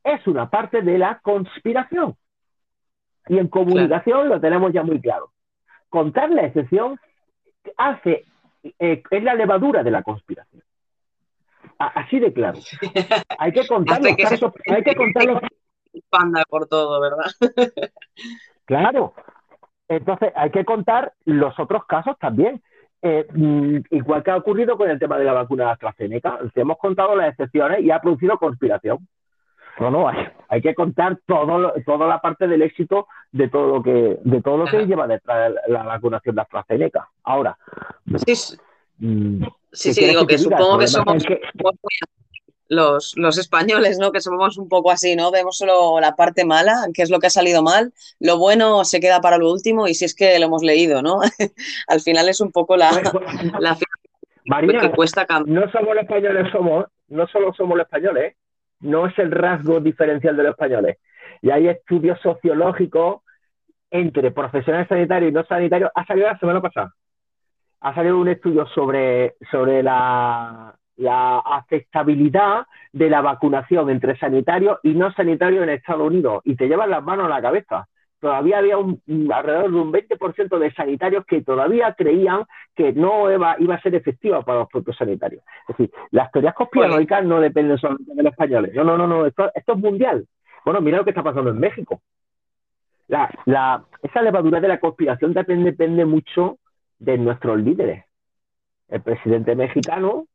es 0.04 0.26
una 0.28 0.50
parte 0.50 0.82
de 0.82 0.98
la 0.98 1.20
conspiración. 1.20 2.16
Y 3.28 3.38
en 3.38 3.48
comunicación 3.48 4.30
lo 4.30 4.39
tenemos 4.41 4.74
ya 4.74 4.84
muy 4.84 5.00
claro. 5.00 5.32
Contar 5.89 6.30
la 6.32 6.46
excepción 6.46 7.00
hace, 7.78 8.26
eh, 8.80 9.02
es 9.10 9.24
la 9.24 9.34
levadura 9.36 9.84
de 9.84 9.91
la 9.91 10.04
conspiración. 10.04 10.62
A- 11.80 11.88
así 12.02 12.20
de 12.20 12.34
claro. 12.34 12.60
Hay 13.39 13.52
que 13.54 13.66
contar 13.68 14.02
los 14.04 14.16
casos, 14.18 14.52
hay 14.70 14.84
que 14.84 14.96
contar 14.96 15.26
los 15.26 15.41
Panda 16.10 16.44
por 16.50 16.68
todo, 16.68 17.00
¿verdad? 17.00 17.26
Claro. 18.66 19.14
Entonces 19.88 20.32
hay 20.36 20.50
que 20.52 20.66
contar 20.66 21.14
los 21.26 21.58
otros 21.60 21.86
casos 21.86 22.18
también. 22.20 22.62
Eh, 23.02 23.28
mm, 23.34 23.78
igual 23.92 24.24
que 24.24 24.32
ha 24.32 24.38
ocurrido 24.38 24.78
con 24.78 24.90
el 24.90 24.98
tema 24.98 25.18
de 25.18 25.26
la 25.26 25.34
vacuna 25.34 25.66
de 25.66 25.72
AstraZeneca, 25.72 26.40
te 26.54 26.62
hemos 26.62 26.78
contado 26.78 27.16
las 27.18 27.30
excepciones 27.32 27.82
y 27.82 27.92
ha 27.92 28.00
producido 28.00 28.38
conspiración. 28.38 29.00
No, 29.80 29.90
no, 29.92 30.08
hay, 30.08 30.28
hay 30.50 30.62
que 30.62 30.74
contar 30.76 31.18
todo 31.26 31.58
lo- 31.58 31.74
toda 31.86 32.08
la 32.08 32.22
parte 32.22 32.48
del 32.48 32.62
éxito 32.62 33.08
de 33.32 33.50
todo 33.50 33.68
lo 33.78 33.84
que 33.84 34.20
de 34.24 34.42
todo 34.42 34.56
lo 34.58 34.66
que 34.66 34.78
Ajá. 34.78 34.86
lleva 34.86 35.08
detrás 35.08 35.52
la, 35.68 35.80
la 35.80 35.84
vacunación 35.84 36.36
de 36.36 36.42
AstraZeneca. 36.44 37.10
Ahora, 37.24 37.58
Sí, 38.26 38.36
sí, 38.36 38.58
mm, 39.00 39.44
sí, 39.72 39.90
¿qué 39.90 39.94
sí, 39.94 40.00
quieres 40.00 40.16
digo 40.16 40.28
que 40.28 40.38
supongo 40.38 40.78
que 40.80 40.88
somos 40.88 41.16
es 41.16 41.26
que- 41.26 41.42
somos 41.58 41.74
muy 41.82 41.92
así, 42.04 42.22
los, 42.74 43.13
los 43.15 43.38
españoles, 43.38 43.97
¿no? 43.99 44.11
Que 44.11 44.21
somos 44.21 44.57
un 44.57 44.67
poco 44.67 44.91
así, 44.91 45.15
¿no? 45.15 45.32
Vemos 45.32 45.57
solo 45.57 45.99
la 45.99 46.15
parte 46.15 46.45
mala, 46.45 46.88
qué 46.93 47.01
es 47.01 47.09
lo 47.09 47.19
que 47.19 47.28
ha 47.28 47.30
salido 47.30 47.63
mal, 47.63 47.93
lo 48.19 48.38
bueno 48.38 48.84
se 48.84 48.99
queda 48.99 49.21
para 49.21 49.38
lo 49.38 49.51
último 49.51 49.88
y 49.88 49.93
si 49.93 50.05
es 50.05 50.15
que 50.15 50.38
lo 50.39 50.45
hemos 50.45 50.63
leído, 50.63 51.01
¿no? 51.01 51.19
Al 51.88 52.01
final 52.01 52.30
es 52.30 52.41
un 52.41 52.51
poco 52.51 52.76
la, 52.78 52.91
la 53.59 53.78
que 54.80 54.91
cuesta 54.91 55.26
cambiar. 55.26 55.65
no 55.65 55.71
somos 55.71 55.95
los 55.95 56.03
españoles, 56.03 56.51
somos, 56.51 56.86
no 57.07 57.28
solo 57.28 57.53
somos 57.53 57.78
los 57.78 57.86
españoles, 57.86 58.36
no 58.82 59.07
es 59.07 59.17
el 59.17 59.32
rasgo 59.32 59.80
diferencial 59.80 60.36
de 60.36 60.43
los 60.43 60.51
españoles. 60.51 60.97
Y 61.41 61.49
hay 61.49 61.67
estudios 61.67 62.19
sociológicos 62.21 63.21
entre 63.91 64.32
profesionales 64.32 64.88
sanitarios 64.88 65.32
y 65.32 65.34
no 65.34 65.45
sanitarios. 65.45 65.91
Ha 65.95 66.05
salido 66.05 66.28
la 66.28 66.39
semana 66.39 66.61
pasada. 66.61 66.93
Ha 67.82 67.93
salido 67.93 68.17
un 68.17 68.30
estudio 68.30 68.65
sobre, 68.67 69.36
sobre 69.51 69.84
la, 69.84 70.74
la 71.04 71.39
aceptabilidad 71.39 72.66
de 72.91 73.10
la 73.10 73.22
vacunación 73.22 73.89
entre 73.89 74.18
sanitarios 74.18 74.80
y 74.84 74.93
no 74.93 75.12
sanitarios 75.14 75.64
en 75.64 75.70
Estados 75.70 76.08
Unidos. 76.08 76.41
Y 76.45 76.56
te 76.56 76.68
llevan 76.68 76.89
las 76.89 77.04
manos 77.04 77.26
a 77.26 77.30
la 77.30 77.41
cabeza. 77.41 77.88
Todavía 78.20 78.60
había 78.60 78.78
un, 78.78 79.01
alrededor 79.34 79.70
de 79.70 79.78
un 79.78 79.91
20% 79.91 80.58
de 80.58 80.74
sanitarios 80.74 81.26
que 81.26 81.41
todavía 81.41 81.93
creían 81.93 82.45
que 82.74 82.93
no 82.93 83.30
iba, 83.30 83.58
iba 83.60 83.76
a 83.76 83.82
ser 83.82 83.95
efectiva 83.95 84.41
para 84.43 84.60
los 84.60 84.70
propios 84.70 84.95
sanitarios. 84.95 85.43
Es 85.68 85.78
decir, 85.78 85.93
las 86.12 86.32
teorías 86.32 86.54
conspiranoicas 86.54 87.26
no 87.26 87.41
dependen 87.41 87.78
solamente 87.78 88.16
de 88.16 88.24
los 88.24 88.32
españoles. 88.32 88.74
No, 88.74 88.86
no, 88.86 88.97
no, 88.97 89.08
no, 89.08 89.26
esto, 89.26 89.51
esto 89.54 89.74
es 89.74 89.80
mundial. 89.80 90.26
Bueno, 90.64 90.80
mira 90.80 90.99
lo 90.99 91.04
que 91.04 91.10
está 91.10 91.22
pasando 91.22 91.49
en 91.49 91.60
México. 91.60 92.01
La, 93.10 93.30
la, 93.45 93.84
esa 94.01 94.22
levadura 94.22 94.62
de 94.62 94.70
la 94.70 94.80
conspiración 94.80 95.34
depende, 95.34 95.72
depende 95.72 96.06
mucho 96.06 96.60
de 96.99 97.18
nuestros 97.18 97.60
líderes. 97.60 98.06
El 98.88 99.01
presidente 99.01 99.54
mexicano, 99.56 100.28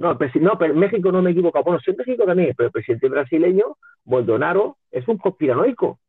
no, 0.00 0.14
no, 0.14 0.58
pero 0.58 0.72
en 0.72 0.78
México 0.78 1.12
no 1.12 1.20
me 1.20 1.28
he 1.28 1.32
equivocado. 1.34 1.62
Bueno, 1.62 1.80
sí 1.84 1.92
México 1.96 2.24
también, 2.24 2.54
pero 2.56 2.68
el 2.68 2.72
presidente 2.72 3.08
brasileño, 3.10 3.76
Bolsonaro, 4.02 4.78
es 4.90 5.06
un 5.06 5.18
conspiranoico. 5.18 6.00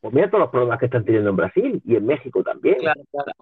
Pues 0.00 0.12
mira 0.12 0.28
todos 0.28 0.40
los 0.40 0.50
problemas 0.50 0.80
que 0.80 0.86
están 0.86 1.04
teniendo 1.04 1.30
en 1.30 1.36
Brasil 1.36 1.80
y 1.84 1.94
en 1.94 2.04
México 2.04 2.42
también. 2.42 2.78
Claro, 2.80 3.00
claro. 3.12 3.32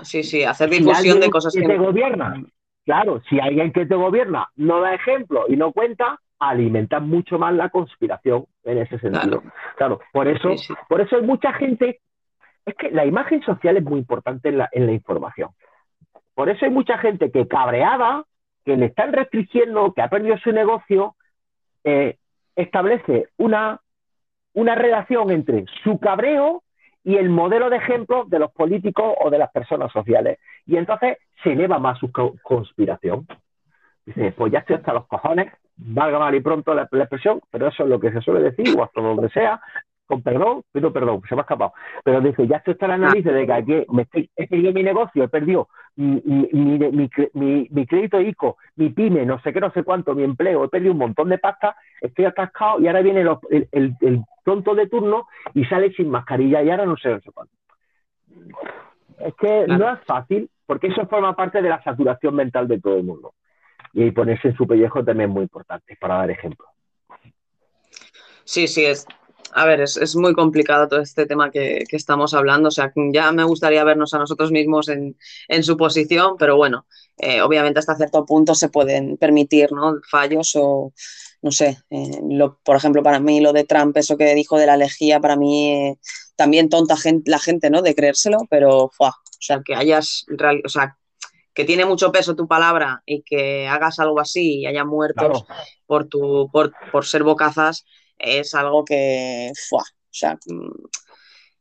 Sí, 0.00 0.24
sí, 0.24 0.42
hacer 0.42 0.70
Si 0.70 0.80
difusión 0.80 1.20
de 1.20 1.30
cosas 1.30 1.54
que 1.54 1.60
que 1.60 1.68
te 1.68 1.78
gobierna, 1.78 2.42
claro, 2.84 3.22
si 3.30 3.38
alguien 3.38 3.72
que 3.72 3.86
te 3.86 3.94
gobierna 3.94 4.48
no 4.56 4.80
da 4.80 4.92
ejemplo 4.92 5.44
y 5.48 5.56
no 5.56 5.70
cuenta, 5.72 6.18
alimenta 6.40 6.98
mucho 6.98 7.38
más 7.38 7.54
la 7.54 7.68
conspiración 7.68 8.46
en 8.64 8.78
ese 8.78 8.98
sentido. 8.98 9.40
Claro. 9.40 9.52
Claro, 9.76 10.00
por 10.12 10.26
eso, 10.26 10.50
Sí, 10.56 10.58
sí. 10.58 10.74
por 10.88 11.00
eso 11.00 11.14
hay 11.14 11.22
mucha 11.22 11.52
gente. 11.52 12.00
Es 12.66 12.74
que 12.74 12.90
la 12.90 13.06
imagen 13.06 13.40
social 13.42 13.76
es 13.76 13.84
muy 13.84 14.00
importante 14.00 14.48
en 14.48 14.58
la, 14.58 14.68
en 14.72 14.86
la 14.86 14.92
información. 14.92 15.50
Por 16.34 16.48
eso 16.48 16.64
hay 16.64 16.72
mucha 16.72 16.98
gente 16.98 17.30
que 17.30 17.46
cabreada, 17.46 18.24
que 18.64 18.76
le 18.76 18.86
están 18.86 19.12
restringiendo, 19.12 19.92
que 19.92 20.02
ha 20.02 20.08
perdido 20.08 20.38
su 20.38 20.52
negocio, 20.52 21.16
eh, 21.84 22.16
establece 22.56 23.28
una, 23.36 23.80
una 24.54 24.74
relación 24.74 25.30
entre 25.30 25.64
su 25.82 25.98
cabreo 25.98 26.62
y 27.02 27.16
el 27.16 27.28
modelo 27.28 27.68
de 27.68 27.76
ejemplo 27.76 28.24
de 28.26 28.38
los 28.38 28.50
políticos 28.52 29.14
o 29.20 29.30
de 29.30 29.38
las 29.38 29.50
personas 29.50 29.92
sociales. 29.92 30.38
Y 30.66 30.76
entonces 30.76 31.18
se 31.42 31.52
eleva 31.52 31.78
más 31.78 31.98
su 31.98 32.10
co- 32.10 32.34
conspiración. 32.42 33.26
Dice, 34.06 34.32
pues 34.32 34.52
ya 34.52 34.60
estoy 34.60 34.76
hasta 34.76 34.92
los 34.92 35.06
cojones, 35.06 35.52
valga 35.76 36.18
mal 36.18 36.34
y 36.34 36.40
pronto 36.40 36.74
la, 36.74 36.88
la 36.90 37.04
expresión, 37.04 37.40
pero 37.50 37.68
eso 37.68 37.84
es 37.84 37.88
lo 37.88 37.98
que 37.98 38.12
se 38.12 38.20
suele 38.20 38.50
decir, 38.50 38.78
o 38.78 38.84
hasta 38.84 39.00
donde 39.00 39.28
sea, 39.30 39.60
con 40.06 40.22
perdón, 40.22 40.62
pido 40.72 40.92
perdón, 40.92 41.22
se 41.28 41.34
me 41.34 41.40
ha 41.40 41.42
escapado. 41.42 41.72
Pero 42.04 42.20
dice, 42.20 42.46
ya 42.46 42.56
estoy 42.56 42.72
hasta 42.74 42.86
el 42.86 42.92
análisis 42.92 43.32
de 43.32 43.46
que 43.46 43.52
aquí 43.52 43.86
me 43.90 44.02
estoy, 44.02 44.30
he 44.36 44.46
perdido 44.46 44.72
mi 44.72 44.82
negocio, 44.82 45.24
he 45.24 45.28
perdido 45.28 45.68
mi, 45.96 46.20
mi, 46.24 47.68
mi, 47.70 47.86
crédito 47.86 48.20
ICO, 48.20 48.56
mi 48.76 48.90
pyme, 48.90 49.24
no 49.24 49.40
sé 49.40 49.52
qué, 49.52 49.60
no 49.60 49.70
sé 49.72 49.82
cuánto, 49.82 50.14
mi 50.14 50.24
empleo, 50.24 50.64
he 50.64 50.68
perdido 50.68 50.92
un 50.92 50.98
montón 50.98 51.28
de 51.28 51.38
pasta, 51.38 51.76
estoy 52.00 52.26
atascado 52.26 52.80
y 52.80 52.86
ahora 52.86 53.02
viene 53.02 53.24
los- 53.24 53.38
el, 53.50 53.68
el, 53.72 53.94
el 54.00 54.22
tonto 54.44 54.74
de 54.74 54.88
turno 54.88 55.26
y 55.54 55.64
sale 55.64 55.92
sin 55.92 56.10
mascarilla 56.10 56.62
y 56.62 56.70
ahora 56.70 56.86
no 56.86 56.96
sé, 56.96 57.10
no 57.10 57.20
sé 57.20 57.30
cuánto. 57.32 57.54
Es 59.18 59.34
que 59.36 59.64
Claro. 59.66 59.78
no 59.84 59.92
es 59.94 60.00
fácil, 60.04 60.50
porque 60.66 60.88
eso 60.88 61.06
forma 61.06 61.34
parte 61.34 61.62
de 61.62 61.68
la 61.68 61.82
saturación 61.82 62.34
mental 62.34 62.68
de 62.68 62.80
todo 62.80 62.96
el 62.96 63.04
mundo. 63.04 63.32
Y 63.92 64.10
ponerse 64.10 64.48
en 64.48 64.56
su 64.56 64.66
pellejo 64.66 65.04
también 65.04 65.30
es 65.30 65.34
muy 65.34 65.42
importante, 65.44 65.96
para 66.00 66.16
dar 66.16 66.30
ejemplo. 66.30 66.66
Sí, 68.44 68.66
sí, 68.66 68.84
es. 68.84 69.06
A 69.52 69.64
ver, 69.66 69.80
es, 69.82 69.96
es 69.96 70.16
muy 70.16 70.32
complicado 70.34 70.88
todo 70.88 71.00
este 71.00 71.26
tema 71.26 71.50
que, 71.50 71.84
que 71.88 71.96
estamos 71.96 72.34
hablando. 72.34 72.68
O 72.68 72.72
sea, 72.72 72.92
ya 73.12 73.30
me 73.32 73.44
gustaría 73.44 73.84
vernos 73.84 74.12
a 74.14 74.18
nosotros 74.18 74.50
mismos 74.50 74.88
en, 74.88 75.16
en 75.48 75.62
su 75.62 75.76
posición, 75.76 76.36
pero 76.38 76.56
bueno, 76.56 76.86
eh, 77.18 77.40
obviamente 77.40 77.78
hasta 77.78 77.94
cierto 77.96 78.24
punto 78.26 78.54
se 78.54 78.68
pueden 78.68 79.16
permitir, 79.16 79.70
¿no? 79.72 80.00
fallos 80.10 80.52
o, 80.56 80.92
no 81.42 81.50
sé, 81.52 81.78
eh, 81.90 82.20
lo, 82.28 82.58
por 82.64 82.76
ejemplo, 82.76 83.02
para 83.02 83.20
mí 83.20 83.40
lo 83.40 83.52
de 83.52 83.64
Trump, 83.64 83.96
eso 83.96 84.16
que 84.16 84.34
dijo 84.34 84.58
de 84.58 84.66
la 84.66 84.76
lejía, 84.76 85.20
para 85.20 85.36
mí 85.36 85.70
eh, 85.72 85.98
también 86.36 86.68
tonta 86.68 86.96
gente, 86.96 87.30
la 87.30 87.38
gente, 87.38 87.70
¿no? 87.70 87.82
De 87.82 87.94
creérselo, 87.94 88.38
pero, 88.50 88.90
¡fua! 88.92 89.10
o 89.10 89.42
sea, 89.42 89.62
que 89.64 89.74
hayas, 89.76 90.24
real- 90.28 90.62
o 90.64 90.68
sea, 90.68 90.98
que 91.54 91.64
tiene 91.64 91.84
mucho 91.84 92.10
peso 92.10 92.34
tu 92.34 92.48
palabra 92.48 93.02
y 93.06 93.22
que 93.22 93.68
hagas 93.68 94.00
algo 94.00 94.18
así 94.20 94.60
y 94.60 94.66
haya 94.66 94.84
muertos 94.84 95.44
Claro. 95.44 95.62
por, 95.86 96.06
tu, 96.08 96.48
por, 96.52 96.72
por 96.90 97.04
ser 97.06 97.22
bocazas, 97.22 97.84
es 98.18 98.54
algo 98.54 98.84
que, 98.84 99.52
¡fua! 99.68 99.82
o 99.82 100.16
sea, 100.16 100.34
mm, 100.46 100.70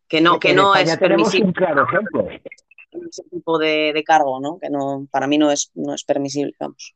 que 0.07 0.21
no, 0.21 0.39
que 0.39 0.53
no 0.53 0.75
es 0.75 0.97
tenemos 0.99 1.29
permisible 1.31 1.47
un 1.47 1.53
claro 1.53 1.85
ejemplo. 1.85 2.27
ese 2.29 3.23
tipo 3.31 3.57
de, 3.57 3.91
de 3.93 4.03
cargo, 4.03 4.39
¿no? 4.39 4.59
Que 4.59 4.69
no, 4.69 5.07
para 5.11 5.27
mí 5.27 5.37
no 5.37 5.49
es, 5.49 5.71
no 5.73 5.93
es 5.93 6.03
permisible, 6.03 6.53
vamos. 6.59 6.93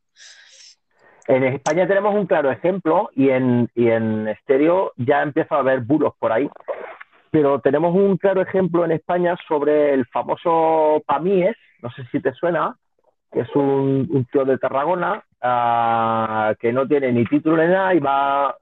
En 1.28 1.44
España 1.44 1.88
tenemos 1.88 2.16
un 2.16 2.26
claro 2.26 2.52
ejemplo 2.52 3.10
y 3.14 3.30
en, 3.30 3.70
y 3.76 3.90
en 3.90 4.28
estéreo 4.28 4.94
ya 4.96 5.24
empieza 5.24 5.56
a 5.56 5.60
haber 5.60 5.82
bulos 5.82 6.14
por 6.20 6.32
ahí. 6.32 6.50
Pero 7.32 7.60
tenemos 7.60 7.94
un 7.94 8.18
claro 8.18 8.42
ejemplo 8.42 8.86
en 8.86 8.92
España 8.92 9.36
sobre 9.48 9.94
el 9.94 10.06
famoso 10.06 11.04
Pamíes, 11.06 11.58
no 11.82 11.92
sé 11.92 12.04
si 12.12 12.22
te 12.22 12.34
suena, 12.34 12.78
que 13.32 13.42
es 13.42 13.56
un, 13.56 14.08
un 14.10 14.26
tío 14.32 14.46
de 14.46 14.58
Tarragona 14.58 15.24
ah, 15.42 16.54
que 16.60 16.72
no 16.72 16.88
tiene 16.88 17.12
ni 17.12 17.26
título 17.26 17.62
ni 17.62 17.74
nada 17.74 17.94
y 17.94 18.00
va 18.00 18.56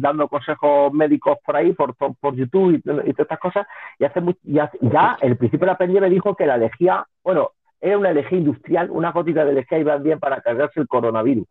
dando 0.00 0.28
consejos 0.28 0.92
médicos 0.92 1.38
por 1.44 1.56
ahí, 1.56 1.72
por, 1.72 1.94
por 1.94 2.34
YouTube 2.34 2.74
y, 2.74 2.80
todas 2.80 3.06
estas 3.06 3.38
cosas. 3.38 3.66
Y 3.98 4.04
hace 4.04 4.20
ya, 4.44 4.70
ya 4.80 5.18
el 5.20 5.36
principio 5.36 5.66
de 5.66 5.72
la 5.72 5.78
pandemia 5.78 6.02
me 6.02 6.10
dijo 6.10 6.34
que 6.34 6.46
la 6.46 6.56
lejía, 6.56 7.04
bueno, 7.22 7.50
era 7.80 7.98
una 7.98 8.12
lejía 8.12 8.38
industrial, 8.38 8.90
una 8.90 9.12
gotita 9.12 9.44
de 9.44 9.54
lejía 9.54 9.78
iba 9.78 9.96
bien 9.96 10.18
para 10.18 10.40
cargarse 10.40 10.80
el 10.80 10.88
coronavirus. 10.88 11.46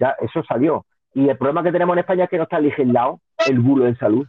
Ya, 0.00 0.14
eso 0.20 0.42
salió. 0.44 0.84
Y 1.14 1.28
el 1.28 1.38
problema 1.38 1.62
que 1.62 1.72
tenemos 1.72 1.94
en 1.94 2.00
España 2.00 2.24
es 2.24 2.30
que 2.30 2.36
no 2.36 2.44
está 2.44 2.60
legislado 2.60 3.20
el 3.48 3.60
bulo 3.60 3.86
en 3.86 3.96
salud. 3.96 4.26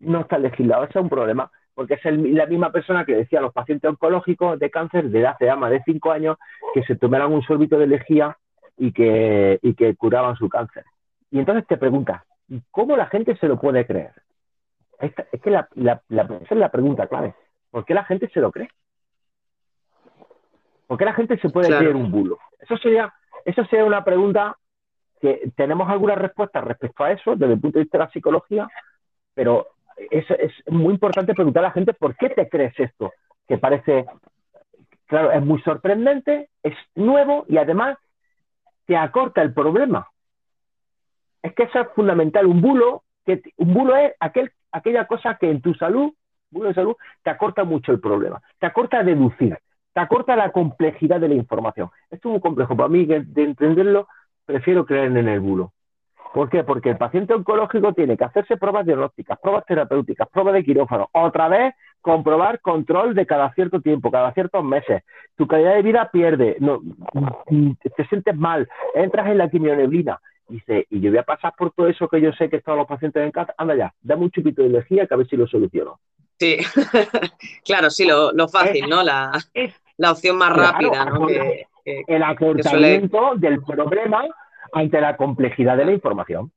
No 0.00 0.20
está 0.20 0.38
legislado, 0.38 0.84
ese 0.84 0.98
es 0.98 1.02
un 1.02 1.10
problema. 1.10 1.50
porque 1.74 1.94
es 1.94 2.04
la 2.04 2.46
misma 2.46 2.72
persona 2.72 3.04
que 3.04 3.14
decía 3.14 3.38
a 3.38 3.42
los 3.42 3.52
pacientes 3.52 3.88
oncológicos 3.88 4.58
de 4.58 4.70
cáncer 4.70 5.10
desde 5.10 5.26
hace 5.26 5.54
más 5.54 5.70
de 5.70 5.82
cinco 5.84 6.10
años 6.10 6.36
que 6.74 6.82
se 6.82 6.96
tomaran 6.96 7.32
un 7.32 7.42
sorbito 7.42 7.78
de 7.78 7.86
lejía 7.86 8.36
y 8.76 8.92
que, 8.92 9.58
y 9.62 9.74
que 9.74 9.94
curaban 9.94 10.34
su 10.36 10.48
cáncer. 10.48 10.84
Y 11.30 11.38
entonces 11.38 11.66
te 11.66 11.76
preguntas, 11.76 12.22
¿cómo 12.70 12.96
la 12.96 13.06
gente 13.06 13.36
se 13.36 13.48
lo 13.48 13.58
puede 13.60 13.86
creer? 13.86 14.12
Esta- 15.00 15.26
es 15.30 15.40
que 15.40 15.50
la, 15.50 15.68
la- 15.74 16.02
la- 16.08 16.22
esa 16.22 16.54
es 16.54 16.56
la 16.56 16.70
pregunta 16.70 17.06
clave. 17.06 17.34
¿Por 17.70 17.84
qué 17.84 17.94
la 17.94 18.04
gente 18.04 18.28
se 18.30 18.40
lo 18.40 18.50
cree? 18.50 18.68
¿Por 20.86 20.98
qué 20.98 21.04
la 21.04 21.12
gente 21.12 21.38
se 21.38 21.50
puede 21.50 21.68
Claro. 21.68 21.82
creer 21.82 21.96
un 21.96 22.10
bulo? 22.10 22.38
Eso 22.60 22.76
sería, 22.78 23.12
eso 23.44 23.64
sería 23.66 23.84
una 23.84 24.04
pregunta 24.04 24.56
que 25.20 25.50
tenemos 25.56 25.88
algunas 25.90 26.16
respuestas 26.18 26.64
respecto 26.64 27.04
a 27.04 27.12
eso 27.12 27.36
desde 27.36 27.54
el 27.54 27.60
punto 27.60 27.78
de 27.78 27.84
vista 27.84 27.98
de 27.98 28.04
la 28.04 28.10
psicología, 28.10 28.68
pero 29.34 29.66
es, 30.10 30.24
es 30.30 30.52
muy 30.68 30.94
importante 30.94 31.34
preguntar 31.34 31.64
a 31.64 31.68
la 31.68 31.72
gente 31.72 31.92
por 31.92 32.16
qué 32.16 32.30
te 32.30 32.48
crees 32.48 32.72
esto, 32.78 33.12
que 33.46 33.58
parece, 33.58 34.06
claro, 35.06 35.32
es 35.32 35.42
muy 35.42 35.60
sorprendente, 35.62 36.48
es 36.62 36.74
nuevo 36.94 37.44
y 37.48 37.58
además 37.58 37.98
te 38.86 38.96
acorta 38.96 39.42
el 39.42 39.52
problema. 39.52 40.06
Es 41.42 41.54
que 41.54 41.64
eso 41.64 41.80
es 41.80 41.88
fundamental. 41.94 42.46
Un 42.46 42.60
bulo, 42.60 43.04
que 43.24 43.42
un 43.56 43.74
bulo 43.74 43.96
es 43.96 44.14
aquel, 44.20 44.50
aquella 44.72 45.06
cosa 45.06 45.36
que 45.36 45.50
en 45.50 45.60
tu 45.60 45.74
salud, 45.74 46.12
bulo 46.50 46.68
de 46.68 46.74
salud, 46.74 46.96
te 47.22 47.30
acorta 47.30 47.64
mucho 47.64 47.92
el 47.92 48.00
problema, 48.00 48.40
te 48.58 48.66
acorta 48.66 49.02
deducir, 49.02 49.58
te 49.92 50.00
acorta 50.00 50.36
la 50.36 50.50
complejidad 50.50 51.20
de 51.20 51.28
la 51.28 51.34
información. 51.34 51.90
Esto 52.10 52.28
es 52.28 52.32
muy 52.32 52.40
complejo. 52.40 52.76
Para 52.76 52.88
mí, 52.88 53.04
de 53.04 53.42
entenderlo, 53.42 54.08
prefiero 54.44 54.86
creer 54.86 55.16
en 55.16 55.28
el 55.28 55.40
bulo. 55.40 55.72
¿Por 56.32 56.50
qué? 56.50 56.62
Porque 56.62 56.90
el 56.90 56.96
paciente 56.96 57.34
oncológico 57.34 57.92
tiene 57.94 58.16
que 58.16 58.24
hacerse 58.24 58.56
pruebas 58.56 58.86
diagnósticas, 58.86 59.38
pruebas 59.38 59.64
terapéuticas, 59.66 60.28
pruebas 60.28 60.54
de 60.54 60.64
quirófano. 60.64 61.08
Otra 61.12 61.48
vez, 61.48 61.74
comprobar 62.00 62.60
control 62.60 63.14
de 63.14 63.26
cada 63.26 63.52
cierto 63.54 63.80
tiempo, 63.80 64.10
cada 64.10 64.32
ciertos 64.32 64.62
meses. 64.62 65.02
Tu 65.36 65.46
calidad 65.46 65.74
de 65.74 65.82
vida 65.82 66.10
pierde, 66.12 66.56
no, 66.60 66.80
te 67.96 68.04
sientes 68.04 68.36
mal, 68.36 68.68
entras 68.94 69.28
en 69.28 69.38
la 69.38 69.48
quimioneblina. 69.48 70.20
Dice, 70.48 70.86
y 70.88 71.00
yo 71.00 71.10
voy 71.10 71.18
a 71.18 71.24
pasar 71.24 71.52
por 71.56 71.72
todo 71.72 71.88
eso 71.88 72.08
que 72.08 72.20
yo 72.22 72.32
sé 72.32 72.48
que 72.48 72.56
están 72.56 72.76
los 72.78 72.86
pacientes 72.86 73.22
en 73.22 73.30
casa. 73.30 73.54
Anda 73.58 73.76
ya, 73.76 73.94
dame 74.00 74.22
un 74.24 74.30
chupito 74.30 74.62
de 74.62 74.68
energía 74.68 75.06
que 75.06 75.14
a 75.14 75.16
ver 75.18 75.28
si 75.28 75.36
lo 75.36 75.46
soluciono. 75.46 76.00
Sí, 76.38 76.56
claro, 77.64 77.90
sí, 77.90 78.06
lo, 78.06 78.32
lo 78.32 78.48
fácil, 78.48 78.88
¿no? 78.88 79.02
La, 79.02 79.32
Es 79.52 79.74
la 79.98 80.12
opción 80.12 80.36
más 80.36 80.52
Claro, 80.54 80.72
rápida, 80.72 81.04
¿no? 81.04 81.26
Que- 81.26 81.66
que- 81.84 82.04
el 82.06 82.22
acortamiento 82.22 83.32
del 83.36 83.62
problema 83.62 84.24
ante 84.72 85.00
la 85.00 85.16
complejidad 85.16 85.76
de 85.76 85.84
la 85.84 85.92
información. 85.92 86.50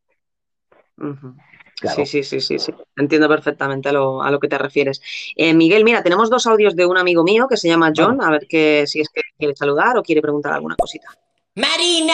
Claro. 1.80 1.96
Sí, 1.96 2.06
sí, 2.06 2.24
sí, 2.24 2.40
sí, 2.42 2.60
sí. 2.60 2.72
Entiendo 2.96 3.28
perfectamente 3.28 3.90
a 3.90 3.94
lo, 3.94 4.22
a 4.22 4.30
lo 4.30 4.40
que 4.40 4.48
te 4.48 4.58
refieres. 4.58 5.02
Eh, 5.36 5.54
Miguel, 5.54 5.84
mira, 5.84 6.04
tenemos 6.04 6.30
dos 6.30 6.46
audios 6.46 6.76
de 6.76 6.86
un 6.86 6.98
amigo 6.98 7.24
mío 7.24 7.48
que 7.50 7.58
se 7.58 7.68
llama 7.68 7.92
John, 7.96 8.22
a 8.22 8.30
ver 8.30 8.46
que, 8.48 8.86
si 8.86 9.02
es 9.02 9.10
que 9.10 9.22
quiere 9.38 9.56
saludar 9.56 9.98
o 9.98 10.04
quiere 10.04 10.22
preguntar 10.22 10.54
alguna 10.54 10.76
cosita. 10.76 11.08
¡Marina! 11.56 12.14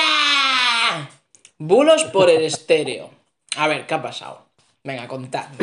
Bulos 1.59 2.03
por 2.05 2.29
el 2.29 2.43
estéreo. 2.43 3.09
A 3.55 3.67
ver, 3.67 3.88
¿qué 3.88 3.93
ha 3.95 4.01
pasado? 4.01 4.45
Venga, 4.84 5.07
contadme. 5.07 5.57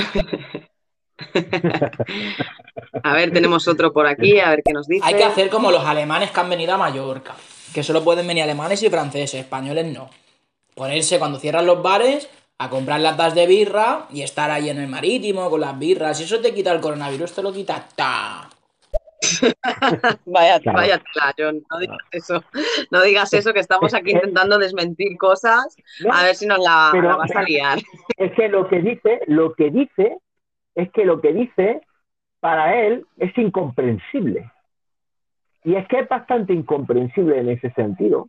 A 3.02 3.14
ver, 3.14 3.32
tenemos 3.32 3.68
otro 3.68 3.92
por 3.92 4.06
aquí, 4.06 4.40
a 4.40 4.50
ver 4.50 4.62
qué 4.64 4.72
nos 4.72 4.88
dice. 4.88 5.04
Hay 5.06 5.14
que 5.14 5.24
hacer 5.24 5.48
como 5.48 5.70
los 5.70 5.84
alemanes 5.84 6.30
que 6.30 6.40
han 6.40 6.50
venido 6.50 6.74
a 6.74 6.78
Mallorca. 6.78 7.34
Que 7.72 7.82
solo 7.82 8.02
pueden 8.02 8.26
venir 8.26 8.42
alemanes 8.42 8.82
y 8.82 8.90
franceses, 8.90 9.40
españoles 9.40 9.86
no. 9.86 10.10
Ponerse 10.74 11.18
cuando 11.18 11.38
cierran 11.38 11.66
los 11.66 11.82
bares 11.82 12.28
a 12.58 12.70
comprar 12.70 13.00
latas 13.00 13.34
de 13.34 13.46
birra 13.46 14.06
y 14.12 14.22
estar 14.22 14.50
ahí 14.50 14.70
en 14.70 14.78
el 14.78 14.88
marítimo 14.88 15.48
con 15.50 15.60
las 15.60 15.78
birras. 15.78 16.18
Si 16.18 16.24
eso 16.24 16.40
te 16.40 16.54
quita 16.54 16.72
el 16.72 16.80
coronavirus, 16.80 17.32
te 17.32 17.42
lo 17.42 17.52
quita. 17.52 17.88
¡Ta! 17.94 18.50
Vaya, 20.26 20.60
Claro. 20.60 20.78
vaya 20.78 20.98
tela, 21.12 21.34
John, 21.38 21.62
no 21.70 21.78
digas 21.78 21.98
eso. 22.12 22.44
No 22.90 23.02
digas 23.02 23.32
eso, 23.32 23.52
que 23.52 23.60
estamos 23.60 23.94
aquí 23.94 24.12
intentando 24.12 24.58
desmentir 24.58 25.16
cosas. 25.18 25.76
No, 26.04 26.12
A 26.12 26.22
ver 26.24 26.34
si 26.34 26.46
nos 26.46 26.58
la, 26.58 26.90
pero- 26.92 27.08
la 27.08 27.16
vas 27.16 27.34
a 27.34 27.42
liar. 27.42 27.78
Es 28.16 28.32
que 28.32 28.48
lo 28.48 28.68
que 28.68 28.80
dice, 28.80 29.20
lo 29.26 29.54
que 29.54 29.70
dice, 29.70 30.18
es 30.74 30.90
que 30.92 31.04
lo 31.04 31.20
que 31.20 31.32
dice 31.32 31.80
para 32.40 32.76
él 32.80 33.06
es 33.18 33.36
incomprensible. 33.38 34.50
Y 35.64 35.76
es 35.76 35.86
que 35.88 36.00
es 36.00 36.08
bastante 36.08 36.52
incomprensible 36.52 37.38
en 37.38 37.48
ese 37.48 37.70
sentido 37.72 38.28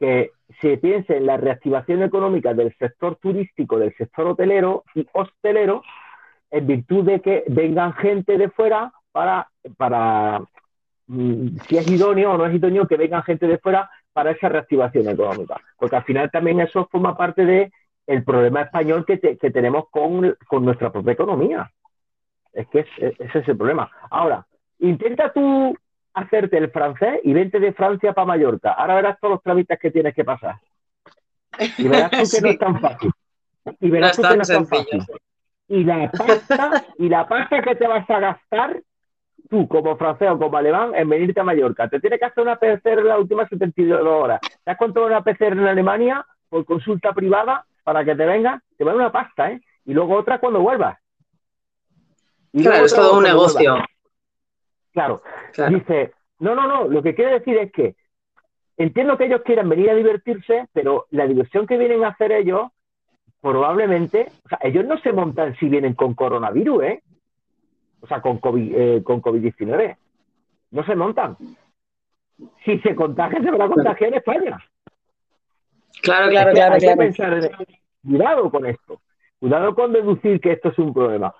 que 0.00 0.30
se 0.60 0.78
piense 0.78 1.16
en 1.16 1.26
la 1.26 1.36
reactivación 1.36 2.02
económica 2.02 2.54
del 2.54 2.74
sector 2.78 3.16
turístico, 3.16 3.78
del 3.78 3.94
sector 3.96 4.26
hotelero 4.28 4.82
y 4.94 5.06
hostelero, 5.12 5.82
en 6.50 6.66
virtud 6.66 7.04
de 7.04 7.20
que 7.20 7.44
vengan 7.46 7.92
gente 7.92 8.36
de 8.38 8.48
fuera 8.50 8.92
para, 9.12 9.48
para 9.76 10.40
mm, 11.06 11.58
si 11.68 11.76
es 11.76 11.90
idóneo 11.90 12.32
o 12.32 12.38
no 12.38 12.46
es 12.46 12.54
idóneo 12.54 12.86
que 12.86 12.96
vengan 12.96 13.22
gente 13.22 13.46
de 13.46 13.58
fuera 13.58 13.90
para 14.12 14.32
esa 14.32 14.48
reactivación 14.48 15.08
económica. 15.08 15.56
Porque 15.78 15.96
al 15.96 16.04
final 16.04 16.30
también 16.30 16.60
eso 16.60 16.88
forma 16.90 17.16
parte 17.16 17.44
de 17.44 17.72
el 18.06 18.24
problema 18.24 18.62
español 18.62 19.04
que, 19.06 19.18
te- 19.18 19.36
que 19.38 19.50
tenemos 19.50 19.84
con, 19.90 20.36
con 20.48 20.64
nuestra 20.64 20.90
propia 20.90 21.12
economía. 21.12 21.70
Es 22.52 22.66
que 22.68 22.80
es- 22.80 23.20
ese 23.20 23.38
es 23.38 23.48
el 23.48 23.56
problema. 23.56 23.90
Ahora, 24.10 24.44
intenta 24.80 25.32
tú 25.32 25.76
hacerte 26.14 26.58
el 26.58 26.70
francés 26.70 27.20
y 27.22 27.32
vente 27.32 27.60
de 27.60 27.72
Francia 27.72 28.12
para 28.12 28.26
Mallorca. 28.26 28.72
Ahora 28.72 28.96
verás 28.96 29.20
todos 29.20 29.34
los 29.34 29.42
trámites 29.42 29.78
que 29.78 29.90
tienes 29.92 30.14
que 30.14 30.24
pasar. 30.24 30.56
Y 31.78 31.86
verás 31.88 32.10
tú 32.10 32.16
que 32.32 32.40
no 32.40 32.48
es 32.50 32.58
tan 32.58 32.80
fácil. 32.80 33.12
Y 33.80 33.90
verás 33.90 34.18
No 34.18 34.22
tú 34.22 34.28
que 34.28 34.36
no 34.36 34.42
es 34.42 34.48
tan 34.48 34.66
fácil. 34.66 35.02
Y 35.68 35.84
la 35.84 36.10
pasta, 36.10 36.84
y 36.98 37.08
la 37.08 37.28
pasta 37.28 37.62
que 37.62 37.76
te 37.76 37.86
vas 37.86 38.10
a 38.10 38.18
gastar 38.18 38.82
tú 39.50 39.68
como 39.68 39.96
francés 39.96 40.30
o 40.30 40.38
como 40.38 40.56
alemán 40.56 40.94
en 40.94 41.08
venirte 41.08 41.40
a 41.40 41.44
Mallorca. 41.44 41.88
Te 41.88 42.00
tienes 42.00 42.20
que 42.20 42.26
hacer 42.26 42.42
una 42.42 42.56
PCR 42.56 43.00
en 43.00 43.08
las 43.08 43.18
últimas 43.18 43.48
72 43.50 44.00
horas. 44.06 44.40
¿Te 44.64 44.70
has 44.70 44.78
contado 44.78 45.06
una 45.06 45.22
PCR 45.22 45.52
en 45.52 45.66
Alemania 45.66 46.24
por 46.48 46.64
consulta 46.64 47.12
privada 47.12 47.66
para 47.82 48.04
que 48.04 48.14
te 48.14 48.24
venga? 48.24 48.62
Te 48.78 48.84
va 48.84 48.94
una 48.94 49.12
pasta, 49.12 49.50
¿eh? 49.50 49.60
Y 49.84 49.92
luego 49.92 50.16
otra 50.16 50.38
cuando 50.38 50.60
vuelvas. 50.60 50.98
Y 52.52 52.62
Claro, 52.62 52.84
es 52.84 52.94
todo 52.94 53.18
un 53.18 53.24
negocio. 53.24 53.76
Claro. 54.92 55.22
Claro. 55.52 55.76
Dice, 55.76 56.12
no, 56.38 56.54
no, 56.54 56.66
no, 56.66 56.88
lo 56.88 57.02
que 57.02 57.14
quiere 57.14 57.32
decir 57.32 57.58
es 57.58 57.72
que 57.72 57.96
entiendo 58.76 59.18
que 59.18 59.26
ellos 59.26 59.42
quieran 59.44 59.68
venir 59.68 59.90
a 59.90 59.94
divertirse, 59.94 60.68
pero 60.72 61.06
la 61.10 61.26
diversión 61.26 61.66
que 61.66 61.76
vienen 61.76 62.04
a 62.04 62.08
hacer 62.08 62.32
ellos, 62.32 62.70
probablemente, 63.40 64.28
o 64.44 64.48
sea, 64.48 64.58
ellos 64.62 64.84
no 64.84 64.98
se 65.00 65.12
montan 65.12 65.56
si 65.56 65.68
vienen 65.68 65.94
con 65.94 66.14
coronavirus, 66.14 66.82
¿eh? 66.84 67.02
O 68.00 68.06
sea, 68.06 68.20
con 68.20 68.38
COVID, 68.38 68.74
eh, 68.74 69.02
con 69.04 69.20
COVID-19. 69.20 69.96
No 70.70 70.84
se 70.84 70.94
montan. 70.96 71.36
Si 72.64 72.78
se 72.80 72.94
contagia, 72.94 73.42
se 73.42 73.50
van 73.50 73.62
a 73.62 73.68
contagiar 73.68 74.10
en 74.12 74.18
España. 74.18 74.58
Claro, 76.02 76.30
claro, 76.30 76.50
que 76.50 76.54
claro, 76.54 76.74
hay 76.74 76.80
que 76.80 76.86
claro. 76.86 76.98
pensar 76.98 77.34
en- 77.34 77.76
Cuidado 78.02 78.50
con 78.50 78.64
esto. 78.66 79.00
Cuidado 79.38 79.74
con 79.74 79.92
deducir 79.92 80.40
que 80.40 80.52
esto 80.52 80.70
es 80.70 80.78
un 80.78 80.94
problema. 80.94 81.34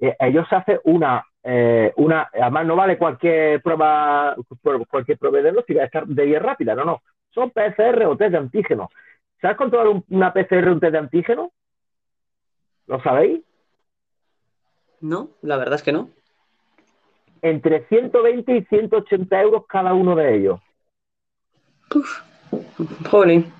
Eh, 0.00 0.14
ellos 0.18 0.46
hacen 0.50 0.78
una, 0.84 1.24
eh, 1.42 1.92
una, 1.96 2.28
además 2.32 2.66
no 2.66 2.76
vale 2.76 2.98
cualquier 2.98 3.62
prueba, 3.62 4.36
cualquier 4.90 5.16
prueba 5.16 5.38
diagnóstica, 5.40 5.84
estar 5.84 6.06
de 6.06 6.26
vía 6.26 6.38
rápida, 6.40 6.74
no, 6.74 6.84
no. 6.84 7.00
Son 7.30 7.50
PCR 7.50 8.04
o 8.06 8.16
test 8.16 8.32
de 8.32 8.38
antígeno. 8.38 8.90
¿Sabes 9.40 9.56
controlar 9.56 9.88
un- 9.88 10.04
una 10.10 10.32
PCR 10.34 10.68
o 10.68 10.72
un 10.74 10.80
test 10.80 10.92
de 10.92 10.98
antígeno? 10.98 11.50
¿Lo 12.86 13.00
sabéis? 13.02 13.40
No, 15.02 15.28
la 15.42 15.56
verdad 15.58 15.74
es 15.74 15.82
que 15.82 15.92
no. 15.92 16.08
Entre 17.42 17.84
120 17.88 18.56
y 18.56 18.64
180 18.64 19.42
euros 19.42 19.64
cada 19.68 19.92
uno 19.94 20.14
de 20.14 20.36
ellos. 20.36 20.60
Jolín. 23.10 23.52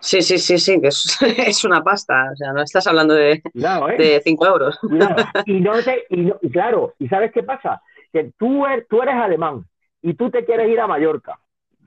Sí, 0.00 0.20
sí, 0.20 0.36
sí, 0.38 0.58
sí, 0.58 0.80
que 0.80 0.88
es, 0.88 1.16
es 1.38 1.64
una 1.64 1.82
pasta. 1.82 2.30
O 2.32 2.36
sea, 2.36 2.52
no 2.52 2.62
estás 2.62 2.86
hablando 2.88 3.14
de, 3.14 3.40
Cuidado, 3.52 3.88
¿eh? 3.88 3.96
de 3.98 4.20
5 4.24 4.46
euros. 4.46 4.78
Cuidado. 4.80 5.16
Y 5.46 5.60
no 5.60 5.80
te, 5.82 6.04
y 6.10 6.16
no- 6.22 6.38
y 6.42 6.50
claro, 6.50 6.94
¿y 6.98 7.08
sabes 7.08 7.30
qué 7.32 7.42
pasa? 7.44 7.80
Que 8.12 8.32
tú 8.36 8.66
eres, 8.66 8.86
tú 8.88 9.00
eres 9.00 9.14
alemán 9.14 9.64
y 10.02 10.14
tú 10.14 10.28
te 10.30 10.44
quieres 10.44 10.68
ir 10.68 10.80
a 10.80 10.86
Mallorca, 10.88 11.38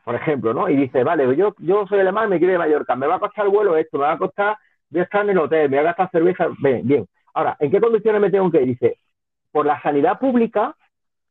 por 0.05 0.15
ejemplo, 0.15 0.53
¿no? 0.53 0.69
Y 0.69 0.77
dices, 0.77 1.03
vale, 1.03 1.35
yo, 1.35 1.53
yo 1.59 1.85
soy 1.87 1.99
alemán, 1.99 2.29
me 2.29 2.37
quiero 2.37 2.53
ir 2.53 2.55
a 2.55 2.59
Mallorca, 2.59 2.95
me 2.95 3.05
va 3.07 3.15
a 3.15 3.19
costar 3.19 3.45
el 3.45 3.51
vuelo 3.51 3.75
esto, 3.75 3.97
me 3.97 4.05
va 4.05 4.13
a 4.13 4.17
costar, 4.17 4.57
voy 4.89 5.01
a 5.01 5.03
estar 5.03 5.23
en 5.23 5.31
el 5.31 5.37
hotel, 5.39 5.69
me 5.69 5.77
voy 5.77 5.85
a 5.85 5.89
gastar 5.89 6.09
cerveza, 6.11 6.47
bien, 6.59 6.81
bien. 6.87 7.07
Ahora, 7.35 7.57
¿en 7.59 7.69
qué 7.69 7.79
condiciones 7.81 8.21
me 8.21 8.31
tengo 8.31 8.49
que 8.49 8.61
ir? 8.61 8.67
Dice, 8.67 8.97
por 9.51 9.65
la 9.65 9.81
sanidad 9.81 10.19
pública 10.19 10.75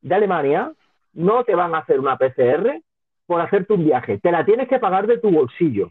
de 0.02 0.14
Alemania, 0.14 0.72
no 1.14 1.44
te 1.44 1.55
van 1.55 1.74
a 1.74 1.78
hacer 1.78 1.98
una 1.98 2.16
PCR 2.18 2.82
por 3.26 3.40
hacerte 3.40 3.72
un 3.72 3.85
viaje, 3.85 4.18
te 4.18 4.31
la 4.31 4.44
tienes 4.44 4.68
que 4.68 4.78
pagar 4.78 5.06
de 5.06 5.18
tu 5.18 5.31
bolsillo. 5.31 5.90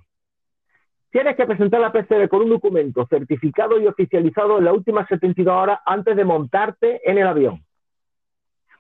Tienes 1.12 1.36
que 1.36 1.46
presentar 1.46 1.82
la 1.82 1.92
PCR 1.92 2.30
con 2.30 2.44
un 2.44 2.50
documento 2.50 3.06
certificado 3.08 3.80
y 3.80 3.88
oficializado 3.88 4.58
en 4.60 4.66
las 4.66 4.74
últimas 4.74 5.08
72 5.08 5.54
horas 5.56 5.80
antes 5.86 6.16
de 6.16 6.26
montarte 6.26 7.02
en 7.10 7.18
el 7.18 7.28
avión. 7.28 7.64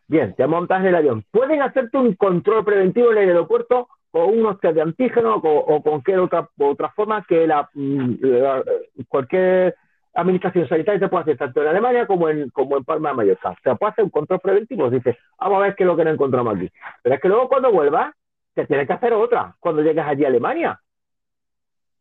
Bien, 0.07 0.35
te 0.35 0.45
montas 0.47 0.81
en 0.81 0.87
el 0.87 0.95
avión. 0.95 1.23
Pueden 1.31 1.61
hacerte 1.61 1.97
un 1.97 2.13
control 2.15 2.65
preventivo 2.65 3.11
en 3.11 3.17
el 3.19 3.29
aeropuerto 3.29 3.87
con 4.11 4.37
unos 4.37 4.59
test 4.59 4.75
de 4.75 4.81
antígeno 4.81 5.35
o, 5.37 5.65
con 5.65 5.81
cualquier 5.81 6.19
otra, 6.19 6.49
otra 6.59 6.89
forma 6.91 7.25
que 7.27 7.47
la, 7.47 7.69
mm, 7.73 8.15
la- 8.21 8.63
cualquier 9.07 9.75
administración 10.13 10.67
sanitaria 10.67 10.99
te 10.99 11.07
puede 11.09 11.23
hacer 11.23 11.37
tanto 11.37 11.61
en 11.61 11.67
Alemania 11.69 12.05
como 12.07 12.29
en, 12.29 12.49
como 12.49 12.77
en 12.77 12.83
Palma 12.83 13.09
de 13.09 13.15
Mallorca. 13.15 13.55
Te 13.63 13.75
puede 13.75 13.91
hacer 13.91 14.03
un 14.05 14.09
control 14.11 14.39
preventivo. 14.39 14.89
Dices, 14.89 15.17
vamos 15.39 15.57
a 15.57 15.61
ver 15.61 15.75
qué 15.75 15.83
es 15.83 15.87
lo 15.87 15.97
que 15.97 16.05
no 16.05 16.11
encontramos 16.11 16.55
aquí. 16.55 16.69
Pero 17.01 17.15
es 17.15 17.21
que 17.21 17.27
luego 17.27 17.49
cuando 17.49 17.71
vuelvas, 17.71 18.13
te 18.53 18.65
tienes 18.67 18.87
que 18.87 18.93
hacer 18.93 19.13
otra 19.13 19.55
cuando 19.59 19.81
llegues 19.81 20.05
allí 20.05 20.25
a 20.25 20.27
Alemania. 20.27 20.79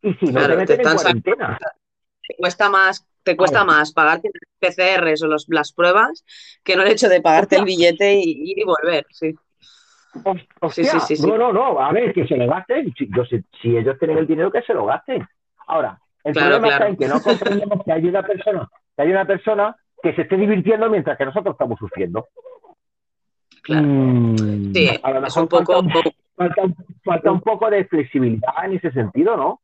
Y 0.03 0.13
si 0.15 0.27
no, 0.27 0.33
Claro, 0.33 0.49
te 0.55 0.57
meten 0.57 0.81
te 0.81 0.89
en 0.89 0.95
cuarentena. 0.95 1.59
Te 2.29 2.35
cuesta 2.37 2.71
más, 2.71 3.07
te 3.23 3.37
cuesta 3.37 3.65
más 3.65 3.93
pagarte 3.93 4.31
las 4.33 4.43
PCRs 4.75 5.23
o 5.23 5.27
los- 5.27 5.47
las 5.49 5.73
pruebas 5.73 6.25
que 6.63 6.77
no 6.77 6.83
el 6.83 6.93
hecho 6.93 7.09
de 7.09 7.21
pagarte 7.21 7.57
el 7.57 7.65
billete 7.65 8.15
y 8.15 8.51
ir 8.53 8.59
y 8.59 8.65
volver, 8.65 9.07
sí. 9.11 9.35
Sí, 10.13 10.47
Hostia, 10.61 11.01
sí, 11.01 11.01
sí, 11.01 11.17
sí. 11.17 11.27
no, 11.27 11.39
no, 11.39 11.53
no, 11.53 11.81
a 11.81 11.91
ver, 11.93 12.13
que 12.13 12.27
se 12.27 12.37
lo 12.37 12.47
gasten. 12.47 12.93
Si, 12.97 13.09
yo, 13.15 13.25
si, 13.25 13.41
si 13.61 13.77
ellos 13.77 13.99
tienen 13.99 14.19
el 14.19 14.27
dinero, 14.27 14.53
que 14.53 14.63
se 14.63 14.75
lo 14.75 14.85
gasten. 14.85 15.27
Ahora, 15.67 15.99
el 16.24 16.32
Claro, 16.32 16.49
problema 16.57 16.69
claro. 16.69 16.85
está 16.85 16.89
en 16.89 16.97
que 16.97 17.09
no 17.09 17.23
comprendemos 17.23 17.85
que 17.85 17.93
hay 17.93 18.07
una 18.07 18.23
persona, 18.23 18.69
que 18.97 19.03
hay 19.03 19.11
una 19.11 19.24
persona 19.24 19.77
que 20.03 20.15
se 20.15 20.23
esté 20.23 20.36
divirtiendo 20.36 20.89
mientras 20.90 21.16
que 21.19 21.24
nosotros 21.24 21.55
estamos 21.55 21.78
sufriendo. 21.78 22.27
Claro. 23.62 23.86
Mm, 23.86 24.73
Sí, 24.73 24.89
a 25.03 25.11
lo 25.11 25.27
es 25.27 25.36
un 25.36 25.49
poco. 25.49 25.74
falta, 25.74 25.78
un- 25.78 26.12
falta 26.36 26.62
un- 26.62 26.77
falta 27.05 27.31
un 27.32 27.40
poco 27.40 27.70
de 27.70 27.85
flexibilidad 27.85 28.65
en 28.65 28.73
ese 28.74 28.90
sentido, 28.93 29.36
¿no? 29.36 29.61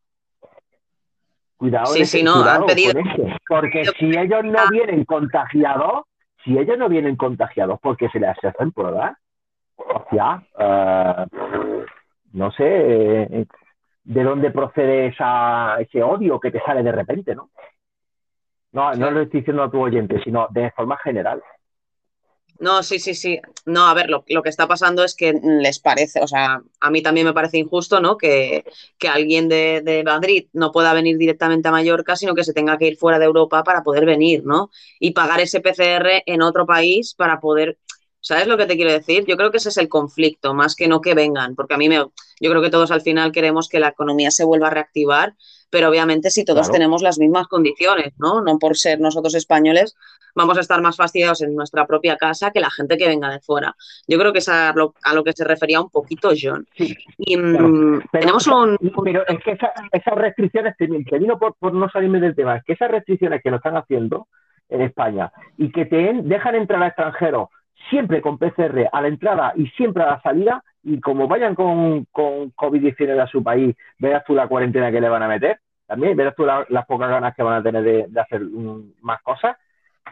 Cuidado, 1.56 1.86
Sí, 1.86 2.05
sí, 2.05 2.22
no, 2.22 2.35
cuidado 2.35 2.60
han 2.60 2.66
pedido- 2.66 2.93
con 2.94 3.36
porque 3.48 3.85
si 3.98 4.16
ellos 4.16 4.44
no 4.44 4.68
vienen 4.70 5.05
contagiados, 5.05 6.05
si 6.44 6.56
ellos 6.56 6.78
no 6.78 6.89
vienen 6.89 7.16
contagiados 7.16 7.80
porque 7.82 8.09
se 8.10 8.20
les 8.20 8.30
hacen 8.44 8.70
pruebas, 8.70 9.16
eh, 10.12 11.26
no 12.32 12.51
sé 12.52 12.64
eh, 12.64 13.47
de 14.09 14.24
dónde 14.24 14.51
procede 14.51 15.09
esa, 15.09 15.76
ese 15.80 16.02
odio 16.02 16.40
que 16.40 16.51
te 16.51 16.60
sale 16.60 16.82
de 16.82 16.93
repente, 16.93 17.35
¿no? 17.35 17.51
No, 18.72 18.94
no 18.94 19.10
lo 19.10 19.20
estoy 19.20 19.40
diciendo 19.40 19.62
a 19.62 19.70
tu 19.70 19.80
oyente, 19.80 20.18
sino 20.24 20.47
de 20.51 20.70
forma 20.70 20.97
general. 21.05 21.43
No, 22.59 22.82
sí, 22.82 22.98
sí, 22.98 23.14
sí. 23.14 23.39
No, 23.66 23.86
a 23.86 23.93
ver, 23.93 24.09
lo, 24.09 24.24
lo 24.28 24.43
que 24.43 24.48
está 24.48 24.66
pasando 24.66 25.05
es 25.05 25.14
que 25.14 25.32
les 25.43 25.78
parece, 25.78 26.20
o 26.22 26.26
sea, 26.26 26.60
a 26.80 26.90
mí 26.90 27.02
también 27.02 27.26
me 27.26 27.35
parece 27.35 27.59
injusto, 27.59 28.01
¿no? 28.01 28.16
Que, 28.16 28.64
que 28.98 29.09
alguien 29.09 29.48
de, 29.48 29.82
de 29.85 30.02
Madrid 30.02 30.47
no 30.55 30.72
pueda 30.72 30.94
venir 30.94 31.18
directamente 31.18 31.68
a 31.68 31.72
Mallorca, 31.72 32.16
sino 32.16 32.35
que 32.35 32.44
se 32.44 32.55
tenga 32.55 32.78
que 32.78 32.86
ir 32.86 32.97
fuera 32.97 33.18
de 33.18 33.26
Europa 33.26 33.62
para 33.62 33.82
poder 33.82 34.06
venir, 34.06 34.43
¿no? 34.44 34.70
Y 34.98 35.10
pagar 35.10 35.40
ese 35.40 35.60
PCR 35.60 36.22
en 36.24 36.40
otro 36.40 36.64
país 36.64 37.14
para 37.14 37.40
poder. 37.40 37.78
¿Sabes 38.28 38.46
lo 38.46 38.59
que 38.59 38.66
te 38.66 38.76
quiero 38.76 38.92
decir? 38.92 39.24
Yo 39.26 39.38
creo 39.38 39.50
que 39.50 39.56
ese 39.56 39.70
es 39.70 39.78
el 39.78 39.88
conflicto, 39.88 40.52
más 40.52 40.76
que 40.76 40.86
no 40.86 41.00
que 41.00 41.14
vengan, 41.14 41.55
porque 41.55 41.72
a 41.72 41.78
mí 41.78 41.88
me, 41.88 41.96
yo 41.96 42.50
creo 42.50 42.60
que 42.60 42.68
todos 42.68 42.90
al 42.90 43.00
final 43.00 43.32
queremos 43.32 43.70
que 43.70 43.80
la 43.80 43.88
economía 43.88 44.30
se 44.30 44.44
vuelva 44.44 44.66
a 44.66 44.70
reactivar, 44.70 45.32
pero 45.70 45.88
obviamente 45.88 46.28
si 46.28 46.44
todos 46.44 46.66
Claro. 46.66 46.72
tenemos 46.74 47.00
las 47.00 47.18
mismas 47.18 47.46
condiciones, 47.48 48.12
¿no? 48.18 48.42
No 48.42 48.59
por 48.59 48.76
ser 48.76 49.00
nosotros 49.00 49.34
españoles, 49.34 49.96
vamos 50.34 50.59
a 50.59 50.60
estar 50.60 50.82
más 50.82 50.96
fastidiados 50.96 51.40
en 51.40 51.55
nuestra 51.55 51.86
propia 51.86 52.18
casa 52.18 52.50
que 52.50 52.60
la 52.60 52.70
gente 52.70 52.98
que 52.98 53.09
venga 53.09 53.30
de 53.30 53.40
fuera. 53.40 53.74
Yo 54.06 54.18
creo 54.18 54.34
que 54.34 54.40
es 54.40 54.48
a 54.50 54.74
lo, 54.74 54.92
a 55.02 55.14
lo 55.14 55.24
que 55.24 55.32
se 55.32 55.44
refería 55.44 55.80
un 55.80 55.88
poquito 55.88 56.28
John. 56.38 56.66
Sí, 56.76 56.94
Y 57.16 57.34
Claro, 57.34 57.66
mm, 57.68 58.00
pero, 58.12 58.20
tenemos 58.20 58.46
un... 58.46 58.76
pero 59.05 59.26
es 59.26 59.38
que 59.42 59.52
esa- 59.52 59.72
esas 59.90 60.14
restricciones, 60.16 60.74
vino 60.78 61.38
por, 61.38 61.55
por 61.55 61.72
no 61.72 61.88
salirme 61.88 62.20
del 62.20 62.36
tema, 62.36 62.56
es 62.59 62.64
que 62.64 62.74
esas 62.74 62.90
restricciones 62.90 63.42
que 63.42 63.50
nos 63.50 63.60
están 63.60 63.78
haciendo 63.78 64.28
en 64.68 64.82
España 64.82 65.32
y 65.56 65.72
que 65.72 65.86
te 65.86 66.12
dejan 66.24 66.55
entrar 66.56 66.82
a 66.82 66.88
extranjeros 66.88 67.48
siempre 67.90 68.20
con 68.20 68.38
PCR 68.38 68.88
a 68.92 69.00
la 69.00 69.09
entrada 69.09 69.52
y 69.56 69.66
siempre 69.68 70.02
a 70.02 70.06
la 70.06 70.20
salida, 70.22 70.62
y 70.82 71.00
como 71.00 71.28
vayan 71.28 71.55
con, 71.55 72.05
con 72.06 72.52
COVID-19 72.52 73.20
a 73.20 73.26
su 73.26 73.42
país, 73.42 73.76
verás 73.98 74.24
tú 74.24 74.34
la 74.34 74.48
cuarentena 74.48 74.90
que 74.90 75.00
le 75.00 75.09
van 75.09 75.22
a 75.22 75.28
meter, 75.28 75.59
también 75.86 76.16
verás 76.16 76.34
tú 76.36 76.44
la- 76.44 76.66
las 76.68 76.86
pocas 76.86 77.09
ganas 77.09 77.34
que 77.34 77.42
van 77.42 77.55
a 77.55 77.62
tener 77.62 77.82
de, 77.82 78.20
hacer 78.20 78.42
mm, 78.42 78.94
más 79.02 79.22
cosas. 79.22 79.56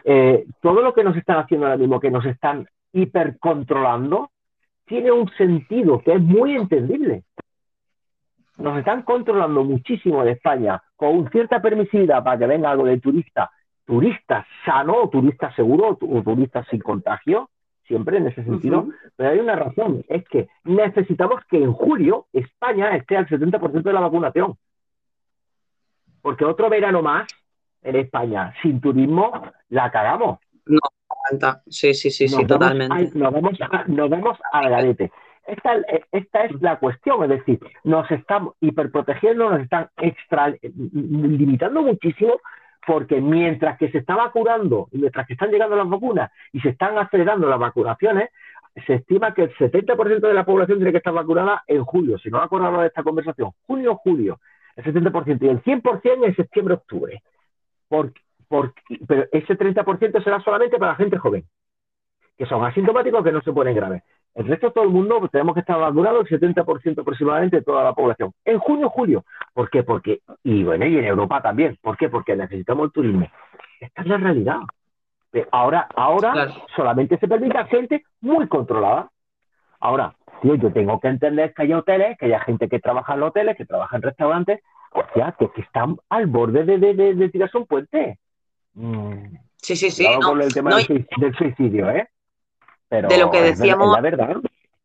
Eh, 0.03 0.45
todo 0.61 0.81
lo 0.81 0.93
que 0.93 1.03
nos 1.03 1.15
están 1.17 1.37
haciendo 1.37 1.65
ahora 1.67 1.77
mismo, 1.77 1.99
que 1.99 2.11
nos 2.11 2.25
están 2.25 2.67
hipercontrolando, 2.93 4.31
tiene 4.85 5.11
un 5.11 5.29
sentido 5.31 5.99
que 5.99 6.13
es 6.13 6.21
muy 6.21 6.55
entendible. 6.55 7.23
Nos 8.57 8.79
están 8.79 9.03
controlando 9.03 9.63
muchísimo 9.63 10.23
de 10.23 10.31
España 10.31 10.81
con 10.95 11.29
cierta 11.29 11.61
permisividad 11.61 12.23
para 12.23 12.39
que 12.39 12.47
venga 12.47 12.71
algo 12.71 12.85
de 12.85 12.99
turista, 12.99 13.51
turista 13.85 14.45
sano 14.65 15.09
turista 15.09 15.53
seguro 15.55 15.97
o 16.01 16.23
turista 16.23 16.63
sin 16.65 16.79
contagio, 16.79 17.49
siempre 17.87 18.17
en 18.17 18.27
ese 18.27 18.43
sentido. 18.43 18.87
Pero 19.15 19.29
hay 19.31 19.39
una 19.39 19.55
razón, 19.55 20.03
es 20.09 20.23
que 20.27 20.47
necesitamos 20.63 21.43
que 21.49 21.57
en 21.57 21.73
julio 21.73 22.27
España 22.33 22.95
esté 22.95 23.17
al 23.17 23.27
70% 23.27 23.81
de 23.83 23.93
la 23.93 24.01
vacunación. 24.01 24.55
Porque 26.21 26.45
otro 26.45 26.69
verano 26.69 27.01
más 27.01 27.27
en 27.81 27.95
España 27.95 28.53
sin 28.61 28.81
turismo 28.81 29.31
la 29.69 29.89
cagamos. 29.91 30.39
Aguanta. 31.09 31.61
Sí, 31.67 31.93
sí, 31.93 32.11
sí, 32.11 32.27
sí, 32.27 32.35
Nos 32.35 32.47
totalmente. 32.47 32.93
al- 32.93 33.11
nos 33.13 33.33
vamos, 33.33 33.57
a- 33.61 33.83
nos 33.87 34.09
vamos 34.09 34.37
al 34.51 34.69
garete. 34.69 35.11
Esta, 35.45 35.75
esta 36.11 36.43
es 36.43 36.61
la 36.61 36.77
cuestión, 36.77 37.23
es 37.23 37.29
decir, 37.29 37.59
nos 37.85 38.09
están 38.11 38.49
hiperprotegiendo, 38.59 39.49
nos 39.49 39.61
están 39.61 39.89
extra, 39.95 40.53
limitando 40.91 41.81
muchísimo, 41.83 42.33
porque 42.87 43.19
mientras 43.19 43.77
que 43.77 43.91
se 43.91 43.97
está 43.97 44.15
vacunando, 44.15 44.87
y 44.93 44.97
mientras 44.97 45.27
que 45.27 45.33
están 45.33 45.51
llegando 45.51 45.75
las 45.75 45.89
vacunas 45.89 46.31
y 46.53 46.61
se 46.61 46.69
están 46.69 46.97
acelerando 46.97 47.49
las 47.49 47.59
vacunaciones, 47.59 48.29
se 48.85 48.93
estima 48.93 49.33
que 49.33 49.43
el 49.43 49.55
70% 49.57 50.21
de 50.21 50.33
la 50.33 50.45
población 50.45 50.77
tiene 50.77 50.93
que 50.93 50.99
estar 50.99 51.13
vacunada 51.13 51.63
en 51.67 51.83
julio, 51.83 52.17
si 52.17 52.29
no 52.29 52.41
acordamos 52.41 52.79
de 52.79 52.87
esta 52.87 53.03
conversación, 53.03 53.51
junio, 53.65 53.95
julio, 53.97 54.39
el 54.77 54.85
70%, 54.85 55.37
y 55.41 55.47
el 55.49 55.61
100% 55.63 56.27
en 56.27 56.35
septiembre-octubre. 56.37 57.21
Porque, 57.89 58.21
porque, 58.47 58.81
pero 59.05 59.25
ese 59.33 59.57
30% 59.57 60.23
será 60.23 60.39
solamente 60.39 60.77
para 60.77 60.93
la 60.93 60.97
gente 60.97 61.17
joven 61.17 61.43
que 62.37 62.45
son 62.45 62.63
asintomáticos 62.63 63.23
que 63.23 63.31
no 63.31 63.41
se 63.41 63.51
ponen 63.51 63.75
graves. 63.75 64.03
El 64.37 64.45
resto, 64.47 64.71
todo 64.71 64.83
el 64.83 64.91
mundo, 64.91 65.17
pues, 65.19 65.31
tenemos 65.31 65.55
que 65.55 65.61
estar 65.61 65.79
vacunados, 65.79 66.31
el 66.31 66.39
70% 66.39 67.01
aproximadamente 67.01 67.57
de 67.57 67.63
toda 67.63 67.83
la 67.83 67.93
población. 67.93 68.31
En 68.45 68.59
junio, 68.59 68.87
julio. 68.89 69.25
¿Por 69.53 69.69
qué? 69.69 69.81
Porque, 69.83 70.21
y 70.43 70.63
bueno, 70.63 70.85
y 70.85 70.95
en 70.97 71.05
Europa 71.05 71.41
también. 71.41 71.75
¿Por 71.81 71.97
qué? 71.97 72.07
Porque 72.07 72.35
necesitamos 72.35 72.85
el 72.85 72.91
turismo. 72.91 73.27
Esta 73.79 74.01
es 74.03 74.07
la 74.07 74.17
realidad. 74.17 74.59
Eh, 75.33 75.45
Ahora, 75.51 75.87
ahora 75.95 76.31
Claro. 76.33 76.53
solamente 76.75 77.17
se 77.17 77.27
permite 77.27 77.57
a 77.57 77.65
gente 77.65 78.03
muy 78.21 78.47
controlada. 78.47 79.09
Ahora, 79.79 80.13
tío, 80.43 80.53
yo 80.55 80.71
tengo 80.71 80.99
que 80.99 81.07
entender 81.07 81.53
que 81.55 81.63
hay 81.63 81.73
hoteles, 81.73 82.15
que 82.19 82.27
hay 82.33 82.39
gente 82.45 82.69
que 82.69 82.79
trabaja 82.79 83.15
en 83.15 83.19
los 83.21 83.29
hoteles, 83.29 83.57
que 83.57 83.65
trabaja 83.65 83.95
en 83.95 84.03
restaurantes, 84.03 84.61
o 84.93 85.03
sea, 85.15 85.31
que, 85.37 85.49
que 85.51 85.61
están 85.61 85.97
al 86.09 86.27
borde 86.27 86.63
de, 86.63 86.77
de, 86.77 86.93
de- 86.93 87.15
de 87.15 87.29
tirarse 87.29 87.57
un 87.57 87.65
puente. 87.65 88.19
Mm. 88.75 89.35
Sí, 89.57 89.75
sí, 89.75 89.89
sí. 89.89 90.07
No, 90.07 90.19
con 90.29 90.41
el 90.41 90.53
tema 90.53 90.69
no, 90.69 90.77
del 90.77 91.35
suicidio, 91.35 91.89
¿eh? 91.89 92.07
Pero 92.89 93.07
De 93.09 93.17
lo 93.17 93.29
que 93.31 93.41
decíamos- 93.41 93.93
la 93.95 94.01
verdad. 94.01 94.37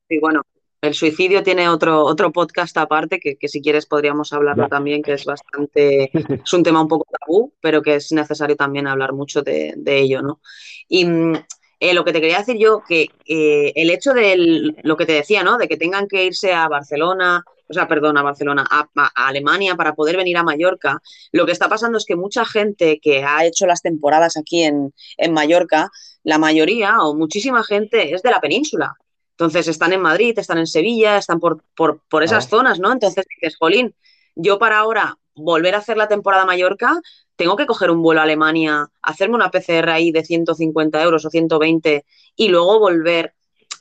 y 0.09 0.19
bueno, 0.19 0.43
el 0.81 0.95
suicidio 0.95 1.43
tiene 1.43 1.69
otro, 1.69 2.05
otro 2.05 2.33
podcast 2.33 2.77
aparte 2.77 3.21
que, 3.21 3.37
que 3.37 3.49
si 3.49 3.63
quieres 3.63 3.87
podríamos 3.87 4.33
hablarlo 4.33 4.65
Ya. 4.65 4.69
también, 4.69 5.03
que 5.03 5.13
es 5.13 5.25
bastante, 5.25 6.11
es 6.43 6.53
un 6.53 6.63
tema 6.65 6.81
un 6.83 6.89
poco 6.89 7.07
tabú, 7.21 7.53
pero 7.61 7.83
que 7.83 7.95
es 7.97 8.11
necesario 8.13 8.57
también 8.57 8.87
hablar 8.89 9.13
mucho 9.13 9.43
de, 9.43 9.75
de 9.77 9.99
ello, 10.01 10.23
¿no? 10.23 10.41
Y 10.89 11.05
mm, 11.05 11.35
eh, 11.81 11.95
lo 11.95 12.05
que 12.05 12.13
te 12.13 12.21
quería 12.21 12.39
decir 12.39 12.57
yo, 12.59 12.83
que 12.87 13.07
eh, 13.27 13.73
el 13.77 13.91
hecho 13.91 14.13
de 14.13 14.75
lo 14.83 14.97
que 14.97 15.07
te 15.07 15.13
decía, 15.13 15.43
¿no? 15.45 15.57
De 15.59 15.69
que 15.69 15.77
tengan 15.77 16.07
que 16.09 16.25
irse 16.25 16.53
a 16.53 16.69
Barcelona, 16.69 17.45
o 17.73 17.75
sea, 17.75 17.89
perdón, 17.89 18.19
a 18.19 18.23
Barcelona, 18.23 18.67
a, 18.71 18.87
Alemania 19.15 19.75
para 19.77 19.95
poder 19.95 20.19
venir 20.19 20.37
a 20.37 20.43
Mallorca, 20.43 21.01
lo 21.33 21.47
que 21.47 21.53
está 21.53 21.69
pasando 21.71 21.97
es 21.97 22.05
que 22.05 22.17
mucha 22.17 22.45
gente 22.45 23.01
que 23.01 23.25
ha 23.25 23.47
hecho 23.47 23.67
las 23.67 23.81
temporadas 23.81 24.37
aquí 24.37 24.63
en, 24.63 24.93
en 25.17 25.33
Mallorca, 25.33 25.91
la 26.23 26.39
mayoría 26.39 27.01
o 27.01 27.15
muchísima 27.15 27.65
gente 27.65 28.15
es 28.15 28.23
de 28.23 28.31
la 28.31 28.41
península. 28.41 28.95
Entonces 29.31 29.69
están 29.69 29.95
en 29.95 30.03
Madrid, 30.03 30.39
están 30.39 30.59
en 30.59 30.67
Sevilla, 30.67 31.17
están 31.17 31.41
por, 31.41 31.65
por, 31.75 32.01
por 32.11 32.23
esas 32.23 32.49
zonas, 32.49 32.79
¿no? 32.79 32.93
Entonces 32.93 33.25
dices, 33.41 33.57
Jolín, 33.57 33.95
yo 34.35 34.59
para 34.59 34.79
ahora 34.79 35.17
volver 35.35 35.75
a 35.75 35.79
hacer 35.79 35.97
la 35.97 36.09
temporada 36.09 36.43
a 36.43 36.47
Mallorca, 36.47 37.01
tengo 37.37 37.57
que 37.57 37.65
coger 37.65 37.91
un 37.91 38.03
vuelo 38.03 38.21
a 38.21 38.25
Alemania, 38.25 38.87
hacerme 39.01 39.37
una 39.37 39.51
PCR 39.51 39.89
ahí 39.89 40.13
de 40.13 40.25
150 40.25 41.03
euros 41.03 41.25
o 41.25 41.31
120 41.31 42.05
y 42.37 42.49
luego 42.49 42.79
volver, 42.79 43.33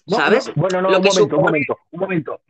¿sabes? 0.08 0.48
no, 0.48 0.54
bueno, 0.56 0.82
no, 0.82 0.90
Lo 0.90 0.98
un 0.98 1.04
que 1.04 1.10
momento, 1.10 1.36
un 1.36 1.44
momento, 1.44 1.78
un 1.92 2.00
momento. 2.00 2.42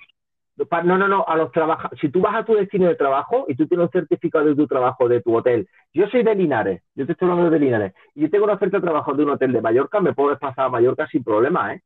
No, 0.57 0.97
no, 0.97 1.07
no, 1.07 1.25
a 1.27 1.35
los 1.37 1.51
trabajadores. 1.51 1.99
Si 1.99 2.09
tú 2.09 2.21
vas 2.21 2.35
a 2.35 2.45
tu 2.45 2.53
destino 2.53 2.87
de 2.87 2.95
trabajo 2.95 3.45
y 3.47 3.55
tú 3.55 3.67
tienes 3.67 3.85
un 3.85 3.91
certificado 3.91 4.45
de 4.45 4.55
tu 4.55 4.67
trabajo, 4.67 5.07
de 5.07 5.21
tu 5.21 5.35
hotel. 5.35 5.67
Yo 5.93 6.07
soy 6.07 6.23
de 6.23 6.35
Linares, 6.35 6.83
yo 6.93 7.05
te 7.05 7.13
estoy 7.13 7.29
hablando 7.29 7.49
de 7.49 7.59
Linares. 7.59 7.93
Y 8.13 8.21
yo 8.21 8.29
tengo 8.29 8.43
una 8.45 8.53
oferta 8.53 8.77
de 8.77 8.83
trabajo 8.83 9.13
de 9.13 9.23
un 9.23 9.31
hotel 9.31 9.53
de 9.53 9.61
Mallorca, 9.61 9.99
me 9.99 10.13
puedo 10.13 10.29
desplazar 10.29 10.65
a 10.65 10.69
Mallorca 10.69 11.07
sin 11.07 11.23
problema, 11.23 11.73
¿eh? 11.73 11.81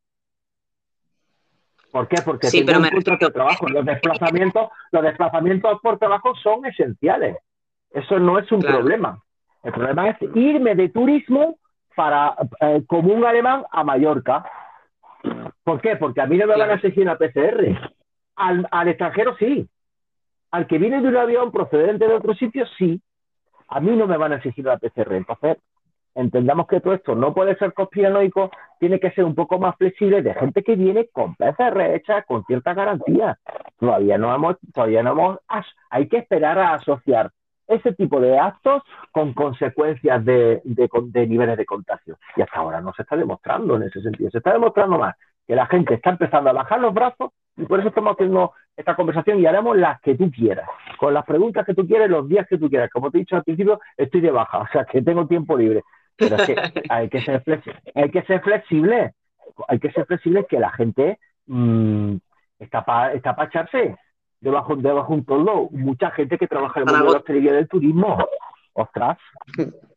¿Por 1.91 2.07
qué? 2.09 2.21
Porque 2.23 2.47
Sí, 2.47 2.57
tengo 2.57 2.67
pero 2.67 2.77
un 2.79 2.83
me 2.83 2.89
contrato 2.89 3.27
de 3.27 3.31
trabajo. 3.31 3.69
Los 3.69 3.85
desplazamientos, 3.85 4.69
los 4.91 5.03
desplazamientos 5.03 5.79
por 5.81 5.97
trabajo 5.97 6.35
son 6.35 6.65
esenciales. 6.65 7.37
Eso 7.91 8.19
no 8.19 8.37
es 8.37 8.51
un 8.51 8.59
Claro. 8.59 8.79
problema. 8.79 9.19
El 9.63 9.71
problema 9.71 10.09
es 10.09 10.17
irme 10.35 10.75
de 10.75 10.89
turismo 10.89 11.57
para 11.95 12.35
eh, 12.59 12.83
como 12.85 13.13
un 13.13 13.23
alemán 13.25 13.63
a 13.71 13.83
Mallorca. 13.85 14.43
¿Por 15.63 15.79
qué? 15.79 15.95
Porque 15.95 16.19
a 16.19 16.25
mí 16.25 16.37
no 16.37 16.47
me 16.47 16.57
van 16.57 16.71
a 16.71 16.73
exigir 16.73 17.03
una 17.03 17.17
PCR. 17.17 17.79
Al, 18.35 18.87
extranjero 18.87 19.35
sí. 19.37 19.67
Al 20.51 20.67
que 20.67 20.77
viene 20.77 21.01
de 21.01 21.07
un 21.07 21.17
avión 21.17 21.51
procedente 21.51 22.07
de 22.07 22.13
otro 22.13 22.33
sitio 22.35 22.65
sí. 22.77 23.01
A 23.67 23.79
mí 23.79 23.95
no 23.95 24.07
me 24.07 24.17
van 24.17 24.33
a 24.33 24.35
exigir 24.35 24.65
la 24.65 24.77
PCR. 24.77 25.13
Entonces, 25.13 25.57
entendamos 26.13 26.67
que 26.67 26.79
todo 26.79 26.93
esto 26.93 27.15
no 27.15 27.33
puede 27.33 27.57
ser 27.57 27.73
conspiranoico, 27.73 28.51
tiene 28.79 28.99
que 28.99 29.11
ser 29.11 29.25
un 29.25 29.35
poco 29.35 29.59
más 29.59 29.75
flexible 29.77 30.21
de 30.21 30.33
gente 30.33 30.63
que 30.63 30.75
viene 30.75 31.07
con 31.11 31.35
PCR 31.35 31.81
hechas 31.93 32.25
con 32.25 32.45
cierta 32.45 32.73
garantía. 32.73 33.37
Todavía 33.77 34.17
no 34.17 34.33
hemos, 34.33 34.57
todavía 34.73 35.03
no 35.03 35.11
hemos, 35.11 35.39
hay 35.89 36.07
que 36.07 36.17
esperar 36.17 36.59
a 36.59 36.75
asociar 36.75 37.31
ese 37.67 37.93
tipo 37.93 38.19
de 38.19 38.37
actos 38.37 38.83
con 39.11 39.33
consecuencias 39.33 40.23
de, 40.23 40.61
de 40.63 41.27
niveles 41.27 41.57
de 41.57 41.65
contagio. 41.65 42.17
Y 42.35 42.41
hasta 42.41 42.59
ahora 42.59 42.79
no 42.79 42.93
se 42.93 43.01
está 43.01 43.15
demostrando 43.15 43.75
en 43.75 43.83
ese 43.83 44.01
sentido. 44.01 44.29
Se 44.29 44.37
está 44.37 44.53
demostrando 44.53 44.99
más 44.99 45.15
que 45.47 45.55
la 45.55 45.65
gente 45.67 45.95
está 45.95 46.11
empezando 46.11 46.49
a 46.49 46.53
bajar 46.53 46.79
los 46.79 46.93
brazos 46.93 47.31
y 47.57 47.65
por 47.65 47.79
eso 47.79 47.89
estamos 47.89 48.13
haciendo 48.13 48.53
esta 48.75 48.95
conversación 48.95 49.39
y 49.39 49.45
haremos 49.45 49.77
las 49.77 50.01
que 50.01 50.15
tú 50.15 50.29
quieras, 50.31 50.67
con 50.97 51.13
las 51.13 51.25
preguntas 51.25 51.65
que 51.65 51.73
tú 51.73 51.87
quieras, 51.87 52.09
los 52.09 52.27
días 52.27 52.47
que 52.49 52.57
tú 52.57 52.69
quieras. 52.69 52.89
Como 52.91 53.11
te 53.11 53.17
he 53.17 53.21
dicho 53.21 53.35
al 53.35 53.43
principio, 53.43 53.79
estoy 53.95 54.21
de 54.21 54.31
baja, 54.31 54.59
o 54.59 54.67
sea 54.71 54.85
que 54.85 55.01
tengo 55.01 55.27
tiempo 55.27 55.57
libre. 55.57 55.83
Pero 56.17 56.35
es 56.35 56.45
que 56.45 56.55
hay 56.89 57.09
que 57.09 57.21
ser 57.21 57.41
flexible, 57.43 57.81
hay 57.93 58.11
que 58.11 58.21
ser 58.23 58.41
flexible, 58.41 59.13
hay 59.67 59.79
que 59.79 59.91
ser 59.91 60.05
flexible 60.05 60.45
que 60.49 60.59
la 60.59 60.71
gente 60.71 61.19
mm, 61.45 62.15
está 62.59 62.83
para 62.83 63.13
está 63.13 63.35
pa 63.35 63.45
echarse 63.45 63.95
debajo, 64.41 64.75
debajo 64.75 65.13
un 65.13 65.25
toldo. 65.25 65.69
Mucha 65.71 66.11
gente 66.11 66.37
que 66.37 66.47
trabaja 66.47 66.81
en 66.81 66.89
el 66.89 66.93
mundo 66.93 67.05
de 67.07 67.11
la 67.11 67.19
hostelería 67.19 67.53
del 67.53 67.67
turismo. 67.67 68.17
Ostras. 68.73 69.17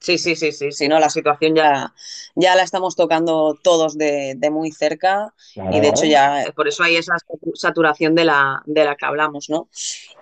Sí, 0.00 0.16
sí, 0.16 0.34
sí, 0.34 0.50
sí, 0.50 0.72
sí, 0.72 0.88
no, 0.88 0.98
la 0.98 1.10
situación 1.10 1.54
ya, 1.54 1.92
ya 2.34 2.56
la 2.56 2.62
estamos 2.62 2.96
tocando 2.96 3.58
todos 3.62 3.98
de, 3.98 4.34
de 4.34 4.50
muy 4.50 4.72
cerca 4.72 5.34
y 5.70 5.80
de 5.80 5.88
hecho 5.88 6.06
ya, 6.06 6.46
por 6.56 6.68
eso 6.68 6.82
hay 6.82 6.96
esa 6.96 7.16
saturación 7.54 8.14
de 8.14 8.24
la, 8.24 8.62
de 8.64 8.84
la 8.84 8.96
que 8.96 9.04
hablamos, 9.04 9.50
¿no? 9.50 9.68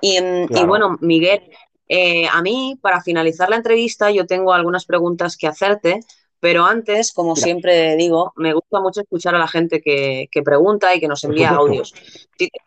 Y, 0.00 0.20
mm, 0.20 0.48
y 0.56 0.64
bueno, 0.64 0.98
Miguel, 1.00 1.42
eh, 1.88 2.26
a 2.26 2.42
mí, 2.42 2.76
para 2.82 3.00
finalizar 3.02 3.48
la 3.50 3.56
entrevista, 3.56 4.10
yo 4.10 4.26
tengo 4.26 4.52
algunas 4.52 4.84
preguntas 4.84 5.36
que 5.36 5.46
hacerte, 5.46 6.00
pero 6.40 6.64
antes, 6.64 7.12
como 7.12 7.36
siempre 7.36 7.94
digo, 7.96 8.32
me 8.36 8.55
gusta 8.55 8.80
mucho 8.80 9.00
escuchar 9.00 9.36
a 9.36 9.38
la 9.38 9.48
gente 9.48 9.80
que, 9.80 10.28
que 10.30 10.42
pregunta 10.42 10.94
y 10.94 11.00
que 11.00 11.09
nos 11.09 11.22
envía 11.24 11.50
audios. 11.52 11.94
Si 12.36 12.48
te 12.48 12.59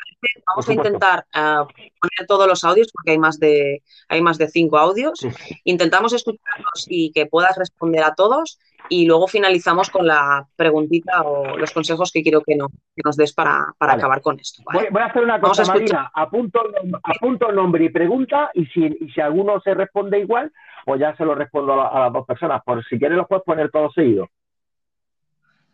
vamos 0.47 0.69
a 0.69 0.73
intentar 0.73 1.25
ah, 1.33 1.65
poner 1.67 2.27
todos 2.27 2.47
los 2.47 2.63
audios 2.63 2.89
porque 2.93 3.11
hay 3.11 3.17
más 3.17 3.39
de, 3.39 3.83
hay 4.09 4.21
más 4.21 4.37
de 4.37 4.47
cinco 4.47 4.77
audios. 4.77 5.19
Intentamos 5.63 6.13
escucharlos 6.13 6.85
y 6.87 7.11
que 7.11 7.25
puedas 7.25 7.57
responder 7.57 8.03
a 8.03 8.13
todos 8.15 8.59
y 8.89 9.05
luego 9.05 9.27
finalizamos 9.27 9.89
con 9.89 10.07
la 10.07 10.47
preguntita 10.55 11.21
o 11.21 11.55
los 11.57 11.71
consejos 11.71 12.11
que 12.11 12.23
quiero 12.23 12.41
que, 12.41 12.55
no- 12.55 12.69
que 12.69 13.01
nos 13.05 13.15
des 13.15 13.33
para, 13.33 13.73
para 13.77 13.93
Vale. 13.93 14.01
acabar 14.01 14.21
con 14.21 14.39
esto. 14.39 14.63
¿vale? 14.65 14.79
Voy, 14.79 14.87
voy 14.91 15.01
a 15.01 15.05
hacer 15.05 15.23
una 15.23 15.39
cosa. 15.39 15.63
Marina. 15.65 16.11
Apunto, 16.13 16.61
apunto 17.03 17.51
nombre 17.51 17.85
y 17.85 17.89
pregunta 17.89 18.49
y 18.53 18.65
si, 18.67 18.85
y 18.99 19.09
si 19.11 19.21
alguno 19.21 19.59
se 19.61 19.73
responde 19.75 20.19
igual, 20.19 20.51
pues 20.85 20.99
ya 20.99 21.15
se 21.15 21.23
lo 21.25 21.35
respondo 21.35 21.73
a, 21.73 21.77
la- 21.77 21.87
a 21.87 21.99
las 22.01 22.13
dos 22.13 22.25
personas. 22.25 22.61
Por 22.65 22.83
si 22.85 22.97
quieres 22.97 23.17
los 23.17 23.27
puedes 23.27 23.43
poner 23.45 23.69
todos 23.69 23.93
seguidos. 23.93 24.29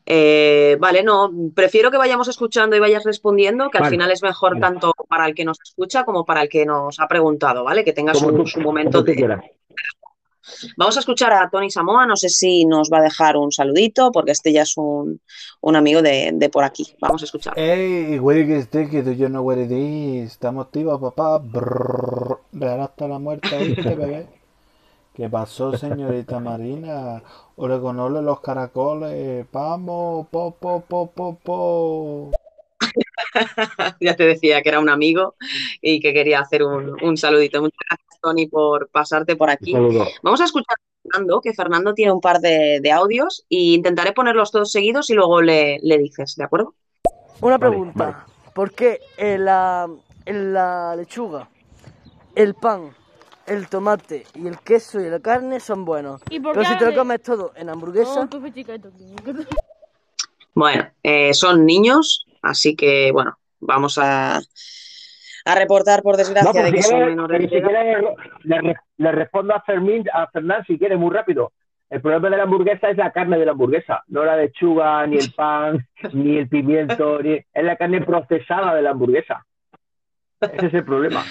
Eh, 0.09 0.77
vale, 0.79 1.03
no, 1.03 1.29
prefiero 1.53 1.91
que 1.91 1.97
vayamos 1.97 2.29
escuchando 2.29 2.77
y 2.77 2.79
vayas 2.79 3.03
respondiendo, 3.03 3.69
que 3.69 3.77
al 3.77 3.84
Vale, 3.84 3.93
final 3.95 4.11
es 4.11 4.23
mejor 4.23 4.51
vale. 4.53 4.61
tanto 4.61 4.93
para 5.09 5.25
el 5.27 5.35
que 5.35 5.43
nos 5.43 5.57
escucha 5.61 6.05
como 6.05 6.23
para 6.23 6.43
el 6.43 6.49
que 6.49 6.65
nos 6.65 6.97
ha 7.01 7.07
preguntado, 7.09 7.65
¿vale? 7.65 7.84
Que 7.84 7.91
tenga 7.91 8.13
Como 8.13 8.29
su, 8.29 8.35
tú, 8.38 8.47
su 8.47 8.61
momento 8.61 9.03
de... 9.03 9.15
quieras. 9.15 9.41
Vamos 10.77 10.95
a 10.95 11.01
escuchar 11.01 11.34
a 11.34 11.49
Tony 11.49 11.69
Samoa, 11.69 12.05
no 12.05 12.15
sé 12.15 12.29
si 12.29 12.63
nos 12.65 12.89
va 12.89 12.99
a 12.99 13.01
dejar 13.01 13.35
un 13.35 13.51
saludito, 13.51 14.11
porque 14.13 14.31
este 14.31 14.53
ya 14.53 14.61
es 14.61 14.77
un, 14.77 15.19
un 15.59 15.75
amigo 15.75 16.01
de, 16.01 16.31
de 16.34 16.49
por 16.49 16.63
aquí. 16.63 16.95
Vamos 17.01 17.21
a 17.21 17.25
escuchar. 17.25 17.53
Hey, 17.57 18.17
güey, 18.17 18.47
que 18.47 18.59
esté, 18.59 18.89
que 18.89 19.03
yo 19.17 19.27
no 19.27 19.41
what 19.41 19.57
it 19.57 19.71
is. 19.71 20.31
Estamos 20.31 20.67
activos, 20.67 21.01
papá. 21.01 21.39
Brrr, 21.39 22.39
hasta 22.79 23.09
la 23.09 23.19
muerte, 23.19 23.57
¿viste, 23.57 23.93
bebé? 23.95 24.36
¿Qué 25.18 25.30
pasó, 25.30 25.73
señorita 25.73 26.39
Marina? 26.48 27.23
Ole 27.57 27.80
con 27.81 27.99
ole 27.99 28.22
los 28.22 28.39
caracoles. 28.39 29.45
Vamos, 29.52 30.27
po, 30.30 30.52
po, 30.52 30.81
po, 30.81 31.11
po, 31.11 31.35
po. 31.44 32.31
ya 33.99 34.15
te 34.15 34.23
decía 34.26 34.61
que 34.61 34.69
era 34.69 34.80
un 34.80 34.89
amigo 34.89 35.35
y 35.81 35.99
que 35.99 36.14
quería 36.14 36.41
hacer 36.41 36.64
un, 36.64 36.95
un 37.03 37.18
saludito. 37.18 37.61
Muchas 37.61 37.80
gracias, 37.89 38.22
Tony, 38.22 38.48
por 38.48 38.89
pasarte 38.89 39.35
por 39.35 39.49
aquí. 39.49 39.72
saludo. 39.72 40.14
Vamos 40.22 40.41
a 40.41 40.45
escuchar 40.45 40.76
a 40.77 41.10
Fernando, 41.11 41.41
que 41.41 41.53
Fernando 41.53 41.94
tiene 41.95 42.11
un 42.11 42.22
par 42.22 42.39
de, 42.39 42.80
de 42.81 42.91
audios 42.91 43.45
y 43.49 43.76
intentaré 43.76 44.14
ponerlos 44.14 44.52
todos 44.52 44.72
seguidos 44.72 45.10
y 45.10 45.14
luego 45.15 45.41
le, 45.41 45.80
le 45.81 45.98
dices, 45.98 46.35
¿de 46.35 46.44
acuerdo? 46.44 46.76
Una 47.41 47.57
Vale, 47.57 47.77
pregunta. 47.77 48.06
vale. 48.06 48.18
¿Por 48.53 48.73
qué 48.73 48.99
en 49.18 49.45
la, 49.45 49.89
en 50.26 50.53
la 50.53 50.95
lechuga, 50.95 51.49
el 52.35 52.56
pan, 52.56 52.95
el 53.48 53.68
tomate 53.68 54.26
y 54.36 54.48
el 54.48 54.60
queso 54.60 54.99
y 54.99 55.10
la 55.10 55.19
carne 55.19 55.60
son 55.60 55.86
buenos? 55.86 56.22
¿Y 56.30 56.40
por 56.40 56.53
Pero 56.53 56.64
qué 56.64 56.74
si 56.74 56.78
te 56.78 56.86
lo 56.91 56.95
comes 56.95 57.22
todo 57.22 57.52
en 57.56 57.69
hamburguesa, 57.69 58.22
No, 58.22 58.30
tú 58.30 58.40
fue 58.40 58.52
chica, 58.52 58.78
tú. 58.80 58.91
Bueno, 60.53 60.88
eh, 61.03 61.34
son 61.34 61.65
niños, 61.65 62.26
así 62.41 62.76
que 62.76 63.11
bueno, 63.11 63.38
vamos 63.60 63.98
a, 63.98 64.38
a 64.38 65.56
reportar 65.56 66.02
por 66.02 66.14
No, 66.14 66.18
desgracia 66.18 66.52
pero 66.52 66.65
de 66.65 66.72
si 66.72 66.76
que 66.78 66.84
son 66.84 66.99
menores 67.06 67.49
si 67.49 67.56
edad. 67.56 67.68
quieres, 67.69 68.03
le, 68.44 68.76
le 68.98 69.11
respondo 69.11 69.53
a 69.53 69.61
Fermín, 69.61 70.03
a 70.14 70.28
Fernán 70.28 70.65
si 70.65 70.78
quiere, 70.78 70.98
muy 70.98 71.14
rápido. 71.14 71.52
El 71.90 72.02
problema 72.02 72.30
de 72.30 72.38
la 72.38 72.44
hamburguesa 72.44 72.90
es 72.90 72.98
la 72.98 73.11
carne 73.14 73.38
de 73.40 73.45
la 73.45 73.52
hamburguesa, 73.52 74.03
no 74.07 74.26
la 74.26 74.36
lechuga, 74.36 75.07
ni 75.07 75.18
el 75.18 75.32
pan, 75.34 75.88
ni 76.14 76.38
el 76.38 76.49
pimiento, 76.49 77.22
ni... 77.22 77.36
es 77.36 77.64
la 77.64 77.78
carne 77.78 78.02
procesada 78.02 78.76
de 78.76 78.82
la 78.82 78.90
hamburguesa. 78.90 79.45
Ese 80.41 80.65
es 80.68 80.74
el 80.74 80.84
problema. 80.84 81.24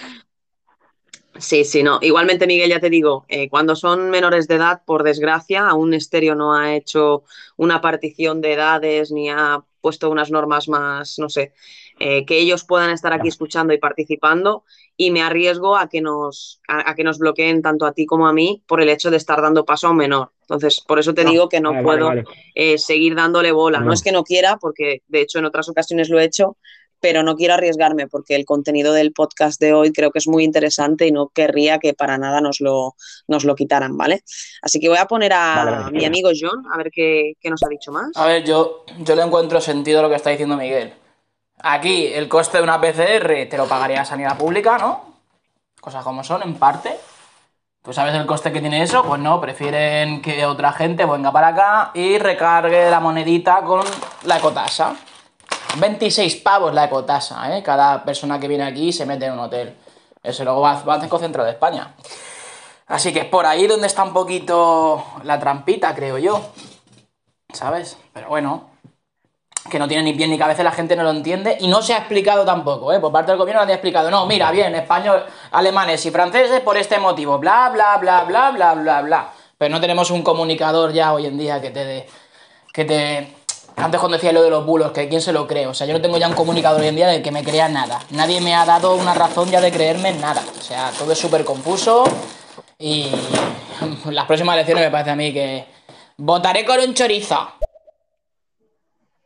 Sí, 1.39 1.65
sí, 1.65 1.83
no. 1.83 1.99
Igualmente, 2.03 2.47
Miguel, 2.47 2.71
ya 2.71 2.81
te 2.81 2.91
digo, 2.91 3.25
eh, 3.29 3.49
cuando 3.49 3.77
son 3.77 4.11
menores 4.11 4.49
de 4.49 4.55
edad, 4.57 4.83
por 4.87 5.03
desgracia, 5.03 5.69
aún 5.69 5.93
Estéreo 5.95 6.35
no 6.35 6.55
ha 6.55 6.75
hecho 6.75 7.25
una 7.57 7.81
partición 7.81 8.41
de 8.41 8.53
edades 8.55 9.11
ni 9.13 9.29
ha 9.31 9.63
puesto 9.81 10.11
unas 10.11 10.31
normas 10.31 10.69
más, 10.69 11.19
no 11.19 11.29
sé, 11.29 11.53
eh, 11.99 12.25
que 12.27 12.39
ellos 12.39 12.65
puedan 12.65 12.91
estar 12.91 13.13
aquí 13.13 13.29
escuchando 13.29 13.73
y 13.73 13.79
participando 13.79 14.65
y 14.97 15.11
me 15.11 15.23
arriesgo 15.23 15.77
a 15.77 15.89
que 15.89 16.01
nos, 16.01 16.61
a, 16.69 16.91
a 16.91 16.95
que 16.95 17.05
nos 17.05 17.19
bloqueen 17.19 17.63
tanto 17.63 17.87
a 17.87 17.93
ti 17.93 18.05
como 18.07 18.27
a 18.27 18.33
mí 18.33 18.63
por 18.67 18.81
el 18.81 18.89
hecho 18.89 19.11
de 19.11 19.17
estar 19.19 19.41
dando 19.41 19.65
paso 19.65 19.87
a 19.87 19.91
un 19.91 19.97
menor. 19.99 20.33
Entonces, 20.43 20.81
por 20.87 20.99
eso 20.99 21.15
te 21.15 21.25
No, 21.25 21.31
digo 21.31 21.49
que 21.49 21.61
no 21.61 21.71
vale, 21.71 21.83
vale, 21.85 21.97
puedo 21.99 22.07
vale. 22.09 22.25
eh, 22.55 22.79
seguir 22.79 23.15
dándole 23.15 23.53
bola. 23.53 23.79
No 23.81 23.87
No. 23.87 23.93
es 23.93 24.03
que 24.03 24.13
no 24.13 24.25
quiera, 24.25 24.57
porque 24.57 25.03
de 25.07 25.21
hecho 25.21 25.39
en 25.39 25.45
otras 25.45 25.69
ocasiones 25.69 26.09
lo 26.09 26.19
he 26.19 26.25
hecho, 26.25 26.57
pero 27.01 27.23
no 27.23 27.37
quiero 27.37 27.55
arriesgarme 27.55 28.07
porque 28.07 28.35
el 28.35 28.45
contenido 28.45 28.93
del 28.93 29.13
podcast 29.13 29.61
de 29.61 29.73
hoy 29.73 29.93
creo 29.93 30.11
que 30.11 30.19
es 30.19 30.29
muy 30.29 30.45
interesante 30.45 31.07
y 31.07 31.13
no 31.13 31.29
querría 31.29 31.79
que 31.79 31.95
para 31.95 32.19
nada 32.19 32.41
nos 32.41 32.61
lo, 32.61 32.95
nos 33.29 33.45
lo 33.45 33.55
quitaran, 33.55 33.97
¿vale? 33.97 34.23
Así 34.63 34.81
que 34.81 34.89
voy 34.89 34.99
a 34.99 35.07
poner 35.07 35.33
a 35.33 35.65
Vale, 35.65 35.71
vale. 35.71 35.91
mi 35.99 36.05
amigo 36.05 36.31
John 36.39 36.65
a 36.73 36.77
ver 36.77 36.91
qué, 36.91 37.35
qué 37.41 37.51
nos 37.51 37.63
ha 37.63 37.69
dicho 37.69 37.93
más. 37.93 38.11
A 38.15 38.27
ver, 38.27 38.45
yo, 38.45 38.85
yo 38.99 39.15
le 39.15 39.23
encuentro 39.23 39.61
sentido 39.61 40.01
a 40.01 40.03
lo 40.03 40.09
que 40.09 40.17
está 40.17 40.31
diciendo 40.31 40.57
Miguel. 40.57 40.93
Aquí 41.59 42.07
el 42.07 42.29
coste 42.29 42.59
de 42.59 42.65
una 42.65 42.81
PCR 42.81 43.49
te 43.49 43.57
lo 43.57 43.67
pagaría 43.67 43.99
la 43.99 44.05
sanidad 44.05 44.37
pública, 44.37 44.77
¿no? 44.79 45.17
Cosas 45.81 46.05
como 46.05 46.23
son, 46.25 46.43
en 46.43 46.55
parte. 46.55 46.97
¿Tú 47.83 47.93
sabes 47.93 48.15
el 48.17 48.27
coste 48.27 48.53
que 48.53 48.61
tiene 48.61 48.83
eso? 48.83 49.05
Pues 49.05 49.21
no, 49.21 49.41
prefieren 49.41 50.21
que 50.21 50.45
otra 50.45 50.73
gente 50.73 51.05
venga 51.05 51.31
para 51.31 51.49
acá 51.49 51.91
y 51.95 52.19
recargue 52.19 52.91
la 52.91 52.99
monedita 52.99 53.63
con 53.63 53.85
la 54.25 54.39
ecotasa. 54.39 54.97
26 55.79 56.37
pavos 56.37 56.75
la 56.75 56.85
ecotasa, 56.85 57.57
¿eh? 57.57 57.63
Cada 57.63 58.05
persona 58.05 58.39
que 58.39 58.49
viene 58.49 58.65
aquí 58.65 58.93
se 58.93 59.07
mete 59.07 59.27
en 59.27 59.33
un 59.33 59.41
hotel. 59.41 59.77
Eso 60.23 60.45
luego 60.45 60.61
va, 60.61 60.83
va 60.83 60.95
al 60.95 61.01
Banco 61.01 61.19
de 61.19 61.51
España. 61.51 61.95
Así 62.89 63.13
que 63.13 63.21
es 63.21 63.25
por 63.27 63.47
ahí 63.47 63.67
donde 63.67 63.87
está 63.87 64.03
un 64.05 64.13
poquito 64.13 65.05
la 65.25 65.39
trampita, 65.39 65.95
creo 65.95 66.19
yo. 66.19 66.41
¿Sabes? 67.53 67.97
Pero 68.13 68.29
bueno, 68.29 68.71
que 69.71 69.79
no 69.79 69.89
tiene 69.89 70.05
ni 70.05 70.13
pie 70.15 70.27
ni 70.29 70.39
cabeza, 70.39 70.63
la 70.63 70.73
gente 70.73 70.97
no 70.97 71.03
lo 71.03 71.11
entiende 71.11 71.57
y 71.61 71.69
no 71.69 71.83
se 71.83 71.95
ha 71.95 71.99
explicado 71.99 72.45
tampoco, 72.45 72.93
¿eh? 72.93 73.01
Por 73.01 73.13
parte 73.13 73.33
del 73.33 73.39
gobierno 73.39 73.63
nadie 73.63 73.73
ha 73.73 73.77
explicado, 73.77 74.11
no, 74.11 74.27
mira, 74.27 74.51
bien, 74.51 74.75
español, 74.75 75.25
alemanes 75.53 76.05
y 76.07 76.11
franceses 76.11 76.61
por 76.61 76.77
este 76.77 76.99
motivo, 76.99 77.39
bla, 77.39 77.71
bla, 77.71 77.97
bla, 77.97 78.25
bla, 78.25 78.51
bla, 78.51 78.75
bla, 78.75 79.03
bla. 79.03 79.33
Pero 79.59 79.75
no 79.75 79.81
tenemos 79.81 80.11
un 80.11 80.23
comunicador 80.23 80.93
ya 80.93 81.13
hoy 81.13 81.27
en 81.27 81.39
día 81.39 81.61
que 81.61 81.71
te 81.71 81.85
dé, 81.85 82.09
que 82.73 82.85
te... 82.85 83.36
Antes 83.77 84.01
cuando 84.01 84.17
decía 84.17 84.33
lo 84.33 84.43
de 84.43 84.51
los 84.51 84.65
bulos, 84.65 84.93
que 84.93 85.09
quién 85.09 85.21
se 85.21 85.33
lo 85.33 85.47
cree, 85.47 85.67
o 85.67 85.75
sea, 85.75 85.87
yo 85.87 85.93
no 85.93 86.01
tengo 86.01 86.17
ya 86.19 86.29
un 86.29 86.35
comunicador 86.35 86.81
hoy 86.81 86.89
en 86.89 86.97
día 86.97 87.09
del 87.09 87.23
que 87.23 87.31
me 87.31 87.45
crea 87.45 87.69
nada. 87.69 87.99
Nadie 88.11 88.41
me 88.41 88.55
ha 88.55 88.65
dado 88.65 88.97
una 88.97 89.13
razón 89.15 89.49
ya 89.51 89.61
de 89.61 89.71
creerme 89.71 90.09
en 90.11 90.21
nada. 90.21 90.41
O 90.59 90.63
sea, 90.63 90.91
todo 90.99 91.13
es 91.13 91.19
súper 91.19 91.45
confuso 91.45 92.05
y 92.79 93.11
las 94.11 94.25
próximas 94.25 94.55
elecciones 94.57 94.85
me 94.85 94.91
parece 94.91 95.11
a 95.11 95.17
mí 95.17 95.33
que 95.33 95.67
votaré 96.17 96.65
con 96.65 96.81
un 96.81 96.95
chorizo. 96.95 97.49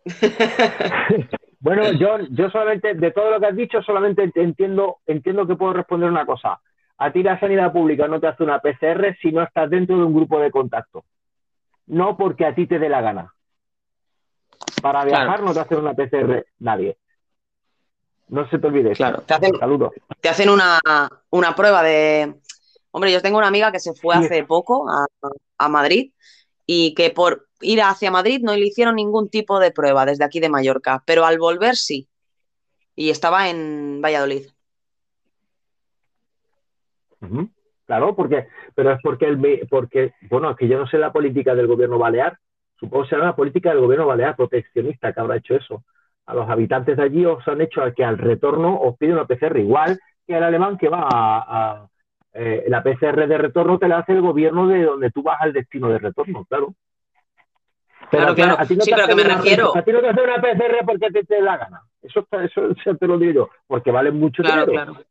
Bueno, 1.63 1.93
yo, 1.93 2.17
yo 2.31 2.49
solamente, 2.49 2.95
de 2.95 3.11
todo 3.11 3.33
lo 3.33 3.39
que 3.39 3.45
has 3.45 3.55
dicho, 3.55 3.83
solamente 3.83 4.23
ent- 4.25 4.33
entiendo, 4.43 4.97
entiendo 5.07 5.47
que 5.47 5.57
puedo 5.57 5.75
responder 5.75 6.09
una 6.09 6.25
cosa. 6.25 6.59
A 6.97 7.13
ti 7.13 7.23
la 7.23 7.39
sanidad 7.39 7.71
pública 7.71 8.09
no 8.09 8.19
te 8.19 8.29
hace 8.29 8.43
una 8.45 8.61
PCR 8.61 9.15
si 9.21 9.31
no 9.31 9.43
estás 9.43 9.69
dentro 9.69 9.99
de 9.99 10.05
un 10.05 10.15
grupo 10.15 10.41
de 10.41 10.51
contacto. 10.51 11.05
No 11.87 12.17
porque 12.17 12.47
a 12.47 12.55
ti 12.55 12.67
te 12.67 12.79
dé 12.79 12.89
la 12.89 13.03
gana. 13.03 13.35
Para 14.83 15.05
viajar 15.05 15.27
Claro. 15.27 15.45
no 15.45 15.53
te 15.55 15.61
hace 15.61 15.77
una 15.77 15.95
PCR 15.95 16.47
nadie. 16.59 16.97
No 18.29 18.49
se 18.49 18.59
te 18.59 18.67
olvide. 18.67 18.93
Claro, 18.93 19.23
te 19.23 19.35
hacen, 19.35 19.53
Saludos. 19.59 19.93
te 20.21 20.29
hacen 20.29 20.49
una, 20.51 20.79
una 21.31 21.55
prueba 21.57 21.83
de, 21.83 22.35
Hombre, 22.93 23.13
yo 23.13 23.23
tengo 23.23 23.39
una 23.39 23.49
amiga 23.49 23.71
que 23.73 23.81
se 23.81 23.95
fue 23.95 24.17
Sí. 24.17 24.25
hace 24.25 24.45
poco 24.45 24.89
a, 24.89 25.07
a 25.59 25.69
Madrid 25.69 26.13
y 26.67 26.95
que 26.95 27.11
por 27.11 27.47
ir 27.61 27.83
hacia 27.83 28.11
Madrid 28.11 28.41
no 28.43 28.55
le 28.55 28.67
hicieron 28.67 28.97
ningún 28.97 29.29
tipo 29.29 29.59
de 29.61 29.71
prueba 29.71 30.05
desde 30.07 30.25
aquí 30.25 30.41
de 30.41 30.49
Mallorca, 30.49 31.03
pero 31.07 31.25
al 31.25 31.39
volver 31.39 31.77
sí. 31.77 32.09
Y 32.97 33.11
estaba 33.11 33.49
en 33.49 34.01
Valladolid. 34.03 34.47
Claro, 37.87 38.15
porque, 38.15 38.47
pero 38.75 38.93
es 38.93 38.99
porque, 39.03 39.27
el, 39.27 39.67
porque, 39.69 40.15
bueno, 40.31 40.51
es 40.53 40.57
que 40.57 40.69
yo 40.69 40.79
no 40.79 40.87
sé 40.87 40.97
la 40.99 41.13
política 41.13 41.55
del 41.55 41.67
gobierno 41.67 41.99
balear. 41.99 42.39
Supongo 42.81 43.05
que 43.05 43.11
será 43.11 43.25
la 43.27 43.37
política 43.37 43.71
del 43.71 43.81
gobierno 43.81 44.07
balear 44.07 44.35
proteccionista 44.35 45.13
que 45.13 45.21
habrá 45.21 45.37
hecho 45.37 45.55
eso. 45.55 45.85
A 46.27 46.35
los 46.35 46.49
habitantes 46.49 46.97
de 46.97 47.03
allí 47.03 47.27
os 47.27 47.47
han 47.47 47.61
hecho 47.61 47.83
que 47.95 48.05
al 48.05 48.17
retorno 48.19 48.81
os 48.81 48.97
pide 48.97 49.13
una 49.13 49.27
PCR 49.27 49.59
igual 49.61 50.01
que 50.27 50.35
al 50.35 50.45
alemán 50.45 50.79
que 50.79 50.89
va 50.89 51.03
a, 51.03 51.11
a, 51.83 51.89
eh, 52.33 52.65
la 52.69 52.83
PCR 52.83 53.27
de 53.27 53.37
retorno 53.39 53.79
te 53.79 53.89
la 53.89 53.99
hace 53.99 54.13
el 54.13 54.23
gobierno 54.23 54.67
de 54.67 54.85
donde 54.85 55.11
tú 55.11 55.23
vas 55.23 55.41
al 55.41 55.53
destino 55.53 55.89
de 55.89 55.99
retorno, 55.99 56.45
claro. 56.47 56.75
Ti- 58.11 58.17
claro. 58.35 58.57
a 58.59 58.65
ti 58.67 58.77
no 58.77 58.83
Sí, 58.85 58.91
te 58.91 58.97
pero 58.97 59.09
que 59.09 59.15
me 59.15 59.23
una- 59.25 59.37
refiero- 59.37 59.77
A 59.77 59.83
ti 59.83 59.93
no 59.93 60.01
te 60.01 60.09
hacen 60.09 60.25
una 60.25 60.41
PCR 60.41 60.85
porque 60.87 61.11
te, 61.11 61.25
te 61.25 61.35
da 61.37 61.43
la 61.43 61.57
gana. 61.59 61.83
Eso, 62.03 62.21
está- 62.21 62.43
eso, 62.45 62.71
eso 62.71 62.97
te 62.97 63.07
lo 63.07 63.19
digo 63.19 63.33
yo, 63.33 63.51
porque 63.67 63.91
vale 63.91 64.11
mucho 64.11 64.43
Claro, 64.43 64.67
dinero. 64.67 64.93
claro. 64.95 65.05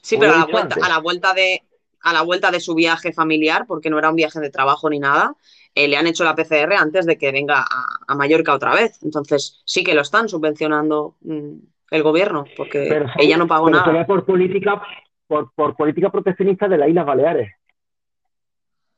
Sí, 0.00 0.16
pero 0.18 0.32
a 0.32 0.36
la 0.38 0.44
vuelta, 0.44 0.60
antes. 0.74 0.82
a 0.84 0.88
la 0.88 0.98
vuelta 0.98 1.32
de, 1.34 1.62
a 2.02 2.12
la 2.12 2.22
vuelta 2.22 2.50
de 2.50 2.60
su 2.60 2.74
viaje 2.74 3.12
familiar, 3.12 3.64
porque 3.66 3.90
no 3.90 3.98
era 3.98 4.10
un 4.10 4.16
viaje 4.16 4.40
de 4.40 4.50
trabajo 4.50 4.88
ni 4.90 4.98
nada, 4.98 5.34
eh, 5.74 5.88
le 5.88 5.96
han 5.96 6.06
hecho 6.06 6.24
la 6.24 6.34
PCR 6.34 6.74
antes 6.74 7.06
de 7.06 7.16
que 7.16 7.32
venga 7.32 7.60
a, 7.60 7.86
a 8.06 8.14
Mallorca 8.14 8.54
otra 8.54 8.74
vez. 8.74 9.02
Entonces, 9.02 9.62
sí 9.64 9.82
que 9.82 9.94
lo 9.94 10.02
están 10.02 10.28
subvencionando 10.28 11.16
mm, 11.22 11.52
el 11.90 12.02
gobierno, 12.02 12.44
porque 12.56 12.86
Pero 12.88 13.06
ella 13.18 13.36
no 13.36 13.46
pagó 13.46 13.66
pero 13.66 13.76
nada. 13.78 13.86
sería 13.86 14.06
por 14.06 14.24
política, 14.24 14.82
por, 15.26 15.52
por 15.54 15.76
política 15.76 16.10
proteccionista 16.10 16.68
de 16.68 16.78
las 16.78 16.88
Islas 16.88 17.06
Baleares. 17.06 17.52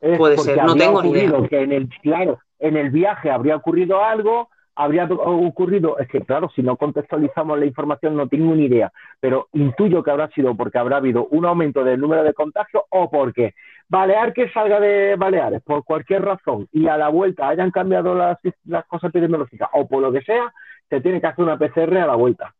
Es 0.00 0.18
Puede 0.18 0.36
ser, 0.38 0.62
no 0.64 0.76
tengo 0.76 1.02
ni 1.02 1.10
idea. 1.10 1.32
que 1.48 1.60
en 1.62 1.72
el, 1.72 1.88
claro, 2.02 2.38
en 2.58 2.76
el 2.76 2.90
viaje 2.90 3.30
habría 3.30 3.56
ocurrido 3.56 4.02
algo, 4.04 4.50
habría 4.76 5.04
ocurrido, 5.06 5.98
es 5.98 6.08
que 6.08 6.20
claro, 6.20 6.50
si 6.54 6.62
no 6.62 6.76
contextualizamos 6.76 7.58
la 7.58 7.66
información 7.66 8.16
no 8.16 8.28
tengo 8.28 8.54
ni 8.54 8.64
idea, 8.64 8.92
pero 9.20 9.48
intuyo 9.52 10.02
que 10.02 10.10
habrá 10.10 10.28
sido 10.30 10.56
porque 10.56 10.78
habrá 10.78 10.96
habido 10.96 11.26
un 11.30 11.44
aumento 11.44 11.84
del 11.84 12.00
número 12.00 12.24
de 12.24 12.34
contagios 12.34 12.84
o 12.90 13.10
porque 13.10 13.54
Balear 13.88 14.32
que 14.32 14.48
salga 14.50 14.80
de 14.80 15.16
Baleares 15.16 15.62
por 15.62 15.84
cualquier 15.84 16.22
razón 16.22 16.68
y 16.72 16.88
a 16.88 16.96
la 16.96 17.08
vuelta 17.08 17.48
hayan 17.48 17.70
cambiado 17.70 18.14
las, 18.14 18.38
las 18.64 18.84
cosas 18.86 19.10
epidemiológicas 19.10 19.68
o 19.72 19.86
por 19.86 20.02
lo 20.02 20.10
que 20.10 20.22
sea, 20.22 20.52
se 20.88 21.00
tiene 21.00 21.20
que 21.20 21.26
hacer 21.26 21.44
una 21.44 21.58
PCR 21.58 21.98
a 21.98 22.06
la 22.06 22.16
vuelta. 22.16 22.54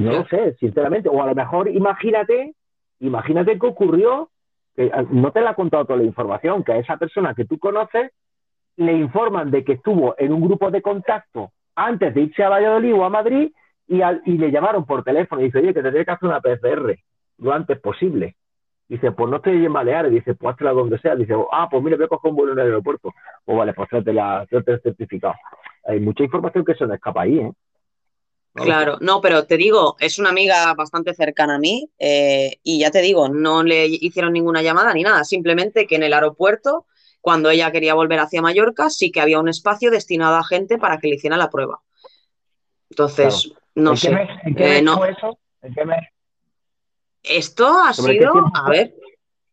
No 0.00 0.12
lo 0.12 0.24
sé, 0.26 0.54
sinceramente. 0.58 1.08
O 1.08 1.22
a 1.22 1.26
lo 1.26 1.34
mejor, 1.34 1.68
imagínate, 1.68 2.54
imagínate 3.00 3.58
que 3.58 3.66
ocurrió, 3.66 4.30
que 4.74 4.86
eh, 4.86 5.06
no 5.10 5.30
te 5.32 5.40
la 5.40 5.50
ha 5.50 5.54
contado 5.54 5.84
toda 5.84 5.98
la 5.98 6.04
información, 6.04 6.64
que 6.64 6.72
a 6.72 6.78
esa 6.78 6.96
persona 6.96 7.34
que 7.34 7.44
tú 7.44 7.58
conoces 7.58 8.12
le 8.76 8.92
informan 8.94 9.50
de 9.50 9.64
que 9.64 9.72
estuvo 9.74 10.14
en 10.18 10.32
un 10.32 10.40
grupo 10.40 10.70
de 10.70 10.82
contacto 10.82 11.52
antes 11.74 12.14
de 12.14 12.22
irse 12.22 12.42
a 12.42 12.48
Valladolid 12.48 12.94
o 12.94 13.04
a 13.04 13.10
Madrid 13.10 13.50
y, 13.88 14.02
al- 14.02 14.22
y 14.26 14.38
le 14.38 14.50
llamaron 14.50 14.84
por 14.84 15.02
teléfono 15.04 15.40
y 15.40 15.46
dice, 15.46 15.58
oye, 15.58 15.74
que 15.74 15.82
te 15.82 15.90
tienes 15.90 16.06
que 16.06 16.12
hacer 16.12 16.28
una 16.28 16.40
PCR 16.40 16.98
lo 17.38 17.52
antes 17.52 17.78
posible. 17.80 18.36
Dice, 18.88 19.10
pues 19.12 19.30
no 19.30 19.36
estoy 19.36 19.64
en 19.64 19.72
Baleares. 19.72 20.12
Dice, 20.12 20.34
pues 20.34 20.54
hazla 20.54 20.72
donde 20.72 20.98
sea. 20.98 21.16
Dice, 21.16 21.34
ah, 21.50 21.66
pues 21.70 21.82
mira, 21.82 21.96
voy 21.96 22.04
a 22.04 22.08
coger 22.08 22.30
un 22.30 22.36
vuelo 22.36 22.52
en 22.52 22.58
el 22.58 22.66
aeropuerto. 22.66 23.10
Pues 23.44 23.58
vale, 23.58 23.72
pues 23.72 23.88
tráete, 23.88 24.10
el 24.10 24.80
certificado. 24.82 25.34
Hay 25.86 25.98
mucha 26.00 26.24
información 26.24 26.64
que 26.64 26.74
se 26.74 26.84
nos 26.86 26.94
escapa 26.96 27.22
ahí, 27.22 27.38
¿eh? 27.38 27.52
Claro, 28.54 28.98
no, 29.00 29.22
pero 29.22 29.46
te 29.46 29.56
digo, 29.56 29.96
es 29.98 30.18
una 30.18 30.28
amiga 30.28 30.74
bastante 30.74 31.14
cercana 31.14 31.54
a 31.54 31.58
mí 31.58 31.88
eh, 31.98 32.58
y 32.62 32.80
ya 32.80 32.90
te 32.90 33.00
digo, 33.00 33.30
no 33.30 33.62
le 33.62 33.86
hicieron 33.86 34.34
ninguna 34.34 34.60
llamada 34.60 34.92
ni 34.92 35.02
nada, 35.02 35.24
simplemente 35.24 35.86
que 35.86 35.96
en 35.96 36.02
el 36.02 36.12
aeropuerto, 36.12 36.84
cuando 37.22 37.48
ella 37.48 37.72
quería 37.72 37.94
volver 37.94 38.18
hacia 38.18 38.42
Mallorca, 38.42 38.90
sí 38.90 39.10
que 39.10 39.22
había 39.22 39.40
un 39.40 39.48
espacio 39.48 39.90
destinado 39.90 40.36
a 40.36 40.44
gente 40.44 40.76
para 40.76 40.98
que 40.98 41.08
le 41.08 41.14
hicieran 41.14 41.38
la 41.38 41.48
prueba. 41.48 41.80
Entonces, 42.90 43.52
no 43.74 43.92
¿En 43.92 43.96
qué 43.96 44.08
sé. 44.08 44.14
mes, 44.14 44.28
en 44.44 44.54
qué 44.54 44.64
eh, 44.64 44.68
mes 44.68 44.82
no. 44.82 44.96
fue 44.98 45.10
eso? 45.12 45.38
¿En 45.62 45.72
qué 45.74 45.84
mes? 45.86 46.00
Esto 47.22 47.68
ha 47.68 47.94
¿Sobre 47.94 48.14
qué 48.14 48.18
sido, 48.26 48.34
a 48.52 48.68
ver, 48.68 48.94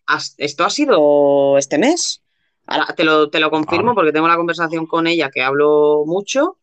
has- 0.07 0.33
esto 0.37 0.65
ha 0.65 0.69
sido 0.69 1.57
este 1.57 1.77
mes. 1.77 2.23
Ahora 2.65 2.87
te 2.95 3.03
lo, 3.03 3.29
te 3.29 3.39
lo 3.39 3.49
confirmo 3.49 3.91
Ah. 3.91 3.95
porque 3.95 4.11
tengo 4.11 4.27
la 4.27 4.35
conversación 4.35 4.85
con 4.87 5.07
ella 5.07 5.29
que 5.31 5.41
hablo 5.43 6.03
mucho. 6.05 6.57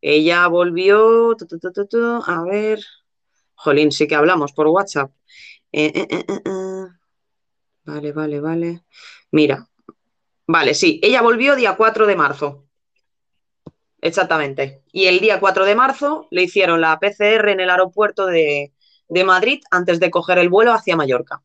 Ella 0.00 0.46
volvió, 0.48 1.34
tu, 1.36 1.46
tu, 1.46 1.58
tu, 1.58 1.72
tu, 1.72 1.86
tu, 1.86 1.98
a 2.26 2.42
ver, 2.44 2.82
jolín, 3.54 3.92
sí 3.92 4.06
que 4.08 4.14
hablamos 4.14 4.52
por 4.52 4.66
WhatsApp. 4.68 5.10
Eh, 5.72 5.92
eh, 5.94 6.06
eh, 6.10 6.24
eh, 6.28 6.40
eh. 6.44 6.86
Vale, 7.84 8.12
vale, 8.12 8.40
vale. 8.40 8.82
Mira, 9.30 9.68
vale, 10.46 10.74
sí, 10.74 11.00
ella 11.02 11.22
volvió 11.22 11.56
día 11.56 11.76
4 11.76 12.06
de 12.06 12.16
marzo. 12.16 12.64
Exactamente. 14.00 14.82
Y 14.92 15.06
el 15.06 15.20
día 15.20 15.40
4 15.40 15.64
de 15.64 15.74
marzo 15.74 16.28
le 16.30 16.42
hicieron 16.42 16.80
la 16.80 16.98
PCR 16.98 17.48
en 17.50 17.60
el 17.60 17.70
aeropuerto 17.70 18.26
de, 18.26 18.72
de 19.08 19.24
Madrid 19.24 19.60
antes 19.70 20.00
de 20.00 20.10
coger 20.10 20.38
el 20.38 20.48
vuelo 20.48 20.72
hacia 20.72 20.96
Mallorca. 20.96 21.42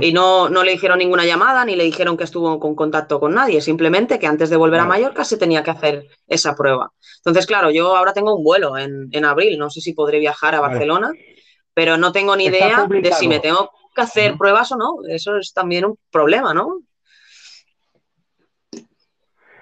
Y 0.00 0.12
no, 0.12 0.48
no 0.48 0.64
le 0.64 0.72
hicieron 0.72 0.98
ninguna 0.98 1.24
llamada 1.24 1.64
ni 1.64 1.76
le 1.76 1.84
dijeron 1.84 2.16
que 2.16 2.24
estuvo 2.24 2.58
con 2.58 2.74
contacto 2.74 3.20
con 3.20 3.34
nadie, 3.34 3.60
simplemente 3.60 4.18
que 4.18 4.26
antes 4.26 4.50
de 4.50 4.56
volver 4.56 4.80
a. 4.80 4.84
Mallorca 4.84 5.24
se 5.24 5.36
tenía 5.36 5.62
que 5.62 5.70
hacer 5.70 6.08
esa 6.26 6.56
prueba. 6.56 6.92
Entonces, 7.18 7.46
claro, 7.46 7.70
yo 7.70 7.94
ahora 7.94 8.12
tengo 8.12 8.34
un 8.34 8.42
vuelo 8.42 8.76
en, 8.76 9.08
en 9.12 9.24
abril, 9.24 9.56
no 9.60 9.70
sé 9.70 9.80
si 9.80 9.92
podré 9.92 10.18
viajar 10.18 10.56
a 10.56 10.60
Vale. 10.60 10.72
Barcelona, 10.72 11.12
pero 11.72 11.96
no 11.98 12.10
tengo 12.10 12.34
ni 12.34 12.46
Está 12.46 12.58
idea 12.58 12.86
de 12.88 13.12
si 13.12 13.28
me 13.28 13.38
tengo 13.38 13.70
que 13.94 14.00
hacer 14.00 14.36
pruebas 14.36 14.72
o 14.72 14.76
no. 14.76 14.96
Eso 15.08 15.36
es 15.36 15.52
también 15.52 15.84
un 15.84 15.96
problema, 16.10 16.52
¿no? 16.52 16.80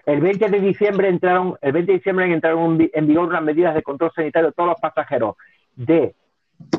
El 0.09 0.23
20 0.23 0.49
de 0.49 0.61
diciembre 0.61 1.09
entraron, 1.09 1.57
el 1.61 1.73
20 1.73 1.93
de 1.93 1.99
diciembre 1.99 2.33
entraron 2.33 2.65
en 2.65 2.79
vi- 2.79 2.91
en 2.95 3.07
vigor 3.07 3.29
unas 3.29 3.43
medidas 3.43 3.75
de 3.75 3.83
control 3.83 4.11
sanitario 4.15 4.49
a 4.49 4.53
todos 4.53 4.71
los 4.71 4.81
pasajeros 4.81 5.37
de 5.77 6.15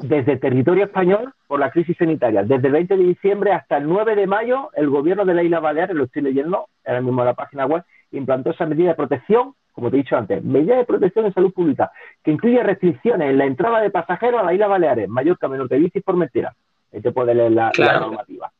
desde 0.02 0.36
territorio 0.38 0.86
español 0.86 1.32
por 1.48 1.60
la 1.60 1.70
crisis 1.70 1.96
sanitaria. 1.96 2.42
Desde 2.44 2.68
el 2.68 2.74
20 2.74 2.98
de 2.98 3.04
diciembre 3.04 3.52
hasta 3.54 3.78
el 3.78 3.88
9 3.88 4.16
de 4.16 4.26
mayo, 4.26 4.72
el 4.76 4.90
gobierno 4.90 5.26
de 5.26 5.36
la 5.36 5.44
isla 5.44 5.60
Baleares, 5.60 5.96
lo 5.96 6.06
estoy 6.06 6.24
leyendo 6.24 6.66
ahora 6.86 7.02
mismo 7.02 7.22
en 7.22 7.28
la 7.28 7.34
página 7.36 7.68
web, 7.68 7.84
implantó 8.12 8.50
esa 8.50 8.66
medida 8.66 8.90
de 8.90 8.96
protección, 8.96 9.54
como 9.74 9.92
te 9.92 9.98
he 9.98 10.00
dicho 10.00 10.18
antes, 10.18 10.44
medida 10.44 10.76
de 10.76 10.86
protección 10.86 11.26
de 11.26 11.32
salud 11.32 11.54
pública, 11.54 11.92
que 12.24 12.32
incluye 12.32 12.62
restricciones 12.64 13.30
en 13.30 13.38
la 13.38 13.46
entrada 13.46 13.80
de 13.80 13.92
pasajeros 13.92 14.42
a 14.42 14.44
la 14.44 14.54
isla 14.56 14.68
Baleares, 14.68 15.08
Mallorca, 15.08 15.48
Menorca, 15.48 15.78
y 15.78 15.90
Formentera. 16.02 16.54
Ahí 16.92 17.00
te 17.00 17.12
puedes 17.12 17.36
leer 17.36 17.52
la, 17.52 17.72
normativa. 18.00 18.52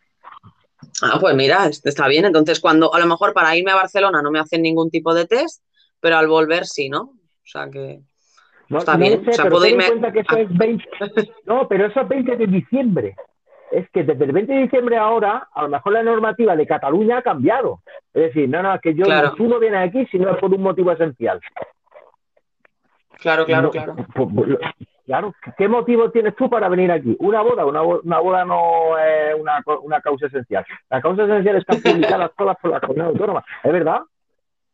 Ah, 1.02 1.18
pues 1.20 1.36
mira, 1.36 1.66
est- 1.68 1.86
está 1.86 2.08
bien. 2.08 2.26
Entonces, 2.26 2.60
cuando 2.60 2.94
a 2.94 3.00
lo 3.00 3.06
mejor 3.06 3.34
para 3.34 3.56
irme 3.56 3.72
a 3.72 3.76
Barcelona 3.76 4.22
no 4.22 4.32
me 4.32 4.40
hacen 4.40 4.62
ningún 4.62 4.90
tipo 4.90 5.14
de 5.14 5.26
test, 5.26 5.64
pero 6.00 6.18
al 6.18 6.28
volver 6.28 6.66
sí, 6.66 6.90
¿no? 6.90 7.02
O 7.02 7.46
sea 7.46 7.70
que 7.70 8.00
No, 8.70 8.80
está 8.80 8.94
no 8.94 9.00
bien. 9.00 9.24
sé, 9.24 9.30
o 9.30 9.34
sea, 9.34 9.44
pero 9.46 9.56
puedo 9.56 9.66
irme. 9.68 9.88
cuenta 9.88 10.12
que 10.12 10.20
eso 10.20 10.36
es 10.38 10.58
20. 10.58 10.86
No, 11.46 11.68
pero 11.68 11.86
eso 11.88 12.02
es 12.02 12.08
20 12.08 12.36
de 12.38 12.48
diciembre. 12.48 13.16
Es 13.72 13.88
que 13.92 14.04
desde 14.04 14.26
el 14.26 14.32
20 14.32 14.52
de 14.52 14.62
diciembre 14.64 14.98
ahora, 14.98 15.48
a 15.54 15.62
lo 15.64 15.70
mejor 15.70 15.94
la 15.94 16.02
normativa 16.04 16.56
de 16.56 16.66
Cataluña 16.66 17.20
ha 17.20 17.22
cambiado. 17.22 17.82
Es 18.14 18.24
decir, 18.34 18.50
no, 18.50 18.64
no, 18.64 18.80
que 18.80 18.96
yo 18.96 19.06
Claro. 19.06 19.34
tú 19.36 19.48
no 19.48 19.60
vienes 19.60 19.88
aquí 19.88 20.06
si 20.08 20.18
no 20.18 20.32
es 20.32 20.38
por 20.38 20.52
un 20.54 20.62
motivo 20.64 20.92
esencial. 20.92 21.40
Claro, 23.20 23.46
claro, 23.46 23.64
No, 23.68 23.72
claro. 23.72 23.96
Claro, 25.10 25.34
¿qué 25.58 25.68
motivo 25.68 26.12
tienes 26.12 26.36
tú 26.36 26.48
para 26.52 26.70
venir 26.70 26.92
aquí? 26.92 27.16
Una 27.20 27.42
boda, 27.42 27.66
una, 27.66 27.82
bo- 27.82 28.00
una 28.04 28.20
boda 28.20 28.46
no 28.46 28.96
es 29.00 29.34
una, 29.40 29.64
una 29.82 30.00
causa 30.02 30.28
esencial. 30.28 30.64
Las 30.88 31.02
causas 31.02 31.28
esenciales 31.28 31.62
están 31.62 31.82
publicadas 31.82 32.30
todas 32.38 32.56
por 32.62 32.70
la 32.70 32.80
comunidad 32.80 33.08
autónoma. 33.08 33.44
¿Es 33.64 33.72
verdad? 33.74 34.02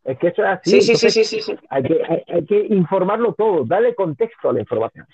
Es 0.03 0.19
que 0.19 0.27
eso 0.27 0.41
es 0.43 0.49
así. 0.49 0.81
Sí, 0.81 0.95
sí, 0.95 1.09
sí, 1.09 1.23
sí, 1.23 1.41
sí. 1.41 1.57
Hay 1.69 1.83
que, 1.83 2.01
hay, 2.07 2.23
hay 2.27 2.45
que 2.45 2.59
informarlo 2.59 3.33
todo, 3.33 3.63
darle 3.63 3.95
contexto 3.95 4.49
a 4.49 4.53
la 4.53 4.59
información. 4.59 5.07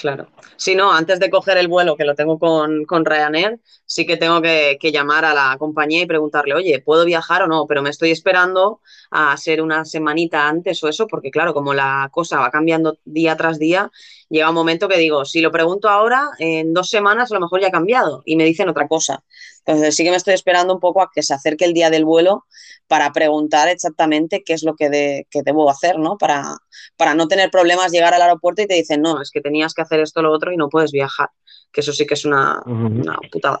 Claro. 0.00 0.28
Si 0.56 0.74
no, 0.74 0.90
antes 0.92 1.20
de 1.20 1.28
coger 1.28 1.58
el 1.58 1.68
vuelo, 1.68 1.94
que 1.94 2.06
lo 2.06 2.14
tengo 2.14 2.38
con, 2.38 2.86
con 2.86 3.04
Ryanair, 3.04 3.60
sí 3.84 4.06
que 4.06 4.16
tengo 4.16 4.40
que, 4.40 4.78
que 4.80 4.92
llamar 4.92 5.26
a 5.26 5.34
la 5.34 5.56
compañía 5.58 6.00
y 6.00 6.06
preguntarle, 6.06 6.54
oye, 6.54 6.80
¿puedo 6.80 7.04
viajar 7.04 7.42
o 7.42 7.46
no? 7.46 7.66
Pero 7.66 7.82
me 7.82 7.90
estoy 7.90 8.10
esperando 8.10 8.80
a 9.10 9.36
ser 9.36 9.60
una 9.60 9.84
semanita 9.84 10.48
antes 10.48 10.82
o 10.82 10.88
eso, 10.88 11.06
porque 11.06 11.30
claro, 11.30 11.52
como 11.52 11.74
la 11.74 12.08
cosa 12.12 12.40
va 12.40 12.50
cambiando 12.50 12.96
día 13.04 13.36
tras 13.36 13.58
día, 13.58 13.90
llega 14.30 14.48
un 14.48 14.54
momento 14.54 14.88
que 14.88 14.96
digo, 14.96 15.26
si 15.26 15.42
lo 15.42 15.52
pregunto 15.52 15.90
ahora, 15.90 16.30
en 16.38 16.72
dos 16.72 16.88
semanas 16.88 17.30
a 17.30 17.34
lo 17.34 17.40
mejor 17.40 17.60
ya 17.60 17.68
ha 17.68 17.70
cambiado 17.70 18.22
y 18.24 18.36
me 18.36 18.44
dicen 18.44 18.70
otra 18.70 18.88
cosa. 18.88 19.22
Entonces 19.66 19.94
sí 19.94 20.04
que 20.04 20.10
me 20.10 20.16
estoy 20.16 20.34
esperando 20.34 20.74
un 20.74 20.80
poco 20.80 21.02
a 21.02 21.10
que 21.14 21.22
se 21.22 21.34
acerque 21.34 21.64
el 21.64 21.74
día 21.74 21.90
del 21.90 22.04
vuelo 22.04 22.46
para 22.88 23.12
preguntar 23.12 23.68
exactamente 23.68 24.42
qué 24.44 24.54
es 24.54 24.62
lo 24.64 24.74
que, 24.74 24.88
de- 24.90 25.26
que 25.30 25.42
debo 25.42 25.70
hacer, 25.70 25.98
¿no? 25.98 26.16
Para, 26.18 26.56
para 26.96 27.14
no 27.14 27.28
tener 27.28 27.50
problemas 27.50 27.92
llegar 27.92 28.14
al 28.14 28.22
aeropuerto 28.22 28.62
y 28.62 28.66
te 28.66 28.74
dicen, 28.74 29.02
no, 29.02 29.20
es 29.20 29.30
que 29.30 29.40
tenías 29.40 29.74
que 29.74 29.82
hacer 29.82 30.00
esto 30.00 30.20
o 30.20 30.22
lo 30.22 30.32
otro 30.32 30.52
y 30.52 30.56
no 30.56 30.68
puedes 30.68 30.90
viajar. 30.92 31.28
Que 31.72 31.82
eso 31.82 31.92
sí 31.92 32.06
que 32.06 32.14
es 32.14 32.24
una, 32.24 32.60
una 32.66 33.16
putada, 33.30 33.60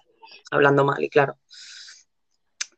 hablando 0.50 0.84
mal 0.84 1.02
y 1.02 1.08
claro. 1.08 1.36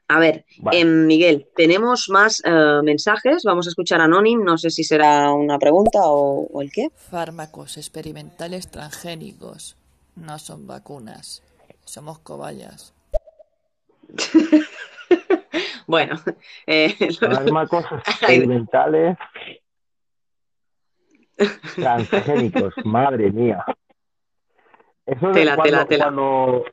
A 0.09 0.19
ver, 0.19 0.45
Vale. 0.59 0.81
em, 0.81 1.07
Miguel, 1.07 1.49
tenemos 1.57 2.11
más 2.11 2.43
eh, 2.45 2.81
mensajes. 2.83 3.45
Vamos 3.45 3.67
a 3.67 3.71
escuchar 3.71 4.01
a 4.01 4.05
Anonym. 4.05 4.45
No 4.45 4.59
sé 4.59 4.69
si 4.69 4.85
será 4.85 5.33
una 5.33 5.59
pregunta 5.59 6.01
o, 6.03 6.47
o 6.53 6.61
el 6.61 6.71
qué. 6.71 6.91
Fármacos 6.95 7.79
experimentales 7.79 8.71
transgénicos. 8.71 9.77
no 10.17 10.39
son 10.39 10.67
vacunas, 10.67 11.43
somos 11.87 12.19
cobayas. 12.19 12.93
Bueno, 15.87 16.17
eh, 16.67 16.95
Fármacos 17.19 17.85
experimentales 18.07 19.19
transgénicos, 21.75 22.75
madre 22.85 23.31
mía. 23.31 23.65
Eso 25.05 25.33
Tela, 25.33 25.57
cuando, 25.57 25.63
tela, 25.65 25.87
tela. 25.87 26.05
Cuando, 26.05 26.65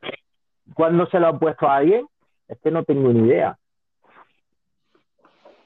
cuando 0.73 1.05
se 1.07 1.19
lo 1.19 1.27
han 1.27 1.39
puesto 1.39 1.67
a 1.67 1.77
alguien, 1.77 2.07
es 2.47 2.59
que 2.59 2.71
no 2.71 2.83
tengo 2.83 3.11
ni 3.11 3.27
idea. 3.27 3.57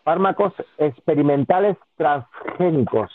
Fármacos 0.03 0.53
experimentales 0.77 1.77
transgénicos. 1.95 3.11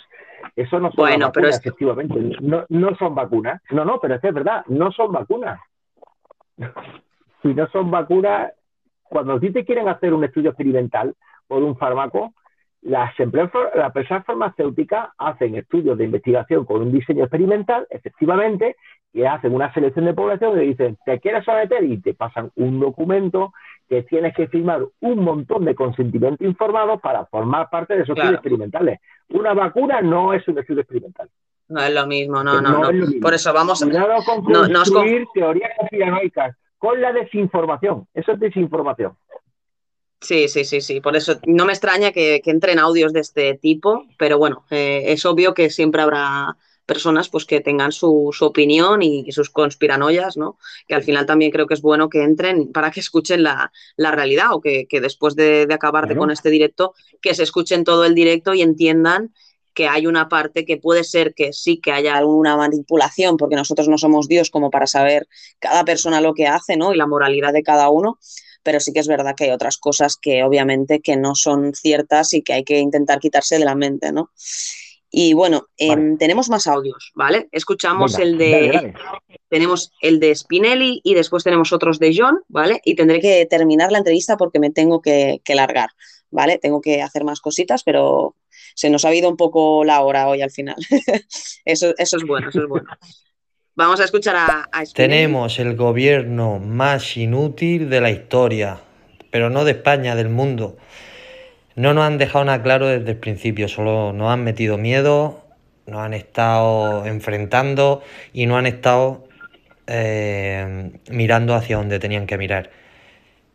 Eso 0.55 0.79
no 0.79 0.91
son 0.91 0.97
Bueno, 0.97 1.27
las 1.27 1.33
pero 1.33 1.47
vacunas, 1.47 1.55
es 1.55 1.67
efectivamente. 1.67 2.37
No, 2.41 2.65
no 2.69 2.95
son 2.97 3.15
vacunas. 3.15 3.63
No, 3.71 3.85
no, 3.85 3.99
pero 4.01 4.15
es 4.15 4.21
que 4.21 4.29
es 4.29 4.35
verdad, 4.35 4.65
no 4.69 4.93
son 4.93 5.13
vacunas. 5.13 5.61
Si 7.43 7.55
no 7.55 7.69
son 7.69 7.91
vacunas, 7.91 8.53
cuando 9.03 9.35
a 9.35 9.41
ti 9.41 9.51
te 9.51 9.65
quieren 9.65 9.89
hacer 9.89 10.13
un 10.13 10.25
estudio 10.25 10.51
experimental 10.51 11.15
por 11.47 11.63
un 11.63 11.77
fármaco, 11.77 12.35
las 12.83 13.19
empresas, 13.19 13.51
las 13.75 13.87
empresas 13.87 14.25
farmacéuticas 14.25 15.11
hacen 15.19 15.57
estudios 15.57 15.99
de 15.99 16.05
investigación 16.05 16.65
con 16.65 16.83
un 16.83 16.93
diseño 16.93 17.25
experimental, 17.25 17.87
efectivamente, 17.91 18.77
y 19.13 19.25
hacen 19.25 19.55
una 19.55 19.73
selección 19.73 20.05
de 20.05 20.15
población 20.15 20.61
y 20.63 20.67
dicen, 20.67 20.97
¿te 21.05 21.19
quieres 21.19 21.45
someter? 21.45 21.83
Y 21.83 22.01
te 22.01 22.15
pasan 22.15 22.51
un 22.57 22.79
documento 22.79 23.53
que 23.89 24.03
tienes 24.03 24.35
que 24.37 24.47
firmar 24.49 24.83
un 25.01 25.25
montón 25.25 25.65
de 25.65 25.75
consentimiento 25.75 26.45
informado 26.45 26.99
para 26.99 27.25
formar 27.27 27.69
parte 27.71 27.95
de 27.97 28.03
esos 28.03 28.15
Claro. 28.15 28.37
estudios 28.37 28.39
experimentales. 28.41 29.01
Una 29.31 29.55
vacuna 29.55 30.01
no 30.03 30.33
es 30.35 30.47
un 30.47 30.59
estudio 30.59 30.83
experimental. 30.83 31.29
no 31.69 31.81
es 31.83 31.93
lo 31.95 32.07
mismo, 32.07 32.45
no, 32.45 32.61
no, 32.61 32.79
no. 32.83 32.93
mismo. 32.93 33.21
Por 33.21 33.35
eso 33.35 33.53
vamos, 33.53 33.81
con 33.81 33.91
no, 33.91 34.07
no 34.69 34.81
os 34.83 34.91
con- 34.91 35.03
construir 35.03 35.27
teorías 35.35 35.71
conspiranoicas 35.79 36.57
con 36.79 37.01
la 37.01 37.13
desinformación. 37.13 38.07
Eso 38.15 38.33
es 38.33 38.41
desinformación. 38.41 39.17
Sí, 40.21 40.49
sí, 40.49 40.65
sí, 40.65 40.81
sí. 40.81 41.01
Por 41.01 41.17
eso 41.17 41.39
no 41.47 41.65
me 41.65 41.73
extraña 41.73 42.11
que, 42.13 42.41
que 42.43 42.51
entren 42.51 42.79
audios 42.81 43.13
de 43.13 43.21
este 43.21 43.55
tipo, 43.55 44.05
pero 44.19 44.37
bueno, 44.39 44.65
eh, 44.71 45.05
es 45.07 45.25
obvio 45.25 45.55
que 45.55 45.71
siempre 45.71 46.03
habrá 46.03 46.57
personas 46.87 47.29
pues 47.29 47.45
que 47.45 47.61
tengan 47.61 47.93
su, 47.93 48.31
su 48.33 48.47
opinión 48.47 49.03
y, 49.03 49.21
y 49.29 49.33
sus 49.33 49.51
conspiranoias, 49.51 50.37
¿no? 50.37 50.59
Que 50.89 50.95
al 50.95 51.03
final 51.05 51.27
también 51.27 51.53
creo 51.53 51.67
que 51.67 51.75
es 51.75 51.83
bueno 51.83 52.09
que 52.09 52.23
entren 52.25 52.73
para 52.73 52.91
que 52.91 52.99
escuchen 53.07 53.43
la, 53.45 53.71
la 53.97 54.11
realidad 54.11 54.53
o 54.55 54.61
que, 54.61 54.87
que 54.89 55.01
después 55.01 55.37
de, 55.37 55.67
de 55.67 55.75
acabar 55.75 56.05
de- 56.09 56.09
Claro. 56.15 56.21
con 56.23 56.31
este 56.33 56.51
directo, 56.51 56.95
que 57.21 57.35
se 57.35 57.45
escuchen 57.45 57.85
todo 57.85 58.05
el 58.05 58.15
directo 58.15 58.55
y 58.55 58.63
entiendan 58.63 59.33
que 59.79 59.87
hay 59.87 60.09
una 60.09 60.29
parte 60.29 60.65
que 60.65 60.77
puede 60.77 61.05
ser 61.05 61.35
que 61.35 61.53
sí 61.53 61.79
que 61.81 61.93
haya 61.93 62.17
alguna 62.17 62.57
manipulación, 62.57 63.37
porque 63.37 63.55
nosotros 63.55 63.87
no 63.87 63.97
somos 63.97 64.27
Dios 64.27 64.51
como 64.51 64.73
para 64.73 64.89
saber 64.89 65.29
cada 65.61 65.85
persona 65.85 66.21
lo 66.21 66.35
que 66.35 66.49
hace, 66.49 66.77
¿no? 66.77 66.93
Y 66.93 66.97
la 66.97 67.07
moralidad 67.07 67.53
de 67.53 67.63
cada 67.63 67.89
uno, 67.89 68.19
pero 68.65 68.81
sí 68.81 68.93
que 68.93 68.99
es 68.99 69.07
verdad 69.07 69.37
que 69.37 69.45
hay 69.45 69.51
otras 69.51 69.79
cosas 69.79 70.17
que 70.17 70.43
obviamente 70.43 71.01
que 71.01 71.17
no 71.17 71.37
son 71.37 71.75
ciertas 71.75 72.35
y 72.35 72.43
que 72.43 72.55
hay 72.55 72.65
que 72.65 72.81
intentar 72.81 73.21
quitarse 73.21 73.57
de 73.57 73.67
la 73.67 73.77
mente, 73.77 74.11
¿no? 74.11 74.33
Y 75.13 75.33
bueno, 75.35 75.69
em, 75.77 76.19
tenemos 76.19 76.49
más 76.49 76.67
audios, 76.67 77.13
¿vale? 77.15 77.49
Escuchamos 77.53 78.17
Venga, 78.17 78.25
el 78.25 78.37
de 78.37 78.51
dale, 78.51 78.73
dale. 78.73 78.95
tenemos 79.49 79.93
el 80.03 80.19
de 80.19 80.35
Spinelli 80.35 81.01
y 81.05 81.15
después 81.15 81.45
tenemos 81.45 81.73
otros 81.73 82.01
de 82.01 82.13
John, 82.19 82.41
¿vale? 82.49 82.81
Y 82.85 82.97
tendré 82.97 83.21
que 83.21 83.47
terminar 83.47 83.93
la 83.93 83.99
entrevista 83.99 84.37
porque 84.37 84.59
me 84.59 84.71
tengo 84.71 85.01
que, 85.01 85.41
que 85.45 85.55
largar, 85.55 85.91
¿vale? 86.33 86.59
Tengo 86.59 86.81
que 86.81 87.01
hacer 87.01 87.23
más 87.23 87.41
cositas, 87.41 87.85
pero 87.85 88.35
se 88.79 88.91
nos 88.91 89.05
ha 89.05 89.13
ido 89.13 89.29
un 89.29 89.37
poco 89.37 89.83
la 89.83 90.03
hora 90.03 90.29
hoy 90.29 90.41
al 90.41 90.53
final. 90.53 90.77
eso, 91.65 91.93
eso 91.99 92.17
es 92.17 92.23
bueno, 92.25 92.49
eso 92.51 92.61
es 92.61 92.69
bueno. 92.69 92.87
Vamos 93.75 93.99
a 93.99 94.05
escuchar 94.05 94.37
a, 94.37 94.69
a. 94.71 94.85
Tenemos 94.95 95.59
el 95.59 95.75
gobierno 95.75 96.61
más 96.61 97.17
inútil 97.17 97.91
de 97.91 98.01
la 98.01 98.13
historia, 98.13 98.79
pero 99.33 99.51
no 99.51 99.65
de 99.65 99.73
España, 99.73 100.15
del 100.15 100.29
mundo. 100.29 100.77
No 101.75 101.93
nos 101.93 102.05
han 102.05 102.19
dejado 102.19 102.45
nada 102.45 102.63
claro 102.63 102.87
desde 102.87 103.11
el 103.11 103.17
principio, 103.17 103.67
solo 103.67 104.13
nos 104.13 104.31
han 104.31 104.45
metido 104.45 104.79
miedo, 104.79 105.43
nos 105.87 105.99
han 105.99 106.15
estado 106.15 107.05
enfrentando 107.05 108.05
y 108.33 108.47
no 108.47 108.59
han 108.59 108.67
estado 108.67 109.27
eh, 109.89 110.93
mirando 111.11 111.57
hacia 111.57 111.79
donde 111.79 111.99
tenían 111.99 112.29
que 112.29 112.39
mirar. 112.39 112.71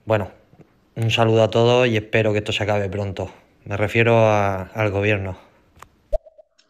Bueno, 0.03 0.31
un 0.97 1.11
saludo 1.11 1.43
a 1.43 1.49
todos 1.49 1.87
y 1.87 1.95
espero 1.95 2.33
que 2.33 2.39
esto 2.39 2.51
se 2.51 2.63
acabe 2.63 2.89
pronto. 2.89 3.31
Me 3.65 3.77
refiero 3.77 4.17
a- 4.17 4.63
al 4.63 4.91
gobierno. 4.91 5.37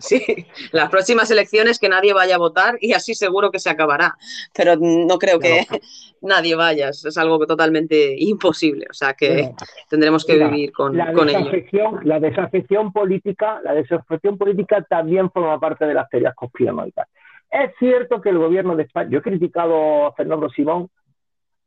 Sí, 0.00 0.46
las 0.72 0.90
próximas 0.90 1.30
elecciones 1.30 1.78
que 1.78 1.88
nadie 1.88 2.12
vaya 2.12 2.34
a 2.34 2.38
votar 2.38 2.76
y 2.80 2.92
así 2.92 3.14
seguro 3.14 3.50
que 3.50 3.58
se 3.58 3.70
acabará. 3.70 4.14
Pero 4.54 4.74
no 4.78 5.18
creo 5.18 5.38
que 5.38 5.64
nadie 6.20 6.54
vaya, 6.54 6.90
es 6.90 7.16
algo 7.16 7.38
totalmente 7.46 8.14
imposible. 8.18 8.86
O 8.90 8.92
sea 8.92 9.14
que 9.14 9.28
Bueno, 9.32 9.56
tendremos 9.88 10.24
que 10.26 10.34
Mira, 10.34 10.48
vivir 10.48 10.72
con, 10.72 10.96
la 10.96 11.12
con 11.12 11.28
ello. 11.30 11.38
desafección, 11.38 12.00
la 12.04 12.20
desafección 12.20 12.92
política, 12.92 13.60
la 13.64 13.72
desafección 13.72 14.36
política 14.36 14.82
también 14.88 15.30
forma 15.30 15.58
parte 15.58 15.86
de 15.86 15.94
las 15.94 16.08
teorías 16.10 16.34
conspiranoicas. 16.34 17.08
Es 17.50 17.70
cierto 17.78 18.20
que 18.20 18.30
el 18.30 18.38
gobierno 18.38 18.76
de 18.76 18.82
España, 18.82 19.08
yo 19.10 19.18
he 19.20 19.22
criticado 19.22 20.06
a 20.08 20.12
Fernando 20.14 20.50
Simón 20.50 20.90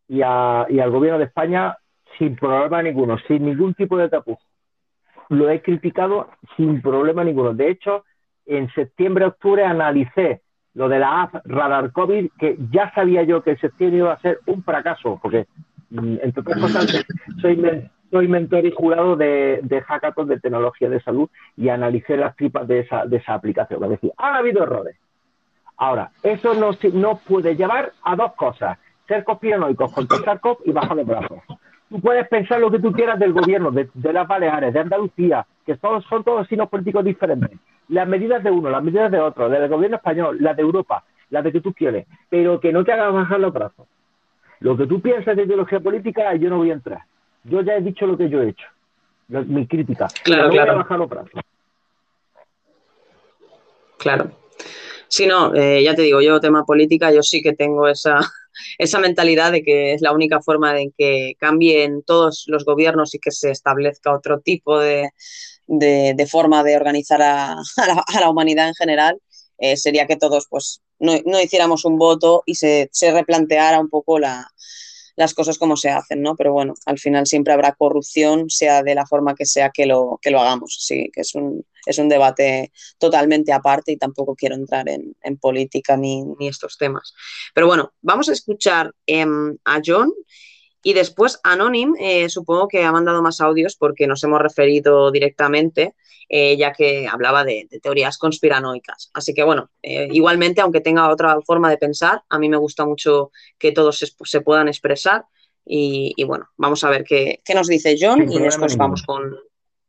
y, 0.07 0.21
a- 0.23 0.67
y 0.69 0.79
al 0.79 0.91
gobierno 0.91 1.17
de 1.17 1.25
España 1.25 1.75
sin 2.17 2.35
problema 2.35 2.81
ninguno, 2.81 3.17
sin 3.27 3.45
ningún 3.45 3.73
tipo 3.73 3.97
de 3.97 4.09
tapujo. 4.09 4.41
Lo 5.29 5.49
he 5.49 5.61
criticado 5.61 6.29
sin 6.55 6.81
problema 6.81 7.23
ninguno. 7.23 7.53
De 7.53 7.69
hecho, 7.69 8.05
en 8.45 8.69
septiembre, 8.73 9.25
octubre 9.25 9.63
analicé 9.65 10.41
lo 10.73 10.87
de 10.87 10.99
la 10.99 11.23
app 11.23 11.35
Radar 11.45 11.91
COVID, 11.91 12.29
que 12.39 12.57
ya 12.71 12.91
sabía 12.93 13.23
yo 13.23 13.41
que 13.43 13.51
en 13.51 13.59
septiembre 13.59 13.99
iba 13.99 14.13
a 14.13 14.19
ser 14.21 14.39
un 14.45 14.63
fracaso, 14.63 15.19
porque 15.21 15.47
mm, 15.89 16.17
entre 16.23 16.41
otras 16.41 16.59
cosas 16.59 16.87
soy, 17.41 17.57
men- 17.57 17.89
soy 18.11 18.27
mentor 18.27 18.65
y 18.65 18.71
jurado 18.71 19.15
de, 19.15 19.59
de 19.63 19.81
hackathon 19.81 20.27
de 20.27 20.39
tecnología 20.39 20.87
de 20.89 21.01
salud 21.01 21.29
y 21.57 21.69
analicé 21.69 22.15
las 22.15 22.35
tripas 22.35 22.67
de 22.67 22.79
esa, 22.81 23.05
de 23.05 23.17
esa 23.17 23.33
aplicación. 23.33 23.83
Es 23.83 23.89
decir, 23.89 24.11
han 24.17 24.35
habido 24.35 24.63
errores. 24.63 24.97
Ahora, 25.77 26.11
eso 26.23 26.53
no, 26.53 26.73
se- 26.73 26.91
no 26.91 27.17
puede 27.27 27.55
llevar 27.55 27.91
a 28.03 28.15
dos 28.15 28.33
cosas. 28.35 28.77
Ser 29.07 29.23
conspiranoicos 29.23 29.91
contra 29.93 30.17
SARS-CoV 30.19 30.57
y 30.65 30.71
bajar 30.71 30.97
los 30.97 31.05
brazos. 31.05 31.39
Tú 31.89 32.01
puedes 32.01 32.27
pensar 32.27 32.59
lo 32.59 32.69
que 32.69 32.79
tú 32.79 32.91
quieras 32.91 33.17
del 33.17 33.31
gobierno, 33.31 33.71
de, 33.71 33.89
de 33.93 34.13
las 34.13 34.27
Baleares, 34.27 34.73
de 34.73 34.79
Andalucía, 34.79 35.45
que 35.65 35.77
son 35.77 36.23
todos 36.23 36.47
signos 36.47 36.69
políticos 36.69 37.03
diferentes. 37.05 37.51
Las 37.87 38.07
medidas 38.07 38.43
de 38.43 38.51
uno, 38.51 38.69
las 38.69 38.83
medidas 38.83 39.09
de 39.11 39.19
otro, 39.19 39.47
del 39.47 39.69
gobierno 39.69 39.95
español, 39.97 40.37
las 40.41 40.55
de 40.57 40.63
Europa, 40.63 41.03
las 41.29 41.43
de 41.43 41.51
que 41.53 41.61
tú 41.61 41.73
quieres, 41.73 42.05
pero 42.29 42.59
que 42.59 42.73
no 42.73 42.83
te 42.83 42.91
hagas 42.91 43.13
bajar 43.13 43.39
los 43.39 43.53
brazos. 43.53 43.87
Lo 44.59 44.75
que 44.75 44.85
tú 44.87 44.99
piensas 44.99 45.37
de 45.37 45.43
ideología 45.43 45.79
política, 45.79 46.35
yo 46.35 46.49
no 46.49 46.57
voy 46.57 46.71
a 46.71 46.73
entrar. 46.73 47.01
Yo 47.43 47.61
ya 47.61 47.75
he 47.75 47.81
dicho 47.81 48.05
lo 48.05 48.17
que 48.17 48.27
yo 48.27 48.41
he 48.41 48.49
hecho, 48.49 48.67
lo- 49.29 49.45
mi 49.45 49.65
crítica. 49.65 50.07
Claro, 50.23 50.45
no 50.45 50.49
claro. 50.49 50.71
voy 50.71 50.75
a 50.75 50.83
bajar 50.83 50.99
los 50.99 51.09
brazos. 51.09 51.31
Claro. 53.97 54.31
Si 55.07 55.25
no, 55.25 55.53
eh, 55.55 55.81
ya 55.83 55.95
te 55.95 56.01
digo, 56.01 56.21
yo 56.21 56.39
tema 56.39 56.65
política, 56.65 57.11
yo 57.13 57.21
sí 57.23 57.41
que 57.41 57.53
tengo 57.53 57.87
esa, 57.87 58.19
esa 58.77 58.99
mentalidad 58.99 59.51
de 59.51 59.63
que 59.63 59.93
es 59.93 60.01
la 60.01 60.13
única 60.13 60.41
forma 60.41 60.73
de 60.73 60.91
que 60.97 61.33
cambien 61.39 62.03
todos 62.03 62.45
los 62.47 62.65
gobiernos 62.65 63.13
y 63.15 63.19
que 63.19 63.31
se 63.31 63.51
establezca 63.51 64.13
otro 64.13 64.39
tipo 64.39 64.79
de, 64.79 65.09
de- 65.67 66.13
forma 66.27 66.63
de 66.63 66.75
organizar 66.77 67.21
a, 67.21 67.53
a 68.15 68.19
la 68.19 68.29
humanidad 68.29 68.67
en 68.69 68.75
general, 68.75 69.19
eh, 69.59 69.77
sería 69.77 70.07
que 70.07 70.17
todos 70.17 70.47
pues 70.49 70.81
no, 70.99 71.13
no 71.25 71.41
hiciéramos 71.41 71.85
un 71.85 71.97
voto 71.97 72.43
y 72.45 72.55
se, 72.55 72.89
se 72.91 73.11
replanteara 73.11 73.79
un 73.79 73.89
poco 73.89 74.19
la, 74.19 74.47
las 75.17 75.33
cosas 75.33 75.57
como 75.57 75.75
se 75.75 75.89
hacen, 75.89 76.21
¿no? 76.21 76.35
Pero 76.35 76.53
bueno, 76.53 76.75
al 76.85 76.99
final 76.99 77.25
siempre 77.25 77.51
habrá 77.51 77.73
corrupción, 77.73 78.49
sea 78.49 78.83
de 78.83 78.95
la 78.95 79.05
forma 79.05 79.35
que 79.35 79.45
sea 79.45 79.71
que 79.71 79.85
lo, 79.85 80.19
que 80.21 80.31
lo 80.31 80.39
hagamos. 80.39 80.77
Sí, 80.79 81.09
que 81.11 81.21
es 81.21 81.33
un, 81.35 81.65
es 81.85 81.97
un 81.97 82.07
debate 82.07 82.71
totalmente 82.99 83.51
aparte 83.51 83.91
y 83.91 83.97
tampoco 83.97 84.35
quiero 84.35 84.55
entrar 84.55 84.87
en, 84.87 85.15
en 85.21 85.37
política 85.37 85.97
ni, 85.97 86.23
ni 86.39 86.47
estos 86.47 86.77
temas. 86.77 87.13
Pero 87.53 87.67
bueno, 87.67 87.93
vamos 88.01 88.29
a 88.29 88.33
escuchar 88.33 88.93
em, 89.07 89.57
a 89.65 89.81
John 89.83 90.13
y 90.83 90.93
después 90.93 91.39
Anonym, 91.43 91.95
eh, 91.99 92.29
supongo 92.29 92.67
que 92.67 92.83
ha 92.83 92.91
mandado 92.91 93.21
más 93.21 93.41
audios 93.41 93.75
porque 93.75 94.07
nos 94.07 94.23
hemos 94.23 94.41
referido 94.41 95.11
directamente, 95.11 95.95
eh, 96.29 96.57
ya 96.57 96.73
que 96.73 97.07
hablaba 97.07 97.43
de, 97.43 97.67
de 97.69 97.79
teorías 97.79 98.17
conspiranoicas. 98.17 99.09
Así 99.13 99.33
que 99.33 99.43
bueno, 99.43 99.69
eh, 99.81 100.07
igualmente, 100.11 100.61
aunque 100.61 100.81
tenga 100.81 101.09
otra 101.09 101.39
forma 101.41 101.69
de 101.69 101.77
pensar, 101.77 102.23
a 102.29 102.37
mí 102.37 102.49
me 102.49 102.57
gusta 102.57 102.85
mucho 102.85 103.31
que 103.57 103.71
todos 103.71 103.97
se, 103.99 104.07
se 104.23 104.41
puedan 104.41 104.67
expresar. 104.67 105.25
Y, 105.69 106.13
y 106.15 106.23
bueno, 106.23 106.47
vamos 106.55 106.83
a 106.85 106.89
ver 106.89 107.03
qué, 107.03 107.41
qué 107.43 107.53
nos 107.53 107.67
dice 107.67 107.97
John 107.99 108.19
Sin 108.19 108.31
y 108.31 108.39
después 108.39 108.77
vamos 108.77 109.03
con, 109.03 109.35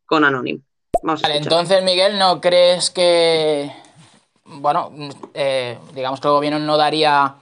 con 0.07 0.25
Anonym. 0.25 0.61
Vamos 1.05 1.23
a 1.23 1.29
Vale, 1.29 1.39
entonces, 1.39 1.85
Miguel, 1.85 2.19
¿no 2.19 2.41
crees 2.41 2.91
que, 2.91 3.71
bueno, 4.45 4.91
eh, 5.35 5.79
digamos 5.95 6.21
que 6.21 6.27
el 6.27 6.35
gobierno 6.35 6.59
no 6.59 6.77
daría 6.77 7.37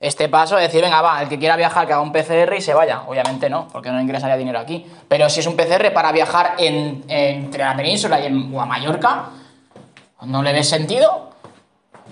este 0.00 0.28
paso 0.28 0.56
de 0.56 0.62
decir, 0.62 0.82
venga, 0.82 1.00
va, 1.00 1.22
el 1.22 1.28
que 1.28 1.38
quiera 1.38 1.56
viajar 1.56 1.86
que 1.86 1.92
haga 1.92 2.02
un 2.02 2.12
PCR 2.12 2.54
y 2.56 2.60
se 2.60 2.74
vaya? 2.74 3.02
Obviamente 3.06 3.48
no, 3.48 3.68
porque 3.72 3.90
no 3.90 4.00
ingresaría 4.00 4.36
dinero 4.36 4.58
aquí. 4.58 4.84
Pero 5.08 5.28
si 5.30 5.40
es 5.40 5.46
un 5.46 5.56
PCR 5.56 5.92
para 5.94 6.12
viajar 6.12 6.54
en- 6.58 7.04
entre 7.08 7.64
la 7.64 7.74
península 7.76 8.20
y 8.20 8.26
en, 8.26 8.54
o 8.54 8.60
a 8.60 8.66
Mallorca, 8.66 9.26
¿no 10.22 10.42
le 10.42 10.52
ves 10.52 10.68
sentido? 10.68 11.30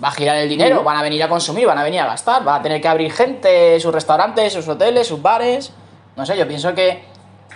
Va 0.03 0.07
a 0.07 0.11
girar 0.11 0.37
el 0.37 0.49
dinero, 0.49 0.83
van 0.83 0.97
a 0.97 1.03
venir 1.03 1.21
a 1.23 1.29
consumir, 1.29 1.67
van 1.67 1.77
a 1.77 1.83
venir 1.83 1.99
a 1.99 2.07
gastar, 2.07 2.47
va 2.47 2.55
a 2.55 2.61
tener 2.63 2.81
que 2.81 2.87
abrir 2.87 3.11
gente, 3.11 3.79
sus 3.79 3.93
restaurantes, 3.93 4.51
sus 4.53 4.67
hoteles, 4.67 5.07
sus 5.07 5.21
bares. 5.21 5.71
No 6.15 6.25
sé, 6.25 6.35
yo 6.35 6.47
pienso 6.47 6.73
que 6.73 6.89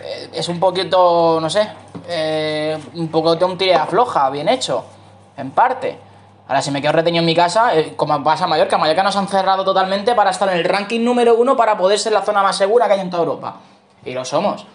eh, 0.04 0.30
es 0.34 0.48
un 0.50 0.60
poquito, 0.60 1.40
no 1.42 1.50
sé, 1.50 1.68
eh, 2.08 2.78
un 2.94 3.08
poco 3.08 3.36
de 3.36 3.44
un 3.44 3.58
tire 3.58 3.72
de 3.72 3.78
afloja, 3.78 4.30
bien 4.30 4.48
hecho, 4.50 4.86
en 5.36 5.50
parte. 5.50 5.98
Ahora, 6.48 6.62
si 6.62 6.72
me 6.72 6.82
quedo 6.82 6.94
retenido 6.94 7.20
en 7.22 7.26
mi 7.26 7.36
casa, 7.36 7.76
eh, 7.78 7.94
como 7.98 8.24
pasa 8.24 8.46
en 8.46 8.50
Mallorca, 8.52 8.78
Mallorca 8.78 9.04
nos 9.04 9.16
han 9.18 9.28
cerrado 9.28 9.66
totalmente 9.66 10.16
para 10.16 10.30
estar 10.30 10.48
en 10.50 10.58
el 10.58 10.64
ranking 10.64 11.04
número 11.04 11.36
uno 11.36 11.58
para 11.58 11.78
poder 11.78 12.00
ser 12.00 12.14
la 12.14 12.22
zona 12.22 12.42
más 12.42 12.56
segura 12.56 12.88
que 12.88 12.94
hay 12.94 13.00
en 13.02 13.10
toda 13.10 13.24
Europa. 13.24 13.56
Y 14.06 14.14
lo 14.14 14.24
somos. 14.24 14.66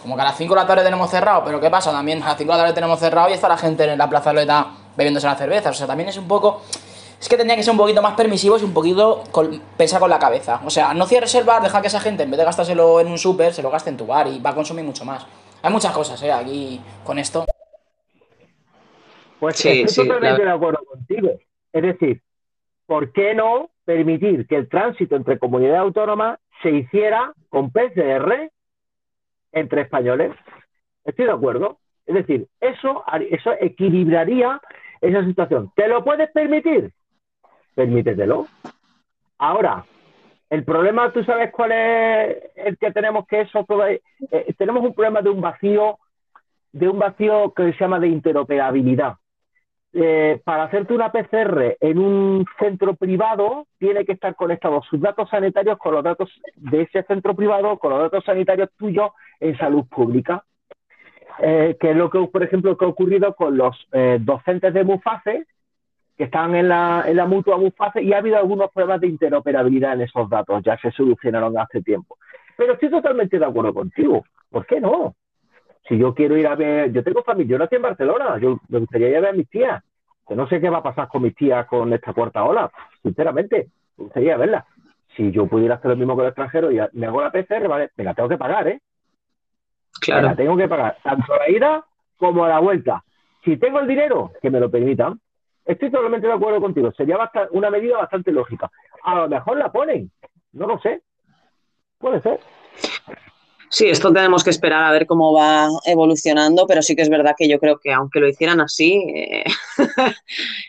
Como 0.00 0.14
que 0.14 0.20
a 0.22 0.24
las 0.24 0.36
5 0.36 0.54
de 0.54 0.60
la 0.60 0.66
tarde 0.66 0.84
tenemos 0.84 1.10
cerrado, 1.10 1.42
pero 1.44 1.60
¿qué 1.60 1.68
pasa? 1.70 1.90
También 1.90 2.22
a 2.22 2.26
las 2.28 2.36
5 2.38 2.52
de 2.52 2.58
la 2.58 2.62
tarde 2.64 2.74
tenemos 2.74 3.00
cerrado 3.00 3.28
y 3.30 3.32
está 3.32 3.48
la 3.48 3.56
gente 3.56 3.90
en 3.90 3.98
la 3.98 4.08
plazoleta 4.08 4.66
bebiéndose 4.96 5.26
la 5.26 5.34
cerveza. 5.34 5.70
O 5.70 5.74
sea, 5.74 5.86
también 5.86 6.08
es 6.10 6.16
un 6.16 6.28
poco. 6.28 6.62
Es 7.20 7.28
que 7.28 7.36
tendría 7.36 7.56
que 7.56 7.62
ser 7.62 7.72
un 7.72 7.78
poquito 7.78 8.02
más 8.02 8.14
permisivos 8.14 8.60
y 8.60 8.64
un 8.66 8.74
poquito 8.74 9.24
con- 9.32 9.60
pensar 9.76 9.98
con 9.98 10.10
la 10.10 10.18
cabeza. 10.18 10.60
O 10.64 10.70
sea, 10.70 10.92
no 10.94 11.06
cierres 11.06 11.34
el 11.34 11.44
bar, 11.44 11.62
deja 11.62 11.80
que 11.80 11.86
esa 11.88 11.98
gente, 11.98 12.22
en 12.22 12.30
vez 12.30 12.38
de 12.38 12.44
gastárselo 12.44 13.00
en 13.00 13.08
un 13.08 13.18
súper, 13.18 13.52
se 13.54 13.62
lo 13.62 13.70
gaste 13.70 13.90
en 13.90 13.96
tu 13.96 14.06
bar 14.06 14.28
y 14.28 14.38
va 14.38 14.50
a 14.50 14.54
consumir 14.54 14.84
mucho 14.84 15.04
más. 15.04 15.24
Hay 15.62 15.72
muchas 15.72 15.92
cosas, 15.92 16.22
¿eh? 16.22 16.30
Aquí 16.30 16.80
con 17.04 17.18
esto. 17.18 17.46
Pues 19.40 19.56
Sí, 19.56 19.68
estoy 19.68 19.88
sí, 19.88 20.08
totalmente 20.08 20.44
la- 20.44 20.50
de 20.52 20.56
acuerdo 20.56 20.84
contigo. 20.84 21.30
Es 21.72 21.82
decir, 21.82 22.22
¿por 22.86 23.12
qué 23.12 23.34
no 23.34 23.70
permitir 23.84 24.46
que 24.46 24.56
el 24.56 24.68
tránsito 24.68 25.16
entre 25.16 25.38
comunidades 25.38 25.80
autónomas 25.80 26.38
se 26.62 26.70
hiciera 26.70 27.32
con 27.48 27.70
PCR 27.70 28.50
entre 29.52 29.82
españoles? 29.82 30.32
Estoy 31.04 31.26
de 31.26 31.32
acuerdo. 31.32 31.78
Es 32.06 32.14
decir, 32.14 32.46
eso, 32.60 33.04
eso 33.30 33.52
equilibraría 33.60 34.60
esa 35.00 35.24
situación. 35.24 35.70
¿Te 35.74 35.88
lo 35.88 36.04
puedes 36.04 36.30
permitir? 36.30 36.92
Permítetelo. 37.74 38.46
Ahora, 39.38 39.84
el 40.48 40.64
problema, 40.64 41.12
tú 41.12 41.22
sabes 41.24 41.50
cuál 41.52 41.72
es 41.72 42.36
el 42.54 42.78
que 42.78 42.92
tenemos 42.92 43.26
que 43.26 43.42
eso 43.42 43.66
eh, 43.88 44.00
tenemos 44.56 44.82
un 44.84 44.94
problema 44.94 45.20
de 45.20 45.30
un 45.30 45.40
vacío, 45.40 45.98
de 46.72 46.88
un 46.88 46.98
vacío 46.98 47.52
que 47.52 47.72
se 47.72 47.78
llama 47.78 47.98
de 47.98 48.08
interoperabilidad. 48.08 49.14
Eh, 49.92 50.40
para 50.44 50.64
hacerte 50.64 50.92
una 50.92 51.10
PCR 51.10 51.76
en 51.80 51.98
un 51.98 52.44
centro 52.58 52.94
privado, 52.94 53.66
tiene 53.78 54.04
que 54.04 54.12
estar 54.12 54.34
conectado 54.34 54.82
sus 54.82 55.00
datos 55.00 55.30
sanitarios 55.30 55.78
con 55.78 55.94
los 55.94 56.04
datos 56.04 56.30
de 56.56 56.82
ese 56.82 57.02
centro 57.04 57.34
privado, 57.34 57.78
con 57.78 57.92
los 57.92 58.00
datos 58.02 58.24
sanitarios 58.24 58.70
tuyos 58.76 59.10
en 59.40 59.56
salud 59.56 59.86
pública. 59.88 60.44
Eh, 61.38 61.76
que 61.78 61.90
es 61.90 61.96
lo 61.96 62.10
que, 62.10 62.18
por 62.26 62.42
ejemplo, 62.42 62.76
que 62.76 62.84
ha 62.84 62.88
ocurrido 62.88 63.34
con 63.34 63.56
los 63.56 63.76
eh, 63.92 64.18
docentes 64.20 64.72
de 64.72 64.84
Muface, 64.84 65.46
que 66.16 66.24
están 66.24 66.54
en 66.54 66.68
la, 66.68 67.04
en 67.06 67.16
la 67.16 67.26
mutua 67.26 67.58
Muface, 67.58 68.02
y 68.02 68.12
ha 68.12 68.18
habido 68.18 68.38
algunos 68.38 68.70
problemas 68.72 69.02
de 69.02 69.08
interoperabilidad 69.08 69.94
en 69.94 70.02
esos 70.02 70.28
datos, 70.30 70.62
ya 70.64 70.78
se 70.78 70.90
solucionaron 70.92 71.58
hace 71.58 71.82
tiempo. 71.82 72.16
Pero 72.56 72.72
estoy 72.72 72.90
totalmente 72.90 73.38
de 73.38 73.44
acuerdo 73.44 73.74
contigo. 73.74 74.24
¿Por 74.50 74.64
qué 74.64 74.80
no? 74.80 75.14
Si 75.88 75.98
yo 75.98 76.14
quiero 76.14 76.36
ir 76.36 76.46
a 76.46 76.54
ver, 76.54 76.92
yo 76.92 77.02
tengo 77.04 77.22
familia, 77.22 77.52
yo 77.52 77.58
nací 77.58 77.76
en 77.76 77.82
Barcelona, 77.82 78.38
yo 78.38 78.60
me 78.68 78.80
gustaría 78.80 79.08
ir 79.08 79.16
a 79.16 79.20
ver 79.20 79.30
a 79.30 79.32
mis 79.32 79.48
tías. 79.48 79.82
Que 80.26 80.34
no 80.34 80.48
sé 80.48 80.60
qué 80.60 80.68
va 80.68 80.78
a 80.78 80.82
pasar 80.82 81.08
con 81.08 81.22
mis 81.22 81.34
tías 81.34 81.66
con 81.66 81.92
esta 81.92 82.12
cuarta 82.12 82.44
ola, 82.44 82.70
sinceramente, 83.02 83.68
me 83.96 84.04
gustaría 84.04 84.36
verla. 84.36 84.66
Si 85.16 85.30
yo 85.30 85.46
pudiera 85.46 85.76
hacer 85.76 85.90
lo 85.90 85.96
mismo 85.96 86.14
con 86.14 86.24
el 86.24 86.30
extranjero 86.30 86.72
y 86.72 86.80
me 86.92 87.06
hago 87.06 87.22
la 87.22 87.30
PCR, 87.30 87.68
vale, 87.68 87.90
me 87.96 88.04
la 88.04 88.14
tengo 88.14 88.28
que 88.28 88.36
pagar, 88.36 88.68
¿eh? 88.68 88.80
Claro. 90.00 90.22
Me 90.22 90.28
la 90.28 90.36
tengo 90.36 90.56
que 90.56 90.68
pagar, 90.68 90.96
tanto 91.02 91.32
a 91.32 91.38
la 91.38 91.50
ida 91.50 91.84
como 92.16 92.44
a 92.44 92.48
la 92.48 92.58
vuelta. 92.58 93.04
Si 93.44 93.56
tengo 93.56 93.78
el 93.78 93.86
dinero, 93.86 94.32
que 94.42 94.50
me 94.50 94.58
lo 94.58 94.70
permitan. 94.70 95.20
Estoy 95.64 95.90
totalmente 95.90 96.26
de 96.26 96.32
acuerdo 96.32 96.60
contigo. 96.60 96.92
Sería 96.92 97.18
una 97.50 97.70
medida 97.70 97.98
bastante 97.98 98.30
lógica. 98.30 98.70
A 99.02 99.14
lo 99.14 99.28
mejor 99.28 99.56
la 99.56 99.72
ponen, 99.72 100.10
no 100.52 100.66
lo 100.66 100.78
sé. 100.78 101.02
Puede 101.98 102.20
ser. 102.20 102.40
Sí, 103.68 103.88
esto 103.88 104.12
tenemos 104.12 104.44
que 104.44 104.50
esperar 104.50 104.84
a 104.84 104.92
ver 104.92 105.06
cómo 105.06 105.32
va 105.32 105.68
evolucionando, 105.84 106.66
pero 106.66 106.82
sí 106.82 106.94
que 106.94 107.02
es 107.02 107.08
verdad 107.08 107.34
que 107.36 107.48
yo 107.48 107.58
creo 107.58 107.78
que 107.78 107.92
aunque 107.92 108.20
lo 108.20 108.28
hicieran 108.28 108.60
así, 108.60 109.02
eh, 109.14 109.44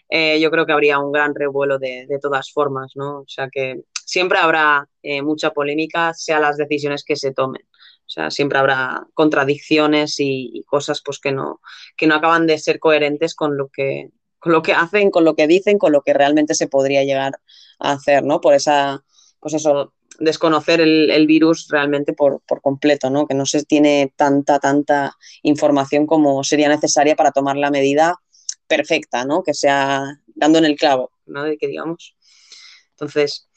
eh, 0.09 0.39
yo 0.39 0.49
creo 0.49 0.65
que 0.65 0.73
habría 0.73 0.99
un 0.99 1.11
gran 1.11 1.35
revuelo 1.35 1.77
de, 1.77 2.05
de 2.07 2.19
todas 2.19 2.51
formas, 2.51 2.93
¿no? 2.95 3.19
O 3.19 3.27
sea 3.27 3.49
que 3.51 3.83
siempre 4.05 4.39
habrá 4.39 4.89
eh, 5.03 5.21
mucha 5.21 5.51
polémica, 5.51 6.13
sea 6.13 6.39
las 6.39 6.57
decisiones 6.57 7.03
que 7.03 7.15
se 7.15 7.33
tomen. 7.33 7.63
O 8.07 8.09
sea, 8.09 8.31
siempre 8.31 8.57
habrá 8.57 9.05
contradicciones 9.13 10.19
y, 10.19 10.49
y 10.53 10.63
cosas 10.63 11.01
pues 11.03 11.19
que 11.19 11.31
no, 11.33 11.61
que 11.97 12.07
no 12.07 12.15
acaban 12.15 12.47
de 12.47 12.57
ser 12.57 12.79
coherentes 12.79 13.35
con 13.35 13.57
lo 13.57 13.67
que, 13.67 14.11
con 14.39 14.53
lo 14.53 14.61
que 14.61 14.73
hacen, 14.73 15.11
con 15.11 15.25
lo 15.25 15.35
que 15.35 15.45
dicen, 15.45 15.77
con 15.77 15.91
lo 15.91 16.01
que 16.01 16.13
realmente 16.13 16.55
se 16.55 16.67
podría 16.67 17.03
llegar 17.03 17.33
a 17.79 17.91
hacer, 17.91 18.23
¿no? 18.23 18.39
Por 18.41 18.53
esa, 18.53 19.03
pues 19.39 19.53
eso, 19.53 19.93
desconocer 20.19 20.81
el, 20.81 21.09
el 21.09 21.27
virus 21.27 21.67
realmente 21.69 22.13
por, 22.13 22.41
por 22.41 22.61
completo, 22.61 23.09
¿no? 23.09 23.27
Que 23.27 23.33
no 23.33 23.45
se 23.45 23.63
tiene 23.63 24.13
tanta, 24.15 24.59
tanta 24.59 25.15
información 25.43 26.05
como 26.07 26.43
sería 26.43 26.69
necesaria 26.69 27.15
para 27.15 27.31
tomar 27.31 27.55
la 27.57 27.71
medida 27.71 28.15
perfecta, 28.67 29.25
¿no? 29.25 29.43
Que 29.43 29.53
sea 29.53 30.19
dando 30.27 30.59
en 30.59 30.65
el 30.65 30.75
clavo, 30.75 31.11
¿no? 31.25 31.43
De 31.43 31.57
que 31.57 31.67
digamos. 31.67 32.15
Entonces, 32.91 33.47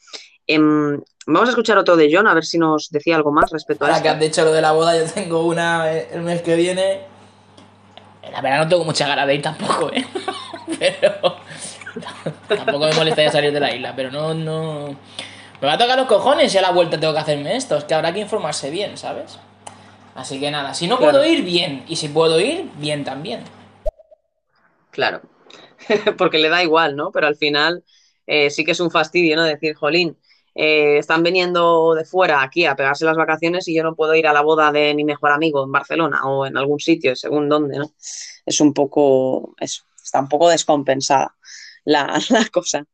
em, 0.46 1.00
vamos 1.26 1.48
a 1.48 1.50
escuchar 1.50 1.78
otro 1.78 1.96
de 1.96 2.10
John, 2.12 2.26
a 2.26 2.34
ver 2.34 2.44
si 2.44 2.58
nos 2.58 2.90
decía 2.90 3.16
algo 3.16 3.32
más 3.32 3.50
respecto 3.50 3.84
a 3.84 3.88
Ahora 3.88 4.02
que 4.02 4.08
esto. 4.08 4.16
has 4.16 4.20
dicho 4.20 4.44
lo 4.44 4.52
de 4.52 4.62
la 4.62 4.72
boda, 4.72 4.96
yo 4.96 5.10
tengo 5.10 5.46
una 5.46 5.92
eh, 5.92 6.08
el 6.12 6.22
mes 6.22 6.42
que 6.42 6.56
viene. 6.56 7.00
La 8.30 8.40
verdad 8.42 8.64
no 8.64 8.68
tengo 8.68 8.84
mucha 8.84 9.08
ganas 9.08 9.26
de 9.26 9.34
ir 9.34 9.42
tampoco, 9.42 9.90
¿eh? 9.92 10.06
Pero 10.78 11.36
tampoco 12.48 12.86
me 12.86 12.94
molestaría 12.94 13.32
salir 13.32 13.52
de 13.52 13.60
la 13.60 13.74
isla, 13.74 13.94
pero 13.96 14.10
no, 14.10 14.32
no... 14.34 14.96
Me 15.60 15.66
va 15.66 15.74
a 15.74 15.78
tocar 15.78 15.98
los 15.98 16.06
cojones 16.06 16.54
y 16.54 16.58
a 16.58 16.62
la 16.62 16.70
vuelta 16.70 16.98
tengo 16.98 17.12
que 17.12 17.18
hacerme 17.20 17.56
esto. 17.56 17.76
Es 17.76 17.84
que 17.84 17.94
habrá 17.94 18.12
que 18.12 18.20
informarse 18.20 18.70
bien, 18.70 18.96
¿sabes? 18.96 19.38
Así 20.14 20.40
que 20.40 20.50
nada, 20.50 20.74
si 20.74 20.86
no 20.86 20.96
Claro. 20.96 21.12
puedo 21.18 21.24
ir, 21.24 21.42
bien. 21.44 21.84
Y 21.88 21.96
si 21.96 22.08
puedo 22.08 22.40
ir, 22.40 22.70
bien 22.78 23.04
también. 23.04 23.44
Claro, 24.90 25.22
porque 26.18 26.38
le 26.38 26.48
da 26.48 26.62
igual, 26.62 26.96
¿no? 26.96 27.12
Pero 27.12 27.26
al 27.26 27.36
final 27.36 27.84
eh, 28.26 28.50
sí 28.50 28.64
que 28.64 28.72
es 28.72 28.80
un 28.80 28.90
fastidio, 28.90 29.36
¿no? 29.36 29.44
Decir, 29.44 29.74
jolín, 29.74 30.18
eh, 30.54 30.98
están 30.98 31.22
viniendo 31.22 31.94
de 31.94 32.04
fuera 32.04 32.42
aquí 32.42 32.66
a 32.66 32.74
pegarse 32.74 33.04
las 33.04 33.16
vacaciones 33.16 33.68
y 33.68 33.74
yo 33.74 33.82
no 33.84 33.94
puedo 33.94 34.14
ir 34.14 34.26
a 34.26 34.32
la 34.32 34.40
boda 34.42 34.72
de 34.72 34.94
mi 34.94 35.04
mejor 35.04 35.30
amigo 35.30 35.64
en 35.64 35.70
Barcelona 35.72 36.24
o 36.24 36.44
en 36.46 36.56
algún 36.56 36.80
sitio, 36.80 37.14
según 37.14 37.48
dónde, 37.48 37.78
¿no? 37.78 37.90
Es 38.46 38.60
un 38.60 38.74
poco, 38.74 39.54
está 39.60 40.20
un 40.20 40.28
poco 40.28 40.48
descompensada 40.48 41.36
la, 41.84 42.20
la 42.30 42.46
cosa. 42.50 42.84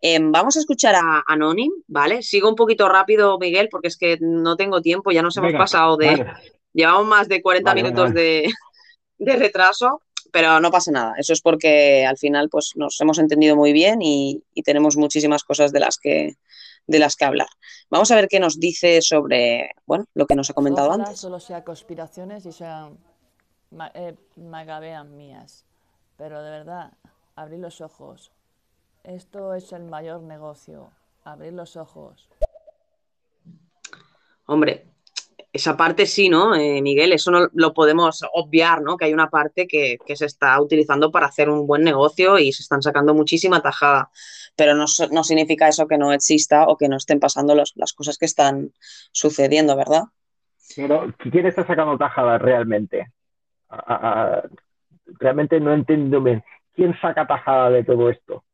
Em, 0.00 0.30
vamos 0.30 0.56
a 0.56 0.60
escuchar 0.60 0.94
a 0.94 1.22
Anonym, 1.26 1.72
¿vale? 1.88 2.22
Sigo 2.22 2.48
un 2.48 2.54
poquito 2.54 2.88
rápido, 2.88 3.38
Miguel, 3.38 3.68
porque 3.70 3.88
es 3.88 3.96
que 3.96 4.16
no 4.20 4.56
tengo 4.56 4.80
tiempo, 4.80 5.10
ya 5.10 5.22
nos 5.22 5.36
hemos 5.36 5.48
Venga, 5.48 5.58
pasado 5.64 5.96
de... 5.96 6.06
vale. 6.06 6.26
Llevamos 6.72 7.06
más 7.06 7.28
de 7.28 7.42
40 7.42 7.70
Vale, 7.70 7.82
vale, 7.82 7.92
minutos 7.92 8.14
vale. 8.14 8.20
de, 8.20 8.52
de 9.18 9.36
retraso, 9.36 10.02
pero 10.30 10.60
no 10.60 10.70
pasa 10.70 10.92
nada. 10.92 11.14
Eso 11.18 11.32
es 11.32 11.40
porque 11.40 12.06
al 12.06 12.16
final 12.18 12.48
pues, 12.50 12.72
nos 12.76 13.00
hemos 13.00 13.18
entendido 13.18 13.56
muy 13.56 13.72
bien 13.72 14.00
y, 14.02 14.42
y 14.54 14.62
tenemos 14.62 14.96
muchísimas 14.96 15.42
cosas 15.42 15.72
de 15.72 15.80
las, 15.80 15.96
que, 15.98 16.34
de 16.86 16.98
las 17.00 17.16
que 17.16 17.24
hablar. 17.24 17.48
Vamos 17.90 18.10
a 18.12 18.14
ver 18.16 18.28
qué 18.28 18.38
nos 18.38 18.60
dice 18.60 19.02
sobre 19.02 19.70
bueno, 19.86 20.04
lo 20.14 20.26
que 20.26 20.36
nos 20.36 20.50
ha 20.50 20.54
comentado 20.54 20.88
Ojalá 20.88 21.04
antes. 21.04 21.18
solo 21.18 21.40
sea 21.40 21.64
conspiraciones 21.64 22.46
y 22.46 22.52
sean 22.52 22.98
ma- 23.72 23.90
eh, 23.94 24.14
magabeas 24.36 25.06
mías. 25.06 25.64
Pero 26.16 26.42
de 26.42 26.50
verdad, 26.50 26.92
abrir 27.34 27.58
los 27.60 27.80
ojos. 27.80 28.30
Esto 29.08 29.54
es 29.54 29.72
el 29.72 29.84
mayor 29.84 30.20
negocio. 30.20 30.90
Abrir 31.24 31.54
los 31.54 31.76
ojos. 31.78 32.28
Hombre, 34.44 34.84
esa 35.50 35.78
parte 35.78 36.04
sí, 36.04 36.28
¿no, 36.28 36.54
eh, 36.54 36.82
Miguel? 36.82 37.12
Eso 37.14 37.30
no 37.30 37.48
lo 37.54 37.72
podemos 37.72 38.22
obviar, 38.34 38.82
¿no? 38.82 38.98
Que 38.98 39.06
hay 39.06 39.14
una 39.14 39.30
parte 39.30 39.66
que, 39.66 39.96
que 40.04 40.14
se 40.14 40.26
está 40.26 40.60
utilizando 40.60 41.10
para 41.10 41.24
hacer 41.26 41.48
un 41.48 41.66
buen 41.66 41.82
negocio 41.84 42.38
y 42.38 42.52
se 42.52 42.62
están 42.62 42.82
sacando 42.82 43.14
muchísima 43.14 43.62
tajada. 43.62 44.10
Pero 44.56 44.74
no, 44.74 44.84
no 45.10 45.24
significa 45.24 45.68
eso 45.68 45.86
que 45.88 45.96
no 45.96 46.12
exista 46.12 46.64
o 46.66 46.76
que 46.76 46.88
no 46.88 46.96
estén 46.98 47.18
pasando 47.18 47.54
los- 47.54 47.72
las 47.76 47.94
cosas 47.94 48.18
que 48.18 48.26
están 48.26 48.72
sucediendo, 49.12 49.74
¿verdad? 49.74 50.02
Pero 50.76 51.14
¿quién 51.18 51.46
está 51.46 51.66
sacando 51.66 51.96
tajada 51.96 52.36
realmente? 52.36 53.10
A- 53.70 53.76
a- 53.94 54.22
a- 54.36 54.42
realmente 55.18 55.60
no 55.60 55.72
entiendo 55.72 56.20
bien. 56.20 56.44
¿Quién 56.74 56.94
saca 57.00 57.26
tajada 57.26 57.70
de 57.70 57.84
todo 57.84 58.10
esto? 58.10 58.44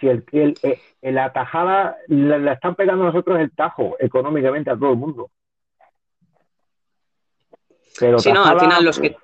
Si 0.00 0.08
el, 0.08 0.24
el, 0.32 0.58
eh, 0.62 0.80
la 1.02 1.32
tajada 1.32 1.96
la, 2.08 2.38
la 2.38 2.52
están 2.54 2.74
pegando 2.74 3.04
nosotros 3.04 3.38
el 3.38 3.52
tajo 3.52 3.96
económicamente 4.00 4.70
a 4.70 4.76
todo 4.76 4.90
el 4.92 4.96
mundo. 4.98 5.30
Pero 7.98 8.18
Sí, 8.18 8.32
no, 8.32 8.44
al 8.44 8.58
final 8.58 8.84
los 8.84 8.98
que, 8.98 9.16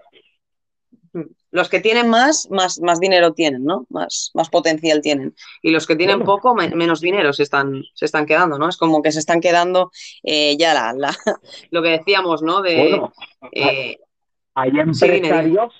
los 1.50 1.68
que 1.68 1.80
tienen 1.80 2.08
más, 2.08 2.48
más, 2.50 2.80
más 2.80 3.00
dinero 3.00 3.32
tienen, 3.32 3.64
¿no? 3.64 3.84
Más, 3.90 4.30
más 4.34 4.48
potencial 4.48 5.00
tienen. 5.00 5.34
Y 5.60 5.72
los 5.72 5.86
que 5.88 5.96
tienen 5.96 6.18
Bueno. 6.18 6.32
poco, 6.36 6.54
me- 6.54 6.68
menos 6.70 7.00
dinero 7.00 7.32
se 7.32 7.42
están, 7.42 7.82
se 7.94 8.04
están 8.04 8.26
quedando, 8.26 8.58
¿no? 8.58 8.68
Es 8.68 8.76
como 8.76 9.02
que 9.02 9.10
se 9.10 9.18
están 9.18 9.40
quedando 9.40 9.90
eh, 10.22 10.56
ya 10.56 10.72
la, 10.72 10.92
la- 10.92 11.16
lo 11.72 11.82
que 11.82 11.88
decíamos, 11.90 12.42
¿no? 12.42 12.62
De, 12.62 12.76
Bueno, 12.76 13.12
eh, 13.52 13.98
hay 14.54 14.70
empresarios, 14.78 15.74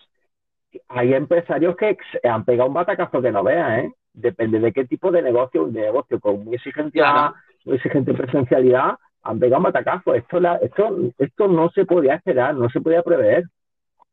hay 0.89 1.15
empresarios 1.15 1.77
que 1.77 1.97
han 2.25 2.45
pegado 2.45 2.69
un 2.69 2.75
batacazo 2.75 3.23
que 3.23 3.31
no 3.31 3.45
veas, 3.45 3.85
¿eh? 3.85 3.93
Depende 4.12 4.59
de 4.61 4.73
qué 4.73 4.85
tipo 4.85 5.11
de 5.11 5.23
negocio, 5.23 5.65
un 5.65 5.73
negocio 5.73 6.19
con 6.20 6.45
muy 6.45 6.55
exigente 6.57 8.15
presencialidad, 8.15 8.95
han 9.23 9.39
pegado 9.39 9.62
matacazos. 9.62 10.16
Esto, 10.16 10.41
la, 10.41 10.57
esto, 10.57 10.97
esto 11.19 11.49
no 11.49 11.70
se 11.70 11.85
podía 11.85 12.15
esperar, 12.15 12.55
no 12.55 12.69
se 12.70 12.81
podía 12.81 13.03
prever. 13.03 13.45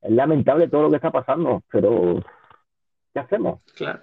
Es 0.02 0.12
lamentable 0.12 0.68
todo 0.68 0.84
lo 0.84 0.90
que 0.90 0.98
está 0.98 1.12
pasando, 1.12 1.64
pero 1.72 2.24
¿qué 3.14 3.20
hacemos? 3.20 3.62
Claro. 3.76 4.02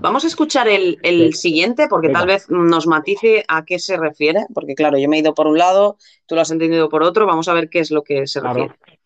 Vamos 0.00 0.24
a 0.24 0.26
escuchar 0.26 0.68
el, 0.68 0.98
el 1.02 1.32
siguiente 1.34 1.86
porque 1.88 2.08
Venga. 2.08 2.20
tal 2.20 2.28
vez 2.28 2.50
nos 2.50 2.86
matice 2.86 3.44
a 3.48 3.64
qué 3.64 3.78
se 3.78 3.96
refiere, 3.96 4.44
porque 4.52 4.74
claro, 4.74 4.98
yo 4.98 5.08
me 5.08 5.16
he 5.16 5.20
ido 5.20 5.34
por 5.34 5.46
un 5.46 5.56
lado, 5.56 5.96
tú 6.26 6.34
lo 6.34 6.42
has 6.42 6.50
entendido 6.50 6.90
por 6.90 7.02
otro, 7.02 7.26
vamos 7.26 7.48
a 7.48 7.54
ver 7.54 7.70
qué 7.70 7.78
es 7.78 7.90
lo 7.90 8.02
que 8.02 8.26
se 8.26 8.40
Claro. 8.40 8.54
refiere. 8.68 9.00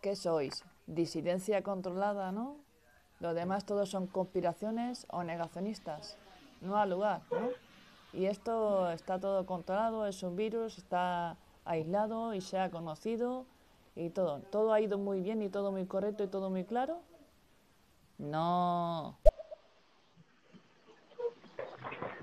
¿Qué 0.00 0.14
sois? 0.14 0.64
Disidencia 0.86 1.62
controlada, 1.62 2.30
¿no? 2.32 2.58
Lo 3.20 3.34
demás 3.34 3.66
todos 3.66 3.90
son 3.90 4.06
conspiraciones 4.06 5.06
o 5.10 5.22
negacionistas. 5.22 6.16
No 6.62 6.76
ha 6.78 6.86
lugar, 6.86 7.20
¿no? 7.30 7.50
Y 8.12 8.26
esto 8.26 8.90
está 8.90 9.20
todo 9.20 9.46
controlado, 9.46 10.06
es 10.06 10.22
un 10.22 10.36
virus, 10.36 10.78
está 10.78 11.36
aislado 11.64 12.34
y 12.34 12.40
se 12.40 12.58
ha 12.58 12.70
conocido 12.70 13.44
y 13.94 14.08
todo. 14.10 14.40
¿Todo 14.50 14.72
ha 14.72 14.80
ido 14.80 14.98
muy 14.98 15.20
bien 15.20 15.42
y 15.42 15.48
todo 15.48 15.70
muy 15.70 15.84
correcto 15.86 16.24
y 16.24 16.28
todo 16.28 16.50
muy 16.50 16.64
claro? 16.64 16.98
No. 18.18 19.16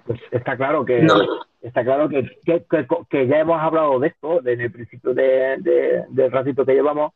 Pues 0.06 0.20
está 0.32 0.58
claro 0.58 0.84
que 0.86 1.02
No. 1.02 1.16
está 1.62 1.84
claro 1.84 2.10
que, 2.10 2.24
que, 2.46 2.66
que- 2.66 2.88
que 3.10 3.28
ya 3.28 3.40
hemos 3.40 3.62
hablado 3.62 4.00
de 4.00 4.08
esto 4.10 4.46
en 4.48 4.62
el 4.62 4.72
principio 4.72 5.14
de, 5.14 5.58
de- 5.60 6.06
del 6.10 6.32
ratito 6.32 6.66
que 6.66 6.74
llevamos, 6.74 7.14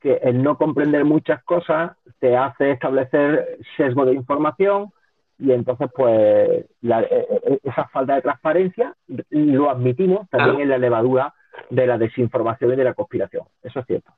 que 0.00 0.14
el 0.22 0.42
no 0.42 0.56
comprender 0.56 1.04
muchas 1.04 1.42
cosas 1.44 1.92
te 2.20 2.36
hace 2.36 2.72
establecer 2.72 3.58
sesgo 3.76 4.04
de 4.04 4.14
información 4.14 4.92
y 5.38 5.52
entonces 5.52 5.88
pues 5.94 6.64
la- 6.82 7.02
eh, 7.02 7.26
eh, 7.46 7.58
esa 7.62 7.88
falta 7.88 8.14
de 8.16 8.22
transparencia 8.22 8.94
lo 9.30 9.70
admitimos 9.70 10.28
también 10.30 10.60
en 10.62 10.68
la 10.68 10.78
levadura 10.78 11.34
de 11.70 11.86
la 11.86 11.98
desinformación 11.98 12.72
y 12.72 12.76
de 12.76 12.84
la 12.84 12.94
conspiración. 12.94 13.44
Eso 13.62 13.80
es 13.80 13.86
cierto. 13.86 14.12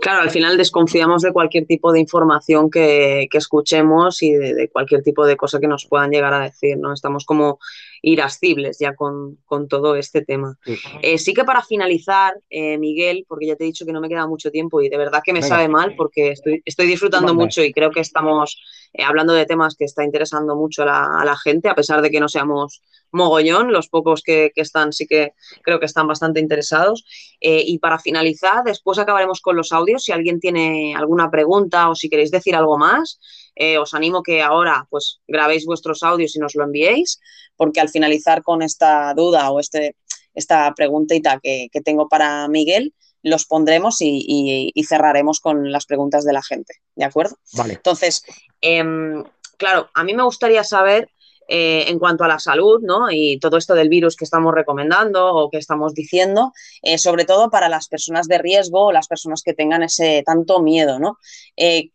Claro, 0.00 0.22
al 0.22 0.30
final 0.30 0.56
desconfiamos 0.56 1.22
de 1.22 1.32
cualquier 1.32 1.66
tipo 1.66 1.92
de 1.92 2.00
información 2.00 2.68
que, 2.68 3.28
que 3.30 3.38
escuchemos 3.38 4.20
y 4.22 4.32
de, 4.32 4.54
de 4.54 4.68
cualquier 4.68 5.02
tipo 5.02 5.24
de 5.24 5.36
cosa 5.36 5.60
que 5.60 5.68
nos 5.68 5.86
puedan 5.86 6.10
llegar 6.10 6.34
a 6.34 6.40
decir, 6.40 6.76
¿no? 6.76 6.92
Estamos 6.92 7.24
como 7.24 7.58
irascibles 8.02 8.78
ya 8.80 8.94
con, 8.94 9.38
con 9.46 9.68
todo 9.68 9.94
este 9.94 10.22
tema. 10.22 10.58
Sí. 10.64 10.76
Eh, 11.02 11.18
sí 11.18 11.32
que 11.32 11.44
para 11.44 11.62
finalizar, 11.62 12.34
eh, 12.50 12.76
Miguel, 12.76 13.24
porque 13.28 13.46
ya 13.46 13.56
te 13.56 13.62
he 13.62 13.68
dicho 13.68 13.86
que 13.86 13.92
no 13.92 14.00
me 14.00 14.08
queda 14.08 14.26
mucho 14.26 14.50
tiempo 14.50 14.82
y 14.82 14.88
de 14.88 14.98
verdad 14.98 15.22
que 15.24 15.32
me 15.32 15.38
Venga. 15.40 15.48
sabe 15.48 15.68
mal 15.68 15.94
porque 15.96 16.32
estoy, 16.32 16.60
estoy 16.64 16.86
disfrutando 16.86 17.32
mucho 17.32 17.62
y 17.62 17.72
creo 17.72 17.92
que 17.92 18.00
estamos 18.00 18.60
eh, 18.92 19.04
hablando 19.04 19.32
de 19.32 19.46
temas 19.46 19.76
que 19.76 19.84
está 19.84 20.04
interesando 20.04 20.56
mucho 20.56 20.82
a 20.82 20.86
la, 20.86 21.20
a 21.20 21.24
la 21.24 21.36
gente, 21.36 21.68
a 21.68 21.76
pesar 21.76 22.02
de 22.02 22.10
que 22.10 22.18
no 22.18 22.28
seamos 22.28 22.82
mogollón, 23.12 23.72
los 23.72 23.88
pocos 23.88 24.22
que, 24.22 24.50
que 24.54 24.62
están 24.62 24.92
sí 24.92 25.06
que 25.06 25.34
creo 25.62 25.78
que 25.78 25.86
están 25.86 26.08
bastante 26.08 26.40
interesados. 26.40 27.04
Y 27.40 27.78
para 27.78 27.98
finalizar, 27.98 28.64
después 28.64 28.98
acabaremos 28.98 29.40
con 29.42 29.54
los 29.54 29.70
audios. 29.72 30.04
Si 30.04 30.12
alguien 30.12 30.40
tiene 30.40 30.94
alguna 30.94 31.30
pregunta 31.30 31.90
o 31.90 31.94
si 31.94 32.08
queréis 32.08 32.30
decir 32.30 32.54
algo 32.56 32.78
más, 32.78 33.20
eh, 33.54 33.78
os 33.78 33.94
animo 33.94 34.22
que 34.22 34.42
ahora 34.42 34.86
pues 34.90 35.20
grabéis 35.28 35.64
vuestros 35.66 36.02
audios 36.02 36.34
y 36.36 36.38
nos 36.38 36.54
lo 36.54 36.64
enviéis, 36.64 37.20
porque 37.56 37.80
al 37.80 37.88
finalizar 37.88 38.42
con 38.42 38.62
esta 38.62 39.12
duda 39.14 39.50
o 39.50 39.60
este, 39.60 39.96
esta 40.34 40.72
preguntita 40.74 41.38
que, 41.42 41.68
que 41.72 41.80
tengo 41.80 42.08
para 42.08 42.48
Miguel, 42.48 42.94
los 43.22 43.46
pondremos 43.46 44.00
y, 44.00 44.24
y- 44.26 44.72
y 44.74 44.84
cerraremos 44.84 45.38
con 45.38 45.70
las 45.70 45.86
preguntas 45.86 46.24
de 46.24 46.32
la 46.32 46.42
gente. 46.42 46.74
¿De 46.96 47.04
acuerdo? 47.04 47.36
Vale. 47.52 47.74
Entonces, 47.74 48.24
em, 48.60 49.22
claro, 49.58 49.88
a 49.94 50.02
mí 50.02 50.12
me 50.14 50.24
gustaría 50.24 50.64
saber 50.64 51.08
eh, 51.48 51.84
en 51.88 51.98
cuanto 51.98 52.24
a 52.24 52.28
la 52.28 52.38
salud, 52.38 52.80
¿no? 52.82 53.10
Y 53.10 53.38
todo 53.38 53.58
esto 53.58 53.74
del 53.74 53.88
virus 53.88 54.16
que 54.16 54.24
estamos 54.24 54.54
recomendando 54.54 55.34
o 55.34 55.50
que 55.50 55.58
estamos 55.58 55.92
diciendo, 55.92 56.52
eh, 56.82 56.98
sobre 56.98 57.24
todo 57.24 57.50
para 57.50 57.68
las 57.68 57.88
personas 57.88 58.26
de 58.26 58.38
riesgo 58.38 58.86
o 58.86 58.92
las 58.92 59.06
personas 59.08 59.42
que 59.42 59.52
tengan 59.52 59.82
ese 59.82 60.22
tanto 60.24 60.60
miedo, 60.62 60.98
¿no? 60.98 61.18
Eh, 61.56 61.90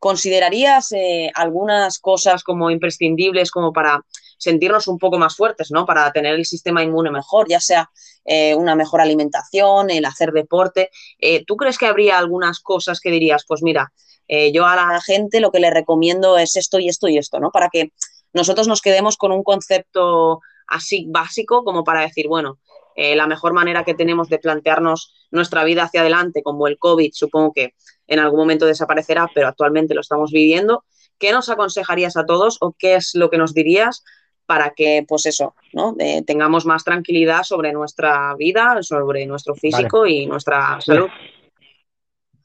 ¿Considerarías 0.00 0.92
eh, 0.92 1.30
algunas 1.34 1.98
cosas 1.98 2.42
como 2.42 2.70
imprescindibles 2.70 3.50
como 3.50 3.70
para 3.72 4.04
sentirnos 4.38 4.88
un 4.88 4.98
poco 4.98 5.18
más 5.18 5.36
fuertes, 5.36 5.70
¿no? 5.70 5.84
Para 5.84 6.10
tener 6.10 6.34
el 6.34 6.46
sistema 6.46 6.82
inmune 6.82 7.10
mejor, 7.10 7.46
ya 7.48 7.60
sea 7.60 7.90
eh, 8.24 8.54
una 8.54 8.74
mejor 8.74 9.02
alimentación, 9.02 9.90
el 9.90 10.06
hacer 10.06 10.32
deporte. 10.32 10.90
Eh, 11.18 11.44
¿Tú 11.44 11.56
crees 11.56 11.76
que 11.76 11.86
habría 11.86 12.18
algunas 12.18 12.60
cosas 12.60 12.98
que 12.98 13.10
dirías, 13.10 13.44
pues 13.46 13.62
mira, 13.62 13.92
yo 14.52 14.64
a 14.64 14.76
la 14.76 15.00
gente 15.00 15.40
lo 15.40 15.50
que 15.50 15.58
le 15.58 15.70
recomiendo 15.70 16.38
es 16.38 16.54
esto 16.54 16.78
y 16.78 16.88
esto 16.88 17.08
y 17.08 17.18
esto, 17.18 17.40
¿no? 17.40 17.50
Para 17.50 17.68
que 17.68 17.92
nosotros 18.32 18.68
nos 18.68 18.80
quedemos 18.80 19.16
con 19.16 19.32
un 19.32 19.42
concepto 19.42 20.40
así 20.68 21.04
básico 21.08 21.64
como 21.64 21.82
para 21.82 22.02
decir, 22.02 22.28
bueno, 22.28 22.60
eh, 23.02 23.16
la 23.16 23.26
mejor 23.26 23.54
manera 23.54 23.82
que 23.82 23.94
tenemos 23.94 24.28
de 24.28 24.38
plantearnos 24.38 25.14
nuestra 25.30 25.64
vida 25.64 25.84
hacia 25.84 26.02
adelante, 26.02 26.42
como 26.42 26.68
el 26.68 26.76
COVID, 26.76 27.12
supongo 27.14 27.54
que 27.54 27.72
en 28.06 28.18
algún 28.18 28.40
momento 28.40 28.66
desaparecerá, 28.66 29.26
pero 29.34 29.48
actualmente 29.48 29.94
lo 29.94 30.02
estamos 30.02 30.30
viviendo. 30.32 30.84
¿Qué 31.18 31.32
nos 31.32 31.48
aconsejarías 31.48 32.18
a 32.18 32.26
todos 32.26 32.58
o 32.60 32.74
qué 32.78 32.96
es 32.96 33.14
lo 33.14 33.30
que 33.30 33.38
nos 33.38 33.54
dirías 33.54 34.04
para 34.44 34.74
que, 34.76 35.06
pues 35.08 35.24
eso, 35.24 35.54
¿no? 35.72 35.94
Eh, 35.98 36.22
tengamos 36.26 36.66
más 36.66 36.84
tranquilidad 36.84 37.42
sobre 37.44 37.72
nuestra 37.72 38.34
vida, 38.36 38.82
sobre 38.82 39.24
nuestro 39.24 39.54
físico 39.54 40.06
y 40.06 40.26
nuestra 40.26 40.78
salud? 40.82 41.08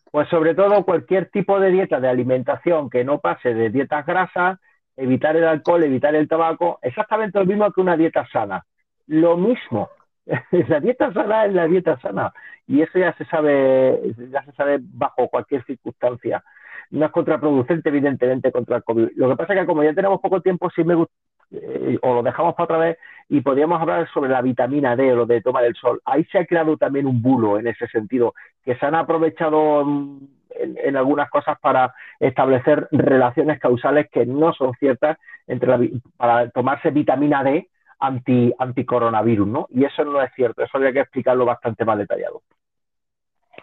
Pues 0.09 0.29
sobre 0.29 0.55
todo 0.55 0.85
cualquier 0.85 1.29
tipo 1.31 1.59
de 1.59 1.71
dieta 1.71 1.99
de 1.99 2.07
alimentación 2.07 2.89
que 2.89 3.03
no 3.03 3.19
pase 3.19 3.53
de 3.53 3.71
dietas 3.71 4.05
grasas, 4.05 4.57
evitar 4.95 5.35
el 5.35 5.43
alcohol, 5.43 5.83
evitar 5.83 6.15
el 6.15 6.29
tabaco, 6.29 6.79
exactamente 6.81 7.39
lo 7.39 7.45
mismo 7.45 7.69
que 7.73 7.81
una 7.81 7.97
dieta 7.97 8.25
sana. 8.31 8.65
Lo 9.07 9.35
mismo. 9.35 9.89
La 10.67 10.79
dieta 10.79 11.13
sana 11.13 11.45
es 11.45 11.53
la 11.53 11.67
dieta 11.67 11.99
sana. 11.99 12.33
Y 12.67 12.81
eso 12.81 12.97
ya 12.97 13.13
se 13.13 13.25
sabe, 13.25 13.99
ya 14.31 14.43
se 14.43 14.51
sabe 14.53 14.79
bajo 14.81 15.27
cualquier 15.29 15.63
circunstancia. 15.65 16.43
No 16.91 17.05
es 17.05 17.11
contraproducente, 17.11 17.89
evidentemente, 17.89 18.51
contra 18.51 18.77
el 18.77 18.83
COVID. 18.83 19.09
Lo 19.15 19.29
que 19.29 19.35
pasa 19.35 19.53
es 19.53 19.59
que 19.59 19.65
como 19.65 19.83
ya 19.83 19.93
tenemos 19.93 20.19
poco 20.21 20.41
tiempo, 20.41 20.69
sí 20.69 20.83
me 20.83 20.95
gusta, 20.95 21.13
eh, 21.51 21.97
o 22.01 22.15
lo 22.15 22.23
dejamos 22.23 22.55
para 22.55 22.63
otra 22.63 22.77
vez, 22.77 22.97
y 23.29 23.41
podríamos 23.41 23.81
hablar 23.81 24.07
sobre 24.13 24.29
la 24.29 24.41
vitamina 24.41 24.95
D 24.95 25.13
o 25.13 25.15
lo 25.15 25.25
de 25.25 25.41
tomar 25.41 25.63
el 25.65 25.75
sol. 25.75 26.01
Ahí 26.05 26.23
se 26.25 26.39
ha 26.39 26.45
creado 26.45 26.77
también 26.77 27.07
un 27.07 27.21
bulo 27.21 27.59
en 27.59 27.67
ese 27.67 27.87
sentido, 27.87 28.33
que 28.63 28.75
se 28.75 28.85
han 28.85 28.95
aprovechado 28.95 29.83
mm, 29.85 30.27
en, 30.51 30.77
en 30.83 30.95
algunas 30.95 31.29
cosas 31.29 31.59
para 31.59 31.93
establecer 32.19 32.87
relaciones 32.91 33.59
causales 33.59 34.07
que 34.11 34.25
no 34.25 34.53
son 34.53 34.73
ciertas 34.79 35.17
entre 35.47 35.69
la 35.69 35.79
para 36.17 36.49
tomarse 36.49 36.89
vitamina 36.91 37.43
D 37.43 37.67
anti 37.99 38.53
anticoronavirus, 38.57 39.47
¿no? 39.47 39.67
Y 39.71 39.85
eso 39.85 40.03
no 40.05 40.21
es 40.21 40.31
cierto, 40.35 40.63
eso 40.63 40.71
habría 40.77 40.93
que 40.93 40.99
explicarlo 41.01 41.45
bastante 41.45 41.85
más 41.85 41.97
detallado. 41.97 42.43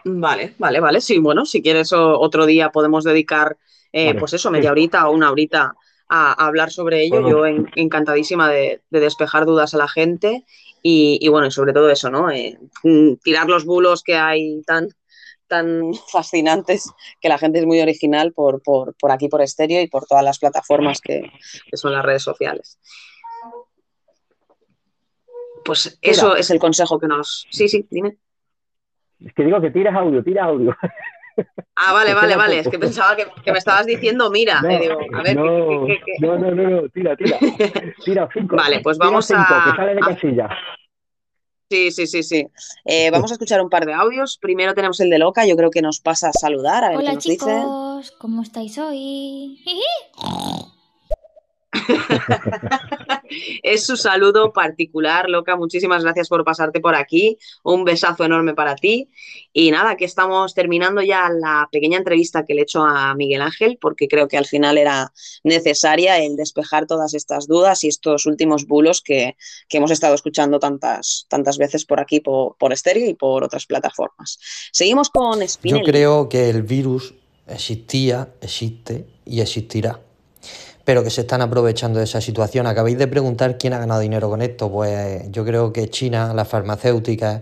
Vale, 0.05 0.53
vale, 0.57 0.79
vale. 0.79 1.01
Sí, 1.01 1.17
bueno, 1.19 1.45
si 1.45 1.61
quieres 1.61 1.93
otro 1.93 2.45
día 2.45 2.69
podemos 2.71 3.03
dedicar, 3.03 3.57
eh, 3.91 4.07
Vale, 4.07 4.19
pues 4.19 4.33
eso, 4.33 4.51
media 4.51 4.71
horita 4.71 5.07
o 5.07 5.13
una 5.13 5.31
horita 5.31 5.73
a, 6.09 6.31
a 6.43 6.47
hablar 6.47 6.71
sobre 6.71 7.03
ello. 7.03 7.21
Bueno. 7.21 7.29
Yo 7.29 7.45
en- 7.45 7.69
encantadísima 7.75 8.49
de, 8.49 8.81
de 8.89 8.99
despejar 8.99 9.45
dudas 9.45 9.73
a 9.73 9.77
la 9.77 9.87
gente 9.87 10.43
y, 10.81 11.19
y 11.21 11.27
bueno, 11.29 11.47
y 11.47 11.51
sobre 11.51 11.71
todo 11.73 11.89
eso, 11.89 12.09
¿no? 12.09 12.29
Eh, 12.29 12.57
mm, 12.83 13.13
tirar 13.23 13.47
los 13.47 13.63
bulos 13.65 14.03
que 14.03 14.15
hay 14.17 14.61
tan, 14.63 14.89
tan 15.47 15.93
fascinantes, 16.11 16.91
que 17.21 17.29
la 17.29 17.37
gente 17.37 17.59
es 17.59 17.65
muy 17.65 17.79
original 17.79 18.33
por, 18.33 18.61
por, 18.61 18.95
por 18.95 19.11
aquí, 19.11 19.29
por 19.29 19.41
estéreo 19.41 19.81
y 19.81 19.87
por 19.87 20.05
todas 20.05 20.23
las 20.25 20.39
plataformas 20.39 20.99
que, 20.99 21.31
que 21.69 21.77
son 21.77 21.93
las 21.93 22.03
redes 22.03 22.23
sociales. 22.23 22.77
Pues 25.63 25.97
eso 26.01 26.27
Mira. 26.29 26.39
es 26.39 26.49
el 26.51 26.59
consejo 26.59 26.99
que 26.99 27.07
nos... 27.07 27.47
Sí, 27.49 27.67
sí, 27.67 27.85
dime. 27.89 28.17
Es 29.25 29.33
que 29.33 29.43
digo 29.45 29.61
que 29.61 29.71
tiras 29.71 29.95
audio, 29.95 30.23
tiras 30.23 30.45
audio. 30.47 30.75
Ah, 31.75 31.93
vale, 31.93 32.13
vale, 32.19 32.35
vale. 32.35 32.57
poco. 32.57 32.67
Es 32.67 32.71
que 32.71 32.79
pensaba 32.79 33.15
que, 33.15 33.25
que 33.43 33.51
me 33.51 33.57
estabas 33.57 33.85
diciendo, 33.85 34.29
mira. 34.29 34.61
No, 34.61 34.69
eh, 34.69 34.79
digo, 34.79 34.99
a 35.13 35.23
ver, 35.23 35.35
¿qué- 35.35 35.35
no, 35.35 35.85
qué- 35.87 35.99
qué- 35.99 36.01
qué? 36.05 36.25
no, 36.27 36.37
no, 36.37 36.51
no, 36.51 36.69
no, 36.81 36.89
tira, 36.89 37.15
tira. 37.15 37.37
Tira 38.05 38.29
cinco. 38.33 38.55
Vale, 38.55 38.81
pues 38.81 38.97
Tira 38.97 39.07
vamos 39.09 39.25
cinco, 39.25 39.41
a- 39.47 39.63
que 39.71 39.75
sale 39.77 39.95
de 39.95 39.99
a- 40.01 40.05
casilla. 40.07 40.49
Sí, 41.69 41.89
sí, 41.91 42.05
sí, 42.05 42.21
sí. 42.21 42.45
Eh, 42.85 43.09
vamos 43.09 43.31
a 43.31 43.33
escuchar 43.33 43.59
un 43.61 43.69
par 43.69 43.85
de 43.85 43.93
audios. 43.93 44.37
Primero 44.37 44.75
tenemos 44.75 44.99
el 44.99 45.09
de 45.09 45.17
Loca, 45.17 45.45
yo 45.47 45.55
creo 45.55 45.71
que 45.71 45.81
nos 45.81 46.01
pasa 46.01 46.29
a 46.29 46.33
saludar, 46.33 46.83
a 46.83 46.89
ver 46.89 46.97
qué 46.97 47.03
Hola 47.03 47.13
nos 47.13 47.23
dice. 47.23 47.37
chicos, 47.37 48.11
¿cómo 48.19 48.41
estáis 48.43 48.77
hoy? 48.77 49.59
Es 53.63 53.85
su 53.85 53.97
saludo 53.97 54.53
particular, 54.53 55.29
Loca. 55.29 55.55
Muchísimas 55.55 56.03
gracias 56.03 56.29
por 56.29 56.43
pasarte 56.43 56.79
por 56.79 56.95
aquí. 56.95 57.37
Un 57.63 57.83
besazo 57.83 58.23
enorme 58.23 58.53
para 58.53 58.75
ti. 58.75 59.09
Y 59.51 59.71
nada, 59.71 59.91
aquí 59.91 60.03
estamos 60.03 60.53
terminando 60.53 61.01
ya 61.01 61.29
la 61.29 61.67
pequeña 61.71 61.97
entrevista 61.97 62.45
que 62.45 62.53
le 62.53 62.61
he 62.61 62.63
hecho 62.63 62.83
a 62.83 63.15
Miguel 63.15 63.41
Ángel, 63.41 63.77
porque 63.79 64.07
creo 64.07 64.27
que 64.27 64.37
al 64.37 64.45
final 64.45 64.77
era 64.77 65.11
necesaria 65.43 66.19
el 66.19 66.35
despejar 66.35 66.85
todas 66.85 67.13
estas 67.13 67.47
dudas 67.47 67.83
y 67.83 67.87
estos 67.87 68.25
últimos 68.25 68.65
bulos 68.65 69.01
que, 69.01 69.35
que 69.67 69.77
hemos 69.77 69.91
estado 69.91 70.15
escuchando 70.15 70.59
tantas, 70.59 71.25
tantas 71.29 71.57
veces 71.57 71.85
por 71.85 71.99
aquí, 71.99 72.19
por, 72.19 72.55
por 72.57 72.73
estéreo 72.73 73.07
y 73.09 73.13
por 73.13 73.43
otras 73.43 73.65
plataformas. 73.65 74.39
Seguimos 74.71 75.09
con 75.09 75.39
Yo 75.39 75.47
Spinelli. 75.47 75.85
creo 75.85 76.29
que 76.29 76.49
el 76.49 76.63
virus 76.63 77.13
existía, 77.47 78.33
existe 78.41 79.07
y 79.25 79.41
existirá. 79.41 79.99
Pero 80.85 81.03
que 81.03 81.09
se 81.09 81.21
están 81.21 81.41
aprovechando 81.41 81.99
de 81.99 82.05
esa 82.05 82.19
situación. 82.21 82.67
Acabáis 82.67 82.97
de 82.97 83.07
preguntar 83.07 83.57
quién 83.57 83.73
ha 83.73 83.79
ganado 83.79 84.01
dinero 84.01 84.29
con 84.29 84.41
esto. 84.41 84.69
Pues 84.71 85.31
yo 85.31 85.45
creo 85.45 85.71
que 85.73 85.89
China, 85.89 86.33
las 86.33 86.47
farmacéuticas, 86.49 87.41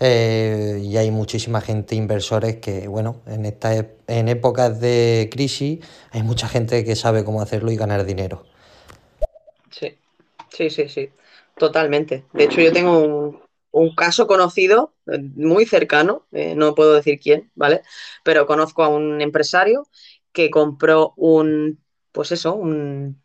eh, 0.00 0.80
y 0.82 0.96
hay 0.96 1.10
muchísima 1.10 1.60
gente, 1.60 1.96
inversores, 1.96 2.56
que, 2.56 2.86
bueno, 2.88 3.20
en, 3.26 3.46
esta, 3.46 3.74
ep- 3.76 3.96
en 4.06 4.28
épocas 4.28 4.80
de 4.80 5.28
crisis 5.32 5.80
hay 6.12 6.22
mucha 6.22 6.48
gente 6.48 6.84
que 6.84 6.94
sabe 6.96 7.24
cómo 7.24 7.42
hacerlo 7.42 7.72
y 7.72 7.76
ganar 7.76 8.04
dinero. 8.06 8.44
Sí, 9.70 9.98
sí, 10.48 10.70
sí, 10.70 10.88
sí, 10.88 11.14
totalmente. 11.56 12.28
De 12.32 12.44
hecho, 12.44 12.60
yo 12.60 12.72
tengo 12.72 12.98
un, 13.00 13.42
un 13.70 13.94
caso 13.94 14.26
conocido, 14.26 14.94
eh, 15.06 15.18
muy 15.20 15.66
cercano, 15.66 16.26
eh, 16.32 16.54
no 16.54 16.74
puedo 16.74 16.94
decir 16.94 17.20
quién, 17.20 17.50
¿vale? 17.54 17.82
Pero 18.24 18.46
conozco 18.46 18.82
a 18.84 18.88
un 18.88 19.20
empresario 19.20 19.88
que 20.32 20.50
compró 20.50 21.12
un, 21.16 21.82
pues 22.12 22.32
eso, 22.32 22.54
un, 22.54 23.22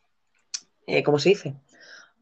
eh, 0.88 1.03
¿cómo 1.03 1.19
se 1.19 1.30
dice? 1.30 1.55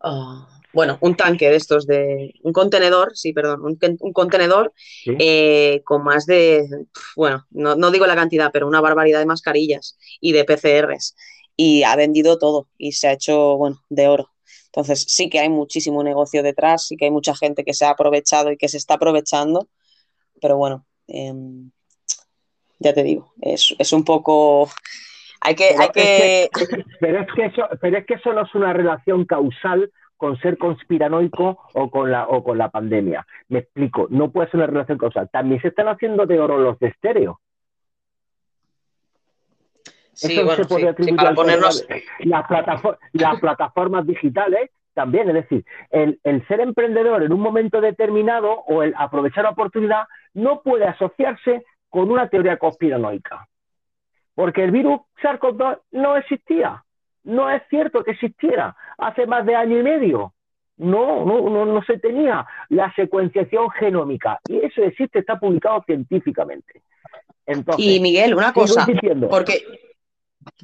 Ah, 0.02 0.48
bueno, 0.74 0.98
un 1.02 1.16
tanque 1.16 1.50
de 1.50 1.58
estos 1.58 1.86
de, 1.88 2.34
un 2.44 2.54
contenedor, 2.54 3.16
sí, 3.16 3.34
perdón, 3.34 3.66
un, 3.66 3.76
con- 3.76 3.98
un 4.00 4.14
contenedor 4.14 4.74
Sí. 4.78 5.16
eh, 5.20 5.82
con 5.86 6.04
más 6.04 6.26
de, 6.26 6.68
bueno, 7.16 7.46
no, 7.52 7.76
no 7.76 7.92
digo 7.92 8.06
la 8.08 8.16
cantidad, 8.16 8.52
pero 8.54 8.68
una 8.68 8.82
barbaridad 8.82 9.20
de 9.20 9.26
mascarillas 9.26 9.98
y 10.22 10.32
de 10.34 10.46
PCRs. 10.46 11.16
Y 11.58 11.84
ha 11.84 11.96
vendido 11.96 12.40
todo 12.40 12.68
y 12.78 12.94
se 12.94 13.08
ha 13.10 13.14
hecho, 13.14 13.58
bueno, 13.58 13.82
de 13.90 14.08
oro. 14.08 14.30
Entonces 14.68 15.06
sí 15.08 15.30
que 15.30 15.40
hay 15.40 15.50
muchísimo 15.50 16.04
negocio 16.04 16.44
detrás, 16.44 16.88
sí 16.88 16.96
que 16.98 17.06
hay 17.06 17.12
mucha 17.12 17.36
gente 17.36 17.64
que 17.66 17.74
se 17.74 17.86
ha 17.86 17.90
aprovechado 17.92 18.52
y 18.52 18.58
que 18.58 18.70
se 18.70 18.78
está 18.78 18.96
aprovechando, 18.96 19.68
pero 20.42 20.58
bueno, 20.58 20.88
em, 21.08 21.72
ya 22.80 22.94
te 22.94 23.04
digo, 23.04 23.34
es, 23.42 23.76
es 23.78 23.94
un 23.94 24.04
poco... 24.04 24.70
Hay 25.42 25.56
que, 25.56 25.70
Pero 25.70 25.82
hay 25.82 25.90
que... 25.90 26.44
es 26.44 26.68
que- 26.68 26.84
pero 27.00 27.20
es 27.22 27.28
que 27.34 27.46
eso, 27.46 27.68
pero 27.82 27.98
es 27.98 28.06
que 28.06 28.14
eso 28.16 28.34
no 28.34 28.42
es 28.44 28.56
una 28.56 28.74
relación 28.74 29.26
causal 29.26 29.92
con 30.18 30.38
ser 30.38 30.58
conspiranoico 30.60 31.60
o 31.74 31.90
con 31.90 32.12
la 32.12 32.28
o 32.28 32.44
con 32.44 32.58
la 32.60 32.70
pandemia. 32.70 33.26
Me 33.50 33.60
explico, 33.60 34.06
no 34.12 34.30
puede 34.32 34.50
ser 34.52 34.60
una 34.60 34.68
relación 34.68 35.00
causal. 35.00 35.30
También 35.32 35.60
se 35.62 35.70
están 35.70 35.88
haciendo 35.88 36.28
de 36.28 36.40
oro 36.40 36.60
los 36.60 36.78
de 36.78 36.90
estéreo. 36.90 37.40
Sí, 40.14 40.34
Eso 40.34 40.46
bueno, 40.46 40.64
se 40.64 40.70
puede 40.70 40.82
sí, 40.82 40.86
sí, 40.86 40.92
atribuir 40.92 41.16
para 41.16 41.34
ponernos... 41.34 41.88
las, 42.20 42.44
platafor- 42.46 42.98
las 43.14 43.40
plataformas 43.40 44.06
digitales 44.06 44.70
también, 44.94 45.30
es 45.30 45.36
decir, 45.36 45.66
el, 45.90 46.20
el 46.24 46.46
ser 46.48 46.60
emprendedor 46.60 47.24
en 47.24 47.32
un 47.34 47.40
momento 47.40 47.80
determinado 47.82 48.52
o 48.68 48.84
el 48.84 48.94
aprovechar 48.98 49.46
la 49.46 49.52
oportunidad 49.52 50.04
no 50.34 50.62
puede 50.62 50.86
asociarse 50.86 51.64
con 51.90 52.12
una 52.12 52.28
teoría 52.30 52.58
conspiranoica. 52.58 53.48
Porque 54.36 54.64
el 54.64 54.72
virus 54.72 55.02
SARS-CoV-2 55.22 55.80
no 55.92 56.18
existía. 56.18 56.84
No 57.24 57.50
es 57.50 57.62
cierto 57.70 58.04
que 58.04 58.12
existiera 58.12 58.76
hace 58.98 59.26
más 59.28 59.46
de 59.46 59.56
año 59.56 59.80
y 59.80 59.84
medio. 59.84 60.34
No, 60.78 61.26
no, 61.26 61.50
no, 61.50 61.66
no 61.66 61.84
se 61.84 62.00
tenía 62.00 62.46
la 62.70 62.92
secuenciación 62.96 63.70
genómica. 63.72 64.40
Y 64.48 64.58
eso 64.66 64.82
existe, 64.82 65.20
está 65.20 65.40
publicado 65.40 65.84
científicamente. 65.86 66.82
Entonces, 67.46 67.86
Y 67.86 68.00
Miguel, 68.00 68.34
una 68.34 68.52
cosa, 68.54 68.82
insistiendo. 68.88 69.30
porque 69.30 69.62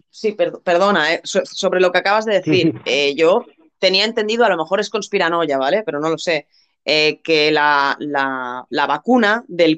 sí, 0.10 0.32
per- 0.32 0.54
perdona, 0.64 1.14
eh, 1.14 1.22
so- 1.24 1.46
sobre 1.46 1.80
lo 1.80 1.92
que 1.92 2.00
acabas 2.00 2.26
de 2.26 2.36
decir, 2.36 2.72
sí. 2.74 2.82
eh, 2.86 3.16
yo 3.16 3.46
tenía 3.78 4.06
entendido, 4.06 4.46
a 4.46 4.50
lo 4.50 4.58
mejor 4.58 4.80
es 4.80 4.90
conspiranoia, 4.90 5.58
¿vale? 5.60 5.84
Pero 5.86 6.00
no 6.00 6.10
lo 6.10 6.18
sé, 6.18 6.48
eh, 6.86 7.20
que 7.22 7.52
la, 7.52 7.96
la- 8.00 8.66
la 8.70 8.88
vacuna 8.88 9.44
del 9.48 9.78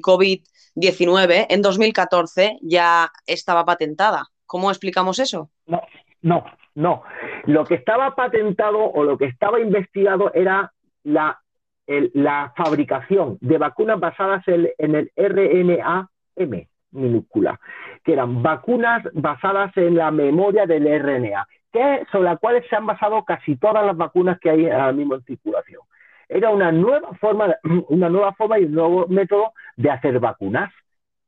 COVID-19 0.80 1.46
en 1.48 1.62
2014 1.62 2.58
ya 2.62 3.10
estaba 3.26 3.64
patentada. 3.64 4.26
¿Cómo 4.46 4.70
explicamos 4.70 5.18
eso? 5.18 5.50
No, 5.66 5.82
no, 6.22 6.44
no. 6.74 7.02
Lo 7.44 7.64
que 7.64 7.74
estaba 7.74 8.14
patentado 8.14 8.78
o 8.78 9.04
lo 9.04 9.16
que 9.16 9.26
estaba 9.26 9.60
investigado 9.60 10.32
era 10.34 10.72
la, 11.04 11.40
la 11.86 12.52
fabricación 12.56 13.38
de 13.40 13.58
vacunas 13.58 14.00
basadas 14.00 14.42
en, 14.46 14.94
el 14.94 15.12
RNA-M 15.16 16.68
minúscula, 16.92 17.60
que 18.04 18.14
eran 18.14 18.42
vacunas 18.42 19.04
basadas 19.12 19.76
en 19.76 19.96
la 19.96 20.10
memoria 20.10 20.66
del 20.66 20.86
RNA, 20.86 21.46
que 21.72 22.04
sobre 22.10 22.24
las 22.24 22.40
cuales 22.40 22.64
se 22.68 22.74
han 22.74 22.86
basado 22.86 23.24
casi 23.24 23.56
todas 23.56 23.86
las 23.86 23.96
vacunas 23.96 24.40
que 24.40 24.50
hay 24.50 24.68
ahora 24.68 24.92
mismo 24.92 25.14
en 25.14 25.22
circulación. 25.22 25.82
Era 26.30 26.50
una 26.50 26.72
nueva 26.72 27.12
forma, 27.20 27.56
una 27.88 28.08
nueva 28.08 28.32
forma 28.34 28.58
y 28.58 28.64
un 28.64 28.72
nuevo 28.74 29.06
método 29.08 29.52
de 29.76 29.90
hacer 29.90 30.20
vacunas, 30.20 30.72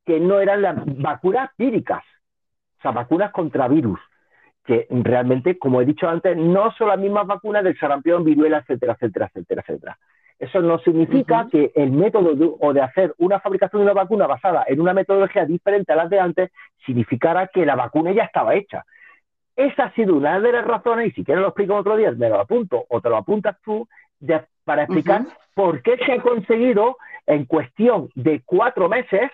que 0.06 0.20
no 0.20 0.40
eran 0.40 0.62
las 0.62 0.76
vacunas 0.98 1.50
víricas, 1.58 2.02
o 2.78 2.82
sea, 2.82 2.92
vacunas 2.92 3.32
contra 3.32 3.68
virus 3.68 4.00
que 4.64 4.86
realmente, 4.90 5.58
como 5.58 5.80
he 5.80 5.84
dicho 5.86 6.08
antes, 6.08 6.36
no 6.36 6.72
son 6.72 6.88
las 6.88 6.98
mismas 6.98 7.26
vacunas 7.26 7.64
del 7.64 7.78
sarampión, 7.78 8.24
viruela, 8.24 8.58
etcétera, 8.58 8.94
etcétera, 8.94 9.26
etcétera, 9.26 9.62
etcétera. 9.66 9.98
Eso 10.38 10.60
no 10.60 10.78
significa 10.80 11.48
que 11.50 11.72
el 11.74 11.92
método 11.92 12.34
de, 12.34 12.50
o 12.60 12.72
de 12.72 12.80
hacer 12.80 13.14
una 13.18 13.40
fabricación 13.40 13.80
de 13.80 13.84
una 13.92 14.02
vacuna 14.02 14.26
basada 14.26 14.64
en 14.66 14.80
una 14.80 14.94
metodología 14.94 15.46
diferente 15.46 15.92
a 15.92 15.96
las 15.96 16.10
de 16.10 16.20
antes 16.20 16.50
significara 16.84 17.48
que 17.52 17.66
la 17.66 17.76
vacuna 17.76 18.12
ya 18.12 18.24
estaba 18.24 18.54
hecha. 18.54 18.84
Esa 19.56 19.84
ha 19.84 19.94
sido 19.94 20.16
una 20.16 20.40
de 20.40 20.52
las 20.52 20.64
razones, 20.66 21.08
y 21.08 21.12
si 21.12 21.24
quieres 21.24 21.42
lo 21.42 21.48
explico 21.48 21.76
otro 21.76 21.96
día, 21.96 22.10
me 22.12 22.28
lo 22.28 22.40
apunto 22.40 22.84
o 22.88 23.00
te 23.00 23.08
lo 23.10 23.16
apuntas 23.16 23.56
tú, 23.64 23.86
de- 24.20 24.46
para 24.64 24.84
explicar 24.84 25.22
por 25.54 25.82
qué 25.82 25.96
se 25.98 26.12
ha 26.12 26.20
conseguido 26.20 26.96
en 27.26 27.44
cuestión 27.44 28.08
de 28.14 28.42
cuatro 28.44 28.88
meses 28.88 29.30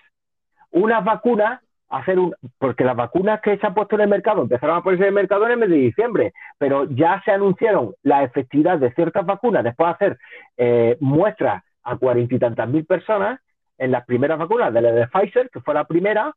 unas 0.71 1.03
vacunas 1.03 1.61
hacer 1.89 2.19
un 2.19 2.35
porque 2.59 2.83
las 2.83 2.95
vacunas 2.95 3.41
que 3.41 3.57
se 3.57 3.65
han 3.65 3.73
puesto 3.73 3.95
en 3.95 4.01
el 4.01 4.09
mercado 4.09 4.43
empezaron 4.43 4.77
a 4.77 4.83
ponerse 4.83 5.03
en 5.03 5.09
el 5.09 5.15
mercado 5.15 5.45
en 5.45 5.51
el 5.51 5.57
mes 5.57 5.69
de 5.69 5.75
diciembre, 5.75 6.33
pero 6.57 6.85
ya 6.89 7.21
se 7.25 7.31
anunciaron 7.31 7.95
la 8.03 8.23
efectividad 8.23 8.77
de 8.77 8.93
ciertas 8.93 9.25
vacunas 9.25 9.63
después 9.63 9.87
de 9.87 9.93
hacer 9.93 10.17
eh, 10.57 10.97
muestras 10.99 11.63
a 11.83 11.97
cuarenta 11.97 12.35
y 12.35 12.39
tantas 12.39 12.69
mil 12.69 12.85
personas 12.85 13.39
en 13.79 13.91
las 13.91 14.05
primeras 14.05 14.37
vacunas 14.37 14.73
de 14.73 14.81
la 14.81 14.91
de 14.91 15.07
Pfizer, 15.07 15.49
que 15.49 15.61
fue 15.61 15.73
la 15.73 15.85
primera, 15.85 16.33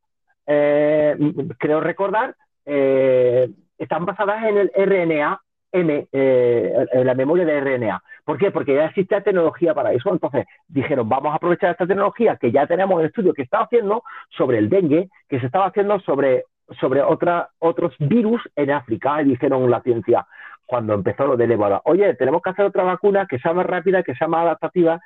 eh, 0.46 1.16
creo 1.58 1.80
recordar, 1.80 2.34
eh, 2.64 3.50
están 3.76 4.06
basadas 4.06 4.44
en 4.44 4.58
el 4.58 4.72
RNA, 4.74 5.40
M, 5.72 6.06
eh, 6.12 6.86
en 6.92 7.06
la 7.06 7.14
memoria 7.14 7.44
de 7.44 7.60
RNA. 7.60 8.02
¿Por 8.24 8.38
qué? 8.38 8.50
Porque 8.50 8.74
ya 8.74 8.86
existe 8.86 9.20
tecnología 9.20 9.74
para 9.74 9.92
eso. 9.92 10.10
Entonces 10.10 10.46
dijeron, 10.68 11.08
vamos 11.08 11.32
a 11.32 11.36
aprovechar 11.36 11.72
esta 11.72 11.86
tecnología 11.86 12.36
que 12.36 12.52
ya 12.52 12.66
tenemos 12.66 13.00
en 13.00 13.06
estudio 13.06 13.34
que 13.34 13.42
estaba 13.42 13.64
haciendo 13.64 14.02
sobre 14.30 14.58
el 14.58 14.68
dengue, 14.68 15.08
que 15.28 15.40
se 15.40 15.46
estaba 15.46 15.66
haciendo 15.66 15.98
sobre, 16.00 16.44
sobre 16.80 17.02
otros 17.02 17.94
virus 17.98 18.40
en 18.56 18.70
África. 18.70 19.22
Y 19.22 19.26
dijeron 19.26 19.68
la 19.70 19.82
ciencia, 19.82 20.26
cuando 20.66 20.94
empezó 20.94 21.26
lo 21.26 21.36
del 21.36 21.52
ébola, 21.52 21.82
oye, 21.84 22.14
tenemos 22.14 22.42
que 22.42 22.50
hacer 22.50 22.64
otra 22.64 22.84
vacuna 22.84 23.26
que 23.26 23.38
sea 23.38 23.52
más 23.52 23.66
rápida, 23.66 24.02
que 24.02 24.14
sea 24.14 24.28
más 24.28 24.42
adaptativa 24.42 25.00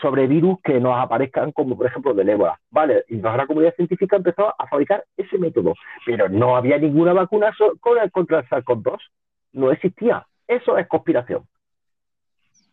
sobre 0.00 0.26
virus 0.26 0.58
que 0.64 0.80
nos 0.80 0.98
aparezcan, 0.98 1.52
como 1.52 1.76
por 1.76 1.86
ejemplo 1.86 2.14
del 2.14 2.30
ébola. 2.30 2.58
Vale, 2.70 3.04
y 3.08 3.16
la 3.16 3.46
comunidad 3.46 3.74
científica 3.74 4.16
empezó 4.16 4.48
a 4.58 4.66
fabricar 4.66 5.04
ese 5.16 5.38
método, 5.38 5.74
pero 6.06 6.28
no 6.28 6.56
había 6.56 6.78
ninguna 6.78 7.12
vacuna 7.12 7.54
contra 8.10 8.40
el 8.40 8.48
SARS-CoV-2. 8.48 8.98
No 9.52 9.70
existía. 9.70 10.26
Eso 10.48 10.78
es 10.78 10.88
conspiración. 10.88 11.44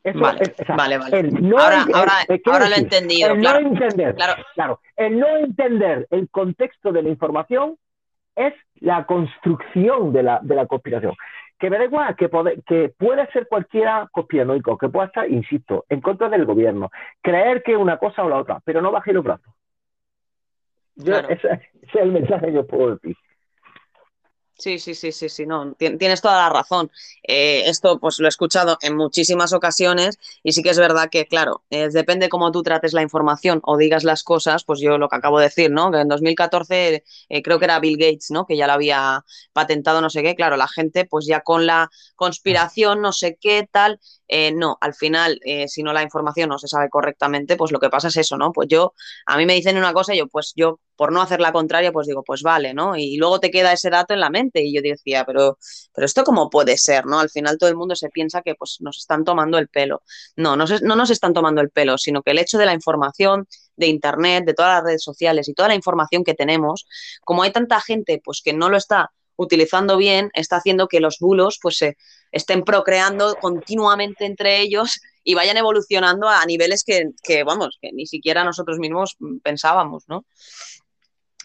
Eso 0.09 0.19
Vale, 0.19 0.39
es- 0.41 0.53
o 0.59 0.65
sea, 0.65 0.75
vale, 0.75 0.97
vale. 0.97 1.19
el 1.19 1.49
no 1.49 1.57
Ahora- 1.59 1.83
en- 1.87 1.95
ahora- 1.95 2.13
ahora 2.45 2.69
lo 2.69 2.75
he 2.75 2.79
entendido, 2.79 3.31
El 3.33 3.39
claro. 3.39 3.61
no 3.61 3.67
entender, 3.69 4.15
Claro. 4.15 4.43
claro, 4.55 4.79
el 4.95 5.19
no 5.19 5.37
entender 5.37 6.07
el 6.11 6.29
contexto 6.29 6.91
de 6.91 7.03
la 7.03 7.09
información 7.09 7.77
es 8.35 8.53
la 8.79 9.05
construcción 9.05 10.13
de 10.13 10.23
la, 10.23 10.39
de 10.41 10.55
la 10.55 10.65
conspiración. 10.67 11.13
Que 11.59 11.69
me 11.69 11.77
da 11.77 11.83
igual, 11.83 12.15
que, 12.15 12.29
pode- 12.29 12.63
que 12.65 12.93
puede 12.97 13.27
ser 13.31 13.47
cualquiera 13.47 14.07
conspiranoico, 14.11 14.77
que 14.77 14.87
pueda 14.87 15.07
estar, 15.07 15.29
insisto, 15.29 15.83
en 15.89 15.99
contra 15.99 16.29
del 16.29 16.45
gobierno, 16.45 16.89
creer 17.21 17.61
que 17.63 17.75
una 17.75 17.97
cosa 17.97 18.23
o 18.23 18.29
la 18.29 18.37
otra, 18.37 18.61
pero 18.63 18.81
no 18.81 18.91
baje 18.91 19.11
los 19.11 19.23
brazos. 19.25 19.53
Yo, 20.95 21.05
Claro. 21.13 21.29
ese, 21.29 21.47
ese 21.47 21.69
es 21.83 21.95
el 21.95 22.11
mensaje 22.11 22.51
que 22.51 22.59
os 22.59 22.65
puedo 22.65 22.95
decir. 22.95 23.15
Sí, 24.61 24.77
sí, 24.77 24.93
sí, 24.93 25.13
sí, 25.13 25.29
sí, 25.29 25.45
no, 25.45 25.73
tien- 25.75 25.97
tienes 25.97 26.19
toda 26.21 26.35
la 26.35 26.49
razón. 26.49 26.91
Eh, 27.23 27.63
esto 27.69 27.97
pues 27.97 28.19
lo 28.19 28.25
he 28.25 28.29
escuchado 28.29 28.77
en 28.81 28.93
muchísimas 28.97 29.53
ocasiones 29.53 30.17
y 30.43 30.51
sí 30.51 30.61
que 30.61 30.71
es 30.71 30.77
verdad 30.77 31.09
que, 31.09 31.27
claro, 31.27 31.63
eh, 31.69 31.87
depende 31.89 32.27
cómo 32.27 32.51
tú 32.51 32.61
trates 32.61 32.91
la 32.91 33.01
información 33.01 33.61
o 33.63 33.77
digas 33.77 34.03
las 34.03 34.21
cosas, 34.23 34.65
pues 34.65 34.81
yo 34.81 34.97
lo 34.97 35.07
que 35.07 35.15
acabo 35.15 35.39
de 35.39 35.45
decir, 35.45 35.71
¿no? 35.71 35.91
Que 35.91 35.99
en 36.01 36.09
2014 36.09 37.05
eh, 37.29 37.41
creo 37.41 37.57
que 37.57 37.65
era 37.65 37.79
Bill 37.79 37.95
Gates, 37.97 38.31
¿no? 38.31 38.45
Que 38.45 38.57
ya 38.57 38.67
lo 38.67 38.73
había 38.73 39.23
patentado, 39.53 40.01
no 40.01 40.09
sé 40.09 40.23
qué, 40.23 40.35
claro, 40.35 40.57
la 40.57 40.67
gente 40.67 41.05
pues 41.05 41.25
ya 41.25 41.39
con 41.39 41.65
la 41.65 41.89
conspiración, 42.17 42.99
no 43.01 43.13
sé 43.13 43.37
qué, 43.39 43.65
tal, 43.71 44.01
eh, 44.27 44.51
no, 44.51 44.77
al 44.81 44.93
final, 44.93 45.39
si 45.67 45.83
no 45.83 45.93
la 45.93 46.03
información 46.03 46.49
no 46.49 46.59
se 46.59 46.67
sabe 46.67 46.89
correctamente, 46.89 47.55
pues 47.55 47.71
lo 47.71 47.79
que 47.79 47.89
pasa 47.89 48.09
es 48.09 48.17
eso, 48.17 48.35
¿no? 48.37 48.51
Pues 48.51 48.67
yo, 48.67 48.93
a 49.25 49.37
mí 49.37 49.45
me 49.45 49.53
dicen 49.55 49.77
una 49.77 49.93
cosa 49.93 50.13
y 50.13 50.17
yo, 50.19 50.27
pues 50.27 50.53
yo, 50.55 50.79
por 50.95 51.11
no 51.11 51.21
hacer 51.21 51.39
la 51.39 51.51
contraria, 51.51 51.91
pues 51.91 52.07
digo, 52.07 52.23
pues 52.23 52.41
vale, 52.43 52.73
¿no? 52.73 52.95
Y 52.95 53.17
luego 53.17 53.39
te 53.39 53.51
queda 53.51 53.71
ese 53.73 53.89
dato 53.89 54.13
en 54.13 54.19
la 54.19 54.29
mente 54.29 54.48
y 54.53 54.73
yo 54.73 54.81
decía, 54.81 55.25
pero, 55.25 55.57
pero 55.93 56.05
esto 56.05 56.23
cómo 56.23 56.49
puede 56.49 56.77
ser, 56.77 57.05
¿no? 57.05 57.19
Al 57.19 57.29
final 57.29 57.57
todo 57.57 57.69
el 57.69 57.75
mundo 57.75 57.95
se 57.95 58.09
piensa 58.09 58.41
que 58.41 58.55
pues 58.55 58.77
nos 58.79 58.97
están 58.97 59.23
tomando 59.23 59.57
el 59.57 59.67
pelo. 59.67 60.01
No, 60.35 60.55
no, 60.55 60.65
no 60.81 60.95
nos 60.95 61.09
están 61.09 61.33
tomando 61.33 61.61
el 61.61 61.69
pelo, 61.69 61.97
sino 61.97 62.21
que 62.21 62.31
el 62.31 62.39
hecho 62.39 62.57
de 62.57 62.65
la 62.65 62.73
información, 62.73 63.47
de 63.75 63.87
Internet, 63.87 64.45
de 64.45 64.53
todas 64.53 64.75
las 64.75 64.83
redes 64.83 65.03
sociales 65.03 65.47
y 65.47 65.53
toda 65.53 65.69
la 65.69 65.75
información 65.75 66.23
que 66.23 66.33
tenemos, 66.33 66.85
como 67.23 67.43
hay 67.43 67.51
tanta 67.51 67.79
gente 67.81 68.21
pues 68.23 68.41
que 68.43 68.53
no 68.53 68.69
lo 68.69 68.77
está 68.77 69.11
utilizando 69.37 69.95
bien, 69.95 70.29
está 70.33 70.57
haciendo 70.57 70.89
que 70.89 70.99
los 70.99 71.19
bulos 71.19 71.59
pues 71.61 71.77
se 71.77 71.97
estén 72.31 72.63
procreando 72.63 73.35
continuamente 73.35 74.25
entre 74.25 74.59
ellos 74.59 74.99
y 75.23 75.33
vayan 75.33 75.55
evolucionando 75.55 76.27
a 76.27 76.45
niveles 76.45 76.83
que, 76.83 77.11
que, 77.23 77.43
vamos, 77.43 77.77
que 77.81 77.91
ni 77.93 78.05
siquiera 78.05 78.43
nosotros 78.43 78.79
mismos 78.79 79.15
pensábamos, 79.41 80.03
¿no? 80.07 80.25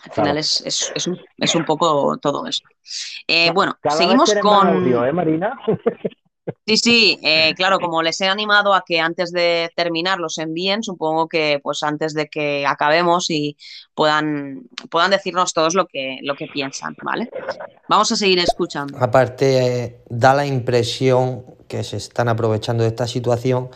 Al 0.05 0.11
Claro. 0.11 0.23
final 0.23 0.39
es, 0.39 0.61
es- 0.67 0.93
es 0.95 1.07
un, 1.07 1.19
es 1.39 1.55
un 1.55 1.65
poco 1.65 2.17
todo 2.19 2.47
eso. 2.47 2.63
Eh, 3.27 3.51
bueno, 3.53 3.77
Cada 3.81 3.97
seguimos 3.97 4.35
con... 4.43 4.69
audio, 4.69 5.05
¿eh, 5.05 5.13
Marina? 5.13 5.59
Sí, 6.67 6.77
sí, 6.77 7.19
eh, 7.23 7.55
claro, 7.57 7.79
como 7.81 8.03
les 8.03 8.21
he 8.21 8.29
animado 8.29 8.75
a 8.75 8.85
que 8.87 9.01
antes 9.01 9.33
de 9.33 9.71
terminar 9.75 10.19
los 10.19 10.37
envíen, 10.37 10.83
supongo 10.83 11.27
que 11.27 11.59
pues 11.63 11.83
antes 11.83 12.13
de 12.13 12.27
que 12.27 12.67
acabemos 12.67 13.31
y 13.31 13.57
puedan, 13.95 14.61
puedan 14.91 15.11
decirnos 15.11 15.55
todos 15.55 15.75
lo 15.75 15.87
que, 15.87 16.19
lo 16.23 16.35
que 16.35 16.47
piensan, 16.47 16.95
¿vale? 17.03 17.31
Vamos 17.89 18.13
a 18.13 18.17
seguir 18.17 18.41
escuchando. 18.41 18.99
Aparte, 19.01 19.85
eh, 19.85 20.01
da 20.11 20.35
la 20.35 20.45
impresión 20.45 21.47
que 21.67 21.83
se 21.83 21.97
están 21.97 22.29
aprovechando 22.29 22.83
de 22.83 22.91
esta 22.91 23.07
situación 23.07 23.71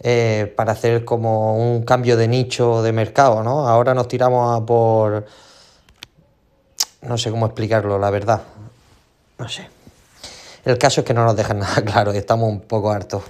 eh, 0.00 0.52
para 0.56 0.70
hacer 0.70 1.04
como 1.04 1.56
un 1.56 1.82
cambio 1.84 2.16
de 2.16 2.28
nicho 2.28 2.80
de 2.84 2.92
mercado, 2.92 3.42
¿no? 3.42 3.66
Ahora 3.66 3.92
nos 3.92 4.06
tiramos 4.06 4.56
a 4.56 4.64
por... 4.64 5.26
No 7.08 7.18
sé 7.18 7.30
cómo 7.30 7.46
explicarlo, 7.46 7.98
la 7.98 8.10
verdad. 8.10 8.42
No 9.38 9.48
sé. 9.48 9.68
El 10.64 10.78
caso 10.78 11.00
es 11.02 11.06
que 11.06 11.14
no 11.14 11.24
nos 11.24 11.36
dejan 11.36 11.58
nada 11.60 11.82
claro 11.84 12.14
y 12.14 12.16
estamos 12.16 12.48
un 12.48 12.60
poco 12.62 12.90
hartos. 12.90 13.22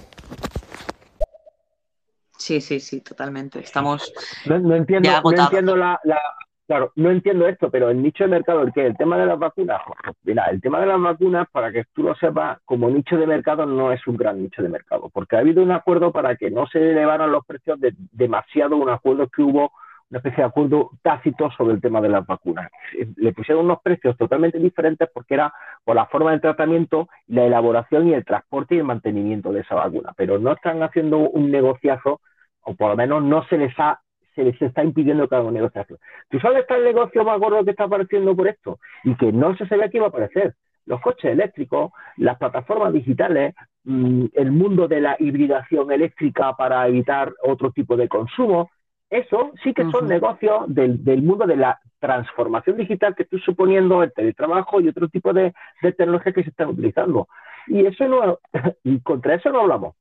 Sí, 2.37 2.61
sí, 2.61 2.79
sí, 2.79 3.01
totalmente. 3.01 3.59
Estamos 3.59 4.13
No, 4.45 4.59
no 4.59 4.75
entiendo, 4.75 5.09
ya 5.09 5.21
no 5.21 5.31
entiendo 5.31 5.75
la, 5.75 5.99
la- 6.03 6.21
claro, 6.67 6.91
no 6.95 7.09
entiendo 7.09 7.47
esto, 7.47 7.71
pero 7.71 7.89
el 7.89 8.01
nicho 8.03 8.25
de 8.25 8.29
mercado, 8.29 8.61
el 8.61 8.71
que 8.71 8.85
el 8.85 8.95
tema 8.97 9.17
de 9.17 9.25
las 9.25 9.39
vacunas, 9.39 9.81
mira, 10.23 10.45
el 10.51 10.61
tema 10.61 10.79
de 10.79 10.85
las 10.85 11.01
vacunas, 11.01 11.47
para 11.51 11.71
que 11.71 11.85
tú 11.93 12.03
lo 12.03 12.13
sepas, 12.15 12.59
como 12.65 12.89
nicho 12.89 13.17
de 13.17 13.25
mercado 13.25 13.65
no 13.65 13.91
es 13.91 14.05
un 14.05 14.17
gran 14.17 14.43
nicho 14.43 14.61
de 14.61 14.69
mercado, 14.69 15.09
porque 15.09 15.35
ha 15.35 15.39
habido 15.39 15.63
un 15.63 15.71
acuerdo 15.71 16.11
para 16.11 16.35
que 16.35 16.51
no 16.51 16.67
se 16.67 16.77
elevaran 16.79 17.31
los 17.31 17.45
precios 17.45 17.79
de, 17.79 17.95
demasiado, 18.11 18.75
un 18.77 18.89
acuerdo 18.89 19.27
que 19.29 19.41
hubo, 19.41 19.71
una 20.09 20.19
especie 20.19 20.43
de 20.43 20.49
acuerdo 20.49 20.91
tácito 21.01 21.49
sobre 21.51 21.73
el 21.73 21.81
tema 21.81 22.01
de 22.01 22.09
las 22.09 22.25
vacunas. 22.25 22.71
Eh, 22.97 23.07
Le 23.17 23.33
pusieron 23.33 23.65
unos 23.65 23.81
precios 23.81 24.15
totalmente 24.17 24.59
diferentes 24.59 25.09
porque 25.13 25.33
era 25.33 25.53
por 25.83 25.95
la 25.95 26.05
forma 26.05 26.31
de 26.31 26.39
tratamiento, 26.39 27.09
la 27.27 27.45
elaboración 27.45 28.07
y 28.07 28.13
el 28.13 28.25
transporte 28.25 28.75
y 28.75 28.79
el 28.79 28.83
mantenimiento 28.83 29.51
de 29.51 29.61
esa 29.61 29.75
vacuna, 29.75 30.13
pero 30.15 30.39
no 30.39 30.53
están 30.53 30.83
haciendo 30.83 31.17
un 31.17 31.51
negociazo 31.51 32.21
o 32.61 32.75
por 32.75 32.89
lo 32.89 32.95
menos 32.95 33.23
no 33.23 33.45
se 33.47 33.57
les 33.57 33.73
ha 33.79 34.01
se 34.35 34.43
les 34.43 34.61
está 34.61 34.83
impidiendo 34.83 35.27
que 35.27 35.35
hagan 35.35 35.53
negociación. 35.53 35.97
¿Tú 36.29 36.39
sabes 36.39 36.59
está 36.59 36.75
el 36.75 36.83
negocio 36.83 37.23
más 37.23 37.39
gordo 37.39 37.63
que 37.63 37.71
está 37.71 37.85
apareciendo 37.85 38.35
por 38.35 38.49
esto? 38.49 38.79
Y 39.05 39.15
que 39.15 39.31
no 39.31 39.55
se 39.55 39.65
sabía 39.65 39.89
que 39.89 39.97
iba 39.97 40.07
a 40.07 40.09
aparecer. 40.09 40.55
Los 40.85 41.01
coches 41.01 41.31
eléctricos, 41.31 41.91
las 42.17 42.37
plataformas 42.37 42.91
digitales, 42.91 43.55
mm, 43.85 44.25
el 44.33 44.51
mundo 44.51 44.89
de 44.89 44.99
la 44.99 45.15
hibridación 45.19 45.89
eléctrica 45.91 46.53
para 46.57 46.85
evitar 46.87 47.33
otro 47.43 47.71
tipo 47.71 47.95
de 47.95 48.09
consumo, 48.09 48.69
eso 49.17 49.51
sí 49.63 49.73
que 49.73 49.89
son 49.91 50.07
negocios 50.07 50.63
del, 50.67 51.03
del 51.03 51.21
mundo 51.21 51.45
de 51.45 51.55
la 51.57 51.79
transformación 51.99 52.77
digital 52.77 53.15
que 53.15 53.23
estoy 53.23 53.39
suponiendo, 53.41 54.03
el 54.03 54.13
teletrabajo 54.13 54.79
y 54.81 54.87
otro 54.89 55.07
tipo 55.09 55.33
de, 55.33 55.53
de 55.81 55.91
tecnologías 55.93 56.35
que 56.35 56.43
se 56.43 56.49
están 56.49 56.69
utilizando. 56.69 57.27
Y 57.67 57.85
eso 57.85 58.07
no, 58.07 58.39
y 58.83 58.99
contra 59.01 59.35
eso 59.35 59.49
no 59.51 59.61
hablamos. 59.61 59.95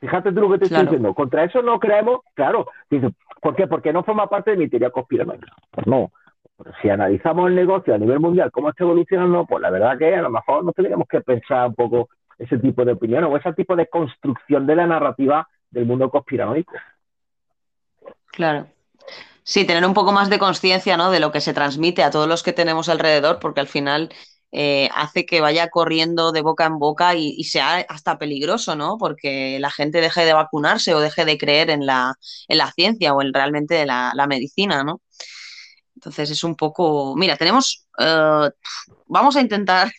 Fíjate 0.00 0.32
tú 0.32 0.40
lo 0.40 0.50
que 0.50 0.58
te 0.58 0.68
Claro. 0.68 0.82
estoy 0.82 0.96
diciendo. 0.96 1.14
Contra 1.14 1.44
eso 1.44 1.62
no 1.62 1.78
creemos, 1.80 2.20
claro. 2.34 2.66
¿Por 3.40 3.54
qué? 3.56 3.66
Porque 3.66 3.92
no 3.92 4.04
forma 4.04 4.28
parte 4.28 4.50
de 4.50 4.56
mi 4.58 4.68
teoría 4.68 4.90
conspiranoica. 4.90 5.46
Pues 5.70 5.86
no. 5.86 6.10
Pero 6.58 6.72
si 6.82 6.90
analizamos 6.90 7.48
el 7.48 7.54
negocio 7.54 7.94
a 7.94 7.98
nivel 7.98 8.20
mundial, 8.20 8.50
cómo 8.52 8.68
está 8.70 8.84
evolucionando, 8.84 9.46
pues 9.46 9.62
la 9.62 9.70
verdad 9.70 9.98
que 9.98 10.14
a 10.14 10.22
lo 10.22 10.30
mejor 10.30 10.64
no 10.64 10.72
tendríamos 10.72 11.08
que 11.08 11.20
pensar 11.20 11.68
un 11.68 11.74
poco 11.74 12.08
ese 12.38 12.58
tipo 12.58 12.84
de 12.84 12.92
opiniones 12.92 13.30
o 13.30 13.36
ese 13.36 13.52
tipo 13.54 13.74
de 13.76 13.86
construcción 13.86 14.66
de 14.66 14.76
la 14.76 14.86
narrativa 14.86 15.48
del 15.70 15.86
mundo 15.86 16.10
conspiranoico. 16.10 16.74
Claro. 18.34 18.66
Sí, 19.42 19.64
tener 19.64 19.84
un 19.84 19.94
poco 19.94 20.12
más 20.12 20.30
de 20.30 20.38
conciencia, 20.38 20.96
¿no? 20.96 21.10
de 21.10 21.20
lo 21.20 21.30
que 21.30 21.40
se 21.40 21.52
transmite 21.52 22.02
a 22.02 22.10
todos 22.10 22.26
los 22.26 22.42
que 22.42 22.52
tenemos 22.52 22.88
alrededor, 22.88 23.38
porque 23.40 23.60
al 23.60 23.68
final 23.68 24.08
eh, 24.52 24.88
hace 24.94 25.26
que 25.26 25.40
vaya 25.40 25.68
corriendo 25.68 26.32
de 26.32 26.40
boca 26.40 26.64
en 26.64 26.78
boca 26.78 27.14
y, 27.14 27.34
y 27.36 27.44
sea 27.44 27.84
hasta 27.88 28.18
peligroso, 28.18 28.74
¿no? 28.74 28.96
Porque 28.98 29.58
la 29.60 29.70
gente 29.70 30.00
deje 30.00 30.24
de 30.24 30.32
vacunarse 30.32 30.94
o 30.94 31.00
deje 31.00 31.24
de 31.24 31.36
creer 31.36 31.70
en 31.70 31.84
la, 31.86 32.14
en 32.48 32.58
la 32.58 32.72
ciencia 32.72 33.12
o 33.14 33.20
en 33.20 33.34
realmente 33.34 33.84
la, 33.84 34.12
la 34.14 34.26
medicina, 34.26 34.82
¿no? 34.82 35.00
Entonces 35.94 36.30
es 36.30 36.42
un 36.44 36.54
poco. 36.56 37.14
Mira, 37.16 37.36
tenemos. 37.36 37.86
eh, 37.98 38.50
vamos 39.06 39.36
a 39.36 39.40
intentar 39.40 39.92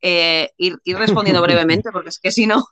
eh, 0.00 0.50
ir, 0.56 0.76
ir 0.84 0.96
respondiendo 0.98 1.42
brevemente, 1.46 1.90
porque 1.92 2.08
es 2.10 2.18
que 2.18 2.30
si 2.32 2.46
no, 2.46 2.64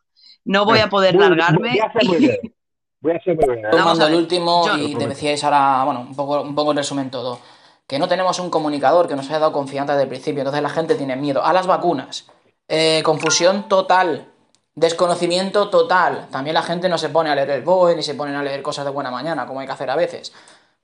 no 0.45 0.65
voy 0.65 0.79
a 0.79 0.89
poder 0.89 1.15
Muy- 1.17 1.25
largarme. 1.29 1.79
Muy. 2.05 2.39
Voy 3.05 3.13
a 3.13 3.21
ser 3.23 3.37
muy 3.37 3.63
Tomando 3.71 4.07
el 4.07 4.15
último 4.15 4.67
Yo- 4.67 4.77
y 4.79 4.95
te 4.97 5.07
decíais 5.07 5.45
ahora, 5.45 5.85
bueno, 5.85 6.01
un 6.01 6.17
poco, 6.17 6.41
un 6.41 6.55
poco 6.55 6.71
en 6.71 6.79
resumen 6.79 7.11
todo, 7.11 7.39
que 7.87 7.99
no 7.99 8.09
tenemos 8.09 8.39
un 8.39 8.49
comunicador 8.49 9.07
que 9.07 9.15
nos 9.15 9.27
haya 9.29 9.41
dado 9.41 9.53
confianza 9.53 9.93
desde 9.93 10.05
el 10.05 10.09
principio, 10.09 10.41
entonces 10.41 10.63
la 10.63 10.71
gente 10.71 10.95
tiene 10.95 11.15
miedo 11.15 11.45
a 11.45 11.53
las 11.53 11.67
vacunas, 11.67 12.25
Eh, 12.67 13.03
confusión 13.05 13.69
total, 13.69 14.27
desconocimiento 14.75 15.69
total, 15.69 16.29
también 16.31 16.55
la 16.55 16.63
gente 16.63 16.89
no 16.89 16.97
se 16.97 17.11
pone 17.11 17.29
a 17.31 17.35
leer 17.35 17.51
el 17.51 17.63
BOE 17.63 17.95
ni 17.95 18.03
se 18.03 18.15
ponen 18.15 18.37
a 18.37 18.43
leer 18.43 18.63
cosas 18.63 18.87
de 18.87 18.91
buena 18.91 19.11
mañana, 19.11 19.47
como 19.47 19.61
hay 19.61 19.67
que 19.67 19.73
hacer 19.75 19.91
a 19.91 19.97
veces, 19.97 20.33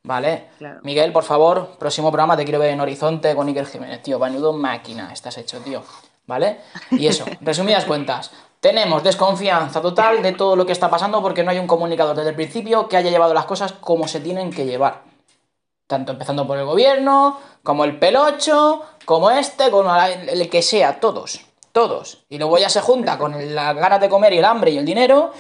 ¿vale? 0.03 0.49
Claro. 0.59 0.81
Miguel, 0.83 1.13
por 1.13 1.25
favor, 1.25 1.77
próximo 1.79 2.11
programa 2.11 2.37
te 2.37 2.45
quiero 2.45 2.59
ver 2.59 2.71
en 2.71 2.81
Horizonte 2.83 3.35
con 3.35 3.49
Iker 3.49 3.65
Jiménez, 3.67 4.03
tío, 4.03 4.19
vanudo 4.19 4.53
máquina 4.53 5.11
estás 5.11 5.39
hecho, 5.39 5.59
tío, 5.61 5.83
¿vale? 6.27 6.59
Y 6.91 7.07
eso, 7.07 7.25
resumidas 7.41 7.87
cuentas, 7.87 8.31
tenemos 8.61 9.03
desconfianza 9.03 9.81
total 9.81 10.23
de 10.23 10.33
todo 10.33 10.55
lo 10.55 10.67
que 10.67 10.73
está 10.73 10.91
pasando 10.91 11.23
porque 11.23 11.43
no 11.43 11.51
hay 11.51 11.59
un 11.59 11.67
comunicador 11.67 12.15
desde 12.15 12.31
el 12.31 12.37
principio 12.37 12.89
que 12.89 12.97
haya 12.97 13.11
llevado 13.11 13.35
las 13.35 13.47
cosas 13.47 13.73
como 13.73 14.07
se 14.07 14.21
tienen 14.21 14.51
que 14.51 14.67
llevar. 14.67 15.03
Tanto 15.87 16.13
empezando 16.13 16.47
por 16.47 16.59
el 16.59 16.67
gobierno, 16.67 17.39
como 17.65 17.85
el 17.85 17.99
pelocho, 17.99 18.83
como 19.05 19.31
este, 19.31 19.71
como 19.71 19.93
el 19.97 20.49
que 20.49 20.63
sea, 20.63 21.01
todos, 21.01 21.41
todos. 21.73 22.25
Y 22.29 22.39
luego 22.39 22.59
ya 22.59 22.69
se 22.69 22.81
junta 22.81 23.19
con 23.19 23.55
las 23.55 23.75
ganas 23.75 24.01
de 24.01 24.09
comer 24.09 24.35
y 24.35 24.39
el 24.39 24.45
hambre 24.45 24.71
y 24.71 24.79
el 24.79 24.85
dinero 24.85 25.33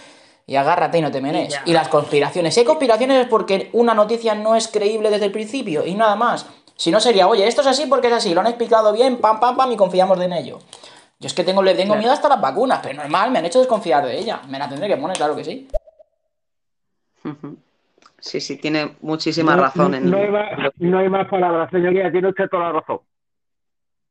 y 0.47 0.56
agárrate 0.56 0.98
y 0.98 1.02
no 1.02 1.12
te 1.12 1.20
menes. 1.20 1.52
ya. 1.52 1.62
Y 1.66 1.72
las 1.72 1.88
conspiraciones. 1.88 2.55
Si 2.55 2.60
hay 2.60 2.66
conspiraciones 2.66 3.22
es 3.22 3.28
porque 3.28 3.70
una 3.74 3.94
noticia 3.94 4.34
no 4.34 4.56
es 4.56 4.66
creíble 4.66 5.10
desde 5.10 5.26
el 5.26 5.32
principio 5.32 5.86
y 5.86 5.94
nada 5.94 6.16
más. 6.16 6.47
Si 6.74 6.90
no 6.90 6.98
sería, 6.98 7.28
oye, 7.28 7.47
esto 7.47 7.60
es 7.60 7.66
así 7.66 7.86
porque 7.86 8.09
es 8.09 8.14
así, 8.14 8.34
lo 8.34 8.40
han 8.40 8.47
explicado 8.47 8.92
bien, 8.92 9.18
pam, 9.18 9.38
pam, 9.38 9.55
pam, 9.55 9.70
y 9.70 9.76
confiamos 9.76 10.18
en 10.18 10.32
ello. 10.32 10.59
Yo 11.20 11.26
es 11.26 11.34
que 11.34 11.44
tengo, 11.44 11.62
le 11.62 11.74
tengo 11.74 11.88
Claro. 11.88 11.98
miedo 12.01 12.12
hasta 12.14 12.28
las 12.30 12.40
vacunas, 12.40 12.80
pero 12.82 12.94
normal, 12.97 13.30
me 13.30 13.38
han 13.38 13.44
hecho 13.44 13.59
desconfiar 13.59 14.05
de 14.06 14.18
ella. 14.18 14.40
Me 14.48 14.59
la 14.59 14.68
tendré 14.68 14.88
que 14.88 14.97
poner, 14.97 15.16
claro 15.18 15.36
que 15.36 15.44
sí. 15.44 15.68
Sí, 18.18 18.40
sí, 18.40 18.56
tiene 18.56 18.97
muchísima 19.02 19.55
No- 19.55 19.62
razón 19.62 19.94
en 19.94 20.10
no 20.10 20.16
hay 20.16 20.30
más, 20.30 20.51
no 20.78 20.98
hay 20.98 21.09
más 21.10 21.28
palabras, 21.28 21.70
señoría. 21.70 22.10
Tiene 22.10 22.28
usted 22.28 22.48
toda 22.48 22.64
la 22.64 22.80
razón. 22.80 23.01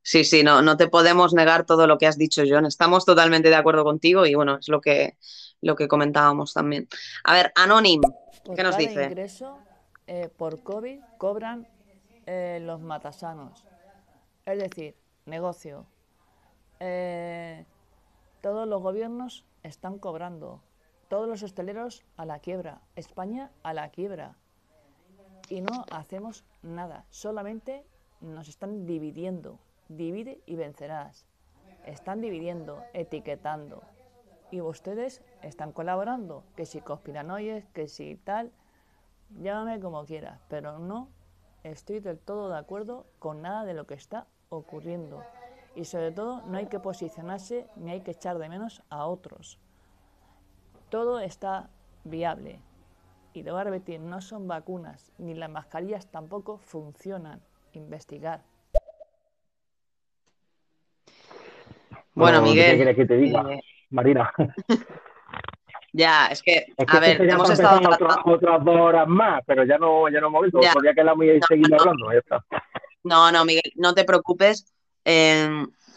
Sí, 0.03 0.23
sí, 0.23 0.43
no, 0.43 0.61
no 0.61 0.77
te 0.77 0.87
podemos 0.87 1.33
negar 1.33 1.65
todo 1.65 1.87
lo 1.87 1.97
que 1.97 2.05
has 2.07 2.17
dicho, 2.17 2.43
John. 2.47 2.65
Estamos 2.67 3.05
totalmente 3.05 3.49
de 3.49 3.55
acuerdo 3.55 3.83
contigo 3.83 4.25
y 4.27 4.35
bueno, 4.35 4.57
es 4.59 4.69
lo 4.69 4.79
que, 4.79 5.17
lo 5.61 5.75
que 5.75 5.87
comentábamos 5.87 6.53
también. 6.53 6.87
A 7.23 7.33
ver, 7.33 7.51
Anonym, 7.55 8.01
Por 8.45 8.55
¿qué 8.55 8.63
nos 8.63 8.75
cada 8.75 8.87
dice? 8.87 9.03
ingreso 9.05 9.57
eh, 10.07 10.29
por 10.35 10.61
COVID 10.63 10.99
cobran 11.17 11.67
eh, 12.27 12.59
los 12.61 12.79
matasanos. 12.81 13.63
Es 14.45 14.57
decir, 14.59 14.95
negocio. 15.25 15.85
Eh, 16.79 17.65
todos 18.41 18.67
los 18.67 18.81
gobiernos 18.81 19.45
están 19.63 19.99
cobrando. 19.99 20.61
Todos 21.09 21.27
los 21.27 21.43
hosteleros 21.43 22.03
a 22.15 22.25
la 22.25 22.39
quiebra. 22.39 22.81
España 22.95 23.51
a 23.63 23.73
la 23.73 23.89
quiebra. 23.89 24.35
Y 25.49 25.61
no 25.61 25.85
hacemos 25.91 26.45
nada. 26.61 27.05
Solamente 27.09 27.85
nos 28.21 28.47
están 28.47 28.85
dividiendo. 28.85 29.59
Divide 29.89 30.41
y 30.45 30.55
vencerás. 30.55 31.25
Están 31.85 32.21
dividiendo, 32.21 32.83
etiquetando. 32.93 33.83
Y 34.51 34.61
ustedes 34.61 35.21
están 35.41 35.73
colaborando. 35.73 36.43
Que 36.55 36.65
si 36.65 36.79
conspiranoies, 36.79 37.65
que 37.73 37.87
si 37.87 38.15
tal. 38.15 38.51
Llámame 39.41 39.79
como 39.79 40.05
quieras, 40.05 40.39
pero 40.47 40.79
no 40.79 41.09
estoy 41.63 41.99
del 41.99 42.19
todo 42.19 42.49
de 42.49 42.57
acuerdo 42.57 43.05
con 43.19 43.41
nada 43.41 43.65
de 43.65 43.73
lo 43.73 43.85
que 43.85 43.93
está 43.93 44.27
ocurriendo. 44.49 45.23
Y 45.75 45.85
sobre 45.85 46.11
todo 46.11 46.41
no 46.47 46.57
hay 46.57 46.67
que 46.67 46.79
posicionarse 46.79 47.67
ni 47.75 47.91
hay 47.91 48.01
que 48.01 48.11
echar 48.11 48.37
de 48.37 48.49
menos 48.49 48.83
a 48.89 49.05
otros. 49.05 49.59
Todo 50.89 51.19
está 51.19 51.69
viable. 52.03 52.59
Y 53.33 53.47
a 53.47 53.63
repetir, 53.63 53.99
no 53.99 54.21
son 54.21 54.47
vacunas, 54.47 55.11
ni 55.17 55.33
las 55.35 55.49
mascarillas 55.49 56.07
tampoco 56.11 56.57
funcionan. 56.57 57.41
Investigar. 57.73 58.41
Bueno, 62.15 62.39
No, 62.39 62.43
¿qué 62.45 62.49
Miguel, 62.49 62.75
quieres 62.77 62.95
que 62.95 63.05
te 63.05 63.15
diga, 63.15 63.53
eh, 63.53 63.59
Marina? 63.91 64.33
ya, 65.93 66.27
es 66.27 66.41
que, 66.41 66.65
Es 66.75 66.85
que 66.85 66.97
a 66.97 66.99
ver, 66.99 67.21
hemos 67.21 67.49
estado 67.49 67.79
tratando... 67.79 68.23
otras, 68.25 68.65
dos 68.65 68.75
horas 68.75 69.07
más, 69.07 69.43
pero 69.45 69.63
ya 69.63 69.77
no, 69.77 70.09
ya 70.09 70.19
no 70.19 70.27
hemos 70.27 70.43
visto. 70.43 70.59
Ya. 70.61 70.73
Podría 70.73 70.93
quedarme 70.95 71.27
y 71.27 71.39
No, 71.39 71.47
seguir 71.47 71.69
no. 71.69 71.77
hablando. 71.79 72.11
Ya 72.11 72.19
está. 72.19 72.45
No, 73.03 73.31
no, 73.31 73.45
Miguel, 73.45 73.71
no 73.75 73.93
te 73.93 74.03
preocupes. 74.03 74.73
Eh, 75.05 75.49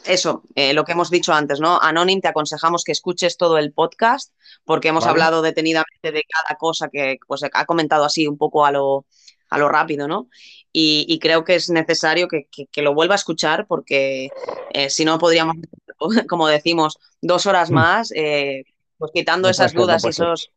eso, 0.05 0.43
eh, 0.57 0.73
lo 0.75 0.85
que 0.85 0.93
hemos 0.93 1.11
dicho 1.11 1.33
antes, 1.33 1.61
¿no? 1.61 1.81
Anonym, 1.81 2.21
te 2.21 2.29
aconsejamos 2.29 2.83
que 2.85 2.93
escuches 2.93 3.37
todo 3.37 3.59
el 3.59 3.73
podcast 3.73 4.33
porque 4.65 4.89
hemos 4.89 5.05
Vale. 5.05 5.11
hablado 5.13 5.43
detenidamente 5.43 6.11
de 6.13 6.25
cada 6.25 6.59
cosa 6.59 6.89
que 6.89 7.19
pues, 7.27 7.43
ha 7.53 7.65
comentado 7.67 8.05
así 8.05 8.27
un 8.27 8.37
poco 8.37 8.65
a 8.67 8.73
lo, 8.73 9.07
a 9.49 9.59
lo 9.59 9.69
rápido, 9.69 10.09
¿no? 10.09 10.29
Y, 10.73 11.07
y 11.09 11.19
creo 11.21 11.45
que 11.45 11.55
es 11.55 11.71
necesario 11.71 12.27
que, 12.29 12.49
que- 12.51 12.67
que 12.67 12.83
lo 12.83 12.95
vuelva 12.95 13.15
a 13.15 13.17
escuchar 13.17 13.67
porque 13.69 14.31
eh, 14.73 14.91
si 14.91 15.05
no 15.05 15.19
podríamos, 15.19 15.57
como 16.29 16.49
decimos, 16.49 16.99
dos 17.21 17.47
horas 17.47 17.71
Mm. 17.71 17.75
más, 17.75 18.13
eh, 18.17 18.65
pues 18.99 19.13
quitando 19.15 19.49
No 19.49 19.51
esas 19.51 19.73
dudas 19.75 20.05
y 20.05 20.09
esos, 20.09 20.51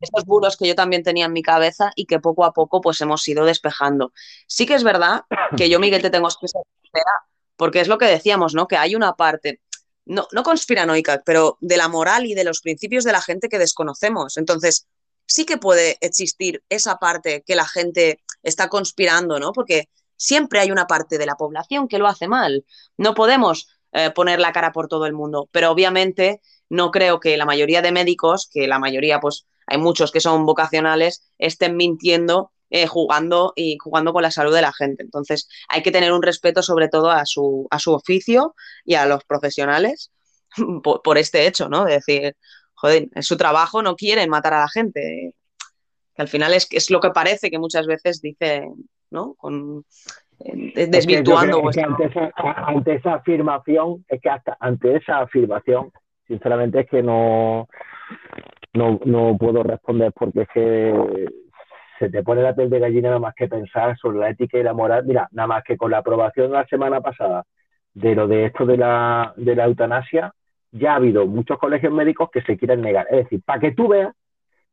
esos 0.00 0.24
bulos 0.24 0.56
que 0.56 0.66
yo 0.68 0.74
también 0.74 1.02
tenía 1.02 1.26
en 1.26 1.32
mi 1.32 1.42
cabeza 1.42 1.92
y 1.94 2.06
que 2.06 2.20
poco 2.20 2.44
a 2.44 2.52
poco 2.52 2.80
pues 2.80 3.00
hemos 3.00 3.26
ido 3.28 3.44
despejando. 3.44 4.12
Sí 4.46 4.66
que 4.66 4.74
es 4.74 4.84
verdad 4.84 5.22
que 5.56 5.68
yo, 5.70 5.78
Miguel, 5.80 6.02
te 6.02 6.10
tengo 6.10 6.28
que 6.28 6.48
ser 6.48 6.62
sincera, 6.82 7.12
porque 7.60 7.80
es 7.80 7.88
lo 7.88 7.98
que 7.98 8.06
decíamos, 8.06 8.54
¿no? 8.54 8.66
Que 8.66 8.78
hay 8.78 8.94
una 8.94 9.16
parte, 9.16 9.60
no, 10.06 10.26
no 10.32 10.42
conspiranoica, 10.42 11.20
pero 11.26 11.58
de 11.60 11.76
la 11.76 11.88
moral 11.88 12.24
y 12.24 12.32
de 12.32 12.42
los 12.42 12.62
principios 12.62 13.04
de 13.04 13.12
la 13.12 13.20
gente 13.20 13.50
que 13.50 13.58
desconocemos. 13.58 14.38
Entonces, 14.38 14.88
sí 15.26 15.44
que 15.44 15.58
puede 15.58 15.98
existir 16.00 16.62
esa 16.70 16.96
parte 16.96 17.42
que 17.46 17.54
la 17.54 17.66
gente 17.66 18.22
está 18.42 18.70
conspirando, 18.70 19.38
¿no? 19.38 19.52
Porque 19.52 19.90
siempre 20.16 20.58
hay 20.60 20.70
una 20.70 20.86
parte 20.86 21.18
de 21.18 21.26
la 21.26 21.34
población 21.34 21.86
que 21.86 21.98
lo 21.98 22.06
hace 22.06 22.28
mal. 22.28 22.64
No 22.96 23.12
podemos 23.12 23.68
eh, 23.92 24.10
poner 24.10 24.40
la 24.40 24.52
cara 24.52 24.72
por 24.72 24.88
todo 24.88 25.04
el 25.04 25.12
mundo, 25.12 25.50
pero 25.52 25.70
obviamente 25.70 26.40
no 26.70 26.90
creo 26.90 27.20
que 27.20 27.36
la 27.36 27.44
mayoría 27.44 27.82
de 27.82 27.92
médicos, 27.92 28.48
que 28.50 28.68
la 28.68 28.78
mayoría, 28.78 29.20
pues 29.20 29.46
hay 29.66 29.76
muchos 29.76 30.12
que 30.12 30.20
son 30.20 30.46
vocacionales, 30.46 31.30
estén 31.36 31.76
mintiendo, 31.76 32.52
eh, 32.70 32.86
jugando 32.86 33.52
y 33.56 33.76
jugando 33.78 34.12
con 34.12 34.22
la 34.22 34.30
salud 34.30 34.54
de 34.54 34.62
la 34.62 34.72
gente. 34.72 35.02
Entonces, 35.02 35.48
hay 35.68 35.82
que 35.82 35.90
tener 35.90 36.12
un 36.12 36.22
respeto 36.22 36.62
sobre 36.62 36.88
todo 36.88 37.10
a 37.10 37.26
su, 37.26 37.66
a 37.70 37.78
su 37.78 37.92
oficio 37.92 38.54
y 38.84 38.94
a 38.94 39.06
los 39.06 39.24
profesionales 39.24 40.12
por, 40.82 41.02
por 41.02 41.18
este 41.18 41.46
hecho, 41.46 41.68
¿no? 41.68 41.84
De 41.84 41.94
decir, 41.94 42.36
joder, 42.74 43.08
es 43.14 43.26
su 43.26 43.36
trabajo, 43.36 43.82
no 43.82 43.96
quieren 43.96 44.30
matar 44.30 44.54
a 44.54 44.60
la 44.60 44.68
gente. 44.68 45.34
Que 46.14 46.22
al 46.22 46.28
final 46.28 46.54
es, 46.54 46.68
es 46.70 46.90
lo 46.90 47.00
que 47.00 47.10
parece 47.10 47.50
que 47.50 47.58
muchas 47.58 47.86
veces 47.86 48.20
dicen, 48.20 48.74
¿no? 49.10 49.34
Con, 49.34 49.84
eh, 50.40 50.72
Es 50.74 50.74
que 50.74 50.86
desvirtuando 50.86 51.68
esa, 51.70 52.32
ante 52.36 52.94
esa 52.94 53.14
afirmación, 53.14 54.04
es 54.08 54.20
que 54.20 54.30
hasta 54.30 54.56
ante 54.60 54.96
esa 54.96 55.20
afirmación, 55.20 55.92
sinceramente 56.26 56.80
es 56.80 56.88
que 56.88 57.02
no, 57.02 57.68
no, 58.72 59.00
no 59.04 59.36
puedo 59.36 59.62
responder 59.62 60.12
porque 60.12 60.42
es 60.42 60.48
que 60.54 61.26
se 62.00 62.08
te 62.08 62.22
pone 62.22 62.42
la 62.42 62.54
piel 62.54 62.70
de 62.70 62.78
gallina 62.78 63.10
nada 63.10 63.20
más 63.20 63.34
que 63.34 63.46
pensar 63.46 63.96
sobre 63.98 64.18
la 64.18 64.30
ética 64.30 64.58
y 64.58 64.62
la 64.62 64.72
moral. 64.72 65.04
Mira, 65.04 65.28
nada 65.32 65.46
más 65.46 65.64
que 65.64 65.76
con 65.76 65.90
la 65.90 65.98
aprobación 65.98 66.50
la 66.50 66.64
semana 66.66 67.02
pasada 67.02 67.44
de 67.92 68.14
lo 68.14 68.26
de 68.26 68.46
esto 68.46 68.64
de 68.64 68.78
la, 68.78 69.34
de 69.36 69.54
la 69.54 69.66
eutanasia, 69.66 70.32
ya 70.72 70.92
ha 70.92 70.96
habido 70.96 71.26
muchos 71.26 71.58
colegios 71.58 71.92
médicos 71.92 72.30
que 72.30 72.40
se 72.40 72.56
quieren 72.56 72.80
negar. 72.80 73.06
Es 73.10 73.24
decir, 73.24 73.42
para 73.44 73.60
que 73.60 73.72
tú 73.72 73.88
veas 73.88 74.14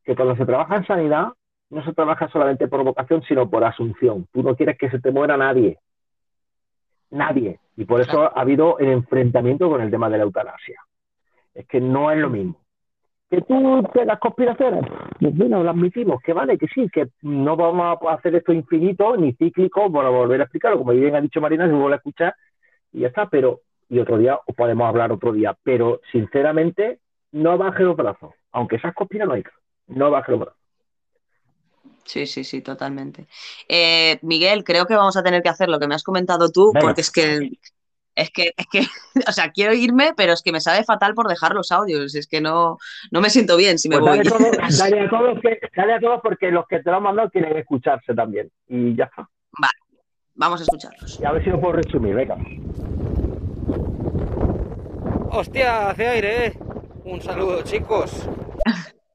que 0.04 0.16
cuando 0.16 0.36
se 0.36 0.46
trabaja 0.46 0.76
en 0.76 0.86
sanidad, 0.86 1.28
no 1.68 1.84
se 1.84 1.92
trabaja 1.92 2.28
solamente 2.28 2.66
por 2.66 2.82
vocación, 2.82 3.22
sino 3.24 3.50
por 3.50 3.62
asunción. 3.62 4.26
Tú 4.32 4.42
no 4.42 4.56
quieres 4.56 4.78
que 4.78 4.88
se 4.88 4.98
te 4.98 5.10
muera 5.10 5.36
nadie. 5.36 5.78
Nadie. 7.10 7.60
Y 7.76 7.84
por 7.84 8.00
eso 8.00 8.22
ha 8.22 8.40
habido 8.40 8.78
el 8.78 8.88
enfrentamiento 8.88 9.68
con 9.68 9.82
el 9.82 9.90
tema 9.90 10.08
de 10.08 10.16
la 10.16 10.24
eutanasia. 10.24 10.80
Es 11.52 11.66
que 11.66 11.78
no 11.78 12.10
es 12.10 12.18
lo 12.18 12.30
mismo. 12.30 12.58
Que 13.30 13.42
tú 13.42 13.82
te 13.92 14.06
las 14.06 14.18
conspiraciones, 14.18 14.84
pues 15.20 15.36
bueno, 15.36 15.62
lo 15.62 15.70
admitimos, 15.70 16.22
que 16.22 16.32
vale, 16.32 16.56
que 16.56 16.66
sí, 16.68 16.88
que 16.88 17.08
no 17.22 17.56
vamos 17.56 17.98
a 18.08 18.14
hacer 18.14 18.34
esto 18.34 18.52
infinito 18.54 19.16
ni 19.18 19.34
cíclico, 19.34 19.92
para 19.92 20.08
volver 20.08 20.40
a 20.40 20.44
explicarlo, 20.44 20.78
como 20.78 20.92
bien 20.92 21.14
ha 21.14 21.20
dicho 21.20 21.40
Marina, 21.40 21.66
se 21.66 21.72
vuelve 21.72 21.94
a 21.94 21.96
escuchar 21.96 22.34
y 22.90 23.00
ya 23.00 23.08
está, 23.08 23.28
pero, 23.28 23.60
y 23.90 23.98
otro 23.98 24.16
día, 24.16 24.38
o 24.46 24.52
podemos 24.54 24.88
hablar 24.88 25.12
otro 25.12 25.32
día, 25.32 25.54
pero 25.62 26.00
sinceramente, 26.10 27.00
no 27.32 27.58
baje 27.58 27.82
los 27.82 27.96
brazos, 27.96 28.32
aunque 28.52 28.78
seas 28.78 28.94
conspiranoica, 28.94 29.52
no 29.88 30.10
baje 30.10 30.32
los 30.32 30.40
brazos. 30.40 30.58
Sí, 32.04 32.26
sí, 32.26 32.42
sí, 32.42 32.62
totalmente. 32.62 33.26
Eh, 33.68 34.18
Miguel, 34.22 34.64
creo 34.64 34.86
que 34.86 34.94
vamos 34.94 35.18
a 35.18 35.22
tener 35.22 35.42
que 35.42 35.50
hacer 35.50 35.68
lo 35.68 35.78
que 35.78 35.86
me 35.86 35.94
has 35.94 36.02
comentado 36.02 36.50
tú, 36.50 36.72
Venga. 36.72 36.86
porque 36.86 37.02
es 37.02 37.10
que, 37.10 37.50
es 38.18 38.30
que, 38.30 38.52
es 38.56 38.66
que, 38.70 38.80
o 39.28 39.32
sea, 39.32 39.50
quiero 39.52 39.72
irme, 39.74 40.12
pero 40.16 40.32
es 40.32 40.42
que 40.42 40.52
me 40.52 40.60
sabe 40.60 40.84
fatal 40.84 41.14
por 41.14 41.28
dejar 41.28 41.54
los 41.54 41.70
audios. 41.72 42.14
Es 42.14 42.26
que 42.26 42.40
no, 42.40 42.78
no 43.10 43.20
me 43.20 43.30
siento 43.30 43.56
bien 43.56 43.78
si 43.78 43.88
me 43.88 43.98
Pues 43.98 44.08
voy. 44.08 44.18
dale, 44.18 44.30
todo- 44.30 44.50
dale 44.78 45.00
a 45.00 45.08
todos, 45.10 45.40
que- 45.40 45.58
dale 45.76 45.92
a 45.94 46.00
todos 46.00 46.20
porque 46.22 46.50
los 46.50 46.66
que 46.66 46.80
te 46.80 46.90
lo 46.90 46.96
han 46.96 47.02
mandado 47.04 47.30
quieren 47.30 47.56
escucharse 47.56 48.14
también. 48.14 48.50
Y 48.68 48.94
ya 48.96 49.04
está. 49.04 49.28
Vale, 49.58 49.72
vamos 50.34 50.60
a 50.60 50.64
escucharlos. 50.64 51.18
Y 51.20 51.24
a 51.24 51.32
ver 51.32 51.44
si 51.44 51.50
lo 51.50 51.60
puedo 51.60 51.74
resumir, 51.74 52.14
venga. 52.14 52.36
Hostia, 55.30 55.90
hace 55.90 56.06
aire, 56.08 56.46
¿eh? 56.46 56.58
Un 57.04 57.20
saludo, 57.20 57.62
chicos. 57.62 58.28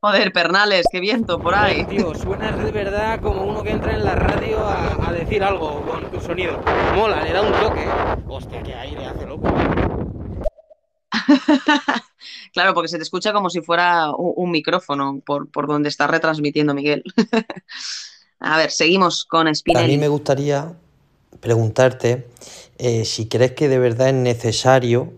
Joder, 0.03 0.33
Pernales, 0.33 0.85
qué 0.91 0.99
viento 0.99 1.39
por 1.39 1.55
ahí. 1.55 1.85
Tío, 1.85 2.13
suenas 2.13 2.59
de 2.59 2.71
verdad 2.73 3.21
como 3.21 3.45
uno 3.45 3.63
que 3.63 3.71
entra 3.71 3.93
en 3.95 4.03
la 4.03 4.15
radio 4.15 4.59
a, 4.67 5.07
a 5.07 5.13
decir 5.13 5.41
algo 5.41 5.85
con 5.85 6.09
tu 6.09 6.19
sonido. 6.19 6.59
Mola, 6.91 7.21
le 7.21 7.31
da 7.31 7.41
un 7.41 7.57
toque. 7.57 7.87
Hostia, 8.27 8.61
qué 8.63 8.75
aire 8.75 9.05
hace 9.05 9.25
loco. 9.25 9.55
Claro, 12.53 12.73
porque 12.73 12.87
se 12.89 12.97
te 12.97 13.03
escucha 13.03 13.33
como 13.33 13.49
si 13.49 13.61
fuera 13.61 14.11
un, 14.11 14.33
un 14.35 14.51
micrófono 14.51 15.21
por, 15.25 15.49
por 15.49 15.67
donde 15.67 15.87
está 15.89 16.07
retransmitiendo 16.07 16.73
Miguel. 16.73 17.03
A 18.39 18.57
ver, 18.57 18.71
seguimos 18.71 19.23
con 19.23 19.47
A 19.47 19.51
mí 19.51 19.55
Spinelli. 19.55 19.97
me 19.97 20.09
gustaría 20.09 20.73
preguntarte 21.39 22.27
eh, 22.77 23.05
si 23.05 23.27
crees 23.29 23.53
que 23.53 23.69
de 23.69 23.79
verdad 23.79 24.09
es 24.09 24.15
necesario 24.15 25.13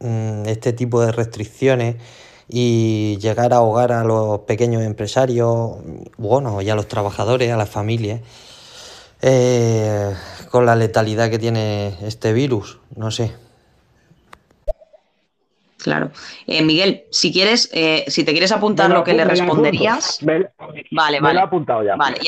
mm, 0.00 0.46
este 0.46 0.72
tipo 0.72 1.00
de 1.00 1.12
restricciones 1.12 1.96
y 2.52 3.16
llegar 3.18 3.52
a 3.52 3.56
ahogar 3.58 3.92
a 3.92 4.02
los 4.04 4.40
pequeños 4.40 4.82
empresarios, 4.82 5.76
bueno, 6.16 6.60
y 6.62 6.68
a 6.70 6.74
los 6.74 6.88
trabajadores, 6.88 7.52
a 7.52 7.56
las 7.56 7.70
familias, 7.70 8.20
eh, 9.22 10.12
con 10.50 10.66
la 10.66 10.74
letalidad 10.74 11.30
que 11.30 11.38
tiene 11.38 11.94
este 12.02 12.32
virus. 12.32 12.78
No 12.96 13.10
sé. 13.10 13.32
Claro. 15.78 16.10
Eh, 16.46 16.62
Miguel, 16.62 17.04
si 17.10 17.32
quieres, 17.32 17.70
eh, 17.72 18.04
si 18.08 18.24
te 18.24 18.32
quieres 18.32 18.52
apuntar 18.52 18.90
lo 18.90 19.02
que 19.02 19.14
le 19.14 19.24
responderías. 19.24 20.22
Me- 20.22 20.50
Vale, 20.90 21.18
me 21.18 21.20
vale. 21.20 21.34
lo 21.34 21.40
he 21.40 21.44
apuntado 21.44 21.82
ya. 21.82 21.96
Vale, 21.96 22.18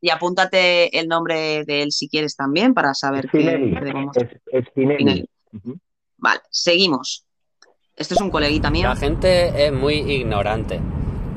y, 0.00 0.10
apúntate 0.10 0.96
el 0.98 1.08
nombre 1.08 1.64
de 1.64 1.82
él 1.82 1.92
si 1.92 2.08
quieres 2.08 2.36
también 2.36 2.72
para 2.72 2.94
saber 2.94 3.28
qué, 3.30 3.40
Spinelli. 3.40 3.74
qué 3.74 3.80
debemos- 3.84 4.16
Es- 4.16 4.64
Spinelli. 4.68 4.94
Spinelli. 4.94 5.28
Vale, 6.16 6.40
seguimos. 6.50 7.24
Este 7.98 8.14
es 8.14 8.20
un 8.20 8.30
coleguita 8.30 8.70
mío. 8.70 8.88
La 8.88 8.96
gente 8.96 9.66
es 9.66 9.72
muy 9.72 9.94
ignorante. 9.94 10.80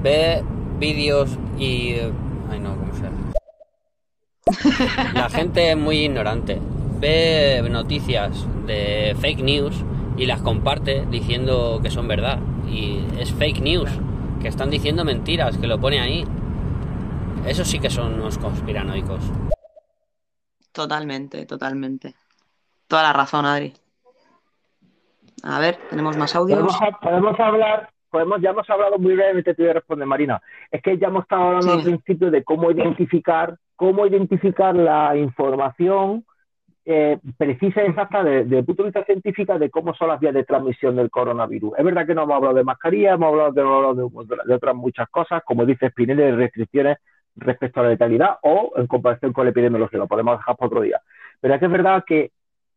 Ve 0.04 0.44
vídeos 0.78 1.32
y... 1.58 1.96
Ay, 2.52 2.60
no, 2.60 2.76
¿cómo 2.78 2.94
se 2.94 3.02
llama? 3.02 3.34
La 5.16 5.30
gente 5.30 5.72
es 5.72 5.78
muy 5.78 6.06
ignorante. 6.06 6.62
Ve 7.00 7.68
noticias 7.68 8.46
de 8.68 9.16
fake 9.20 9.42
news 9.42 9.76
y 10.18 10.28
las 10.28 10.44
comparte 10.44 11.08
diciendo 11.10 11.80
que 11.82 11.90
son 11.90 12.08
verdad. 12.08 12.38
Y 12.70 13.00
es 13.18 13.32
fake 13.34 13.62
news, 13.62 13.90
que 14.40 14.48
están 14.48 14.70
diciendo 14.70 15.04
mentiras, 15.04 15.58
que 15.58 15.66
lo 15.66 15.80
pone 15.80 16.00
ahí. 16.00 16.26
Eso 17.48 17.66
sí 17.66 17.80
que 17.80 17.90
son 17.90 18.14
unos 18.14 18.38
conspiranoicos. 18.38 19.24
Totalmente, 20.72 21.48
totalmente. 21.48 22.14
Toda 22.88 23.02
la 23.02 23.14
razón, 23.14 23.48
Adri. 23.48 23.74
A 25.44 25.60
ver, 25.60 25.78
tenemos 25.90 26.18
más 26.18 26.36
audios. 26.36 26.60
Podemos, 26.60 27.00
podemos 27.02 27.40
hablar, 27.40 27.90
podemos, 28.10 28.42
ya 28.42 28.52
hemos 28.52 28.70
hablado 28.70 28.98
muy 29.00 29.16
brevemente, 29.16 29.54
te 29.54 29.62
voy 29.64 29.72
a 29.72 29.74
responder, 29.76 30.08
Marina. 30.08 30.42
Es 30.70 30.82
que 30.82 30.98
ya 30.98 31.08
hemos 31.08 31.24
estado 31.24 31.44
hablando 31.44 31.68
Sí. 31.74 31.78
al 31.80 31.84
principio 31.84 32.30
de 32.32 32.44
cómo 32.44 32.70
identificar, 32.72 33.56
cómo 33.76 34.06
identificar 34.06 34.76
la 34.76 35.16
información 35.18 36.24
eh, 36.84 37.20
precisa 37.38 37.84
y 37.84 37.88
exacta 37.90 38.24
desde 38.24 38.56
de 38.56 38.64
punto 38.64 38.82
de 38.82 38.88
vista 38.90 39.04
científico 39.06 39.58
de 39.60 39.70
cómo 39.70 39.94
son 39.94 40.08
las 40.08 40.20
vías 40.20 40.34
de 40.34 40.44
transmisión 40.44 40.96
del 40.96 41.12
coronavirus. 41.12 41.74
Es 41.78 41.86
verdad 41.86 42.08
que 42.08 42.16
no 42.16 42.24
hemos 42.24 42.36
hablado 42.38 42.56
de 42.56 42.64
mascarilla, 42.64 43.14
hemos 43.14 43.28
hablado 43.30 43.52
de, 43.52 43.62
hemos 43.62 43.76
hablado 43.86 44.10
de- 44.26 44.38
de 44.48 44.54
otras 44.56 44.76
muchas 44.76 45.08
cosas, 45.10 45.44
como 45.46 45.64
dice 45.64 45.90
Spinelli, 45.92 46.24
de 46.24 46.36
restricciones 46.36 46.98
respecto 47.36 47.80
a 47.80 47.84
la 47.84 47.90
letalidad 47.90 48.38
o 48.42 48.72
en 48.76 48.88
comparación 48.88 49.32
con 49.32 49.46
la 49.46 49.52
epidemiología, 49.52 50.00
lo 50.00 50.08
podemos 50.08 50.40
dejar 50.40 50.56
para 50.58 50.68
otro 50.68 50.82
día. 50.82 51.00
Pero 51.40 51.54
es 51.54 51.60
que 51.60 51.66
es 51.68 51.72
verdad 51.72 52.04
que 52.06 52.32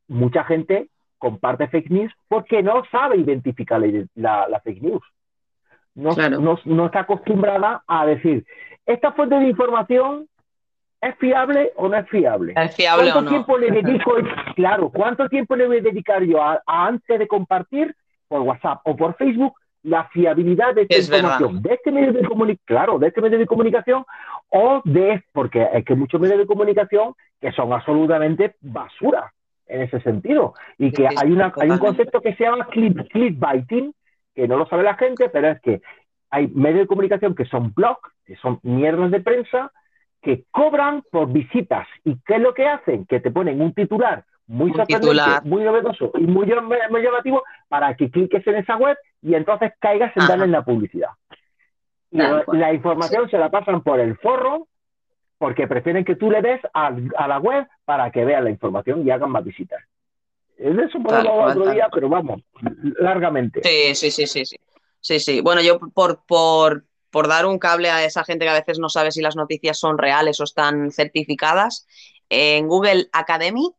mucha 0.08 0.44
gente 0.44 0.88
comparte 1.24 1.68
fake 1.68 1.90
news 1.90 2.12
porque 2.28 2.62
no 2.62 2.82
sabe 2.92 3.16
identificar 3.16 3.80
la, 3.80 4.04
la- 4.14 4.48
la 4.48 4.60
fake 4.60 4.82
news. 4.82 5.02
No, 5.94 6.10
no, 6.14 6.58
no 6.64 6.86
está 6.86 7.00
acostumbrada 7.00 7.82
a 7.86 8.04
decir, 8.04 8.44
esta 8.84 9.12
fuente 9.12 9.36
de 9.36 9.48
información 9.48 10.26
es 11.00 11.16
fiable 11.16 11.72
o 11.76 11.88
no 11.88 11.96
es 11.96 12.08
fiable. 12.08 12.52
¿Es 12.56 12.74
fiable 12.76 13.04
¿Cuánto 13.12 13.18
o 13.20 13.22
no? 13.22 13.28
tiempo 13.30 13.58
le 13.58 13.70
dedico? 13.82 14.12
Claro, 14.56 14.90
¿cuánto 14.90 15.28
tiempo 15.28 15.56
le 15.56 15.66
voy 15.66 15.78
a 15.78 15.82
dedicar 15.82 16.22
yo 16.24 16.42
a, 16.42 16.60
a 16.66 16.86
antes 16.86 17.18
de 17.18 17.26
compartir 17.26 17.94
por 18.28 18.40
WhatsApp 18.40 18.80
o 18.84 18.96
por 18.96 19.14
Facebook 19.16 19.54
la 19.82 20.04
fiabilidad 20.08 20.74
de 20.74 20.82
esta 20.82 20.96
Es 20.96 21.08
verdad. 21.08 21.38
información? 21.40 21.62
De 21.62 21.74
este 21.74 21.92
medio 21.92 22.12
de 22.12 22.24
comunicación, 22.26 22.64
claro, 22.66 22.98
de 22.98 23.06
este 23.08 23.20
medio 23.22 23.38
de 23.38 23.46
comunicación 23.46 24.04
o 24.48 24.82
de, 24.84 25.22
porque 25.32 25.68
es 25.74 25.84
que 25.84 25.94
muchos 25.94 26.20
medios 26.20 26.38
de 26.38 26.46
comunicación 26.46 27.14
que 27.40 27.52
son 27.52 27.72
absolutamente 27.72 28.56
basura 28.60 29.32
en 29.66 29.82
ese 29.82 30.00
sentido. 30.00 30.54
Y 30.78 30.90
que 30.92 31.06
hay, 31.06 31.30
una, 31.32 31.52
hay 31.60 31.70
un 31.70 31.78
concepto 31.78 32.20
que 32.20 32.34
se 32.34 32.44
llama 32.44 32.66
click, 32.66 33.08
clickbaiting, 33.08 33.94
que 34.34 34.48
no 34.48 34.56
lo 34.56 34.66
sabe 34.66 34.82
la 34.82 34.94
gente, 34.96 35.28
pero 35.28 35.48
es 35.48 35.60
que 35.60 35.80
hay 36.30 36.48
medios 36.48 36.80
de 36.80 36.86
comunicación 36.86 37.34
que 37.34 37.44
son 37.44 37.72
blogs, 37.74 38.10
que 38.26 38.36
son 38.36 38.58
mierdas 38.62 39.10
de 39.10 39.20
prensa, 39.20 39.70
que 40.20 40.44
cobran 40.50 41.02
por 41.10 41.30
visitas. 41.32 41.86
¿Y 42.04 42.16
qué 42.26 42.36
es 42.36 42.40
lo 42.40 42.54
que 42.54 42.66
hacen? 42.66 43.06
Que 43.06 43.20
te 43.20 43.30
ponen 43.30 43.60
un 43.60 43.72
titular 43.72 44.24
muy 44.46 44.70
Un 44.70 44.76
sorprendente, 44.76 45.06
titular. 45.06 45.44
muy 45.44 45.62
novedoso 45.62 46.12
y 46.16 46.26
muy, 46.26 46.46
llam- 46.46 46.90
muy 46.90 47.02
llamativo 47.02 47.42
para 47.68 47.94
que 47.94 48.10
cliques 48.10 48.46
en 48.46 48.56
esa 48.56 48.76
web 48.76 48.96
y 49.22 49.34
entonces 49.34 49.72
caigas 49.78 50.14
en 50.16 50.26
darle 50.26 50.44
en 50.46 50.52
la 50.52 50.62
publicidad. 50.62 51.10
Y 52.10 52.18
la, 52.18 52.44
la 52.48 52.72
información 52.72 53.28
se 53.30 53.38
la 53.38 53.50
pasan 53.50 53.82
por 53.82 54.00
el 54.00 54.16
forro 54.18 54.68
porque 55.38 55.66
prefieren 55.66 56.04
que 56.04 56.16
tú 56.16 56.30
le 56.30 56.42
des 56.42 56.60
a, 56.72 56.90
la 57.26 57.38
web 57.38 57.66
para 57.84 58.10
que 58.10 58.24
vean 58.24 58.44
la 58.44 58.50
información 58.50 59.06
y 59.06 59.10
hagan 59.10 59.30
más 59.30 59.44
visitas. 59.44 59.82
De 60.56 60.70
eso 60.70 60.98
podemos 61.02 61.26
hablar 61.26 61.58
otro 61.58 61.70
día, 61.72 61.88
pero 61.92 62.08
vamos, 62.08 62.40
largamente. 62.98 63.60
Sí, 63.62 63.94
sí, 63.94 64.10
sí, 64.10 64.26
sí, 64.26 64.44
sí. 64.46 64.56
Sí, 65.00 65.20
sí. 65.20 65.40
Bueno, 65.42 65.60
yo 65.60 65.78
por, 65.78 66.24
por, 66.24 66.84
por 67.10 67.28
dar 67.28 67.44
un 67.44 67.58
cable 67.58 67.90
a 67.90 68.04
esa 68.04 68.24
gente 68.24 68.46
que 68.46 68.50
a 68.50 68.54
veces 68.54 68.78
no 68.78 68.88
sabe 68.88 69.10
si 69.10 69.20
las 69.20 69.36
noticias 69.36 69.78
son 69.78 69.98
reales 69.98 70.40
o 70.40 70.44
están 70.44 70.90
certificadas, 70.90 71.86
en 72.30 72.66
Google 72.68 73.08
Academy, 73.12 73.70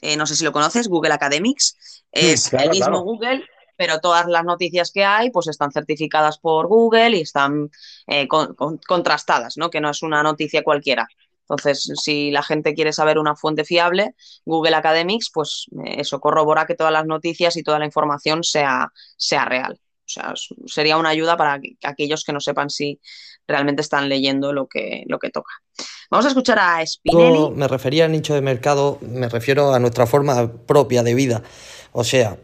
eh, 0.00 0.16
no 0.16 0.26
sé 0.26 0.34
si 0.34 0.44
lo 0.44 0.52
conoces, 0.52 0.88
Google 0.88 1.14
Academics, 1.14 2.04
es 2.10 2.50
claro, 2.50 2.64
el 2.64 2.70
mismo 2.70 2.86
claro. 2.86 3.00
Google, 3.02 3.44
pero 3.76 4.00
todas 4.00 4.26
las 4.26 4.44
noticias 4.44 4.90
que 4.90 5.04
hay 5.04 5.30
pues 5.30 5.48
están 5.48 5.70
certificadas 5.72 6.38
por 6.38 6.66
Google 6.66 7.16
y 7.16 7.20
están 7.22 7.70
eh, 8.06 8.26
con- 8.28 8.54
con- 8.54 8.78
contrastadas, 8.78 9.56
¿no? 9.56 9.70
Que 9.70 9.80
no 9.80 9.90
es 9.90 10.02
una 10.02 10.22
noticia 10.22 10.62
cualquiera. 10.62 11.06
Entonces, 11.48 11.92
si 12.02 12.32
la 12.32 12.42
gente 12.42 12.74
quiere 12.74 12.92
saber 12.92 13.18
una 13.18 13.36
fuente 13.36 13.64
fiable, 13.64 14.14
Google 14.44 14.74
Academics, 14.74 15.30
pues 15.32 15.66
eh, 15.84 15.96
eso 16.00 16.18
corrobora 16.18 16.66
que 16.66 16.74
todas 16.74 16.92
las 16.92 17.06
noticias 17.06 17.56
y 17.56 17.62
toda 17.62 17.78
la 17.78 17.84
información 17.84 18.42
sea, 18.42 18.90
sea 19.16 19.44
real. 19.44 19.78
O 19.78 20.08
sea, 20.08 20.34
sería 20.66 20.96
una 20.96 21.10
ayuda 21.10 21.36
para 21.36 21.60
que- 21.60 21.76
aquellos 21.84 22.24
que 22.24 22.32
no 22.32 22.40
sepan 22.40 22.68
si 22.70 23.00
realmente 23.46 23.80
están 23.82 24.08
leyendo 24.08 24.52
lo 24.52 24.66
que, 24.66 25.04
lo 25.06 25.18
que 25.20 25.30
toca. 25.30 25.52
Vamos 26.10 26.24
a 26.26 26.28
escuchar 26.30 26.58
a 26.58 26.84
Spinelli. 26.86 27.50
Me 27.54 27.68
refería 27.68 28.06
al 28.06 28.12
nicho 28.12 28.34
de 28.34 28.40
mercado, 28.40 28.98
me 29.02 29.28
refiero 29.28 29.72
a 29.72 29.78
nuestra 29.78 30.06
forma 30.06 30.50
propia 30.66 31.02
de 31.04 31.14
vida. 31.14 31.42
O 31.92 32.02
sea, 32.02 32.38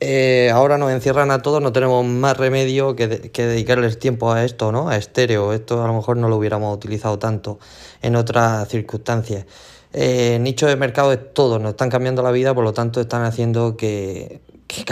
eh, 0.00 0.50
ahora 0.52 0.76
nos 0.78 0.90
encierran 0.90 1.30
a 1.30 1.40
todos, 1.40 1.62
no 1.62 1.72
tenemos 1.72 2.04
más 2.04 2.36
remedio 2.36 2.96
que, 2.96 3.30
que 3.30 3.46
dedicarles 3.46 3.98
tiempo 3.98 4.32
a 4.32 4.44
esto, 4.44 4.72
¿no? 4.72 4.88
A 4.88 4.96
estéreo. 4.96 5.52
Esto 5.52 5.82
a 5.82 5.86
lo 5.86 5.94
mejor 5.94 6.16
no 6.16 6.28
lo 6.28 6.36
hubiéramos 6.36 6.74
utilizado 6.74 7.18
tanto 7.18 7.58
en 8.02 8.16
otras 8.16 8.68
circunstancias. 8.68 9.46
Eh, 9.92 10.38
nicho 10.40 10.66
de 10.66 10.74
mercado 10.76 11.12
es 11.12 11.32
todo, 11.32 11.60
nos 11.60 11.70
están 11.70 11.88
cambiando 11.88 12.22
la 12.22 12.32
vida, 12.32 12.52
por 12.52 12.64
lo 12.64 12.72
tanto 12.72 13.00
están 13.00 13.22
haciendo 13.22 13.76
que, 13.76 14.40
que, 14.66 14.84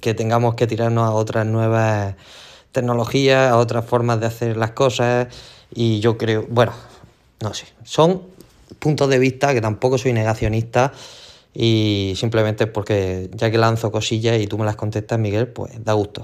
que 0.00 0.14
tengamos 0.14 0.56
que 0.56 0.66
tirarnos 0.66 1.08
a 1.08 1.12
otras 1.12 1.46
nuevas 1.46 2.16
tecnologías, 2.72 3.52
a 3.52 3.56
otras 3.56 3.84
formas 3.84 4.18
de 4.18 4.26
hacer 4.26 4.56
las 4.56 4.72
cosas 4.72 5.28
y 5.72 6.00
yo 6.00 6.18
creo, 6.18 6.44
bueno, 6.48 6.72
no 7.40 7.54
sé, 7.54 7.66
son 7.84 8.22
puntos 8.80 9.08
de 9.08 9.18
vista 9.20 9.54
que 9.54 9.60
tampoco 9.60 9.96
soy 9.96 10.12
negacionista 10.12 10.92
y 11.60 12.12
simplemente 12.14 12.68
porque 12.68 13.30
ya 13.32 13.50
que 13.50 13.58
lanzo 13.58 13.90
cosillas 13.90 14.38
y 14.38 14.46
tú 14.46 14.58
me 14.58 14.64
las 14.64 14.76
contestas, 14.76 15.18
Miguel, 15.18 15.48
pues 15.48 15.84
da 15.84 15.92
gusto. 15.94 16.22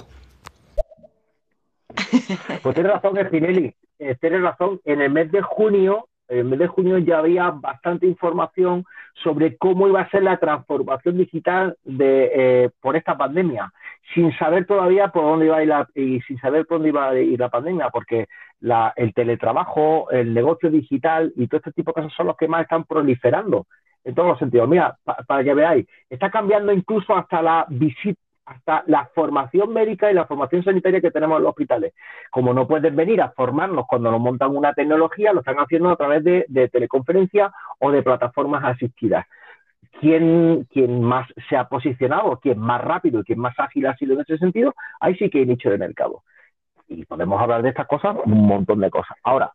Pues 2.62 2.74
tienes 2.74 2.92
razón, 2.92 3.18
Spinelli. 3.26 3.74
Eh, 3.98 4.16
tienes 4.20 4.42
razón. 4.42 4.80
En 4.84 5.00
el 5.00 5.10
mes 5.10 5.32
de 5.32 5.42
junio, 5.42 6.08
en 6.28 6.38
el 6.38 6.44
mes 6.44 6.60
de 6.60 6.68
junio 6.68 6.98
ya 6.98 7.18
había 7.18 7.50
bastante 7.50 8.06
información 8.06 8.84
sobre 9.22 9.56
cómo 9.56 9.88
iba 9.88 10.02
a 10.02 10.10
ser 10.10 10.22
la 10.22 10.38
transformación 10.38 11.18
digital 11.18 11.76
de, 11.82 12.30
eh, 12.32 12.70
por 12.80 12.96
esta 12.96 13.18
pandemia, 13.18 13.72
sin 14.14 14.32
saber 14.38 14.66
todavía 14.66 15.08
por 15.08 15.24
dónde 15.24 15.46
iba 15.46 15.56
a 15.56 15.62
ir 15.62 15.68
la, 15.68 15.88
y 15.96 16.20
sin 16.22 16.38
saber 16.38 16.64
por 16.64 16.78
dónde 16.78 16.90
iba 16.90 17.10
a 17.10 17.18
ir 17.18 17.40
la 17.40 17.50
pandemia, 17.50 17.90
porque 17.90 18.28
la, 18.60 18.92
el 18.94 19.12
teletrabajo, 19.12 20.10
el 20.12 20.32
negocio 20.32 20.70
digital 20.70 21.32
y 21.36 21.48
todo 21.48 21.58
este 21.58 21.72
tipo 21.72 21.90
de 21.90 21.94
cosas 21.94 22.12
son 22.16 22.28
los 22.28 22.36
que 22.36 22.48
más 22.48 22.62
están 22.62 22.84
proliferando 22.84 23.66
en 24.04 24.14
todos 24.14 24.28
los 24.28 24.38
sentidos. 24.38 24.68
Mira, 24.68 24.96
pa- 25.04 25.16
para 25.26 25.42
que 25.44 25.54
veáis, 25.54 25.86
está 26.10 26.30
cambiando 26.30 26.72
incluso 26.72 27.16
hasta 27.16 27.42
la 27.42 27.66
visita 27.68 28.20
hasta 28.46 28.84
la 28.88 29.06
formación 29.14 29.72
médica 29.72 30.10
y 30.10 30.14
la 30.14 30.26
formación 30.26 30.62
sanitaria 30.62 31.00
que 31.00 31.10
tenemos 31.10 31.38
en 31.38 31.44
los 31.44 31.50
hospitales. 31.50 31.94
Como 32.30 32.52
no 32.52 32.66
pueden 32.68 32.94
venir 32.94 33.22
a 33.22 33.30
formarnos 33.30 33.86
cuando 33.86 34.10
nos 34.10 34.20
montan 34.20 34.54
una 34.54 34.74
tecnología, 34.74 35.32
lo 35.32 35.40
están 35.40 35.56
haciendo 35.56 35.88
a 35.88 35.96
través 35.96 36.22
de, 36.24 36.44
de 36.48 36.68
teleconferencias 36.68 37.50
o 37.78 37.90
de 37.90 38.02
plataformas 38.02 38.62
asistidas. 38.64 39.24
¿Quién, 39.98 40.66
quién 40.70 41.02
más 41.02 41.26
se 41.48 41.56
ha 41.56 41.68
posicionado, 41.68 42.38
quién 42.38 42.58
más 42.58 42.82
rápido 42.82 43.20
y 43.20 43.24
quién 43.24 43.38
más 43.38 43.58
ágil 43.58 43.86
ha 43.86 43.96
sido 43.96 44.12
en 44.14 44.20
ese 44.20 44.36
sentido, 44.36 44.74
ahí 45.00 45.14
sí 45.16 45.30
que 45.30 45.38
hay 45.38 45.46
nicho 45.46 45.70
de 45.70 45.78
mercado. 45.78 46.22
Y 46.88 47.06
podemos 47.06 47.40
hablar 47.40 47.62
de 47.62 47.70
estas 47.70 47.86
cosas, 47.86 48.14
un 48.26 48.46
montón 48.46 48.80
de 48.80 48.90
cosas. 48.90 49.16
Ahora, 49.22 49.52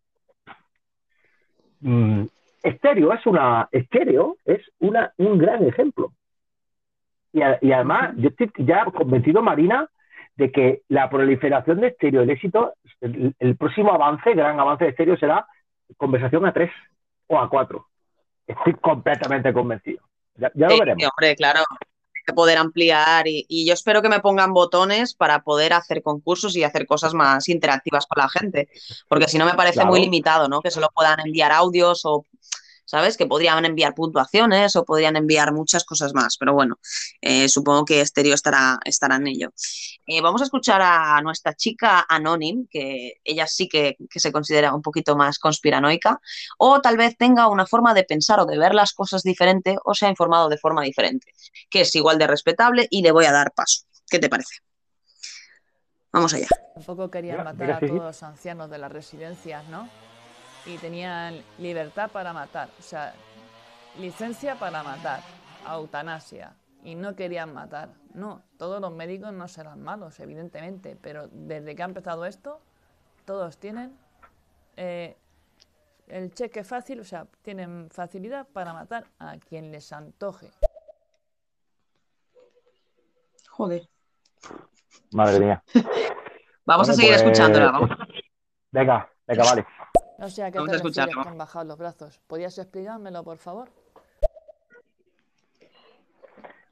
mm, 1.82 2.24
estéreo 2.64 3.14
es 3.14 3.26
una 3.26 3.68
estéreo 3.72 4.38
es 4.46 4.62
una, 4.80 5.14
un 5.18 5.38
gran 5.38 5.66
ejemplo. 5.68 6.12
Y, 7.32 7.42
a- 7.42 7.60
y 7.62 7.72
además, 7.72 8.14
yo 8.18 8.30
estoy 8.30 8.52
ya 8.58 8.86
convencido, 8.86 9.42
Marina, 9.42 9.88
de 10.36 10.52
que 10.52 10.82
la 10.88 11.10
proliferación 11.10 11.82
de 11.82 11.88
estéreo, 11.88 12.22
el 12.22 12.30
éxito, 12.30 12.74
el, 13.02 13.36
el 13.40 13.56
próximo 13.58 13.92
avance, 13.94 14.34
gran 14.34 14.60
avance 14.60 14.86
de 14.86 14.92
estéreo 14.92 15.18
será 15.18 15.46
conversación 15.98 16.46
a 16.46 16.54
tres 16.54 16.72
o 17.28 17.40
a 17.40 17.50
cuatro. 17.50 17.86
Estoy 18.48 18.74
completamente 18.76 19.54
convencido. 19.54 20.02
Ya, 20.36 20.50
ya 20.56 20.68
lo 20.68 20.74
Sí, 20.76 20.80
veremos. 20.80 21.04
hombre, 21.04 21.36
claro, 21.36 21.60
poder 22.34 22.58
ampliar 22.58 23.28
y, 23.28 23.46
y 23.48 23.66
yo 23.66 23.74
espero 23.74 24.02
que 24.02 24.10
me 24.10 24.20
pongan 24.20 24.54
botones 24.54 25.14
para 25.14 25.44
poder 25.44 25.74
hacer 25.74 26.02
concursos 26.02 26.56
y 26.56 26.64
hacer 26.64 26.86
cosas 26.86 27.14
más 27.14 27.50
interactivas 27.50 28.06
con 28.06 28.22
la 28.22 28.30
gente, 28.30 28.70
porque 29.08 29.28
si 29.28 29.38
no 29.38 29.46
me 29.46 29.54
parece 29.54 29.86
muy 29.86 30.02
limitado, 30.02 30.48
¿no? 30.48 30.62
Que 30.62 30.72
solo 30.72 30.90
puedan 30.94 31.20
enviar 31.20 31.52
audios 31.52 32.02
o, 32.06 32.26
¿sabes? 32.90 33.18
Que 33.18 33.28
podrían 33.28 33.64
enviar 33.66 33.94
puntuaciones 33.94 34.76
o 34.76 34.84
podrían 34.84 35.16
enviar 35.16 35.54
muchas 35.54 35.84
cosas 35.84 36.16
más, 36.16 36.38
pero 36.38 36.56
bueno, 36.56 36.80
eh, 37.22 37.48
supongo 37.48 37.86
que 37.86 38.04
Stereo 38.04 38.34
estará, 38.34 38.80
estará 38.84 39.18
en 39.18 39.28
ello. 39.28 39.54
Eh, 40.08 40.22
vamos 40.22 40.42
a 40.42 40.46
escuchar 40.46 40.82
a 40.82 41.22
nuestra 41.22 41.54
chica 41.54 42.04
Anonym, 42.10 42.66
que 42.68 43.14
ella 43.24 43.46
sí 43.46 43.70
que, 43.70 43.96
que 44.10 44.20
se 44.20 44.32
considera 44.32 44.74
un 44.74 44.82
poquito 44.82 45.16
más 45.16 45.38
conspiranoica, 45.38 46.20
o 46.58 46.82
tal 46.82 46.98
vez 46.98 47.16
tenga 47.16 47.48
una 47.48 47.68
forma 47.68 47.94
de 47.94 48.06
pensar 48.06 48.40
o 48.40 48.48
de 48.48 48.58
ver 48.58 48.74
las 48.74 48.94
cosas 48.94 49.22
diferente 49.22 49.78
o 49.86 49.94
se 49.94 50.08
ha 50.08 50.10
informado 50.10 50.50
de 50.50 50.58
forma 50.58 50.82
diferente, 50.82 51.32
que 51.70 51.82
es 51.82 51.94
igual 51.94 52.18
de 52.18 52.26
respetable 52.26 52.88
y 52.90 53.04
le 53.04 53.12
voy 53.12 53.26
a 53.26 53.32
dar 53.32 53.52
paso. 53.52 53.84
¿Qué 54.10 54.18
te 54.18 54.30
parece? 54.30 54.56
Vamos 56.12 56.34
allá. 56.34 56.48
Tampoco 56.74 57.12
querían 57.12 57.44
matar 57.44 57.72
a 57.72 57.80
todos 57.80 57.92
los 57.94 58.24
ancianos 58.24 58.72
de 58.72 58.80
las 58.80 58.92
residencias, 58.92 59.68
¿no? 59.68 59.88
Y 60.66 60.78
tenían 60.78 61.42
libertad 61.58 62.12
para 62.12 62.34
matar, 62.34 62.70
o 62.78 62.82
sea, 62.82 63.14
licencia 63.98 64.56
para 64.56 64.84
matar, 64.84 65.22
eutanasia, 65.68 66.54
y 66.84 66.96
no 66.96 67.16
querían 67.16 67.54
matar. 67.54 67.90
No, 68.14 68.44
todos 68.58 68.82
los 68.82 68.92
médicos 68.92 69.34
no 69.34 69.48
serán 69.48 69.82
malos, 69.82 70.20
evidentemente, 70.20 70.98
pero 71.02 71.28
desde 71.32 71.76
que 71.76 71.82
ha 71.82 71.86
empezado 71.86 72.26
esto, 72.26 72.60
todos 73.26 73.58
tienen 73.58 73.98
eh, 74.76 75.18
el 76.08 76.34
cheque 76.34 76.64
fácil, 76.64 77.00
o 77.00 77.04
sea, 77.04 77.28
tienen 77.42 77.90
facilidad 77.92 78.48
para 78.48 78.74
matar 78.74 79.06
a 79.20 79.38
quien 79.38 79.72
les 79.72 79.92
antoje. 79.94 80.50
Joder. 83.50 83.88
Madre 85.12 85.40
mía. 85.40 85.64
Vamos 86.66 86.90
a 86.90 86.94
seguir 86.94 87.12
pues, 87.12 87.24
escuchándola. 87.24 87.72
Vamos. 87.72 87.90
Venga, 88.72 89.10
venga, 89.28 89.44
vale. 89.44 89.66
No 90.20 90.30
sé 90.30 90.44
a 90.44 90.52
qué 90.52 90.58
Vamos 90.58 90.72
te 90.72 90.76
a 90.76 90.78
escucharlo. 90.78 91.12
refieres 91.12 91.30
con 91.30 91.38
bajar 91.38 91.66
los 91.66 91.78
brazos. 91.78 92.20
¿Podrías 92.28 92.58
explicármelo, 92.58 93.24
por 93.24 93.38
favor? 93.38 93.70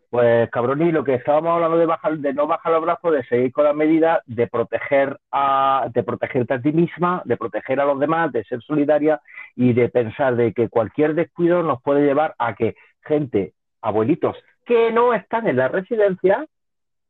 Pues 0.10 0.50
cabrón, 0.52 0.82
y 0.82 0.92
lo 0.92 1.04
que 1.04 1.16
estábamos 1.16 1.52
hablando 1.52 1.78
de 1.78 1.86
bajar, 1.86 2.18
de 2.18 2.34
no 2.34 2.48
bajar 2.48 2.72
los 2.74 2.82
brazos, 2.82 3.14
de 3.14 3.24
seguir 3.26 3.52
con 3.52 3.66
la 3.66 3.74
medida 3.74 4.22
de 4.26 4.48
proteger 4.48 5.20
a, 5.32 5.90
de 5.94 6.04
protegerte 6.04 6.54
a 6.54 6.62
ti 6.62 6.72
misma, 6.72 7.22
de 7.26 7.38
proteger 7.38 7.80
a 7.80 7.86
los 7.86 8.00
demás, 8.00 8.32
de 8.32 8.44
ser 8.46 8.62
solidaria 8.62 9.22
y 9.56 9.74
de 9.74 9.90
pensar 9.90 10.36
de 10.36 10.54
que 10.54 10.70
cualquier 10.70 11.14
descuido 11.14 11.62
nos 11.62 11.82
puede 11.82 12.06
llevar 12.06 12.36
a 12.40 12.56
que 12.56 12.76
gente, 13.04 13.54
abuelitos, 13.82 14.38
que 14.66 14.92
no 14.92 15.14
están 15.14 15.48
en 15.48 15.58
la 15.58 15.68
residencia, 15.68 16.46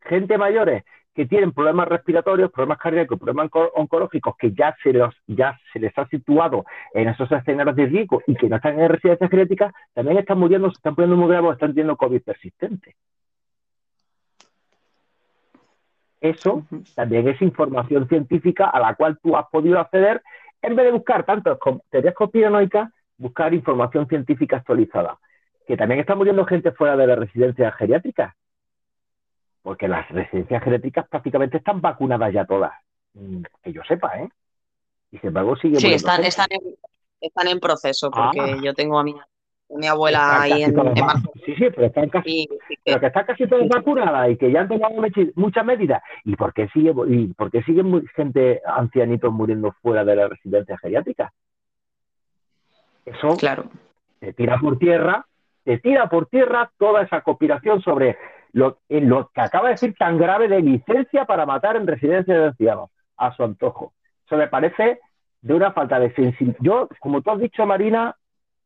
gente 0.01 0.37
mayores 0.37 0.83
que 1.17 1.25
tienen 1.25 1.51
problemas 1.51 1.87
respiratorios, 1.87 2.51
problemas 2.51 2.77
cardíacos, 2.77 3.17
problemas 3.17 3.49
onco- 3.49 3.71
oncológicos, 3.73 4.37
que 4.37 4.51
ya 4.51 4.77
se, 4.83 4.93
los, 4.93 5.15
ya 5.25 5.59
se 5.73 5.79
les 5.79 5.97
ha 5.97 6.05
situado 6.09 6.63
en 6.93 7.09
esos 7.09 7.31
escenarios 7.31 7.75
de 7.75 7.87
riesgo 7.87 8.21
y 8.27 8.35
que 8.35 8.47
no 8.47 8.57
están 8.57 8.79
en 8.79 8.87
residencias 8.87 9.27
críticas, 9.27 9.73
también 9.95 10.19
están 10.19 10.37
muriendo, 10.37 10.69
se 10.69 10.75
están 10.75 10.93
poniendo 10.93 11.17
muy 11.17 11.27
graves, 11.27 11.53
están 11.53 11.71
teniendo 11.71 11.97
COVID 11.97 12.21
persistente. 12.21 12.95
Eso 16.21 16.67
también 16.93 17.27
es 17.27 17.41
información 17.41 18.07
científica 18.07 18.69
a 18.69 18.79
la 18.79 18.93
cual 18.93 19.17
tú 19.17 19.35
has 19.35 19.47
podido 19.47 19.79
acceder 19.79 20.21
en 20.61 20.75
vez 20.75 20.85
de 20.85 20.91
buscar 20.91 21.25
tantas 21.25 21.57
teorías 21.89 22.13
conspiranoicas, 22.13 22.91
buscar 23.17 23.55
información 23.55 24.07
científica 24.07 24.57
actualizada. 24.57 25.17
Que 25.65 25.75
también 25.75 25.99
está 25.99 26.13
muriendo 26.13 26.45
gente 26.45 26.71
fuera 26.73 26.95
de 26.95 27.07
las 27.07 27.17
residencias 27.17 27.73
geriátricas. 27.73 28.35
Porque 29.61 29.87
las 29.87 30.07
residencias 30.09 30.63
geriátricas 30.63 31.07
prácticamente 31.09 31.57
están 31.57 31.81
vacunadas 31.81 32.31
ya 32.33 32.45
todas. 32.45 32.71
Mm, 33.13 33.41
Que 33.63 33.73
yo 33.73 33.81
sepa, 33.87 34.17
¿eh? 34.19 34.29
Y 35.11 35.17
sin 35.19 35.27
embargo 35.29 35.55
sigue 35.57 35.77
Sí, 35.77 35.93
están, 35.93 36.23
están, 36.23 36.47
en, 36.49 36.61
están 37.21 37.47
en 37.47 37.59
proceso, 37.59 38.11
porque 38.11 38.39
Ah. 38.41 38.57
yo 38.63 38.73
tengo 38.73 38.99
a 38.99 39.03
mi, 39.03 39.11
a 39.11 39.25
mi 39.77 39.87
abuela 39.87 40.41
ahí 40.41 40.63
en, 40.63 40.77
en. 40.77 40.95
Sí, 41.45 41.55
sí, 41.55 41.65
pero 41.73 41.87
están 41.87 42.09
casi, 42.09 42.47
que- 42.47 42.75
pero 42.83 42.99
que 42.99 43.05
están 43.07 43.25
casi 43.25 43.47
todas 43.47 43.67
vacunadas 43.67 44.29
y 44.31 44.37
que 44.37 44.51
ya 44.51 44.61
han 44.61 44.67
tomado 44.67 44.93
muchas 45.35 45.65
medidas. 45.65 46.01
¿Y 46.25 46.35
por 46.35 46.53
qué 46.53 46.67
sigue 46.69 46.93
y 47.07 47.27
por 47.33 47.49
qué 47.51 47.63
sigue 47.63 47.83
mu- 47.83 48.03
gente 48.15 48.61
ancianitos 48.65 49.31
muriendo 49.33 49.71
fuera 49.81 50.03
de 50.05 50.15
las 50.15 50.29
residencias 50.29 50.79
geriátricas? 50.81 51.31
Eso 53.05 53.35
claro. 53.37 53.65
te 54.19 54.33
tira 54.33 54.57
por 54.59 54.77
tierra, 54.77 55.25
te 55.63 55.77
tira 55.79 56.09
por 56.09 56.27
tierra 56.27 56.69
toda 56.77 57.03
esa 57.03 57.21
conspiración 57.21 57.81
sobre 57.81 58.17
lo, 58.53 58.79
en 58.89 59.09
lo 59.09 59.29
que 59.33 59.41
acaba 59.41 59.65
de 59.67 59.73
decir 59.73 59.95
tan 59.97 60.17
grave 60.17 60.47
de 60.47 60.61
licencia 60.61 61.25
para 61.25 61.45
matar 61.45 61.75
en 61.75 61.87
residencias 61.87 62.37
de 62.37 62.45
ancianos, 62.47 62.89
a 63.17 63.33
su 63.35 63.43
antojo. 63.43 63.93
Eso 64.25 64.37
me 64.37 64.47
parece 64.47 64.99
de 65.41 65.53
una 65.53 65.71
falta 65.71 65.99
de 65.99 66.13
sensibilidad. 66.13 66.57
Yo, 66.61 66.89
como 66.99 67.21
tú 67.21 67.31
has 67.31 67.39
dicho, 67.39 67.65
Marina, 67.65 68.15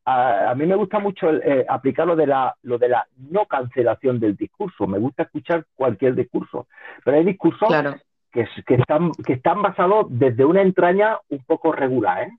a, 0.06 0.52
a 0.52 0.56
mí 0.56 0.66
me 0.66 0.76
gusta 0.76 1.00
mucho 1.00 1.30
el, 1.30 1.42
eh, 1.44 1.66
aplicar 1.70 2.08
lo 2.08 2.16
de, 2.16 2.28
la, 2.28 2.56
lo 2.64 2.78
de 2.78 2.90
la 2.90 3.06
no 3.18 3.46
cancelación 3.46 4.20
del 4.20 4.36
discurso. 4.36 4.88
Me 4.88 4.98
gusta 4.98 5.24
escuchar 5.24 5.66
cualquier 5.76 6.16
discurso, 6.16 6.68
pero 7.04 7.18
hay 7.18 7.26
discursos 7.26 7.68
Claro. 7.68 7.96
que, 8.32 8.48
que 8.66 8.76
están, 8.76 9.12
que 9.12 9.34
están 9.34 9.62
basados 9.62 10.08
desde 10.10 10.44
una 10.46 10.62
entraña 10.62 11.20
un 11.30 11.44
poco 11.46 11.72
regular, 11.72 12.24
¿eh? 12.24 12.32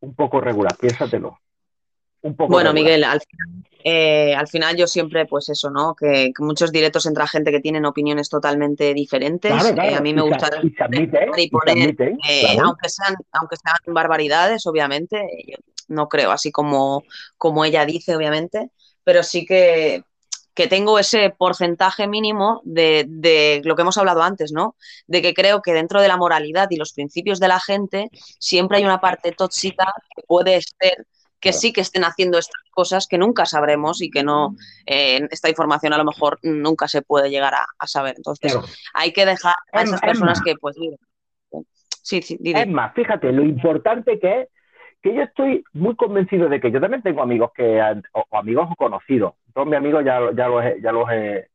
Un 0.00 0.14
poco 0.14 0.40
regular, 0.40 0.76
piénsatelo. 0.80 1.38
Un 2.22 2.34
poco 2.36 2.52
Bueno. 2.52 2.72
Miguel, 2.72 3.04
al 3.04 3.20
final, 3.20 3.64
eh, 3.84 4.34
al 4.34 4.48
final 4.48 4.76
yo 4.76 4.86
siempre, 4.86 5.26
pues 5.26 5.48
eso, 5.50 5.70
¿no? 5.70 5.94
Que, 5.94 6.32
que 6.36 6.42
muchos 6.42 6.72
directos 6.72 7.06
entra 7.06 7.26
gente 7.28 7.50
que 7.52 7.60
tienen 7.60 7.84
opiniones 7.86 8.28
totalmente 8.28 8.92
diferentes. 8.92 9.52
Claro, 9.52 9.74
claro, 9.74 9.90
Eh, 9.90 9.94
a 9.94 10.00
mí 10.00 10.12
me 10.12 10.22
y 10.22 10.24
se- 10.24 10.28
gusta 10.30 10.50
y 10.62 10.70
se 10.70 10.82
admite, 10.82 11.16
¿eh? 11.24 11.30
y 11.36 11.40
y 11.40 11.44
se 11.44 11.50
poner, 11.50 11.78
admite, 11.84 12.16
eh, 12.28 12.40
claro. 12.40 12.66
aunque 12.68 12.88
sean, 12.88 13.14
aunque 13.32 13.56
sean 13.56 13.94
barbaridades, 13.94 14.66
obviamente, 14.66 15.22
yo 15.46 15.56
no 15.88 16.08
creo 16.08 16.32
así 16.32 16.50
como, 16.50 17.04
como 17.36 17.64
ella 17.64 17.86
dice, 17.86 18.16
obviamente, 18.16 18.70
pero 19.04 19.22
sí 19.22 19.46
que, 19.46 20.02
que 20.54 20.66
tengo 20.66 20.98
ese 20.98 21.30
porcentaje 21.30 22.08
mínimo 22.08 22.60
de, 22.64 23.04
de 23.08 23.62
lo 23.64 23.76
que 23.76 23.82
hemos 23.82 23.96
hablado 23.96 24.22
antes, 24.22 24.50
¿no? 24.52 24.74
De 25.06 25.22
que 25.22 25.32
creo 25.34 25.62
que 25.62 25.72
dentro 25.72 26.02
de 26.02 26.08
la 26.08 26.16
moralidad 26.16 26.66
y 26.70 26.76
los 26.76 26.92
principios 26.92 27.38
de 27.38 27.46
la 27.48 27.60
gente 27.60 28.10
siempre 28.40 28.78
hay 28.78 28.84
una 28.84 29.00
parte 29.00 29.30
tóxica 29.32 29.86
que 30.16 30.22
puede 30.26 30.60
ser 30.60 31.06
que 31.40 31.52
sí 31.52 31.72
que 31.72 31.80
estén 31.82 32.04
haciendo 32.04 32.38
estas 32.38 32.62
cosas 32.70 33.06
que 33.06 33.18
nunca 33.18 33.46
sabremos 33.46 34.02
y 34.02 34.10
que 34.10 34.22
no, 34.22 34.56
eh, 34.86 35.26
esta 35.30 35.48
información 35.48 35.92
a 35.92 35.98
lo 35.98 36.04
mejor 36.04 36.38
nunca 36.42 36.88
se 36.88 37.02
puede 37.02 37.30
llegar 37.30 37.54
a, 37.54 37.64
a 37.78 37.86
saber. 37.86 38.14
Entonces, 38.16 38.52
Claro. 38.52 38.66
hay 38.94 39.12
que 39.12 39.24
dejar 39.26 39.54
a 39.72 39.82
Es- 39.82 39.88
esas 39.88 40.02
es 40.02 40.06
personas 40.08 40.40
que, 40.42 40.54
pues, 40.60 40.76
mira, 40.78 40.96
sí, 42.02 42.22
sí. 42.22 42.38
Es 42.42 42.68
más, 42.68 42.94
fíjate 42.94 43.32
lo 43.32 43.42
importante 43.42 44.18
que 44.18 44.40
es 44.42 44.48
que 45.00 45.14
yo 45.14 45.22
estoy 45.22 45.62
muy 45.74 45.94
convencido 45.94 46.48
de 46.48 46.60
que 46.60 46.72
yo 46.72 46.80
también 46.80 47.02
tengo 47.02 47.22
amigos 47.22 47.52
que 47.54 47.80
o, 48.14 48.24
o 48.30 48.36
amigos 48.36 48.66
o 48.72 48.74
conocidos. 48.74 49.34
Todos 49.54 49.68
mis 49.68 49.76
amigos 49.76 50.04
ya, 50.04 50.18
ya 50.34 50.48
los, 50.48 50.64
ya 50.82 50.90
los 50.92 51.06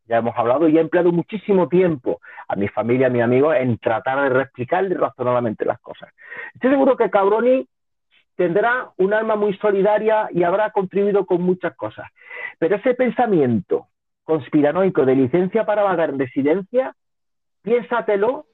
ya 0.08 0.18
hemos 0.18 0.38
hablado 0.38 0.70
y 0.70 0.78
he 0.78 0.82
empleado 0.82 1.12
muchísimo 1.12 1.68
tiempo 1.68 2.22
a 2.48 2.56
mi 2.56 2.70
familia, 2.70 3.08
a 3.08 3.10
mis 3.10 3.22
amigos 3.22 3.54
en 3.58 3.78
tratar 3.80 4.24
de 4.24 4.30
reexplicarles 4.30 4.98
razonablemente 4.98 5.66
las 5.66 5.80
cosas. 5.82 6.10
Estoy 6.54 6.70
seguro 6.72 6.96
que 6.96 7.10
Cabroni 7.10 7.68
tendrá 8.36 8.92
un 8.98 9.14
alma 9.14 9.36
muy 9.36 9.56
solidaria 9.58 10.28
y 10.32 10.44
habrá 10.44 10.72
contribuido 10.72 11.26
con 11.26 11.42
muchas 11.42 11.76
cosas. 11.76 12.08
Pero 12.60 12.76
ese 12.76 12.94
pensamiento 12.94 13.88
conspiranoico 14.24 15.06
de 15.06 15.16
licencia 15.16 15.66
para 15.66 15.84
vagar 15.84 16.10
en 16.10 16.20
residencia, 16.20 16.96
piénsatelo 17.62 18.46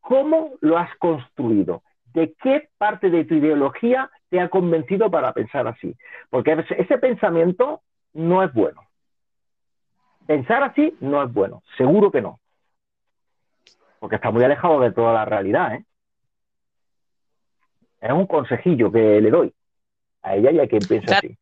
cómo 0.00 0.52
lo 0.60 0.78
has 0.78 0.94
construido, 0.96 1.82
de 2.12 2.34
qué 2.42 2.68
parte 2.78 3.10
de 3.10 3.24
tu 3.24 3.34
ideología 3.34 4.10
te 4.28 4.40
ha 4.40 4.48
convencido 4.48 5.10
para 5.10 5.32
pensar 5.32 5.66
así. 5.66 5.94
Porque 6.30 6.64
ese, 6.78 6.98
pensamiento 6.98 7.82
no 8.12 8.42
es 8.42 8.52
bueno. 8.52 8.82
Pensar 10.26 10.62
así 10.62 10.96
no 11.00 11.22
es 11.22 11.32
bueno, 11.32 11.62
seguro 11.76 12.10
que 12.10 12.22
no. 12.22 12.40
Porque 13.98 14.16
está 14.16 14.30
muy 14.30 14.42
alejado 14.42 14.80
de 14.80 14.92
toda 14.92 15.12
la 15.12 15.24
realidad. 15.24 15.74
¿eh? 15.74 15.84
Es 18.02 18.10
un 18.10 18.26
consejillo 18.26 18.90
que 18.90 19.20
le 19.20 19.30
doy 19.30 19.54
a 20.22 20.36
ella 20.36 20.50
y 20.50 20.60
a 20.60 20.66
quien 20.66 20.82
piensa 20.82 21.06
Claro, 21.06 21.28
así. 21.28 21.38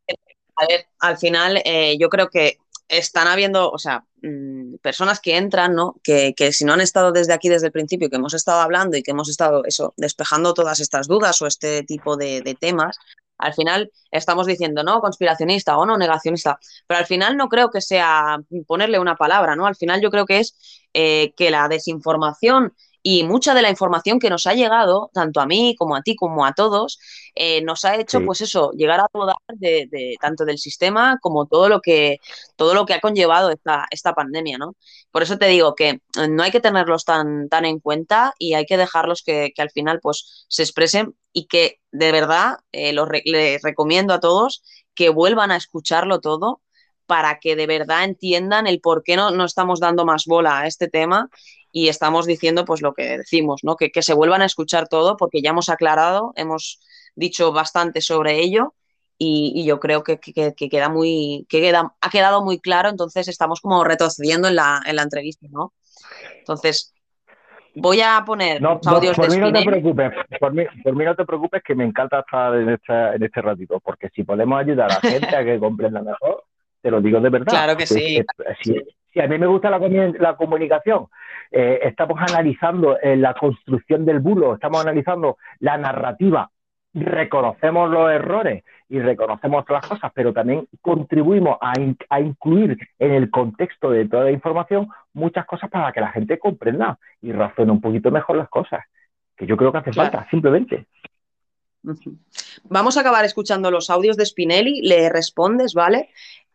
A 0.56 0.66
ver, 0.66 0.86
al 1.00 1.16
final 1.16 1.62
eh, 1.64 1.96
yo 1.98 2.10
creo 2.10 2.28
que 2.28 2.58
están 2.86 3.28
habiendo, 3.28 3.70
o 3.70 3.78
sea, 3.78 4.04
mm, 4.22 4.74
personas 4.82 5.20
que 5.20 5.36
entran, 5.36 5.74
¿no? 5.74 5.96
Que, 6.02 6.34
que 6.36 6.52
si 6.52 6.64
no 6.64 6.74
han 6.74 6.82
estado 6.82 7.12
desde 7.12 7.32
aquí, 7.32 7.48
desde 7.48 7.68
el 7.68 7.72
principio, 7.72 8.10
que 8.10 8.16
hemos 8.16 8.34
estado 8.34 8.60
hablando 8.60 8.96
y 8.96 9.02
que 9.02 9.12
hemos 9.12 9.30
estado, 9.30 9.64
eso, 9.64 9.94
despejando 9.96 10.52
todas 10.52 10.80
estas 10.80 11.08
dudas 11.08 11.40
o 11.40 11.46
este 11.46 11.82
tipo 11.82 12.16
de, 12.16 12.42
de 12.42 12.54
temas, 12.54 12.98
al 13.38 13.54
final 13.54 13.90
estamos 14.10 14.46
diciendo, 14.46 14.82
no, 14.82 15.00
conspiracionista 15.00 15.78
o 15.78 15.86
no, 15.86 15.96
negacionista, 15.96 16.58
pero 16.86 16.98
al 16.98 17.06
final 17.06 17.36
no 17.36 17.48
creo 17.48 17.70
que 17.70 17.80
sea 17.80 18.38
ponerle 18.66 18.98
una 18.98 19.16
palabra, 19.16 19.56
¿no? 19.56 19.66
Al 19.66 19.76
final 19.76 20.00
yo 20.02 20.10
creo 20.10 20.26
que 20.26 20.40
es 20.40 20.86
eh, 20.92 21.32
que 21.36 21.50
la 21.50 21.68
desinformación 21.68 22.74
y 23.02 23.24
mucha 23.24 23.54
de 23.54 23.62
la 23.62 23.70
información 23.70 24.18
que 24.18 24.30
nos 24.30 24.46
ha 24.46 24.54
llegado, 24.54 25.10
tanto 25.14 25.40
a 25.40 25.46
mí 25.46 25.74
como 25.78 25.96
a 25.96 26.02
ti, 26.02 26.16
como 26.16 26.44
a 26.46 26.52
todos, 26.54 26.98
eh, 27.34 27.62
nos 27.62 27.84
ha 27.84 27.96
hecho, 27.96 28.20
Sí. 28.20 28.24
pues 28.24 28.40
eso, 28.42 28.72
llegar 28.72 29.00
a 29.00 29.06
dudar 29.12 29.36
de, 29.54 29.86
de- 29.90 30.16
tanto 30.20 30.44
del 30.44 30.58
sistema 30.58 31.18
como 31.20 31.46
todo 31.46 31.68
lo 31.68 31.80
que, 31.80 32.18
todo 32.56 32.74
lo 32.74 32.86
que 32.86 32.94
ha 32.94 33.00
conllevado 33.00 33.50
esta, 33.50 33.86
esta 33.90 34.12
pandemia, 34.14 34.58
¿no? 34.58 34.74
Por 35.10 35.22
eso 35.22 35.38
te 35.38 35.46
digo 35.46 35.74
que 35.74 35.88
eh, 35.90 36.28
no 36.28 36.42
hay 36.42 36.50
que 36.50 36.60
tenerlos 36.60 37.04
tan, 37.04 37.48
tan 37.48 37.64
en 37.64 37.80
cuenta 37.80 38.34
y 38.38 38.54
hay 38.54 38.66
que 38.66 38.76
dejarlos 38.76 39.22
que, 39.22 39.52
que 39.54 39.62
al 39.62 39.70
final, 39.70 40.00
pues, 40.00 40.44
se 40.48 40.62
expresen 40.62 41.14
y 41.32 41.46
que 41.46 41.80
de 41.92 42.12
verdad 42.12 42.58
eh, 42.72 42.92
los 42.92 43.08
re- 43.08 43.22
les 43.24 43.62
recomiendo 43.62 44.14
a 44.14 44.20
todos 44.20 44.62
que 44.94 45.08
vuelvan 45.08 45.50
a 45.50 45.56
escucharlo 45.56 46.20
todo 46.20 46.60
para 47.10 47.40
que 47.40 47.56
de 47.56 47.66
verdad 47.66 48.04
entiendan 48.04 48.68
el 48.68 48.80
por 48.80 49.02
qué 49.02 49.16
no, 49.16 49.32
no 49.32 49.44
estamos 49.44 49.80
dando 49.80 50.04
más 50.04 50.26
bola 50.26 50.60
a 50.60 50.66
este 50.68 50.86
tema 50.88 51.28
y 51.72 51.88
estamos 51.88 52.24
diciendo 52.24 52.64
pues 52.64 52.82
lo 52.82 52.92
que 52.94 53.18
decimos, 53.18 53.62
¿no? 53.64 53.74
Que, 53.74 53.90
que 53.90 54.02
se 54.02 54.14
vuelvan 54.14 54.42
a 54.42 54.44
escuchar 54.46 54.86
todo 54.86 55.16
porque 55.16 55.42
ya 55.42 55.50
hemos 55.50 55.68
aclarado, 55.68 56.32
hemos 56.36 56.78
dicho 57.16 57.50
bastante 57.52 58.00
sobre 58.00 58.38
ello 58.38 58.74
y, 59.18 59.52
y 59.56 59.64
yo 59.64 59.80
creo 59.80 60.04
que, 60.04 60.18
que- 60.20 60.54
que 60.56 60.68
queda 60.68 60.88
muy, 60.88 61.46
que 61.48 61.60
queda, 61.60 61.94
ha 62.00 62.10
quedado 62.10 62.44
muy 62.44 62.60
claro, 62.60 62.88
entonces 62.90 63.26
estamos 63.26 63.60
como 63.60 63.82
retrocediendo 63.82 64.46
en 64.46 64.54
la, 64.54 64.80
en 64.86 64.94
la 64.94 65.02
entrevista, 65.02 65.46
¿no? 65.50 65.72
Entonces, 66.38 66.94
voy 67.74 68.00
a 68.00 68.22
poner 68.24 68.60
No, 68.62 68.74
los 68.74 68.86
no, 68.86 68.92
audios 68.96 69.16
de 69.16 69.22
por 69.22 69.30
mí 69.30 69.38
no 69.38 69.52
te 69.52 69.62
preocupes, 69.64 70.12
por 70.38 70.52
mí, 70.52 70.64
por 70.84 70.94
mí 70.96 71.04
no 71.04 71.14
te 71.16 71.24
preocupes 71.24 71.62
que 71.64 71.74
me 71.74 71.84
encanta 71.84 72.20
estar 72.20 72.54
en 72.54 72.68
este, 72.70 72.92
en 73.16 73.22
este 73.22 73.42
ratito, 73.42 73.80
porque 73.80 74.08
si 74.14 74.22
podemos 74.22 74.60
ayudar 74.60 74.90
a 74.92 75.00
gente 75.00 75.36
a 75.36 75.44
que 75.44 75.58
comprenda 75.58 76.02
mejor, 76.02 76.44
te 76.82 76.90
lo 76.90 77.00
digo 77.00 77.20
de 77.20 77.30
verdad. 77.30 77.52
Claro 77.52 77.76
que 77.76 77.86
sí. 77.86 78.22
Si, 78.62 78.74
si 79.12 79.20
a 79.20 79.26
mí 79.26 79.38
me 79.38 79.46
gusta 79.46 79.70
la, 79.70 79.78
la 80.18 80.36
comunicación, 80.36 81.06
eh, 81.50 81.80
estamos 81.82 82.18
analizando 82.20 82.98
eh, 83.00 83.16
la 83.16 83.34
construcción 83.34 84.04
del 84.04 84.20
bulo, 84.20 84.54
estamos 84.54 84.80
analizando 84.82 85.36
la 85.58 85.76
narrativa, 85.78 86.50
reconocemos 86.94 87.90
los 87.90 88.10
errores 88.10 88.64
y 88.88 88.98
reconocemos 88.98 89.62
otras 89.62 89.86
cosas, 89.86 90.10
pero 90.14 90.32
también 90.32 90.66
contribuimos 90.80 91.58
a, 91.60 91.78
in- 91.78 91.96
a 92.08 92.20
incluir 92.20 92.76
en 92.98 93.12
el 93.12 93.30
contexto 93.30 93.90
de 93.90 94.08
toda 94.08 94.24
la 94.24 94.32
información 94.32 94.88
muchas 95.12 95.46
cosas 95.46 95.70
para 95.70 95.92
que 95.92 96.00
la 96.00 96.10
gente 96.10 96.38
comprenda 96.38 96.98
y 97.22 97.32
razone 97.32 97.70
un 97.70 97.80
poquito 97.80 98.10
mejor 98.10 98.36
las 98.36 98.48
cosas, 98.48 98.84
que 99.36 99.46
yo 99.46 99.56
creo 99.56 99.70
que 99.70 99.78
hace 99.78 99.90
Claro. 99.92 100.10
falta, 100.10 100.30
simplemente. 100.30 100.86
Vamos 102.64 102.96
a 102.96 103.00
acabar 103.00 103.24
escuchando 103.24 103.70
los 103.70 103.88
audios 103.90 104.16
de 104.16 104.26
Spinelli, 104.26 104.82
le 104.82 105.08
respondes, 105.08 105.72
¿vale? 105.74 106.10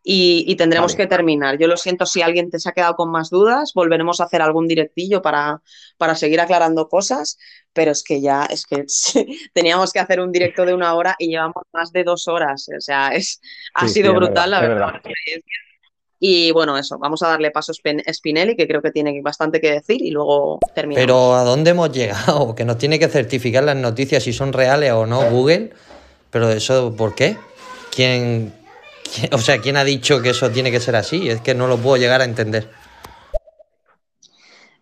Y, 0.08 0.44
y 0.46 0.54
tendremos 0.54 0.92
Vale. 0.92 1.02
que 1.04 1.08
terminar. 1.08 1.58
Yo 1.58 1.66
lo 1.66 1.76
siento 1.76 2.06
si 2.06 2.22
alguien 2.22 2.48
te 2.48 2.60
se 2.60 2.68
ha 2.68 2.72
quedado 2.72 2.94
con 2.94 3.10
más 3.10 3.28
dudas, 3.28 3.72
volveremos 3.74 4.20
a 4.20 4.24
hacer 4.24 4.40
algún 4.40 4.68
directillo 4.68 5.20
para, 5.20 5.60
para 5.96 6.14
seguir 6.14 6.40
aclarando 6.40 6.88
cosas, 6.88 7.38
pero 7.72 7.90
es 7.90 8.04
que 8.04 8.20
ya, 8.20 8.44
es 8.44 8.66
que 8.66 8.84
teníamos 9.52 9.92
que 9.92 9.98
hacer 9.98 10.20
un 10.20 10.30
directo 10.30 10.64
de 10.64 10.74
una 10.74 10.94
hora 10.94 11.16
y 11.18 11.26
llevamos 11.28 11.64
más 11.72 11.90
de 11.90 12.04
dos 12.04 12.28
horas, 12.28 12.68
o 12.76 12.80
sea, 12.80 13.08
es, 13.08 13.40
ha 13.74 13.88
Sí, 13.88 13.94
sido 13.94 14.12
sí, 14.12 14.16
brutal, 14.16 14.50
la 14.52 14.60
verdad, 14.60 14.92
verdad. 14.92 15.00
Y 16.18 16.50
bueno, 16.52 16.78
eso, 16.78 16.98
vamos 16.98 17.22
a 17.22 17.28
darle 17.28 17.50
paso 17.50 17.72
a 17.72 17.74
Spin- 17.74 18.02
Spinelli, 18.10 18.56
que 18.56 18.66
creo 18.66 18.80
que 18.80 18.90
tiene 18.90 19.20
bastante 19.22 19.60
que 19.60 19.70
decir, 19.72 20.00
y 20.02 20.10
luego 20.10 20.58
terminamos. 20.74 21.04
Pero 21.04 21.34
¿a 21.34 21.42
dónde 21.44 21.72
hemos 21.72 21.92
llegado? 21.92 22.54
Que 22.56 22.64
nos 22.64 22.78
tiene 22.78 22.98
que 22.98 23.08
certificar 23.08 23.64
las 23.64 23.76
noticias 23.76 24.22
si 24.22 24.32
son 24.32 24.52
reales 24.52 24.92
o 24.92 25.04
no 25.04 25.28
Google. 25.30 25.72
Pero 26.30 26.48
eso, 26.50 26.94
¿por 26.96 27.14
qué? 27.14 27.36
¿Quién, 27.94 28.52
quién- 28.54 28.65
o 29.32 29.38
sea, 29.38 29.60
quién 29.60 29.76
ha 29.76 29.84
dicho 29.84 30.20
que 30.22 30.30
eso 30.30 30.50
tiene 30.50 30.70
que 30.70 30.80
ser 30.80 30.96
así? 30.96 31.28
Es 31.28 31.40
que 31.40 31.54
no 31.54 31.66
lo 31.66 31.78
puedo 31.78 31.96
llegar 31.96 32.20
a 32.20 32.24
entender. 32.24 32.70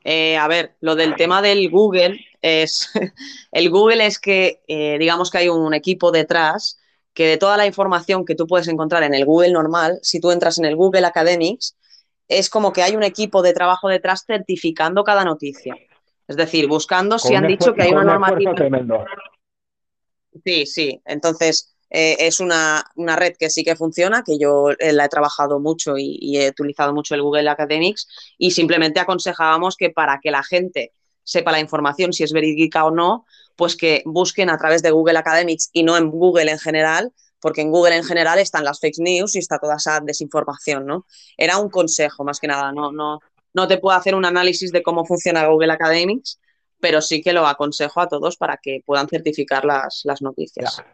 Eh, 0.05 0.37
a 0.37 0.47
ver, 0.49 0.77
lo 0.81 0.97
del 0.97 1.17
tema 1.17 1.41
del 1.41 1.71
Google, 1.71 2.21
es 2.43 2.91
el 3.53 3.71
Google 3.71 4.07
es 4.07 4.19
que 4.19 4.61
eh, 4.69 4.99
digamos 4.99 5.31
que 5.31 5.39
hay 5.39 5.49
un 5.49 5.73
equipo 5.75 6.13
detrás 6.13 6.79
que 7.15 7.27
de 7.27 7.37
toda 7.39 7.57
la 7.57 7.67
información 7.67 8.25
que 8.25 8.35
tú 8.35 8.47
puedes 8.47 8.69
encontrar 8.69 9.03
en 9.05 9.15
el 9.15 9.25
Google 9.25 9.53
normal, 9.53 9.99
si 10.03 10.21
tú 10.21 10.31
entras 10.31 10.59
en 10.59 10.65
el 10.65 10.77
Google 10.77 11.07
Academics, 11.07 11.77
es 12.29 12.51
como 12.51 12.73
que 12.73 12.83
hay 12.83 12.97
un 12.97 13.05
equipo 13.05 13.41
de 13.41 13.53
trabajo 13.53 13.89
detrás 13.89 14.25
certificando 14.27 15.05
cada 15.05 15.25
noticia. 15.25 15.77
Es 16.27 16.37
decir, 16.37 16.67
buscando 16.67 17.19
si 17.19 17.29
Con 17.29 17.37
han 17.37 17.47
dicho 17.47 17.73
que 17.75 17.83
hay 17.83 17.93
una 17.93 18.05
normativa. 18.05 18.55
tremendo. 18.55 19.05
Sí, 20.45 20.67
sí. 20.67 21.01
Entonces, 21.05 21.74
eh, 21.97 22.17
es 22.27 22.41
una, 22.41 22.85
una 22.97 23.15
red 23.15 23.35
que 23.39 23.49
sí 23.49 23.63
que 23.63 23.77
funciona, 23.77 24.25
que 24.25 24.37
yo 24.37 24.71
eh, 24.81 24.93
la 24.93 25.05
he 25.05 25.09
trabajado 25.09 25.61
mucho 25.61 25.97
y, 25.97 26.19
y 26.21 26.39
he 26.39 26.49
utilizado 26.49 26.93
mucho 26.93 27.15
el 27.15 27.23
Google 27.23 27.49
Academics 27.49 28.09
y 28.37 28.51
simplemente 28.51 28.99
aconsejábamos 28.99 29.77
que 29.77 29.91
para 29.91 30.19
que 30.21 30.33
la 30.33 30.43
gente 30.43 30.93
sepa 31.23 31.53
la 31.53 31.61
información, 31.61 32.13
si 32.13 32.25
es 32.25 32.33
verídica 32.33 32.85
o 32.85 32.91
no, 32.91 33.27
pues 33.55 33.77
que 33.77 34.03
busquen 34.07 34.51
a 34.51 34.59
través 34.59 34.83
de 34.83 34.91
Google 34.91 35.19
Academics 35.19 35.71
y 35.73 35.85
no 35.85 35.97
en 35.97 36.11
Google 36.11 36.51
en 36.51 36.59
general, 36.59 37.13
porque 37.39 37.61
en 37.61 37.71
Google 37.71 37.95
en 37.95 38.05
general 38.05 38.41
están 38.41 38.65
las 38.65 38.81
fake 38.81 38.99
news 38.99 39.37
y 39.37 39.39
está 39.39 39.61
toda 39.61 39.77
esa 39.77 40.01
desinformación, 40.01 40.87
¿no? 40.87 41.07
Era 41.37 41.59
un 41.59 41.71
consejo 41.71 42.25
más 42.25 42.41
que 42.41 42.49
nada, 42.49 42.73
no, 42.73 42.91
no, 42.91 43.21
no 43.53 43.69
te 43.69 43.79
puedo 43.79 43.97
hacer 43.97 44.17
un 44.17 44.25
análisis 44.25 44.73
de 44.73 44.83
cómo 44.83 45.05
funciona 45.05 45.47
Google 45.47 45.73
Academics, 45.73 46.41
pero 46.85 47.01
sí 47.01 47.23
que 47.23 47.33
lo 47.33 47.47
aconsejo 47.47 48.03
a 48.03 48.09
todos 48.09 48.37
para 48.37 48.59
que 48.59 48.83
puedan 48.85 49.09
certificar 49.09 49.65
las, 49.65 50.03
las 50.05 50.21
noticias. 50.21 50.85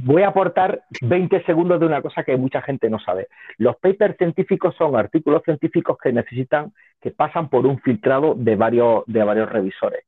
Voy, 0.00 0.22
a 0.22 0.28
aportar 0.28 0.84
20 1.02 1.44
segundos 1.44 1.78
de 1.78 1.84
una 1.84 2.00
cosa 2.00 2.24
que 2.24 2.34
mucha 2.38 2.62
gente 2.62 2.88
no 2.88 2.98
sabe. 2.98 3.28
Los 3.58 3.76
papers 3.76 4.16
científicos 4.16 4.74
son 4.78 4.96
artículos 4.96 5.42
científicos 5.44 5.98
que 6.02 6.14
necesitan, 6.14 6.72
que 7.02 7.10
pasan 7.10 7.50
por 7.50 7.66
un 7.66 7.78
filtrado 7.80 8.34
de 8.38 8.56
varios, 8.56 9.02
de 9.06 9.22
varios 9.22 9.50
revisores. 9.50 10.02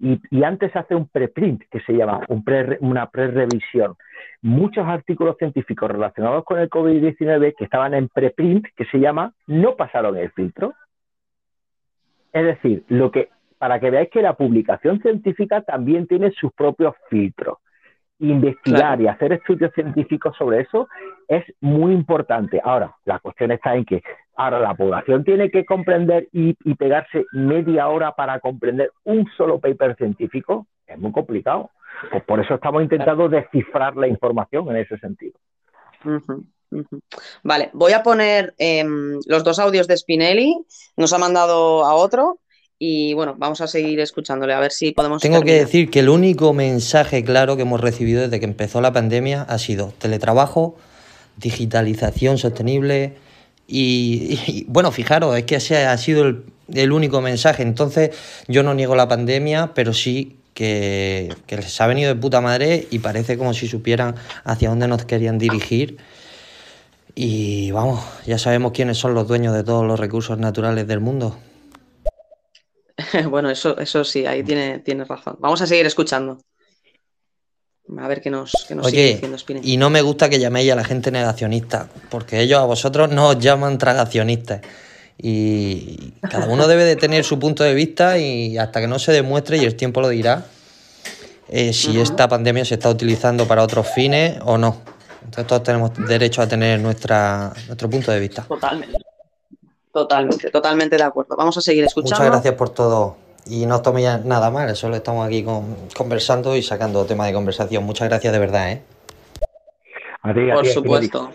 Y, 0.00 0.20
y 0.32 0.42
antes 0.42 0.72
se 0.72 0.80
hace 0.80 0.96
un 0.96 1.06
preprint, 1.06 1.62
que 1.70 1.78
se 1.82 1.92
llama 1.92 2.22
un 2.26 2.42
pre, 2.42 2.76
una 2.80 3.08
pre-revisión. 3.08 3.94
Muchos 4.42 4.84
artículos 4.88 5.36
científicos 5.38 5.88
relacionados 5.88 6.42
con 6.42 6.58
el 6.58 6.68
COVID-19 6.68 7.54
que 7.56 7.62
estaban 7.62 7.94
en 7.94 8.08
preprint, 8.08 8.66
que 8.74 8.86
se 8.86 8.98
llama, 8.98 9.34
no 9.46 9.76
pasaron 9.76 10.16
el 10.16 10.32
filtro. 10.32 10.74
Es 12.32 12.44
decir, 12.44 12.82
lo 12.88 13.12
que, 13.12 13.28
para 13.64 13.80
que 13.80 13.88
veáis 13.88 14.10
que 14.10 14.20
la 14.20 14.34
publicación 14.34 15.00
científica 15.00 15.62
también 15.62 16.06
tiene 16.06 16.30
sus 16.32 16.52
propios 16.52 16.94
filtros 17.08 17.56
investigar 18.18 18.98
Claro. 18.98 19.02
y 19.02 19.06
hacer 19.08 19.32
estudios 19.32 19.72
científicos 19.72 20.36
sobre 20.36 20.60
eso 20.60 20.86
es 21.26 21.42
muy 21.62 21.94
importante. 21.94 22.60
Ahora, 22.62 22.94
la 23.06 23.20
cuestión 23.20 23.52
está 23.52 23.74
en 23.74 23.86
que 23.86 24.02
ahora 24.36 24.60
la 24.60 24.74
población 24.74 25.24
tiene 25.24 25.50
que 25.50 25.64
comprender 25.64 26.28
y, 26.30 26.54
y 26.62 26.74
pegarse 26.74 27.24
media 27.32 27.88
hora 27.88 28.12
para 28.12 28.38
comprender 28.38 28.92
un 29.04 29.26
solo 29.34 29.58
paper 29.58 29.96
científico. 29.96 30.66
Es 30.86 30.98
muy 30.98 31.10
complicado. 31.12 31.70
Pues 32.10 32.22
por 32.24 32.40
eso 32.40 32.56
estamos 32.56 32.82
intentando 32.82 33.30
descifrar 33.30 33.96
la 33.96 34.08
información 34.08 34.68
en 34.68 34.76
ese 34.76 34.98
sentido. 34.98 35.38
Vale, 37.42 37.70
voy 37.72 37.92
a 37.92 38.02
poner 38.02 38.52
em, 38.58 39.18
los 39.26 39.42
dos 39.42 39.58
audios 39.58 39.88
de 39.88 39.96
Spinelli, 39.96 40.54
nos 40.98 41.14
ha 41.14 41.18
mandado 41.18 41.86
a 41.86 41.94
otro 41.94 42.40
y 42.78 43.14
bueno, 43.14 43.34
vamos 43.38 43.60
a 43.60 43.66
seguir 43.66 44.00
escuchándole 44.00 44.52
a 44.52 44.60
ver 44.60 44.72
si 44.72 44.92
podemos 44.92 45.22
Tengo 45.22 45.42
que 45.42 45.54
decir 45.54 45.90
que 45.90 46.00
el 46.00 46.08
único 46.08 46.52
mensaje 46.52 47.24
claro 47.24 47.56
que 47.56 47.62
hemos 47.62 47.80
recibido 47.80 48.22
desde 48.22 48.40
que 48.40 48.46
empezó 48.46 48.80
la 48.80 48.92
pandemia 48.92 49.42
ha 49.42 49.58
sido 49.58 49.92
teletrabajo, 49.98 50.76
digitalización 51.36 52.38
sostenible 52.38 53.14
y, 53.66 54.38
y, 54.46 54.66
bueno, 54.68 54.92
fijaros, 54.92 55.36
es 55.36 55.44
que 55.44 55.56
ese 55.56 55.86
ha 55.86 55.96
sido 55.96 56.24
el, 56.24 56.44
el 56.72 56.92
único 56.92 57.20
mensaje. 57.20 57.62
Entonces 57.62 58.10
yo 58.48 58.62
no 58.62 58.74
niego 58.74 58.96
la 58.96 59.08
pandemia, 59.08 59.72
pero 59.74 59.92
sí 59.92 60.36
que, 60.52 61.34
que 61.46 61.56
les 61.56 61.80
ha 61.80 61.86
venido 61.86 62.14
de 62.14 62.20
puta 62.20 62.40
madre 62.40 62.86
y 62.90 62.98
parece 62.98 63.38
como 63.38 63.54
si 63.54 63.68
supieran 63.68 64.14
hacia 64.44 64.68
dónde 64.68 64.88
nos 64.88 65.04
querían 65.04 65.38
dirigir. 65.38 65.98
Y 67.14 67.70
vamos, 67.70 68.04
ya 68.26 68.38
sabemos 68.38 68.72
quiénes 68.72 68.98
son 68.98 69.14
los 69.14 69.28
dueños 69.28 69.54
de 69.54 69.62
todos 69.62 69.86
los 69.86 69.98
recursos 69.98 70.38
naturales 70.38 70.86
del 70.86 71.00
mundo. 71.00 71.36
Bueno, 73.30 73.50
eso, 73.50 73.78
eso 73.78 74.04
sí, 74.04 74.26
ahí 74.26 74.42
tiene, 74.42 74.80
tienes 74.80 75.08
razón. 75.08 75.36
Vamos 75.38 75.60
a 75.62 75.66
seguir 75.66 75.86
escuchando. 75.86 76.38
A 77.98 78.08
ver 78.08 78.22
qué 78.22 78.30
nos, 78.30 78.64
qué 78.66 78.74
nos 78.74 78.86
sigue 78.86 79.20
diciendo 79.20 79.36
y 79.62 79.76
no 79.76 79.90
me 79.90 80.00
gusta 80.00 80.30
que 80.30 80.38
llaméis 80.38 80.72
a 80.72 80.74
la 80.74 80.84
gente 80.84 81.10
negacionista, 81.10 81.90
porque 82.10 82.40
ellos 82.40 82.58
a 82.58 82.64
vosotros 82.64 83.10
no 83.10 83.28
os 83.28 83.38
llaman 83.38 83.76
tragacionistas. 83.76 84.62
Y 85.18 86.14
cada 86.22 86.46
uno 86.46 86.66
debe 86.66 86.84
de 86.84 86.96
tener 86.96 87.24
su 87.24 87.38
punto 87.38 87.62
de 87.62 87.74
vista 87.74 88.18
y 88.18 88.56
hasta 88.56 88.80
que 88.80 88.88
no 88.88 88.98
se 88.98 89.12
demuestre, 89.12 89.58
y 89.58 89.64
el 89.64 89.76
tiempo 89.76 90.00
lo 90.00 90.08
dirá, 90.08 90.46
eh, 91.50 91.74
si 91.74 92.00
esta 92.00 92.26
pandemia 92.26 92.64
se 92.64 92.74
está 92.74 92.88
utilizando 92.88 93.46
para 93.46 93.62
otros 93.62 93.86
fines 93.94 94.38
o 94.44 94.56
no. 94.56 94.80
Entonces 95.22 95.46
todos 95.46 95.62
tenemos 95.62 95.90
derecho 96.08 96.40
a 96.40 96.48
tener 96.48 96.80
nuestra, 96.80 97.52
nuestro 97.66 97.90
punto 97.90 98.10
de 98.10 98.18
vista. 98.18 98.42
Totalmente. 98.42 98.96
Totalmente, 99.94 100.50
totalmente 100.50 100.96
de 100.96 101.02
acuerdo. 101.04 101.36
Vamos 101.36 101.56
a 101.56 101.60
seguir 101.60 101.84
escuchando. 101.84 102.16
Muchas 102.16 102.30
gracias 102.32 102.54
por 102.54 102.70
todo. 102.70 103.16
Y 103.46 103.64
no 103.64 103.76
os 103.76 103.82
toméis 103.82 104.24
nada 104.24 104.50
mal, 104.50 104.74
solo 104.74 104.96
estamos 104.96 105.24
aquí 105.26 105.44
con- 105.44 105.76
conversando 105.96 106.56
y 106.56 106.62
sacando 106.62 107.04
temas 107.06 107.28
de 107.28 107.32
conversación. 107.34 107.84
Muchas 107.84 108.08
gracias 108.08 108.32
de 108.32 108.38
verdad, 108.40 108.72
¿eh? 108.72 108.82
A 110.22 110.34
ti, 110.34 110.50
a 110.50 110.54
Por 110.54 110.62
ti, 110.64 110.70
supuesto. 110.70 111.30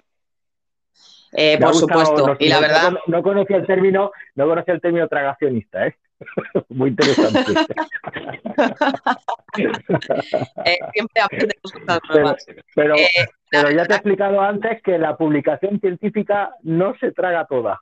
Eh, 1.32 1.58
por 1.60 1.72
gustado, 1.72 2.06
supuesto. 2.06 2.28
no- 2.28 2.36
Y 2.40 2.50
la 2.50 2.56
no- 2.56 2.62
verdad, 2.62 2.92
no, 2.92 3.00
no 3.08 3.24
conocía 3.24 3.58
el 3.58 3.66
término, 3.68 4.12
no 4.36 4.48
conocía 4.48 4.74
el 4.74 4.82
término 4.82 5.08
tragacionista, 5.08 5.88
¿eh? 5.88 5.96
Muy 6.70 6.90
interesante. 6.90 7.40
eh, 10.66 10.78
siempre 10.94 11.22
aprendemos 11.22 11.72
cosas 11.72 12.00
Pero, 12.10 12.22
nuevas. 12.24 12.46
pero, 12.76 12.96
Eh, 12.98 13.08
pero 13.50 13.72
ya 13.72 13.86
te 13.86 13.94
he 13.94 13.98
explicado 13.98 14.42
antes 14.42 14.82
que 14.84 14.98
la 14.98 15.16
publicación 15.16 15.80
científica 15.80 16.52
no 16.64 16.94
se 17.00 17.12
traga 17.14 17.46
toda. 17.46 17.80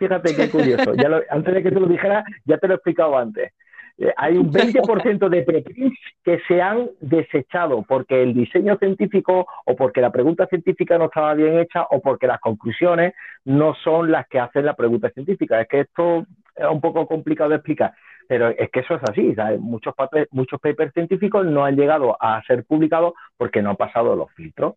Fíjate 0.00 0.34
qué 0.34 0.48
curioso. 0.50 0.92
Antes 1.28 1.54
de 1.54 1.62
que 1.62 1.70
te 1.70 1.78
lo 1.78 1.86
dijera, 1.86 2.24
ya 2.46 2.56
te 2.56 2.66
lo 2.66 2.72
he 2.72 2.76
explicado 2.76 3.18
antes. 3.18 3.52
Eh, 3.98 4.14
hay 4.16 4.38
un 4.38 4.50
20% 4.50 5.28
de 5.28 5.42
preprints 5.42 6.00
que 6.24 6.40
se 6.48 6.62
han 6.62 6.88
desechado 7.00 7.82
porque 7.86 8.22
el 8.22 8.32
diseño 8.32 8.78
científico 8.78 9.46
o 9.66 9.76
porque 9.76 10.00
la 10.00 10.10
pregunta 10.10 10.46
científica 10.46 10.96
no 10.96 11.04
estaba 11.04 11.34
bien 11.34 11.58
hecha 11.58 11.82
o 11.90 12.00
porque 12.00 12.26
las 12.26 12.40
conclusiones 12.40 13.12
no 13.44 13.74
son 13.74 14.10
las 14.10 14.26
que 14.28 14.40
hacen 14.40 14.64
la 14.64 14.74
pregunta 14.74 15.10
científica. 15.10 15.60
Es 15.60 15.68
que 15.68 15.80
esto 15.80 16.24
es 16.56 16.66
un 16.66 16.80
poco 16.80 17.06
complicado 17.06 17.50
de 17.50 17.56
explicar, 17.56 17.92
pero 18.26 18.48
es 18.48 18.70
que 18.70 18.80
eso 18.80 18.94
es 18.94 19.02
así. 19.02 19.34
Muchos, 19.58 19.94
papers, 19.94 20.28
muchos 20.30 20.58
papers 20.62 20.94
científicos 20.94 21.44
no 21.44 21.66
han 21.66 21.76
llegado 21.76 22.16
a 22.18 22.42
ser 22.44 22.64
publicados 22.64 23.12
porque 23.36 23.60
no 23.60 23.68
han 23.68 23.76
pasado 23.76 24.16
los 24.16 24.32
filtros. 24.32 24.76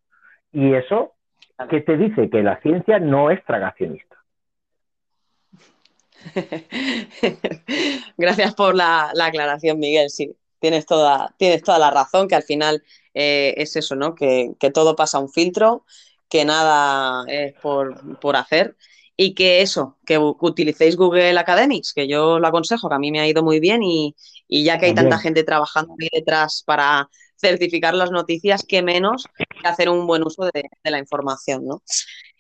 Y 0.51 0.73
eso, 0.73 1.13
¿qué 1.69 1.79
te 1.79 1.95
dice? 1.95 2.29
Que 2.29 2.43
la 2.43 2.59
ciencia 2.59 2.99
no 2.99 3.31
es 3.31 3.41
tragacionista. 3.45 4.17
Gracias 8.18 8.56
por 8.56 8.76
la, 8.76 9.11
la 9.14 9.26
aclaración, 9.27 9.80
Miguel. 9.80 10.10
Sí, 10.10 10.35
tienes 10.60 10.85
toda, 10.85 11.34
tienes 11.38 11.64
toda 11.64 11.80
la 11.80 11.91
razón, 11.91 12.27
que 12.27 12.35
al 12.35 12.44
final 12.44 12.84
eh, 13.14 13.53
es 13.57 13.76
eso, 13.76 13.95
¿no? 13.95 14.15
Que, 14.15 14.52
que 14.60 14.72
todo 14.72 14.95
pasa 14.95 15.18
a 15.18 15.22
un 15.22 15.30
filtro, 15.30 15.85
que 16.30 16.45
nada 16.45 17.23
es 17.27 17.53
por, 17.61 18.19
por 18.19 18.35
hacer 18.35 18.76
y 19.15 19.35
que 19.35 19.61
eso, 19.61 19.98
que, 20.06 20.15
que 20.15 20.19
utilicéis 20.40 20.95
Google 20.95 21.38
Academics, 21.38 21.94
que 21.94 22.07
yo 22.07 22.40
lo 22.40 22.48
aconsejo, 22.48 22.90
que 22.90 22.95
a 22.95 22.99
mí 22.99 23.11
me 23.11 23.19
ha 23.19 23.27
ido 23.27 23.44
muy 23.44 23.60
bien 23.60 23.84
y, 23.84 24.15
y 24.48 24.64
ya 24.64 24.80
que 24.80 24.88
hay 24.88 24.94
tanta 24.95 25.19
gente 25.19 25.44
trabajando 25.44 25.94
ahí 25.99 26.10
detrás 26.11 26.64
para 26.65 27.10
certificar 27.38 27.94
las 27.94 28.10
noticias, 28.11 28.65
qué 28.68 28.81
menos 28.81 29.26
que 29.38 29.68
hacer 29.68 29.90
un 29.90 30.07
buen 30.07 30.23
uso 30.23 30.45
de, 30.45 30.64
de 30.84 30.91
la 30.91 30.98
información, 30.99 31.65
¿no? 31.65 31.84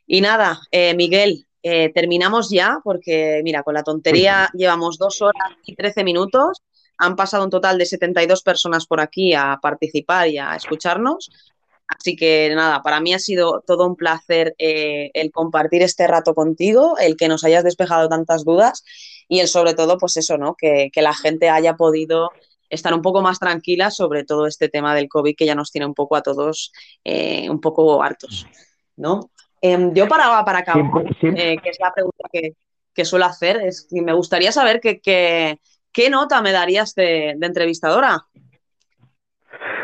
Y 0.07 0.21
nada, 0.21 0.61
eh, 0.71 0.95
Miguel, 0.95 1.45
eh, 1.63 1.91
terminamos 1.93 2.49
ya 2.49 2.79
porque, 2.83 3.41
mira, 3.43 3.63
con 3.63 3.73
la 3.73 3.83
tontería 3.83 4.49
llevamos 4.53 4.97
dos 4.97 5.21
horas 5.21 5.53
y 5.65 5.75
trece 5.75 6.03
minutos. 6.03 6.61
Han 6.97 7.15
pasado 7.15 7.43
un 7.43 7.49
total 7.49 7.77
de 7.77 7.85
72 7.85 8.43
personas 8.43 8.85
por 8.85 8.99
aquí 8.99 9.33
a 9.33 9.57
participar 9.61 10.27
y 10.27 10.37
a 10.37 10.55
escucharnos. 10.55 11.31
Así 11.87 12.15
que 12.15 12.51
nada, 12.55 12.81
para 12.81 12.99
mí 12.99 13.13
ha 13.13 13.19
sido 13.19 13.63
todo 13.65 13.87
un 13.87 13.95
placer 13.95 14.55
eh, 14.57 15.11
el 15.13 15.31
compartir 15.31 15.81
este 15.81 16.07
rato 16.07 16.33
contigo, 16.33 16.97
el 16.97 17.15
que 17.17 17.27
nos 17.27 17.43
hayas 17.43 17.63
despejado 17.63 18.09
tantas 18.09 18.45
dudas 18.45 18.83
y 19.27 19.39
el 19.39 19.47
sobre 19.47 19.73
todo, 19.73 19.97
pues 19.97 20.17
eso, 20.17 20.37
¿no? 20.37 20.55
Que, 20.55 20.89
que 20.91 21.01
la 21.01 21.13
gente 21.13 21.49
haya 21.49 21.75
podido 21.75 22.31
estar 22.69 22.93
un 22.93 23.01
poco 23.01 23.21
más 23.21 23.39
tranquila 23.39 23.91
sobre 23.91 24.23
todo 24.23 24.47
este 24.47 24.69
tema 24.69 24.95
del 24.95 25.07
COVID 25.07 25.35
que 25.35 25.45
ya 25.45 25.55
nos 25.55 25.71
tiene 25.71 25.85
un 25.85 25.93
poco 25.93 26.15
a 26.15 26.23
todos 26.23 26.71
eh, 27.03 27.49
un 27.49 27.61
poco 27.61 28.01
hartos, 28.01 28.47
¿no? 28.95 29.31
Em, 29.65 29.93
yo 29.93 30.09
para, 30.09 30.43
para 30.43 30.61
siempre- 30.65 31.05
eh, 31.53 31.57
que 31.63 31.69
es 31.69 31.79
la 31.79 31.93
pregunta 31.93 32.27
que, 32.29 32.51
que 32.93 33.05
suelo 33.05 33.23
hacer, 33.25 33.61
es 33.61 33.87
que 33.89 34.01
me 34.01 34.11
gustaría 34.11 34.51
saber 34.51 34.81
que, 34.81 34.99
que- 34.99 35.57
qué 35.93 36.09
nota 36.09 36.41
me 36.41 36.51
darías 36.51 36.93
de, 36.95 37.35
de 37.37 37.47
entrevistadora. 37.47 38.23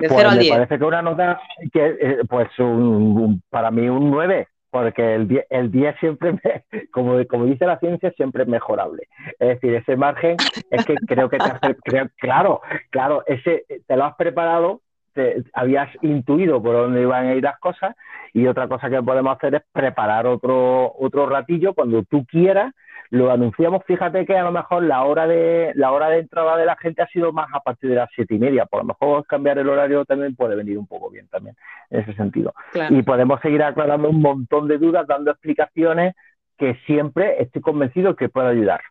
De 0.01 0.07
Pues 0.09 0.13
0 0.17 0.29
al 0.31 0.35
me 0.35 0.41
10. 0.43 0.53
parece 0.55 0.77
que 0.79 0.83
una 0.83 1.01
nota 1.01 1.39
que, 1.71 1.95
eh, 2.01 2.17
pues 2.29 2.49
un- 2.59 3.17
un- 3.21 3.43
para 3.49 3.71
mí 3.71 3.87
un 3.87 4.11
9, 4.11 4.49
porque 4.69 5.15
el 5.15 5.29
10, 5.29 5.45
el 5.49 5.71
10 5.71 5.95
siempre, 6.01 6.33
me- 6.33 6.65
como, 6.91 7.25
como 7.27 7.45
dice 7.45 7.65
la 7.65 7.79
ciencia, 7.79 8.11
siempre 8.17 8.43
es 8.43 8.49
mejorable. 8.49 9.07
Es 9.39 9.47
decir, 9.61 9.75
ese 9.75 9.95
margen 9.95 10.35
es 10.71 10.85
que 10.85 10.95
creo 11.07 11.29
que 11.29 11.37
te 11.37 11.45
hace, 11.51 11.75
creo- 11.85 12.09
claro, 12.17 12.59
claro, 12.89 13.23
ese 13.27 13.63
te 13.87 13.95
lo 13.95 14.03
has 14.03 14.15
preparado, 14.17 14.81
te, 15.19 15.43
habías 15.53 15.89
intuido 16.01 16.61
por 16.61 16.73
dónde 16.73 17.01
iban 17.01 17.27
a 17.27 17.35
ir 17.35 17.43
las 17.43 17.59
cosas 17.59 17.95
y 18.33 18.47
otra 18.47 18.67
cosa 18.67 18.89
que 18.89 19.01
podemos 19.01 19.35
hacer 19.35 19.55
es 19.55 19.61
preparar 19.71 20.27
otro, 20.27 20.93
otro 20.97 21.27
ratillo 21.27 21.73
cuando 21.73 22.03
tú 22.03 22.25
quieras. 22.25 22.73
Lo 23.11 23.31
anunciamos, 23.31 23.83
fíjate 23.87 24.23
que 24.23 24.37
a 24.37 24.43
lo 24.43 24.51
mejor 24.51 24.83
la 24.83 25.03
hora 25.03 25.25
de 25.25 25.71
la 25.73 25.91
hora 25.91 26.09
de 26.09 26.19
entrada 26.19 26.55
de 26.57 26.65
la 26.65 26.75
gente 26.75 27.01
ha 27.01 27.07
sido 27.07 27.33
más 27.33 27.47
a 27.53 27.59
partir 27.59 27.89
de 27.89 27.95
las 27.95 28.09
siete 28.13 28.35
y 28.35 28.39
media. 28.39 28.67
Por 28.67 28.81
lo 28.81 28.85
mejor 28.85 29.25
cambiar 29.25 29.57
el 29.57 29.67
horario 29.67 30.05
también 30.05 30.35
puede 30.35 30.55
venir 30.55 30.77
un 30.77 30.85
poco 30.85 31.09
bien 31.09 31.27
también 31.27 31.55
en 31.89 32.01
ese 32.01 32.13
sentido 32.13 32.53
Claro. 32.71 32.95
y 32.95 33.01
podemos 33.01 33.41
seguir 33.41 33.63
aclarando 33.63 34.09
un 34.09 34.21
montón 34.21 34.67
de 34.67 34.77
dudas, 34.77 35.07
dando 35.07 35.31
explicaciones 35.31 36.15
que 36.57 36.75
siempre 36.85 37.41
estoy 37.41 37.63
convencido 37.63 38.15
que 38.15 38.29
puede 38.29 38.49
ayudar. 38.49 38.81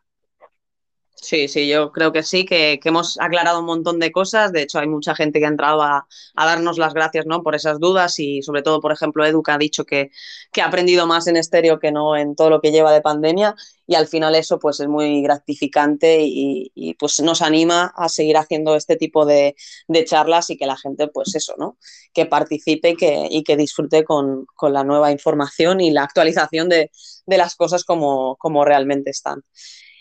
Sí, 1.21 1.49
sí, 1.49 1.67
yo 1.69 1.91
creo 1.91 2.13
que 2.13 2.23
sí, 2.23 2.45
que, 2.45 2.79
que 2.81 2.91
hemos 2.91 3.19
aclarado 3.21 3.59
un 3.59 3.67
montón 3.67 3.99
de 3.99 4.13
cosas. 4.13 4.53
De 4.53 4.63
hecho, 4.63 4.79
hay 4.79 4.87
mucha 4.87 5.17
gente 5.17 5.41
que 5.41 5.47
ha 5.47 5.49
entrado 5.49 5.83
a, 5.83 6.07
a 6.37 6.47
darnos 6.47 6.79
las 6.79 6.95
gracias, 6.95 7.27
¿no? 7.27 7.43
por 7.43 7.57
esas 7.57 7.81
dudas 7.81 8.19
y 8.21 8.41
sobre 8.43 8.63
todo, 8.63 8.81
por 8.81 8.93
ejemplo, 8.93 9.27
Edu 9.27 9.43
que 9.43 9.51
ha 9.51 9.59
dicho 9.59 9.85
que, 9.85 10.11
que 10.53 10.63
ha 10.63 10.67
aprendido 10.67 11.09
más 11.09 11.27
en 11.27 11.37
estéreo 11.37 11.81
que 11.81 11.91
no 11.91 12.17
en 12.17 12.37
todo 12.37 12.51
lo 12.51 12.61
que 12.61 12.71
lleva 12.71 12.93
de 12.93 13.01
pandemia 13.01 13.57
y 13.87 13.97
al 13.97 14.07
final 14.07 14.37
eso 14.37 14.59
pues 14.61 14.79
es 14.81 14.87
muy 14.87 15.21
gratificante 15.23 16.21
y, 16.23 16.71
y, 16.75 16.95
pues 16.95 17.19
nos 17.21 17.43
anima 17.43 17.93
a 17.97 18.09
seguir 18.09 18.37
haciendo 18.37 18.77
este 18.77 18.97
tipo 18.97 19.27
de, 19.27 19.57
de 19.89 20.05
charlas 20.05 20.51
y 20.51 20.57
que 20.57 20.67
la 20.67 20.77
gente 20.77 21.09
pues 21.09 21.35
eso, 21.35 21.55
¿no? 21.59 21.79
Que 22.15 22.27
participe 22.27 22.91
y 22.91 22.97
que, 22.97 23.27
y 23.31 23.43
que 23.43 23.57
disfrute 23.57 24.05
con, 24.05 24.47
con 24.55 24.73
la 24.73 24.85
nueva 24.85 25.11
información 25.11 25.81
y 25.81 25.91
la 25.91 26.05
actualización 26.05 26.69
de, 26.69 26.91
de 27.27 27.39
las 27.39 27.57
cosas 27.57 27.83
como, 27.85 28.37
como 28.37 28.65
realmente 28.65 29.11
están. 29.11 29.43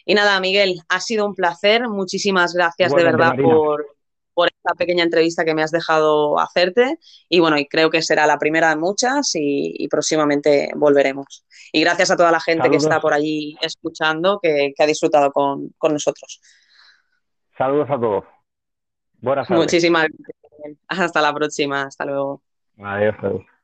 Y 0.07 0.15
nada, 0.15 0.39
Miguel, 0.39 0.81
ha 0.87 1.01
sido 1.01 1.25
un 1.25 1.35
placer. 1.35 1.87
Muchísimas 1.89 2.53
gracias 2.53 2.93
de 2.93 3.03
verdad 3.03 3.31
Marina. 3.31 3.53
por, 3.53 3.85
por 4.33 4.47
esta 4.47 4.73
pequeña 4.73 5.03
entrevista 5.03 5.43
que 5.43 5.53
me 5.53 5.61
has 5.61 5.71
dejado 5.71 6.39
hacerte. 6.39 6.97
Y 7.27 7.41
bueno, 7.41 7.57
y 7.57 7.67
creo 7.67 7.89
que 7.89 8.01
será 8.01 8.25
la 8.25 8.37
primera 8.37 8.69
de 8.69 8.77
muchas 8.77 9.35
y, 9.35 9.73
y 9.77 9.89
próximamente 9.89 10.69
volveremos. 10.75 11.45
Y 11.73 11.81
gracias 11.81 12.09
a 12.09 12.15
toda 12.15 12.31
la 12.31 12.39
gente 12.39 12.69
que 12.69 12.77
está 12.77 13.01
por 13.01 13.13
allí 13.13 13.57
escuchando, 13.61 14.39
que, 14.41 14.71
que 14.75 14.83
ha 14.83 14.87
disfrutado 14.87 15.29
con, 15.31 15.73
con 15.77 15.91
nosotros. 15.91 16.39
Saludos 17.57 17.89
a 17.89 17.99
todos. 17.99 18.23
Buenas 19.19 19.45
tardes. 19.45 19.63
Muchísimas 19.63 20.07
gracias. 20.07 20.77
Hasta 20.87 21.21
la 21.21 21.33
próxima. 21.33 21.83
Hasta 21.83 22.05
luego. 22.05 22.41
Adiós. 22.77 23.15
adiós. 23.21 23.56